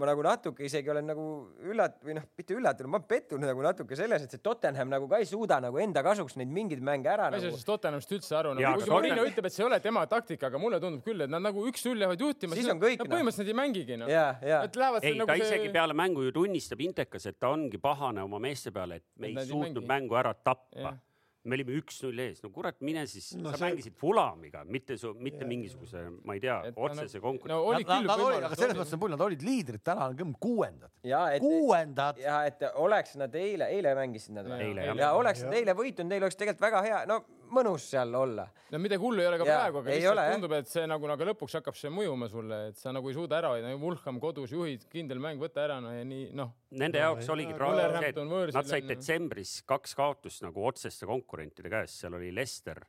ma 0.00 0.06
nagu 0.08 0.22
natuke 0.24 0.64
isegi 0.64 0.88
olen 0.90 1.04
nagu 1.06 1.24
üllat- 1.68 1.98
või 2.02 2.14
noh, 2.16 2.24
mitte 2.38 2.54
üllatunud, 2.56 2.88
ma 2.90 2.96
olen 2.98 3.06
pettunud 3.10 3.44
nagu 3.44 3.62
natuke 3.64 3.96
selles, 3.98 4.22
et 4.24 4.32
see 4.32 4.40
Tottenham 4.42 4.88
nagu 4.88 5.08
ka 5.10 5.18
ei 5.20 5.26
suuda 5.28 5.58
nagu 5.60 5.78
enda 5.82 6.02
kasuks 6.02 6.36
neid 6.40 6.48
mingeid 6.48 6.80
mänge 6.82 7.10
ära 7.12 7.28
ma 7.28 7.36
ei 7.36 7.42
saa 7.42 7.50
nagu 7.50 7.58
sellest 7.58 7.68
Tottenhamist 7.68 8.14
üldse 8.16 8.38
aru, 8.38 8.54
nagu 8.56 8.64
aga 8.66 8.88
Marino 8.88 9.16
Tottenham- 9.20 9.28
ütleb, 9.32 9.46
et 9.50 9.52
see 9.56 9.62
ei 9.64 9.68
ole 9.68 9.80
tema 9.84 10.06
taktika, 10.08 10.48
aga 10.48 10.58
mulle 10.62 10.80
tundub 10.80 11.04
küll, 11.04 11.20
et 11.26 11.30
nad 11.30 11.44
nagu 11.44 11.66
üks-null 11.68 12.06
jäävad 12.06 12.24
juhtima, 12.24 12.56
Siis 12.56 12.72
on 12.72 12.80
kõik, 12.80 12.98
no 13.04 13.10
põhimõtteliselt 13.12 13.44
nad 13.44 13.52
ei 13.52 13.58
mängigi 13.60 13.98
noh. 14.00 14.08
ja, 14.08 14.26
ja 14.42 14.62
et 14.64 14.76
lähevad 14.80 15.04
ei, 15.04 15.12
seal 15.12 15.20
ta 15.26 15.26
nagu 15.32 15.44
isegi 15.44 15.68
see, 15.68 15.72
peale 15.76 15.94
mängu 16.02 16.24
ju 16.26 16.32
tunnistab 16.40 16.80
Intekas, 16.80 17.26
et 17.28 17.38
ta 17.38 17.52
ongi 17.52 17.78
pahane 17.78 18.24
oma 18.24 18.40
meeste 18.40 18.72
peale, 18.72 18.96
et 19.02 19.04
me 19.18 19.28
ei 19.28 19.34
nad 19.34 19.46
suutnud 19.46 19.84
mängu 19.86 20.16
ära 20.18 20.32
tappa. 20.34 20.96
Me 21.44 21.56
olime 21.56 21.74
üks-null 21.80 22.20
ees, 22.22 22.38
no 22.44 22.50
kurat, 22.54 22.76
mine 22.86 23.02
siis 23.10 23.32
No 23.34 23.48
no,, 23.48 23.50
sa 23.50 23.58
see- 23.58 23.72
mängisid 23.72 23.96
Fulamiga, 23.98 24.62
mitte 24.64 24.96
su, 25.00 25.10
mitte 25.18 25.42
Jah. 25.42 25.48
mingisuguse, 25.50 26.02
ma 26.24 26.36
ei 26.36 26.40
tea 26.44 26.60
otsese 26.70 27.18
nagu- 27.18 27.24
konkurentsi 27.24 27.48
no 27.50 27.56
no,. 27.58 27.68
oli 27.72 27.82
Nad, 27.82 27.90
nad, 27.92 28.06
nad 28.12 28.20
olid, 28.26 28.46
aga 28.46 28.58
selles 28.60 28.76
mõttes 28.78 28.94
on 28.94 29.02
pull, 29.02 29.10
nad 29.16 29.24
olid 29.26 29.42
liidrid, 29.42 29.82
täna 29.82 30.06
on 30.08 30.16
küll 30.16 30.32
kuuendad. 30.38 30.90
ja 31.02 31.22
et 31.34 31.42
kuuendad. 31.42 32.18
ja 32.22 32.44
et 32.46 32.62
oleks 32.74 33.16
nad 33.16 33.34
eile, 33.34 33.66
eile 33.74 33.94
mängisid 33.98 34.36
nad 34.38 34.46
või? 34.46 34.74
Ja 34.96 35.12
oleks 35.18 35.42
nad 35.42 35.54
eile 35.58 35.74
võitnud, 35.74 36.06
neil 36.06 36.22
oleks 36.22 36.36
tegelikult 36.38 36.62
väga 36.70 36.82
hea, 36.86 37.04
no 37.10 37.24
mõnus 37.52 37.86
seal 37.92 38.14
olla. 38.16 38.46
no 38.72 38.80
midagi 38.82 39.02
hullu 39.02 39.22
ei 39.22 39.28
ole 39.28 39.38
ka 39.40 39.46
Jaa, 39.48 39.58
praegu, 39.58 39.82
aga 39.82 39.94
lihtsalt 39.94 40.12
ole, 40.12 40.24
tundub, 40.34 40.54
et 40.58 40.70
see 40.72 40.86
nagu, 40.90 41.10
nagu 41.10 41.28
lõpuks 41.28 41.58
hakkab 41.58 41.78
see 41.78 41.92
mõjuma 41.92 42.28
sulle, 42.32 42.58
et 42.70 42.80
sa 42.80 42.94
nagu 42.96 43.10
ei 43.10 43.16
suuda 43.16 43.38
ära 43.38 43.52
hoida, 43.54 43.74
Vulham 43.82 44.20
kodus 44.22 44.54
juhid, 44.54 44.86
kindel 44.92 45.20
mäng, 45.22 45.40
võta 45.42 45.64
ära 45.66 45.78
no 45.84 45.92
ja 45.94 46.06
nii 46.08 46.30
noh. 46.38 46.54
Nende 46.72 47.00
No 47.00 47.06
jaoks 47.08 47.30
oligi 47.34 47.56
traagiline 47.56 48.00
see, 48.00 48.14
et 48.14 48.56
nad 48.56 48.72
said 48.72 48.88
detsembris 48.88 49.54
kaks 49.68 49.96
kaotust 49.98 50.44
nagu 50.46 50.66
otseste 50.68 51.08
konkurentide 51.08 51.72
käest, 51.72 52.00
seal 52.00 52.16
oli 52.18 52.32
Leicester 52.34 52.80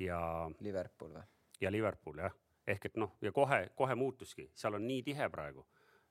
ja, 0.00 0.20
Liverpool 0.60 1.16
või? 1.16 1.26
ja 1.62 1.70
Liverpool 1.72 2.22
jah, 2.24 2.34
ehk 2.66 2.90
et 2.90 2.98
noh, 3.00 3.16
ja 3.22 3.32
kohe, 3.34 3.64
kohe 3.78 3.96
muutuski, 3.98 4.48
seal 4.54 4.78
on 4.78 4.86
nii 4.86 5.02
tihe 5.06 5.28
praegu, 5.32 5.64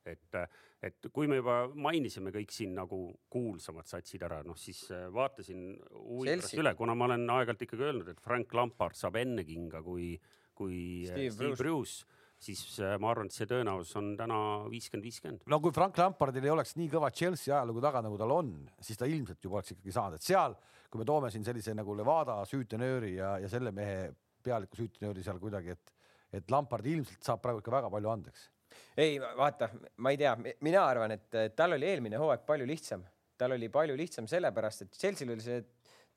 et, 0.09 0.37
et 0.81 1.09
kui 1.13 1.29
me 1.29 1.39
juba 1.39 1.57
mainisime 1.73 2.33
kõik 2.33 2.53
siin 2.53 2.73
nagu 2.77 3.03
kuulsamad 3.31 3.89
satsid 3.89 4.23
ära, 4.27 4.41
noh 4.47 4.57
siis 4.59 4.83
äh, 4.93 5.07
vaatasin 5.13 5.67
huvi 5.91 6.29
pärast 6.29 6.47
Chelsea. 6.49 6.61
üle, 6.63 6.73
kuna 6.79 6.95
ma 6.97 7.09
olen 7.09 7.27
aeg-ajalt 7.29 7.67
ikkagi 7.67 7.87
öelnud, 7.89 8.09
et 8.13 8.23
Frank 8.23 8.55
Lampard 8.57 8.97
saab 8.97 9.19
enne 9.21 9.45
kinga 9.47 9.83
kui, 9.85 10.15
kui 10.57 10.79
äh, 11.05 11.13
Steve 11.13 11.35
Steve, 11.35 11.53
Bruce. 11.53 11.61
Bruce, 11.63 12.21
siis 12.41 12.63
äh, 12.81 12.95
ma 13.01 13.11
arvan, 13.13 13.29
et 13.29 13.37
see 13.37 13.49
tõenäosus 13.49 13.93
on 13.99 14.11
täna 14.19 14.41
viiskümmend, 14.71 15.05
viiskümmend. 15.05 15.45
no 15.51 15.61
kui 15.63 15.75
Frank 15.75 15.99
Lampardil 16.01 16.47
ei 16.49 16.53
oleks 16.55 16.75
nii 16.79 16.89
kõva 16.95 17.11
Chelsea 17.13 17.53
ajalugu 17.55 17.83
taga, 17.85 18.01
nagu 18.05 18.17
tal 18.21 18.35
on, 18.39 18.55
siis 18.81 18.99
ta 18.99 19.09
ilmselt 19.09 19.43
juba 19.43 19.59
oleks 19.59 19.75
ikkagi 19.75 19.95
saanud, 19.95 20.17
et 20.17 20.29
seal, 20.31 20.57
kui 20.91 21.01
me 21.01 21.07
toome 21.07 21.29
siin 21.33 21.45
sellise 21.47 21.75
nagu 21.77 21.95
Levada 21.95 22.41
süütenööri 22.49 23.15
ja, 23.19 23.35
ja 23.43 23.51
selle 23.51 23.73
mehe 23.75 24.09
pealiku 24.43 24.81
süütenööri 24.81 25.23
seal 25.25 25.39
kuidagi, 25.41 25.75
et, 25.77 25.93
et 26.41 26.51
Lampard 26.51 26.87
ilmselt 26.89 27.21
saab 27.23 27.43
praegu 27.43 27.61
ikka 27.61 27.77
väga 27.77 27.93
palju 27.93 28.11
andeks. 28.11 28.49
Ei 28.97 29.17
vaata, 29.21 29.69
ma 29.97 30.13
ei 30.13 30.19
tea, 30.19 30.35
mina 30.65 30.85
arvan, 30.85 31.15
et 31.17 31.37
äh, 31.37 31.49
tal 31.55 31.77
oli 31.77 31.89
eelmine 31.89 32.19
hooaeg 32.21 32.45
palju 32.47 32.67
lihtsam, 32.69 33.03
tal 33.37 33.55
oli 33.57 33.69
palju 33.73 33.97
lihtsam 33.97 34.29
sellepärast, 34.29 34.85
et 34.85 34.97
Chelsea'l 34.97 35.33
oli 35.35 35.45
see 35.45 35.59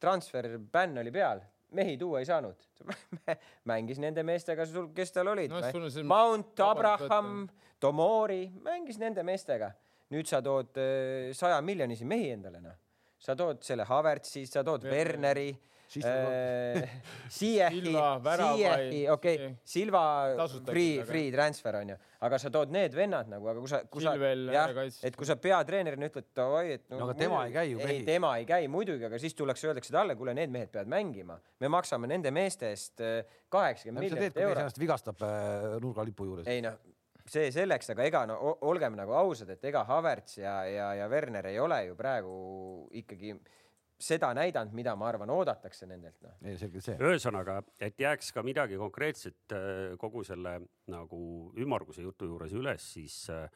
transfer 0.01 0.49
bänn 0.59 1.01
oli 1.01 1.13
peal, 1.15 1.43
mehi 1.75 1.97
tuua 1.99 2.23
ei 2.23 2.29
saanud. 2.29 2.67
mängis 3.71 4.01
nende 4.03 4.23
meestega, 4.27 4.67
kes 4.95 5.15
tal 5.15 5.33
olid 5.33 5.53
No, 5.55 5.63
Mount, 6.11 6.61
Abraham, 6.61 7.47
Tomori, 7.81 8.47
mängis 8.63 9.01
nende 9.01 9.25
meestega. 9.27 9.73
nüüd 10.13 10.29
sa 10.29 10.39
tood 10.45 10.77
saja 11.35 11.57
miljonisi 11.65 12.05
mehi 12.07 12.29
endale, 12.35 12.61
noh. 12.63 12.75
sa 13.19 13.35
tood 13.35 13.63
selle 13.65 13.87
Havertzi, 13.89 14.45
sa 14.47 14.63
tood 14.63 14.85
Werneri. 14.85 15.49
Werneri 15.49 15.49
Siis 15.55 15.74
ta 16.03 16.15
äh, 16.15 16.97
Ziyech'i, 17.31 19.05
okei 19.15 19.51
Silva 19.65 20.03
free 20.67 21.05
free 21.07 21.31
transfer 21.35 21.79
onju, 21.81 21.99
aga 22.27 22.41
sa 22.43 22.51
tood 22.55 22.73
need 22.75 22.97
vennad 22.97 23.31
nagu, 23.31 23.49
aga 23.53 23.63
kui 23.63 23.71
sa, 23.71 23.83
kui 23.91 24.05
sa 24.05 24.15
jah, 24.17 24.75
et 25.07 25.19
kui 25.19 25.29
sa 25.29 25.37
peatreenerina 25.41 26.11
ütled 26.11 26.31
davai, 26.37 26.65
et 26.79 26.89
No 26.95 27.05
aga 27.09 27.19
tema 27.19 27.45
ei 27.47 27.55
käi 27.55 27.67
ju 27.73 27.85
ei 27.85 28.03
tema 28.07 28.35
ei 28.41 28.49
käi 28.49 28.67
muidugi, 28.73 29.07
aga 29.09 29.21
siis 29.23 29.37
tullakse, 29.39 29.69
öeldakse 29.71 29.95
talle, 29.95 30.17
kuule, 30.19 30.35
need 30.37 30.53
mehed 30.55 30.73
peavad 30.75 30.91
mängima, 30.91 31.39
me 31.61 31.71
maksame 31.73 32.11
nende 32.11 32.33
meeste 32.35 32.73
eest 32.73 33.05
äh, 33.05 33.23
kaheksakümmend 33.53 34.07
mis 34.07 34.15
sa 34.15 34.19
teed, 34.19 34.25
miljonit 34.25 34.35
kui 34.35 34.43
mees 34.43 34.51
eurot. 34.51 34.65
ennast 34.67 34.83
vigastab 34.83 35.25
äh, 35.29 35.71
nurgalipu 35.85 36.29
juures? 36.31 36.51
ei 36.51 36.65
noh, 36.65 36.79
see 37.31 37.51
selleks, 37.55 37.89
aga 37.95 38.07
ega 38.09 38.23
no 38.29 38.39
olgem 38.69 38.97
nagu 38.99 39.15
ausad, 39.17 39.55
et 39.55 39.69
ega 39.71 39.85
Havertz 39.89 40.39
ja, 40.43 40.59
ja, 40.69 40.91
ja 40.99 41.09
Werner 41.09 41.49
ei 41.49 41.59
ole 41.63 41.81
ju 41.89 41.97
praegu 41.97 42.35
ikkagi 43.01 43.35
seda 44.05 44.31
näidanud, 44.37 44.75
mida 44.77 44.95
ma 44.99 45.09
arvan, 45.11 45.31
oodatakse 45.35 45.87
nendelt 45.91 46.21
noh. 46.25 46.35
ei, 46.45 46.57
selge 46.61 46.83
see. 46.85 46.97
ühesõnaga, 47.01 47.61
et 47.83 48.01
jääks 48.01 48.33
ka 48.37 48.45
midagi 48.47 48.79
konkreetset 48.81 49.55
äh, 49.57 49.95
kogu 50.01 50.25
selle 50.27 50.59
nagu 50.93 51.21
ümmarguse 51.61 52.05
jutu 52.05 52.29
juures 52.31 52.55
üles, 52.57 52.89
siis 52.97 53.19
äh, 53.33 53.47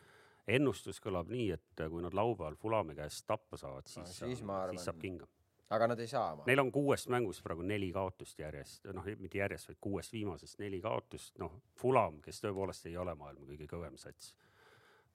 ennustus 0.58 1.00
kõlab 1.04 1.30
nii, 1.32 1.50
et 1.58 1.82
äh, 1.82 1.90
kui 1.92 2.04
nad 2.04 2.16
laupäeval 2.16 2.56
Fulami 2.60 2.96
käest 2.98 3.26
tappa 3.28 3.60
saavad, 3.60 3.88
siis, 3.90 4.14
siis 4.20 4.44
ma 4.46 4.62
arvan- 4.64 4.78
siis 4.78 4.88
saab 4.88 5.00
kinga. 5.02 5.28
aga 5.70 5.90
nad 5.92 6.00
ei 6.00 6.08
saa 6.08 6.32
oma. 6.32 6.46
Neil 6.48 6.62
on 6.64 6.72
kuuest 6.72 7.10
mängust 7.12 7.42
praegu 7.44 7.62
neli 7.62 7.90
kaotust 7.92 8.38
järjest, 8.40 8.88
noh, 8.96 9.08
mitte 9.18 9.38
järjest, 9.38 9.68
vaid 9.68 9.80
kuuest 9.80 10.12
viimasest 10.12 10.62
neli 10.62 10.80
kaotust, 10.80 11.36
noh, 11.38 11.60
Fulam, 11.76 12.22
kes 12.24 12.40
tõepoolest 12.44 12.88
ei 12.88 12.96
ole 12.96 13.14
maailma 13.14 13.44
kõige 13.50 13.68
kõvem 13.68 13.98
sats, 14.00 14.32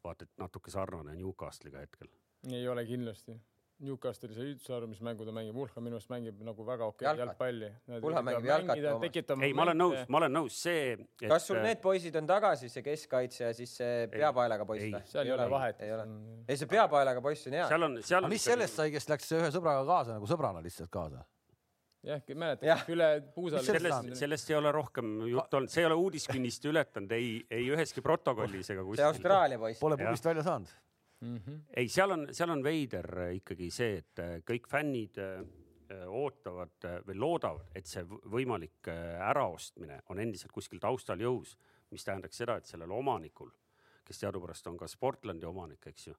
vaata 0.04 0.28
et 0.28 0.38
natuke 0.38 0.72
sarnane 0.72 1.16
Newcastle'iga 1.18 1.82
hetkel. 1.82 2.12
ei 2.52 2.68
ole 2.68 2.86
kindlasti. 2.86 3.40
Newcastle'i 3.84 4.36
see 4.36 4.48
üldse 4.54 4.74
aru, 4.76 4.88
mis 4.92 5.02
mängu 5.04 5.26
ta 5.28 5.34
mängib, 5.36 5.56
Vulham 5.58 5.86
minu 5.86 6.00
arust 6.00 6.12
mängib 6.12 6.40
nagu 6.46 6.66
väga 6.68 6.88
okei 6.92 7.08
Jalkat. 7.08 7.24
jalgpalli. 7.26 7.72
Vulham 8.04 8.28
mängib 8.30 8.48
jalkat, 8.50 9.28
Toomas. 9.28 9.46
ei, 9.48 9.54
ma 9.58 9.66
olen 9.68 9.80
nõus, 9.84 10.06
ma 10.08 10.22
olen 10.22 10.36
nõus, 10.40 10.62
see. 10.66 10.96
kas 11.26 11.48
sul 11.50 11.60
need 11.64 11.82
poisid 11.84 12.16
on 12.20 12.30
tagasi, 12.30 12.72
see 12.72 12.86
keskkaitse 12.86 13.46
ja 13.46 13.52
siis 13.58 13.76
see 13.82 14.08
peapaelaga 14.14 14.68
poiss 14.70 14.88
ei. 14.88 14.96
või? 14.96 15.04
seal 15.12 15.30
ei 15.30 15.36
ole 15.36 15.50
vahet. 15.52 15.84
ei 15.86 15.94
ole. 15.96 16.08
ei, 16.48 16.58
see 16.60 16.72
peapaelaga 16.72 17.24
poiss 17.26 17.52
on 17.52 17.60
hea. 17.60 17.68
seal 17.72 17.90
on, 17.90 18.00
seal 18.04 18.24
on 18.24 18.34
mis 18.34 18.50
sellest 18.50 18.82
sai, 18.82 18.90
kes 18.94 19.10
läks 19.12 19.32
ühe 19.38 19.54
sõbraga 19.56 19.86
kaasa 19.90 20.18
nagu 20.18 20.30
sõbrana 20.30 20.64
lihtsalt 20.64 20.92
kaasa? 20.94 21.24
jah, 22.04 22.24
mäletad 22.36 22.68
Jah., 22.68 22.86
üle 22.92 23.10
puusa. 23.36 23.62
Sellest 23.64 24.18
sellest, 24.20 24.50
ei 24.52 24.58
ole 24.60 24.72
rohkem 24.76 25.14
juttu 25.32 25.60
olnud, 25.60 25.72
see 25.72 25.84
ei 25.84 25.90
ole 25.90 26.00
uudiskünnist 26.00 26.66
ületanud 26.68 27.14
ei, 27.16 27.38
ei 27.52 27.70
üheski 27.72 28.04
protokollis 28.04 28.70
ega 28.70 28.82
see 28.82 28.90
kuskil. 28.90 29.06
Austraalia 29.08 29.62
poiss. 29.62 29.80
Pole 29.84 30.00
pubist 30.00 30.28
välja 30.28 30.44
saanud. 30.48 30.74
Mhm. 31.24 31.60
ei, 31.78 31.88
seal 31.88 32.12
on, 32.12 32.26
seal 32.36 32.52
on 32.52 32.64
veider 32.64 33.08
äh, 33.26 33.36
ikkagi 33.40 33.70
see, 33.72 34.00
et 34.02 34.20
äh, 34.20 34.34
kõik 34.44 34.68
fännid 34.68 35.20
äh, 35.24 35.44
ootavad 36.10 36.88
või 37.06 37.16
loodavad, 37.22 37.68
et 37.78 37.86
see 37.86 38.02
võimalik 38.34 38.88
äraostmine 38.90 40.00
on 40.10 40.20
endiselt 40.24 40.52
kuskil 40.56 40.80
taustal 40.82 41.22
jõus, 41.22 41.52
mis 41.94 42.04
tähendaks 42.08 42.40
seda, 42.42 42.56
et 42.58 42.66
sellel 42.66 42.92
omanikul, 42.96 43.52
kes 44.04 44.24
teadupärast 44.24 44.72
on 44.72 44.80
ka 44.80 44.88
Sportlandi 44.90 45.46
omanik, 45.46 45.86
eks 45.92 46.08
ju, 46.08 46.16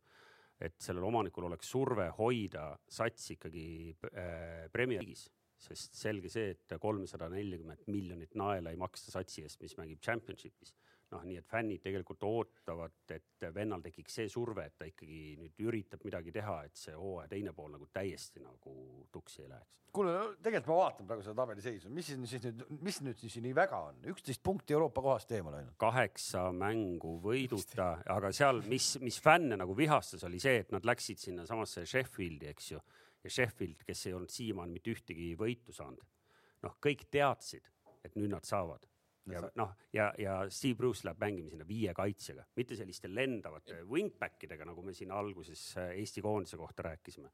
et 0.63 0.77
sellel 0.79 1.09
omanikul 1.09 1.49
oleks 1.49 1.73
surve 1.75 2.07
hoida 2.21 2.69
sats 2.87 3.33
ikkagi 3.35 3.67
äh, 4.13 4.69
Premier 4.73 5.03
League'is, 5.03 5.27
sest 5.65 5.99
selge 5.99 6.31
see, 6.31 6.55
et 6.55 6.77
kolmsada 6.81 7.29
nelikümmend 7.33 7.89
miljonit 7.91 8.39
naela 8.39 8.71
ei 8.71 8.79
maksta 8.79 9.11
satsi 9.17 9.43
eest, 9.43 9.61
mis 9.65 9.75
mängib 9.81 10.01
Championship'is 10.05 10.77
noh, 11.15 11.23
nii 11.27 11.39
et 11.41 11.47
fännid 11.49 11.83
tegelikult 11.85 12.25
ootavad, 12.27 12.97
et 13.15 13.47
vennal 13.55 13.83
tekiks 13.85 14.21
see 14.21 14.33
surve, 14.33 14.67
et 14.69 14.77
ta 14.79 14.89
ikkagi 14.89 15.37
nüüd 15.41 15.63
üritab 15.69 16.05
midagi 16.07 16.35
teha, 16.35 16.59
et 16.67 16.77
see 16.79 16.97
hooaja 16.99 17.31
teine 17.31 17.55
pool 17.57 17.73
nagu 17.75 17.89
täiesti 17.93 18.43
nagu 18.45 18.75
tuksi 19.15 19.45
ei 19.45 19.51
läheks. 19.53 19.71
kuule, 19.95 20.15
tegelikult 20.43 20.73
ma 20.73 20.79
vaatan 20.81 21.07
praegu 21.07 21.23
seda 21.23 21.37
tabeliseisu, 21.39 21.91
mis 21.95 22.09
siin 22.11 22.25
siis 22.27 22.43
nüüd, 22.43 22.65
mis 22.83 23.01
nüüd 23.07 23.21
siis 23.21 23.37
nii 23.45 23.55
väga 23.55 23.79
on, 23.91 24.01
üksteist 24.11 24.43
punkti 24.43 24.75
Euroopa 24.75 25.05
kohast 25.05 25.31
eemale 25.37 25.61
ainult. 25.63 25.77
kaheksa 25.79 26.49
mängu 26.57 27.15
võiduta, 27.23 27.93
aga 28.17 28.33
seal, 28.35 28.65
mis, 28.71 28.95
mis 29.05 29.21
fänne 29.23 29.59
nagu 29.61 29.77
vihastas, 29.79 30.27
oli 30.27 30.43
see, 30.43 30.65
et 30.65 30.75
nad 30.75 30.87
läksid 30.87 31.23
sinnasamasse 31.23 31.87
Sheffieldi, 31.87 32.51
eks 32.51 32.73
ju, 32.73 32.83
ja 33.25 33.37
Sheffield, 33.39 33.87
kes 33.87 34.09
ei 34.09 34.19
olnud 34.19 34.35
siiamaani 34.35 34.81
mitte 34.81 34.91
ühtegi 34.97 35.31
võitu 35.39 35.73
saanud, 35.77 36.11
noh, 36.67 36.75
kõik 36.83 37.07
teadsid, 37.15 37.71
et 38.05 38.19
nüüd 38.19 38.35
nad 38.35 38.45
saavad 38.45 38.83
ja 39.33 39.43
noh, 39.59 39.75
ja, 39.95 40.11
ja 40.21 40.39
Steve 40.53 40.79
Bruce 40.79 41.07
läheb 41.07 41.21
mängima 41.23 41.53
sinna 41.53 41.67
viie 41.69 41.95
kaitsjaga, 41.97 42.47
mitte 42.59 42.77
selliste 42.79 43.11
lendavate 43.11 43.83
wingback 43.89 44.47
idega, 44.47 44.67
nagu 44.69 44.85
me 44.85 44.95
siin 44.97 45.13
alguses 45.15 45.67
äh, 45.81 45.93
Eesti 46.01 46.25
koondise 46.25 46.59
kohta 46.61 46.89
rääkisime, 46.89 47.31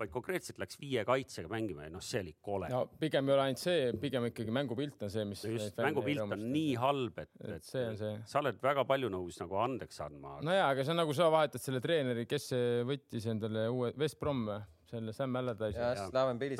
vaid 0.00 0.12
konkreetselt 0.12 0.60
läks 0.60 0.78
viie 0.80 1.04
kaitsjaga 1.08 1.50
mängima 1.52 1.86
ja 1.86 1.92
noh, 1.92 2.04
see 2.04 2.22
oli 2.24 2.34
kole 2.40 2.70
no 2.72 2.82
pigem 3.00 3.28
ei 3.28 3.36
ole 3.36 3.46
ainult 3.48 3.62
see, 3.62 3.86
pigem 4.00 4.28
ikkagi 4.30 4.54
mängupilt 4.54 5.06
on 5.06 5.12
see, 5.12 5.24
mis. 5.28 5.44
just, 5.48 5.80
mängupilt 5.80 6.24
on 6.26 6.44
nii 6.52 6.74
halb, 6.80 7.22
et, 7.24 7.32
et 7.56 7.66
see 7.66 7.86
on 7.92 7.98
see. 8.00 8.12
sa 8.30 8.42
oled 8.42 8.60
väga 8.64 8.84
palju 8.88 9.12
nõus 9.12 9.40
nagu 9.42 9.60
andeks 9.60 10.02
andma. 10.06 10.38
no 10.44 10.56
jaa, 10.56 10.68
aga 10.74 10.84
see 10.84 10.94
on 10.96 11.02
nagu 11.04 11.16
sa 11.16 11.30
vahetad 11.32 11.64
selle 11.64 11.82
treeneri, 11.84 12.26
kes 12.28 12.52
võttis 12.88 13.28
endale 13.32 13.68
uue, 13.72 13.94
West 14.00 14.20
Brom 14.20 14.46
või? 14.50 14.60
selle 14.90 15.12
Sam 15.14 15.36
Allardyce'i. 15.38 15.78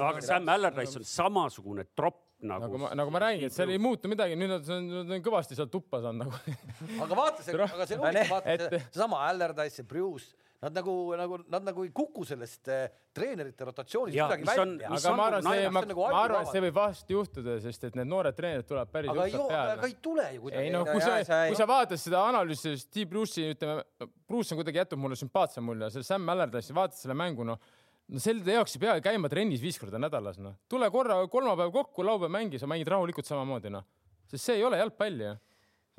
Aga 0.07 0.21
Sam 0.23 0.49
Allardyce 0.53 1.01
on 1.01 1.07
samasugune 1.09 1.89
tropp 1.99 2.30
nagu. 2.43 2.67
nagu 2.67 2.83
ma, 2.83 2.93
nagu 2.99 3.15
ma 3.15 3.23
räägin, 3.27 3.51
et 3.51 3.57
seal 3.57 3.73
ei 3.75 3.81
muutu 3.83 4.11
midagi, 4.11 4.37
nüüd 4.39 4.53
nad 4.53 4.71
on, 4.77 4.91
on 5.05 5.25
kõvasti 5.25 5.59
sealt 5.59 5.73
tuppa 5.73 6.03
saanud 6.05 6.27
nagu. 6.27 6.59
aga 7.05 7.19
vaata 7.19 7.47
see, 7.47 7.57
aga 7.57 7.89
see 7.89 7.99
ongi, 8.01 8.29
vaata 8.31 8.57
seesama 8.77 9.25
Allardyce, 9.29 9.87
Bruce 9.89 10.33
Nad 10.61 10.75
nagu, 10.77 11.17
nagu, 11.17 11.39
nad 11.49 11.65
nagu 11.65 11.85
ei 11.87 11.91
kuku 11.97 12.21
sellest 12.29 12.69
äh, 12.69 12.91
treenerite 13.17 13.65
rotatsioonist 13.65 14.19
kuidagi 14.19 14.45
välja. 14.45 14.91
aga 14.93 15.13
ma 15.17 15.29
arvan, 15.31 15.47
see, 15.47 15.71
ma, 15.73 15.83
nagu 15.89 16.03
ma 16.05 16.19
arvan, 16.21 16.45
et 16.45 16.53
see 16.53 16.63
võib 16.67 16.75
vahest 16.77 17.13
juhtuda, 17.15 17.55
sest 17.65 17.87
et 17.89 17.97
need 17.97 18.11
noored 18.11 18.37
treenerid 18.37 18.69
tulevad 18.69 18.93
päris 18.93 19.09
aga 19.09 19.25
ei, 19.31 19.39
aga 19.57 19.89
ei 19.89 19.95
tule 20.05 20.27
ju 20.35 20.43
kuidagi. 20.43 20.67
ei 20.67 20.75
noh, 20.75 20.85
kui 20.85 21.01
sa, 21.01 21.17
kui 21.49 21.57
sa 21.57 21.69
vaatad 21.71 22.03
seda 22.03 22.21
analüüsi, 22.29 22.75
Steve 22.83 23.09
Bruce'i, 23.09 23.55
ütleme, 23.55 24.11
Bruce 24.29 24.53
on 24.53 24.61
kuidagi 24.61 24.83
jätnud 24.83 25.01
mulle 25.01 25.17
sümpaatsem 25.23 25.65
mulje, 25.65 25.89
see 25.97 26.05
Sam 26.11 26.29
Allardyce'i, 26.35 26.77
vaatad 26.77 27.01
selle 27.01 27.17
mängu, 27.17 27.49
noh 27.49 27.73
no 28.11 28.23
selle 28.23 28.57
jaoks 28.59 28.77
ei 28.77 28.85
pea 28.87 28.97
käima 29.05 29.31
trennis 29.33 29.63
viis 29.63 29.79
korda 29.81 30.01
nädalas, 30.03 30.41
noh. 30.43 30.57
tule 30.69 30.91
korra 30.91 31.21
kolmapäev 31.31 31.73
kokku, 31.75 32.07
laupäev 32.07 32.33
mängi, 32.35 32.59
sa 32.59 32.69
mängid 32.71 32.91
rahulikult 32.91 33.29
samamoodi, 33.29 33.73
noh. 33.73 33.87
sest 34.31 34.51
see 34.51 34.61
ei 34.61 34.67
ole 34.67 34.81
jalgpall 34.83 35.27
ju 35.27 35.37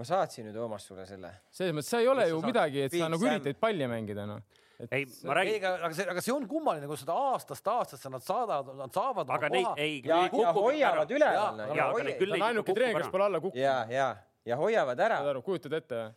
ma 0.01 0.07
saatsin 0.07 0.47
ju 0.49 0.53
Toomas 0.55 0.87
sulle 0.87 1.05
selle. 1.05 1.29
selles 1.53 1.75
mõttes, 1.77 1.91
sa 1.93 2.01
ei 2.01 2.09
ole 2.09 2.25
Mis 2.25 2.33
ju 2.33 2.41
midagi, 2.45 2.87
et 2.87 2.97
sa 2.97 3.09
nagu 3.11 3.27
üritad 3.27 3.59
palli 3.61 3.87
mängida, 3.91 4.25
noh 4.29 4.41
ei, 4.89 5.05
ma 5.23 5.33
räägin. 5.33 5.65
aga 5.65 5.93
see, 5.93 6.07
aga 6.09 6.21
see 6.25 6.33
on 6.33 6.47
kummaline, 6.49 6.87
kui 6.89 6.97
seda 6.97 7.13
aastast 7.13 7.67
aastasse 7.67 8.09
nad 8.09 8.23
saadavad, 8.25 8.73
nad 8.79 8.95
saavad. 8.95 9.29
aga 9.29 9.49
neid 9.53 9.69
ei. 9.77 9.99
ja, 10.05 10.23
ja 10.25 10.53
hoiavad 10.55 11.13
üleval. 11.13 11.61
ta 11.61 11.89
on 11.91 12.47
ainuke 12.47 12.73
treener, 12.73 13.03
kes 13.03 13.13
pole 13.13 13.27
alla 13.27 13.41
kukkunud. 13.43 13.61
ja, 13.61 13.75
ja, 13.91 14.09
ja 14.45 14.57
hoiavad 14.57 14.99
ära. 14.99 15.21
saad 15.21 15.33
aru, 15.35 15.43
kujutad 15.45 15.77
ette 15.77 15.99
või? 15.99 16.11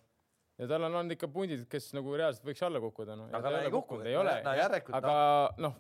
Ja 0.59 0.69
tal 0.71 0.87
on 0.87 1.01
olnud 1.01 1.17
ikka 1.17 1.29
pundid, 1.33 1.67
kes 1.71 1.91
nagu 1.97 2.15
reaalselt 2.19 2.47
võiks 2.47 2.63
alla 2.67 2.81
kukkuda, 2.83 3.17
noh. 3.19 3.33
aga 3.35 3.57
ta 3.57 3.65
ei 3.65 3.75
kukkunud. 3.75 4.07
ei 4.07 4.17
ole, 4.19 4.37
aga 5.01 5.17
noh, 5.63 5.77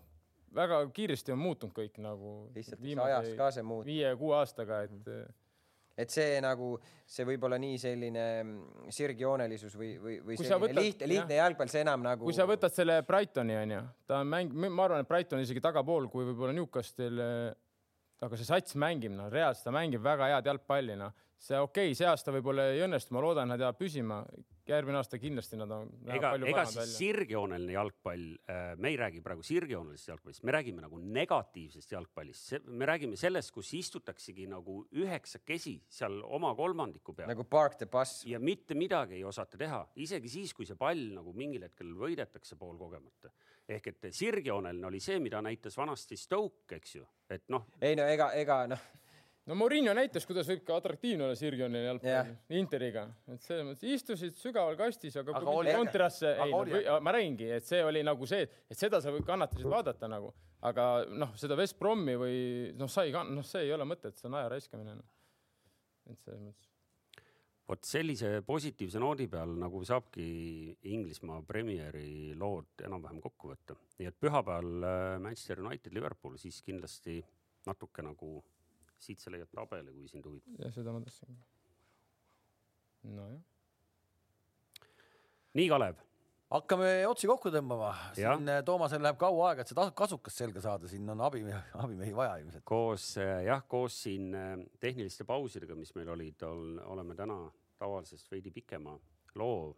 väga 0.54 0.82
kiiresti 0.96 1.34
on 1.34 1.40
muutunud 1.42 1.76
kõik 1.76 2.02
nagu. 2.02 2.34
lihtsalt 2.56 2.84
ajas 3.06 3.32
ka 3.38 3.50
see 3.54 3.66
muutub. 3.66 3.90
viie-kuue 3.92 4.36
aastaga, 4.42 4.84
et 4.88 5.00
mm 5.00 5.40
et 5.94 6.10
see 6.10 6.40
nagu, 6.42 6.72
see 7.06 7.22
võib 7.22 7.44
olla 7.46 7.54
nii 7.62 7.76
selline 7.78 8.22
mm, 8.42 8.86
sirgjoonelisus 8.96 9.76
või, 9.78 9.92
või, 10.02 10.16
või 10.26 10.38
selline 10.40 10.56
võtad, 10.64 10.80
lihtne, 10.80 11.06
lihtne 11.06 11.36
jalgpall, 11.38 11.70
see 11.70 11.84
enam 11.84 12.02
nagu. 12.02 12.26
kui 12.26 12.34
sa 12.34 12.48
võtad 12.50 12.74
selle 12.74 12.96
Brightoni 13.06 13.54
onju, 13.60 13.78
ta 14.10 14.18
on 14.24 14.32
mäng, 14.32 14.56
ma 14.64 14.88
arvan, 14.88 15.04
et 15.04 15.10
Brighton 15.12 15.44
isegi 15.44 15.62
tagapool, 15.62 16.08
kui 16.10 16.26
võib-olla 16.26 16.56
Newcastle, 16.56 17.28
aga 18.26 18.40
see 18.40 18.48
sats 18.48 18.74
mängib, 18.74 19.14
noh, 19.14 19.30
reaalselt 19.30 19.68
ta 19.68 19.76
mängib 19.76 20.02
väga 20.02 20.32
head 20.32 20.50
jalgpalli, 20.50 20.98
noh 20.98 21.14
see 21.44 21.60
okei 21.60 21.90
okay,, 21.90 21.98
see 21.98 22.08
aasta 22.08 22.32
võib-olla 22.34 22.70
ei 22.72 22.82
õnnestu, 22.86 23.14
ma 23.14 23.22
loodan, 23.24 23.50
nad 23.52 23.60
jäävad 23.60 23.78
püsima. 23.80 24.22
Järgmine 24.68 24.98
aasta 24.98 25.18
kindlasti 25.20 25.58
nad 25.60 25.72
on. 25.74 25.90
ega, 26.14 26.32
ega 26.48 26.64
siis 26.68 26.94
sirgjooneline 26.98 27.74
jalgpall, 27.74 28.24
äh, 28.50 28.62
me 28.80 28.92
ei 28.92 28.98
räägi 29.00 29.20
praegu 29.24 29.44
sirgjoonelisest 29.44 30.12
jalgpallist, 30.12 30.44
me 30.46 30.54
räägime 30.56 30.84
nagu 30.84 30.98
negatiivsest 30.98 31.92
jalgpallist, 31.92 32.66
me 32.66 32.88
räägime 32.88 33.18
sellest, 33.20 33.52
kus 33.54 33.74
istutaksegi 33.78 34.48
nagu 34.50 34.80
üheksakesi 34.96 35.76
seal 35.88 36.20
oma 36.24 36.54
kolmandiku 36.58 37.14
peal. 37.14 37.28
nagu 37.30 37.44
park 37.44 37.78
the 37.80 37.86
bus. 37.90 38.22
ja 38.26 38.40
mitte 38.40 38.74
midagi 38.74 39.20
ei 39.20 39.24
osata 39.24 39.60
teha, 39.60 39.84
isegi 39.96 40.32
siis, 40.38 40.54
kui 40.54 40.66
see 40.66 40.78
pall 40.80 41.10
nagu 41.14 41.32
mingil 41.36 41.68
hetkel 41.68 41.92
võidetakse 41.98 42.56
poolkogemata 42.60 43.32
ehk 43.68 43.86
et 43.88 44.10
sirgjooneline 44.12 44.86
oli 44.86 45.00
see, 45.00 45.16
mida 45.24 45.40
näitas 45.42 45.76
vanasti 45.76 46.18
Stoke, 46.20 46.76
eks 46.76 46.98
ju, 46.98 47.06
et 47.32 47.48
noh. 47.52 47.64
ei 47.80 47.96
no 47.96 48.04
ega, 48.08 48.32
ega 48.36 48.64
noh 48.68 48.92
no 49.48 49.56
Mourinho 49.58 49.92
näitas, 49.96 50.26
kuidas 50.28 50.48
võib 50.48 50.64
ka 50.66 50.78
atraktiivne 50.80 51.26
olla 51.26 51.36
Sirgioni 51.38 51.82
jalgpall 51.84 52.12
yeah. 52.12 52.32
Interiga, 52.58 53.04
et 53.28 53.44
selles 53.44 53.66
mõttes 53.68 53.96
istusid 53.96 54.36
sügaval 54.40 54.76
kastis, 54.78 55.16
aga, 55.20 55.36
aga 55.38 55.56
kui 55.58 55.76
kontrasse, 55.76 56.34
ei 56.46 56.52
no, 56.52 56.64
või, 56.64 56.82
ma 57.04 57.14
räägingi, 57.16 57.50
et 57.58 57.68
see 57.68 57.82
oli 57.84 58.04
nagu 58.06 58.28
see, 58.30 58.46
et 58.70 58.80
seda 58.80 59.02
sa 59.04 59.12
kannatasid 59.26 59.68
vaadata 59.70 60.10
nagu, 60.10 60.32
aga 60.64 60.90
noh, 61.12 61.34
seda 61.40 61.58
West 61.60 61.78
Bromi 61.80 62.16
või 62.20 62.36
noh, 62.78 62.90
sa 62.90 63.06
ei, 63.06 63.12
noh, 63.12 63.44
see 63.46 63.66
ei 63.66 63.74
ole 63.76 63.88
mõtet, 63.88 64.16
see 64.20 64.30
on 64.30 64.38
aja 64.40 64.52
raiskamine 64.54 64.96
no.. 65.00 65.10
et 66.10 66.20
selles 66.24 66.40
mõttes 66.40 66.72
vot 67.64 67.86
sellise 67.88 68.42
positiivse 68.44 69.00
noodi 69.00 69.26
peal 69.32 69.54
nagu 69.56 69.80
saabki 69.88 70.24
Inglismaa 70.92 71.40
Premieri 71.48 72.34
lood 72.36 72.84
enam-vähem 72.84 73.22
kokku 73.24 73.54
võtta. 73.54 73.76
nii 73.98 74.10
et 74.10 74.18
pühapäeval 74.20 74.84
äh, 74.84 75.04
Manchester 75.24 75.62
United, 75.64 75.94
Liverpool, 75.96 76.36
siis 76.40 76.60
kindlasti 76.66 77.22
natuke 77.64 78.04
nagu 78.04 78.36
siit 79.02 79.20
sa 79.20 79.32
leiad 79.32 79.50
tabeli, 79.52 79.92
kui 79.92 80.08
sind 80.08 80.26
huvitab. 80.26 80.56
jah, 80.60 80.72
seda 80.74 80.94
ma 80.94 81.02
tahtsin. 81.04 81.36
nojah. 83.14 83.40
nii, 85.54 85.68
Kalev. 85.68 86.02
hakkame 86.54 86.90
otsi 87.08 87.28
kokku 87.30 87.52
tõmbama. 87.54 87.92
siin 88.16 88.52
äh, 88.52 88.62
Toomasel 88.66 89.02
läheb 89.04 89.18
kaua 89.20 89.50
aega, 89.50 89.64
et 89.64 89.72
seda 89.72 89.88
kasukas 89.96 90.38
selga 90.42 90.62
saada, 90.64 90.90
siin 90.90 91.08
on 91.14 91.24
abimehi, 91.26 91.60
abimehi 91.84 92.14
vaja 92.16 92.38
ilmselt. 92.42 92.66
koos 92.68 93.10
äh, 93.22 93.42
jah, 93.48 93.64
koos 93.68 93.98
siin 94.06 94.30
äh, 94.38 94.54
tehniliste 94.80 95.26
pausidega, 95.28 95.76
mis 95.78 95.94
meil 95.98 96.14
olid, 96.16 96.46
oleme 96.84 97.18
täna 97.18 97.42
tavalisest 97.78 98.30
veidi 98.32 98.54
pikema 98.54 98.96
loo, 99.40 99.74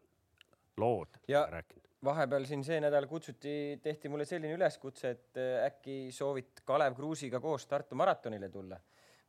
lood 0.76 1.22
ja 1.28 1.46
rääkinud 1.50 1.86
vahepeal 2.06 2.44
siin 2.46 2.62
see 2.62 2.76
nädal 2.78 3.06
kutsuti, 3.10 3.80
tehti 3.82 4.10
mulle 4.12 4.26
selline 4.28 4.54
üleskutse, 4.54 5.10
et 5.16 5.38
äkki 5.64 6.12
soovid 6.14 6.60
Kalev 6.68 6.94
Kruusiga 6.94 7.40
koos 7.42 7.66
Tartu 7.66 7.96
maratonile 7.98 8.50
tulla 8.52 8.78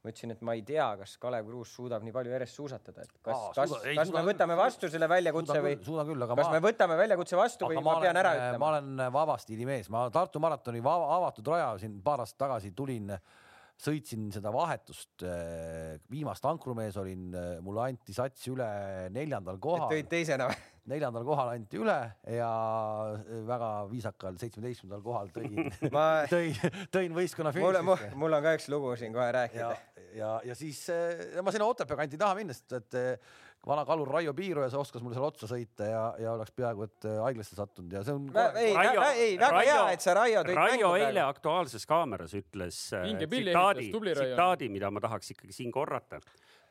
ma 0.07 0.13
ütlesin, 0.13 0.34
et 0.35 0.43
ma 0.47 0.55
ei 0.57 0.63
tea, 0.67 0.85
kas 1.01 1.15
Kalev 1.21 1.47
Kruus 1.49 1.73
suudab 1.75 2.05
nii 2.05 2.13
palju 2.15 2.34
järjest 2.34 2.59
suusatada, 2.59 3.03
et 3.03 3.11
kas, 3.25 3.41
kas, 3.57 3.73
kas 3.99 4.13
me 4.15 4.23
võtame 4.29 4.57
vastu 4.59 4.91
selle 4.91 5.09
väljakutse 5.11 5.59
või 5.63 5.75
küll, 5.81 6.23
kas 6.29 6.39
ma, 6.39 6.53
me 6.55 6.61
võtame 6.63 6.99
väljakutse 6.99 7.39
vastu 7.39 7.71
või 7.71 7.81
ma, 7.81 7.89
ma 7.89 7.97
pean 8.05 8.21
ära 8.23 8.31
ütlema? 8.38 8.61
ma 8.63 8.71
olen 8.75 9.03
vaba 9.17 9.35
stiili 9.43 9.67
mees, 9.67 9.91
ma 9.93 10.07
Tartu 10.13 10.41
maratoni 10.43 10.81
avatud 10.88 11.51
raja 11.51 11.73
siin 11.81 11.99
paar 12.05 12.23
aastat 12.23 12.39
tagasi 12.45 12.71
tulin, 12.77 13.11
sõitsin 13.77 14.31
seda 14.34 14.49
vahetust, 14.53 15.27
viimast 16.09 16.47
ankrumees 16.49 16.97
olin, 16.97 17.29
mulle 17.65 17.84
anti 17.91 18.15
sats 18.15 18.47
üle 18.49 18.71
neljandal 19.13 19.59
kohal. 19.61 19.91
tõid 19.91 20.09
teisena 20.15 20.49
või? 20.49 20.65
neljandal 20.91 21.25
kohal 21.27 21.51
anti 21.51 21.79
üle 21.79 21.97
ja 22.31 22.49
väga 23.47 23.69
viisakal 23.91 24.38
seitsmeteistkümnendal 24.39 25.03
kohal 25.05 25.31
tõin 25.35 25.91
ma... 25.93 26.07
tõin, 26.34 26.55
tõin 26.93 27.15
võistkonna 27.17 27.53
finišisse. 27.55 28.13
mul 28.19 28.39
on 28.39 28.45
ka 28.45 28.55
üks 28.57 28.69
lugu 28.71 28.95
siin 28.99 29.15
kohe 29.15 29.29
rääkida. 29.35 29.73
Ja, 30.18 30.38
ja, 30.45 30.56
siis 30.57 30.85
ja 30.89 31.44
ma 31.45 31.53
sinna 31.53 31.68
Otepää 31.69 31.99
kanti 31.99 32.19
taha 32.19 32.38
minna, 32.38 32.56
sest 32.56 32.73
et 32.77 32.98
vana 33.68 33.84
kalur 33.88 34.10
Raio 34.11 34.34
Piirojas 34.38 34.76
oskas 34.77 35.03
mulle 35.03 35.18
seal 35.18 35.27
otsa 35.27 35.49
sõita 35.49 35.88
ja, 35.89 36.02
ja 36.22 36.34
oleks 36.38 36.53
peaaegu 36.56 36.85
et 36.88 37.07
haiglasse 37.23 37.57
sattunud 37.57 37.94
ja 37.98 38.03
see 38.06 38.15
on. 38.15 38.27
ei, 38.61 38.73
ei, 38.73 39.31
väga 39.41 39.64
hea, 39.64 39.80
et 39.95 40.06
sa 40.06 40.15
Raio 40.18 40.44
tõid. 40.48 40.60
Raio 40.60 40.91
eile 40.99 41.23
Aktuaalses 41.26 41.88
Kaameras 41.89 42.35
ütles 42.38 42.81
tsitaadi, 42.91 43.89
tsitaadi, 43.91 44.69
mida 44.73 44.91
ma 44.94 45.03
tahaks 45.03 45.34
ikkagi 45.35 45.56
siin 45.56 45.73
korrata 45.73 46.22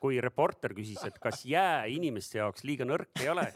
kui 0.00 0.18
reporter 0.20 0.74
küsis, 0.76 1.00
et 1.06 1.16
kas 1.22 1.42
jää 1.48 1.86
inimeste 1.92 2.38
jaoks 2.38 2.64
liiga 2.68 2.86
nõrk 2.88 3.22
ei 3.22 3.30
ole, 3.32 3.46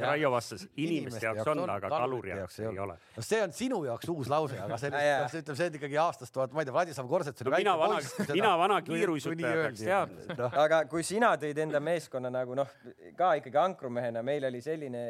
Raio 0.00 0.30
vastas, 0.32 0.64
inimeste 0.80 1.26
jaoks 1.26 1.50
on, 1.52 1.62
aga 1.68 1.90
kaluri 1.92 2.32
jaoks 2.32 2.60
ei 2.62 2.80
ole. 2.84 2.96
no 3.16 3.24
see 3.24 3.40
on 3.44 3.52
sinu 3.56 3.82
jaoks 3.84 4.08
uus 4.12 4.30
lause, 4.32 4.58
aga 4.64 4.78
see, 4.80 4.90
see 5.32 5.42
ütleb, 5.44 5.58
see 5.58 5.68
on 5.70 5.78
ikkagi 5.80 6.00
aastast 6.04 6.34
tuhat, 6.34 6.54
ma 6.56 6.64
ei 6.64 6.68
tea, 6.68 6.76
Vladislav 6.76 7.10
Korsets 7.10 7.44
oli 7.44 7.52
no, 7.52 7.60
mina 7.60 7.76
vana, 7.82 8.00
mina 8.32 8.54
vana 8.62 8.80
kiiruisutaja 8.86 9.52
peaks 9.64 9.84
teadma 9.84 10.38
no.. 10.40 10.50
aga 10.64 10.82
kui 10.90 11.06
sina 11.06 11.34
tõid 11.40 11.62
enda 11.66 11.82
meeskonna 11.84 12.32
nagu 12.32 12.56
noh, 12.58 12.74
ka 13.18 13.34
ikkagi 13.40 13.60
ankrumehena, 13.60 14.24
meil 14.26 14.48
oli 14.48 14.64
selline 14.64 15.04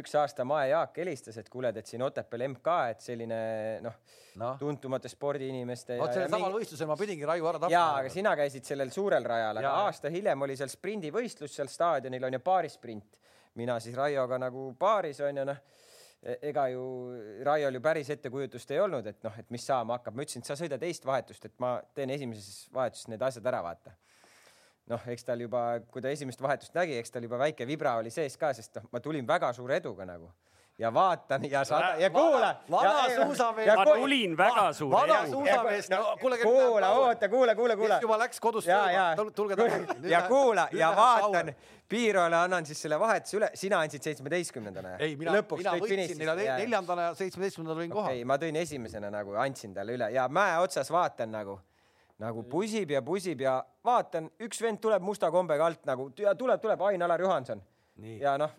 üks 0.00 0.14
aasta 0.20 0.46
Mae 0.46 0.70
Jaak 0.70 1.02
helistas, 1.02 1.38
et 1.42 1.50
kuuled, 1.50 1.76
et 1.76 1.90
siin 1.90 2.06
Otepääl 2.06 2.46
MK, 2.52 2.80
et 2.94 3.06
selline 3.10 3.40
noh 3.84 3.98
no. 4.38 4.54
tuntumate 4.58 5.08
spordiinimeste. 5.08 5.98
vot 5.98 6.12
sellel 6.12 6.30
samal 6.30 6.50
mingi... 6.50 6.60
võistlusel 6.60 6.88
ma 6.90 6.96
pidingi 6.98 7.28
Raivo 7.28 7.50
ära 7.50 7.60
tapma. 7.62 7.74
jaa, 7.74 7.92
aga 8.02 8.12
sina 8.12 8.34
käisid 8.38 8.66
sellel 8.68 8.92
suurel 8.94 9.26
rajal, 9.26 9.60
aga 9.62 9.74
aasta 9.86 10.12
hiljem 10.12 10.46
oli 10.46 10.56
seal 10.58 10.72
sprindivõistlus 10.72 11.56
seal 11.58 11.70
staadionil 11.70 12.28
on 12.28 12.38
ju 12.38 12.42
paarisprint. 12.44 13.20
mina 13.60 13.78
siis 13.80 13.96
Raioga 13.96 14.38
nagu 14.38 14.70
paaris 14.78 15.20
on 15.26 15.42
ju 15.42 15.46
noh 15.48 15.62
e-, 16.22 16.38
ega 16.50 16.68
ju 16.74 16.84
Raiol 17.46 17.78
ju 17.78 17.80
päris 17.80 18.10
ettekujutust 18.10 18.70
ei 18.70 18.80
olnud, 18.80 19.06
et 19.06 19.24
noh, 19.24 19.38
et 19.38 19.50
mis 19.50 19.66
saama 19.66 19.98
hakkab, 19.98 20.14
ma 20.14 20.26
ütlesin, 20.26 20.44
et 20.44 20.52
sa 20.52 20.58
sõida 20.58 20.78
teist 20.78 21.06
vahetust, 21.06 21.48
et 21.48 21.56
ma 21.58 21.78
teen 21.94 22.10
esimeses 22.10 22.68
vahetuses 22.74 23.08
need 23.08 23.22
asjad 23.22 23.46
ära, 23.50 23.62
vaata. 23.64 23.96
noh, 24.90 25.02
eks 25.06 25.24
tal 25.24 25.40
juba, 25.40 25.80
kui 25.90 26.02
ta 26.02 26.10
esimest 26.10 26.42
vahetust 26.42 26.74
nägi, 26.74 26.96
eks 26.98 27.14
tal 27.14 27.24
juba 27.24 27.38
väike 27.38 27.66
vibra 27.66 27.96
oli 28.00 28.10
sees 28.10 28.36
ka, 28.36 28.52
sest 28.54 28.80
noh, 28.80 28.88
ma 28.92 29.00
tulin 29.00 29.26
väga 29.26 29.52
suure 29.56 29.76
eduga 29.78 30.06
nagu 30.06 30.30
ja 30.80 30.94
vaatan 30.94 31.50
ja 31.50 31.64
sada 31.64 31.94
ja 31.98 32.10
kuula. 32.10 32.54
vana 32.70 33.04
suusamees. 33.14 33.74
ma 33.76 33.84
tulin 33.84 34.36
väga 34.36 34.72
suure. 34.72 34.96
vana 34.96 35.26
suusamees, 35.26 35.90
no 35.90 36.16
kuule. 36.20 36.38
kuula, 36.38 36.90
oota, 36.90 37.28
kuule, 37.28 37.54
kuule, 37.54 37.76
kuule. 37.76 37.98
juba 38.00 38.18
läks 38.18 38.40
kodust 38.40 38.68
tulge 39.34 39.56
tagasi. 39.56 40.08
ja 40.08 40.22
kuula 40.22 40.68
ja 40.72 40.92
vaatan, 40.96 41.54
Piirole 41.88 42.36
annan 42.36 42.66
siis 42.66 42.82
selle 42.82 43.00
vahetuse 43.00 43.36
üle, 43.36 43.50
sina 43.54 43.80
andsid 43.80 44.02
seitsmeteistkümnendana. 44.02 44.96
ei, 45.02 45.16
mina, 45.16 45.32
mina 45.56 45.72
võitsin 45.82 46.22
neljandana 46.22 47.08
ja 47.08 47.14
seitsmeteistkümnendal 47.18 47.82
olin 47.82 47.90
kohal. 47.90 48.14
ei, 48.14 48.24
ma 48.24 48.38
tõin 48.40 48.56
esimesena 48.56 49.10
nagu, 49.10 49.34
andsin 49.34 49.74
talle 49.74 49.98
üle 49.98 50.10
ja 50.14 50.28
mäe 50.28 50.58
otsas 50.64 50.90
vaatan 50.90 51.34
nagu 51.34 51.60
nagu 52.20 52.42
pusib 52.48 52.90
ja 52.92 53.02
pusib 53.02 53.40
ja 53.40 53.58
vaatan, 53.84 54.30
üks 54.44 54.60
vend 54.62 54.80
tuleb 54.80 55.02
musta 55.02 55.30
kombega 55.32 55.66
alt 55.66 55.86
nagu 55.88 56.10
ja 56.20 56.34
tuleb, 56.34 56.60
tuleb 56.60 56.88
Ain-Alar 56.88 57.20
Juhanson. 57.20 57.62
ja 58.20 58.38
noh, 58.38 58.54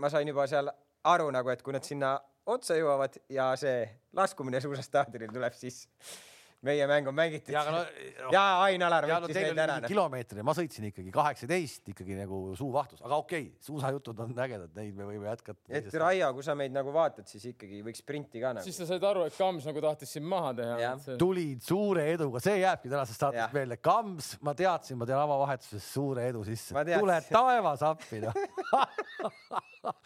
ma 0.00 0.10
sain 0.10 0.28
juba 0.28 0.46
seal 0.50 0.70
aru 1.04 1.30
nagu, 1.32 1.50
et 1.50 1.62
kui 1.62 1.72
nad 1.72 1.86
sinna 1.86 2.18
otsa 2.50 2.76
jõuavad 2.78 3.16
ja 3.32 3.50
see 3.60 3.84
laskumine 4.16 4.60
suusastaadionil 4.60 5.32
tuleb 5.32 5.56
sisse 5.56 5.88
meie 6.66 6.86
mäng 6.86 7.08
on 7.08 7.14
mängitud. 7.14 7.52
ja, 7.54 7.62
no, 7.72 7.78
ja 8.34 8.42
Ain-Alar 8.66 9.06
võttis 9.08 9.36
no, 9.36 9.44
neid 9.46 9.60
ära. 9.62 9.76
Noh. 9.80 9.88
kilomeetri, 9.88 10.42
ma 10.44 10.52
sõitsin 10.56 10.88
ikkagi 10.90 11.12
kaheksateist 11.14 11.88
ikkagi 11.92 12.18
nagu 12.18 12.40
suuvahtus, 12.58 13.00
aga 13.00 13.16
okei 13.22 13.46
okay,, 13.46 13.64
suusajutud 13.64 14.20
on 14.26 14.34
ägedad, 14.44 14.72
neid 14.76 14.98
me 14.98 15.06
võime 15.08 15.30
jätkata. 15.30 15.60
et 15.72 15.88
Raio, 16.02 16.28
kui 16.36 16.44
sa 16.44 16.56
meid 16.58 16.74
nagu 16.74 16.92
vaatad, 16.94 17.28
siis 17.30 17.46
ikkagi 17.52 17.80
võiks 17.86 18.02
sprinti 18.04 18.42
ka 18.42 18.52
nagu. 18.56 18.66
siis 18.66 18.76
sa 18.82 18.88
said 18.90 19.06
aru, 19.08 19.24
et 19.30 19.38
Kams 19.38 19.68
nagu 19.70 19.84
tahtis 19.84 20.12
sind 20.18 20.28
maha 20.28 20.52
teha. 20.60 20.92
See... 21.06 21.16
tulid 21.20 21.64
suure 21.64 22.04
eduga, 22.12 22.44
see 22.44 22.60
jääbki 22.60 22.92
tänasest 22.92 23.24
saatest 23.24 23.56
meelde. 23.56 23.80
Kams, 23.80 24.34
ma 24.44 24.54
teadsin, 24.58 25.00
ma 25.00 25.08
teen 25.08 25.20
avavahetuses 25.20 25.88
suure 25.94 26.28
edu 26.28 26.44
sisse. 26.48 26.76
tule 26.92 27.16
taevas 27.30 27.86
appi 27.88 28.20
noh 28.26 28.36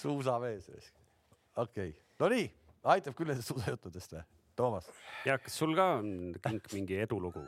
suusamees. 0.00 0.72
okei 0.72 1.92
okay., 1.92 1.94
no 2.18 2.32
nii, 2.32 2.48
aitab 2.96 3.16
küll 3.18 3.28
nendest 3.28 3.52
suusajuttudest 3.52 4.16
või? 4.16 4.24
Toomas. 4.58 4.90
ja 5.26 5.38
kas 5.38 5.58
sul 5.62 5.74
ka 5.78 5.84
on 6.00 6.34
kink 6.42 6.72
mingi 6.74 6.98
edulugu 7.04 7.44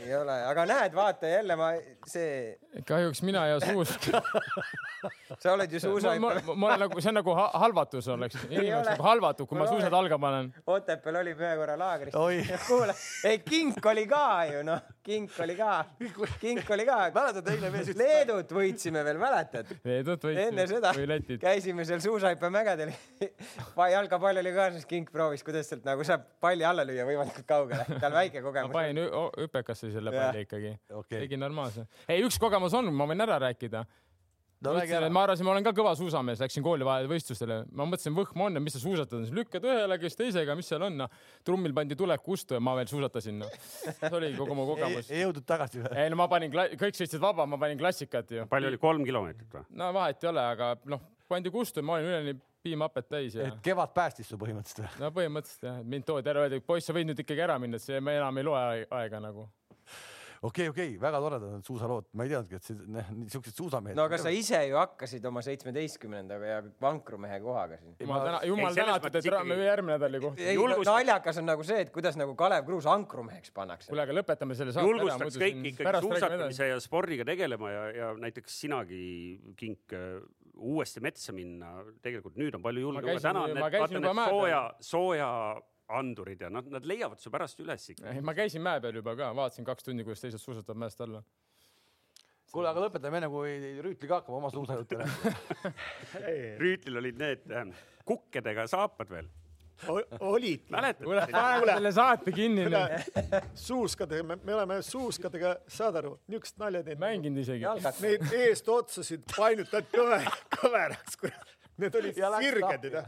ei 0.00 0.14
ole, 0.16 0.36
aga 0.46 0.64
näed, 0.66 0.94
vaata 0.94 1.28
jälle 1.30 1.56
ma 1.58 1.70
see. 2.08 2.56
kahjuks 2.86 3.22
mina 3.26 3.46
ei 3.46 3.56
ole 3.56 3.66
suus 3.72 3.92
sa 5.42 5.52
oled 5.52 5.72
ju 5.72 5.80
suusahüppaja. 5.80 6.54
ma 6.54 6.66
olen 6.66 6.82
nagu, 6.84 7.00
see 7.00 7.10
on 7.10 7.18
nagu 7.20 7.34
halvatus 7.36 8.08
oleks, 8.14 8.38
inimene 8.48 8.82
nagu 8.86 9.06
halvatud, 9.06 9.48
kui 9.48 9.58
ma, 9.58 9.64
ma 9.64 9.70
suusad 9.70 9.94
alga 9.96 10.18
panen. 10.22 10.50
Otepääl 10.66 11.20
olime 11.22 11.46
ühe 11.46 11.52
korra 11.60 11.76
laagris. 11.78 12.14
kuule, 12.68 12.94
ei 13.28 13.40
kink 13.44 13.86
oli 13.92 14.06
ka 14.10 14.26
ju 14.50 14.62
noh, 14.66 14.82
kink 15.06 15.34
oli 15.42 15.56
ka, 15.58 15.72
kink 16.40 16.70
oli 16.76 16.86
ka. 16.88 16.98
mäletad 17.14 17.50
eile 17.52 17.72
mees 17.74 17.90
ütles? 17.92 18.02
Leedut 18.02 18.54
võitsime 18.58 19.04
veel, 19.06 19.20
mäletad? 19.22 19.72
Leedut 19.84 20.28
võitsime. 20.28 20.48
enne 20.50 20.68
seda 20.70 20.94
käisime 21.42 21.86
seal 21.88 22.02
suusahüppemägedel 22.04 22.94
jalgapall 23.96 24.42
oli 24.42 24.54
kaasas, 24.56 24.86
kink 24.88 25.12
proovis, 25.14 25.44
kuidas 25.46 25.70
sealt 25.70 25.86
nagu 25.86 26.06
saab 26.06 26.26
palli 26.46 26.66
alla 26.66 26.86
lüüa 26.86 27.06
võimalikult 27.08 27.48
kaugele, 27.48 28.00
tal 28.02 28.16
väike 28.16 28.42
kogemus. 28.44 28.72
ma 28.72 28.80
panin 28.80 29.04
hüpekasse 29.42 29.92
selle 29.94 30.14
palli 30.14 30.46
ikkagi 30.46 30.74
okay., 30.90 31.22
tegin 31.26 31.42
normaalse. 31.42 31.86
ei, 32.08 32.24
üks 32.26 32.40
kogemus 32.42 32.74
on, 32.78 32.92
ma 32.94 33.08
võin 33.10 33.26
ära 33.26 33.38
rääkida 33.48 33.84
no, 34.64 34.72
mõtlesin, 34.72 35.06
et 35.06 35.14
ma 35.14 35.22
arvasin, 35.26 35.46
ma 35.46 35.52
olen 35.52 35.66
ka 35.66 35.72
kõva 35.76 35.92
suusamees, 35.98 36.40
läksin 36.42 36.64
kooli 36.64 36.86
vahel 36.86 37.08
võistlustele, 37.10 37.58
ma 37.76 37.86
mõtlesin, 37.88 38.14
võhm 38.16 38.44
on 38.46 38.58
ja 38.58 38.62
mis 38.62 38.76
sa 38.76 38.82
suusatad, 38.82 39.24
siis 39.24 39.34
lükkad 39.36 39.66
ühele, 39.68 39.98
kes 40.02 40.18
teisega, 40.18 40.56
mis 40.58 40.70
seal 40.70 40.86
on, 40.86 40.96
noh. 41.02 41.20
trummil 41.46 41.74
pandi 41.76 41.98
tulek 41.98 42.24
kustu 42.24 42.56
ja 42.56 42.62
ma 42.62 42.76
veel 42.78 42.88
suusatasin, 42.90 43.42
noh. 43.44 43.60
see 43.84 44.12
oligi 44.16 44.38
kogu 44.40 44.56
mu 44.56 44.66
kogemus. 44.70 45.10
ei 45.12 45.24
jõudnud 45.24 45.46
tagasi 45.48 45.84
või? 45.84 45.92
ei 46.02 46.12
no 46.12 46.20
ma 46.20 46.28
panin, 46.32 46.52
kõik 46.52 46.98
sõitsid 46.98 47.22
vaba, 47.22 47.48
ma 47.48 47.60
panin 47.60 47.80
klassikat 47.80 48.32
ju. 48.38 48.48
palju 48.52 48.72
oli, 48.72 48.80
kolm 48.82 49.06
kilomeetrit 49.08 49.58
või? 49.58 49.66
no 49.82 49.92
vahet 49.96 50.24
ei 50.24 50.32
ole, 50.32 50.46
aga 50.56 50.74
noh, 50.88 51.04
pandi 51.28 51.52
kustu 51.54 51.82
ja 51.82 51.88
ma 51.88 51.98
olin 51.98 52.12
üleni 52.12 52.38
piimhapet 52.66 53.10
täis 53.10 53.38
ja. 53.38 53.50
et 53.50 53.60
kevad 53.64 53.94
päästis 53.96 54.30
su 54.32 54.40
põhimõtteliselt 54.40 54.82
või? 54.86 55.04
no 55.04 55.12
põhimõtteliselt 55.20 55.70
jah, 55.70 55.78
et 55.82 55.92
mind 55.94 56.08
toodi 56.08 56.32
ära, 56.32 56.46
öeldi, 56.46 56.62
poiss, 56.66 56.88
sa 56.88 56.96
võid 56.96 57.10
nüüd 57.10 57.22
ikkagi 57.24 57.46
ära 57.46 57.60
minna, 57.62 57.80
et 57.80 57.86
see 57.86 58.02
me 58.02 58.18
enam 58.20 58.42
ei 58.42 58.50
loe 58.50 58.66
aega 59.00 59.22
nagu 59.22 59.46
okei 60.42 60.68
okay,, 60.68 60.68
okei 60.68 60.88
okay,, 60.88 61.00
väga 61.00 61.20
toredad 61.22 61.52
need 61.54 61.66
suusalood, 61.66 62.08
ma 62.16 62.26
ei 62.26 62.32
teadnudki, 62.32 62.58
et 62.58 62.68
see, 62.68 63.02
niisugused 63.16 63.56
suusamehed. 63.56 63.96
no 63.98 64.06
aga 64.08 64.18
sa 64.20 64.32
ise 64.34 64.60
ju 64.68 64.78
hakkasid 64.78 65.24
oma 65.30 65.42
seitsmeteistkümnendaga 65.46 66.50
ja 66.50 66.60
vankrumehe 66.82 67.38
kohaga 67.44 67.78
siin. 67.80 67.96
jumal 68.02 68.24
täna, 68.26 68.40
jumal 68.50 68.78
tänatud, 68.78 69.18
et 69.20 69.30
me 69.48 69.58
järgmine 69.60 69.96
nädal 69.96 70.18
ei 70.18 70.24
kohtu. 70.26 70.48
Julgust... 70.60 70.90
naljakas 70.90 71.42
on 71.42 71.50
nagu 71.50 71.66
see, 71.66 71.80
et 71.86 71.92
kuidas 71.94 72.18
nagu 72.20 72.36
Kalev 72.38 72.66
Kruus 72.68 72.88
ankrumeheks 72.90 73.54
pannakse. 73.56 73.90
kuule, 73.90 74.06
aga 74.06 74.18
lõpetame 74.20 74.58
selle 74.58 74.74
saate 74.76 74.86
ära. 74.86 74.96
julgustaks 74.96 75.40
kõiki 75.42 75.72
ikkagi 75.74 76.04
suusatamise 76.08 76.70
ja 76.72 76.80
spordiga 76.84 77.28
tegelema 77.28 77.72
ja, 77.72 77.84
ja 78.00 78.10
näiteks 78.20 78.60
sinagi, 78.66 79.00
Kink, 79.56 79.96
uuesti 80.56 81.02
metsa 81.04 81.34
minna, 81.36 81.72
tegelikult 82.02 82.36
nüüd 82.40 82.56
on 82.56 82.62
palju 82.64 82.84
julgem, 82.86 83.08
aga 83.12 83.24
täna 83.28 83.46
on 83.46 83.52
need, 83.52 83.62
vaata 83.62 84.00
need 84.00 84.20
sooja, 84.30 84.60
sooja 84.80 85.30
andurid 85.96 86.40
ja 86.42 86.50
nad, 86.50 86.68
nad 86.72 86.86
leiavad 86.88 87.20
su 87.22 87.30
pärast 87.30 87.60
üles 87.62 87.90
ikka. 87.92 88.14
ma 88.26 88.34
käisin 88.36 88.64
mäe 88.64 88.80
peal 88.82 88.96
juba 88.98 89.14
ka, 89.18 89.30
vaatasin 89.36 89.66
kaks 89.68 89.86
tundi, 89.86 90.06
kuidas 90.06 90.24
teised 90.24 90.42
suusatavad 90.42 90.80
mäest 90.82 91.02
alla. 91.04 91.22
kuule, 92.52 92.70
aga 92.70 92.86
lõpetame 92.86 93.20
enne, 93.20 93.30
kui 93.30 93.80
Rüütli 93.84 94.08
ka 94.08 94.22
hakkab 94.22 94.38
oma 94.40 94.50
suusajutte 94.54 95.02
rääkima 95.02 95.74
Rüütlil 96.62 97.02
olid 97.02 97.20
need 97.20 97.50
äh, 97.52 97.68
kukkedega 98.08 98.66
saapad 98.70 99.12
veel 99.12 99.30
olid. 100.20 100.66
kuule, 101.02 101.26
pane 101.30 101.72
selle 101.72 101.92
saate 101.92 102.32
kinni 102.34 102.66
nüüd. 102.66 103.10
suuskadega, 103.66 104.38
me 104.44 104.54
oleme 104.54 104.80
suuskadega, 104.86 105.56
saad 105.68 106.00
aru, 106.02 106.16
niisugust 106.30 106.58
nalja 106.62 106.82
teinud. 106.86 107.02
mänginud 107.04 107.44
isegi. 107.44 107.68
Neid 108.04 108.26
eestotsasid 108.40 109.26
painutati 109.36 109.92
kõver, 109.96 110.28
kõveraks, 110.58 111.20
kurat. 111.20 111.54
Need 111.76 111.96
olid 112.00 112.16
sirged 112.16 112.86
ju 112.88 113.00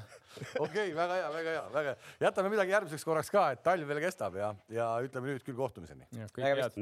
okei 0.58 0.92
väga 0.94 1.16
hea, 1.18 1.28
väga 1.32 1.50
hea, 1.54 1.62
väga 1.72 1.92
hea. 1.92 2.10
jätame 2.26 2.50
midagi 2.52 2.74
järgmiseks 2.74 3.06
korraks 3.06 3.30
ka, 3.32 3.44
et 3.54 3.62
talv 3.64 3.88
veel 3.88 4.00
kestab 4.02 4.36
ja, 4.38 4.50
ja 4.72 4.88
ütleme 5.04 5.32
nüüd 5.32 5.44
küll 5.46 5.56
kohtumiseni. 5.58 6.06
nägemist. 6.12 6.78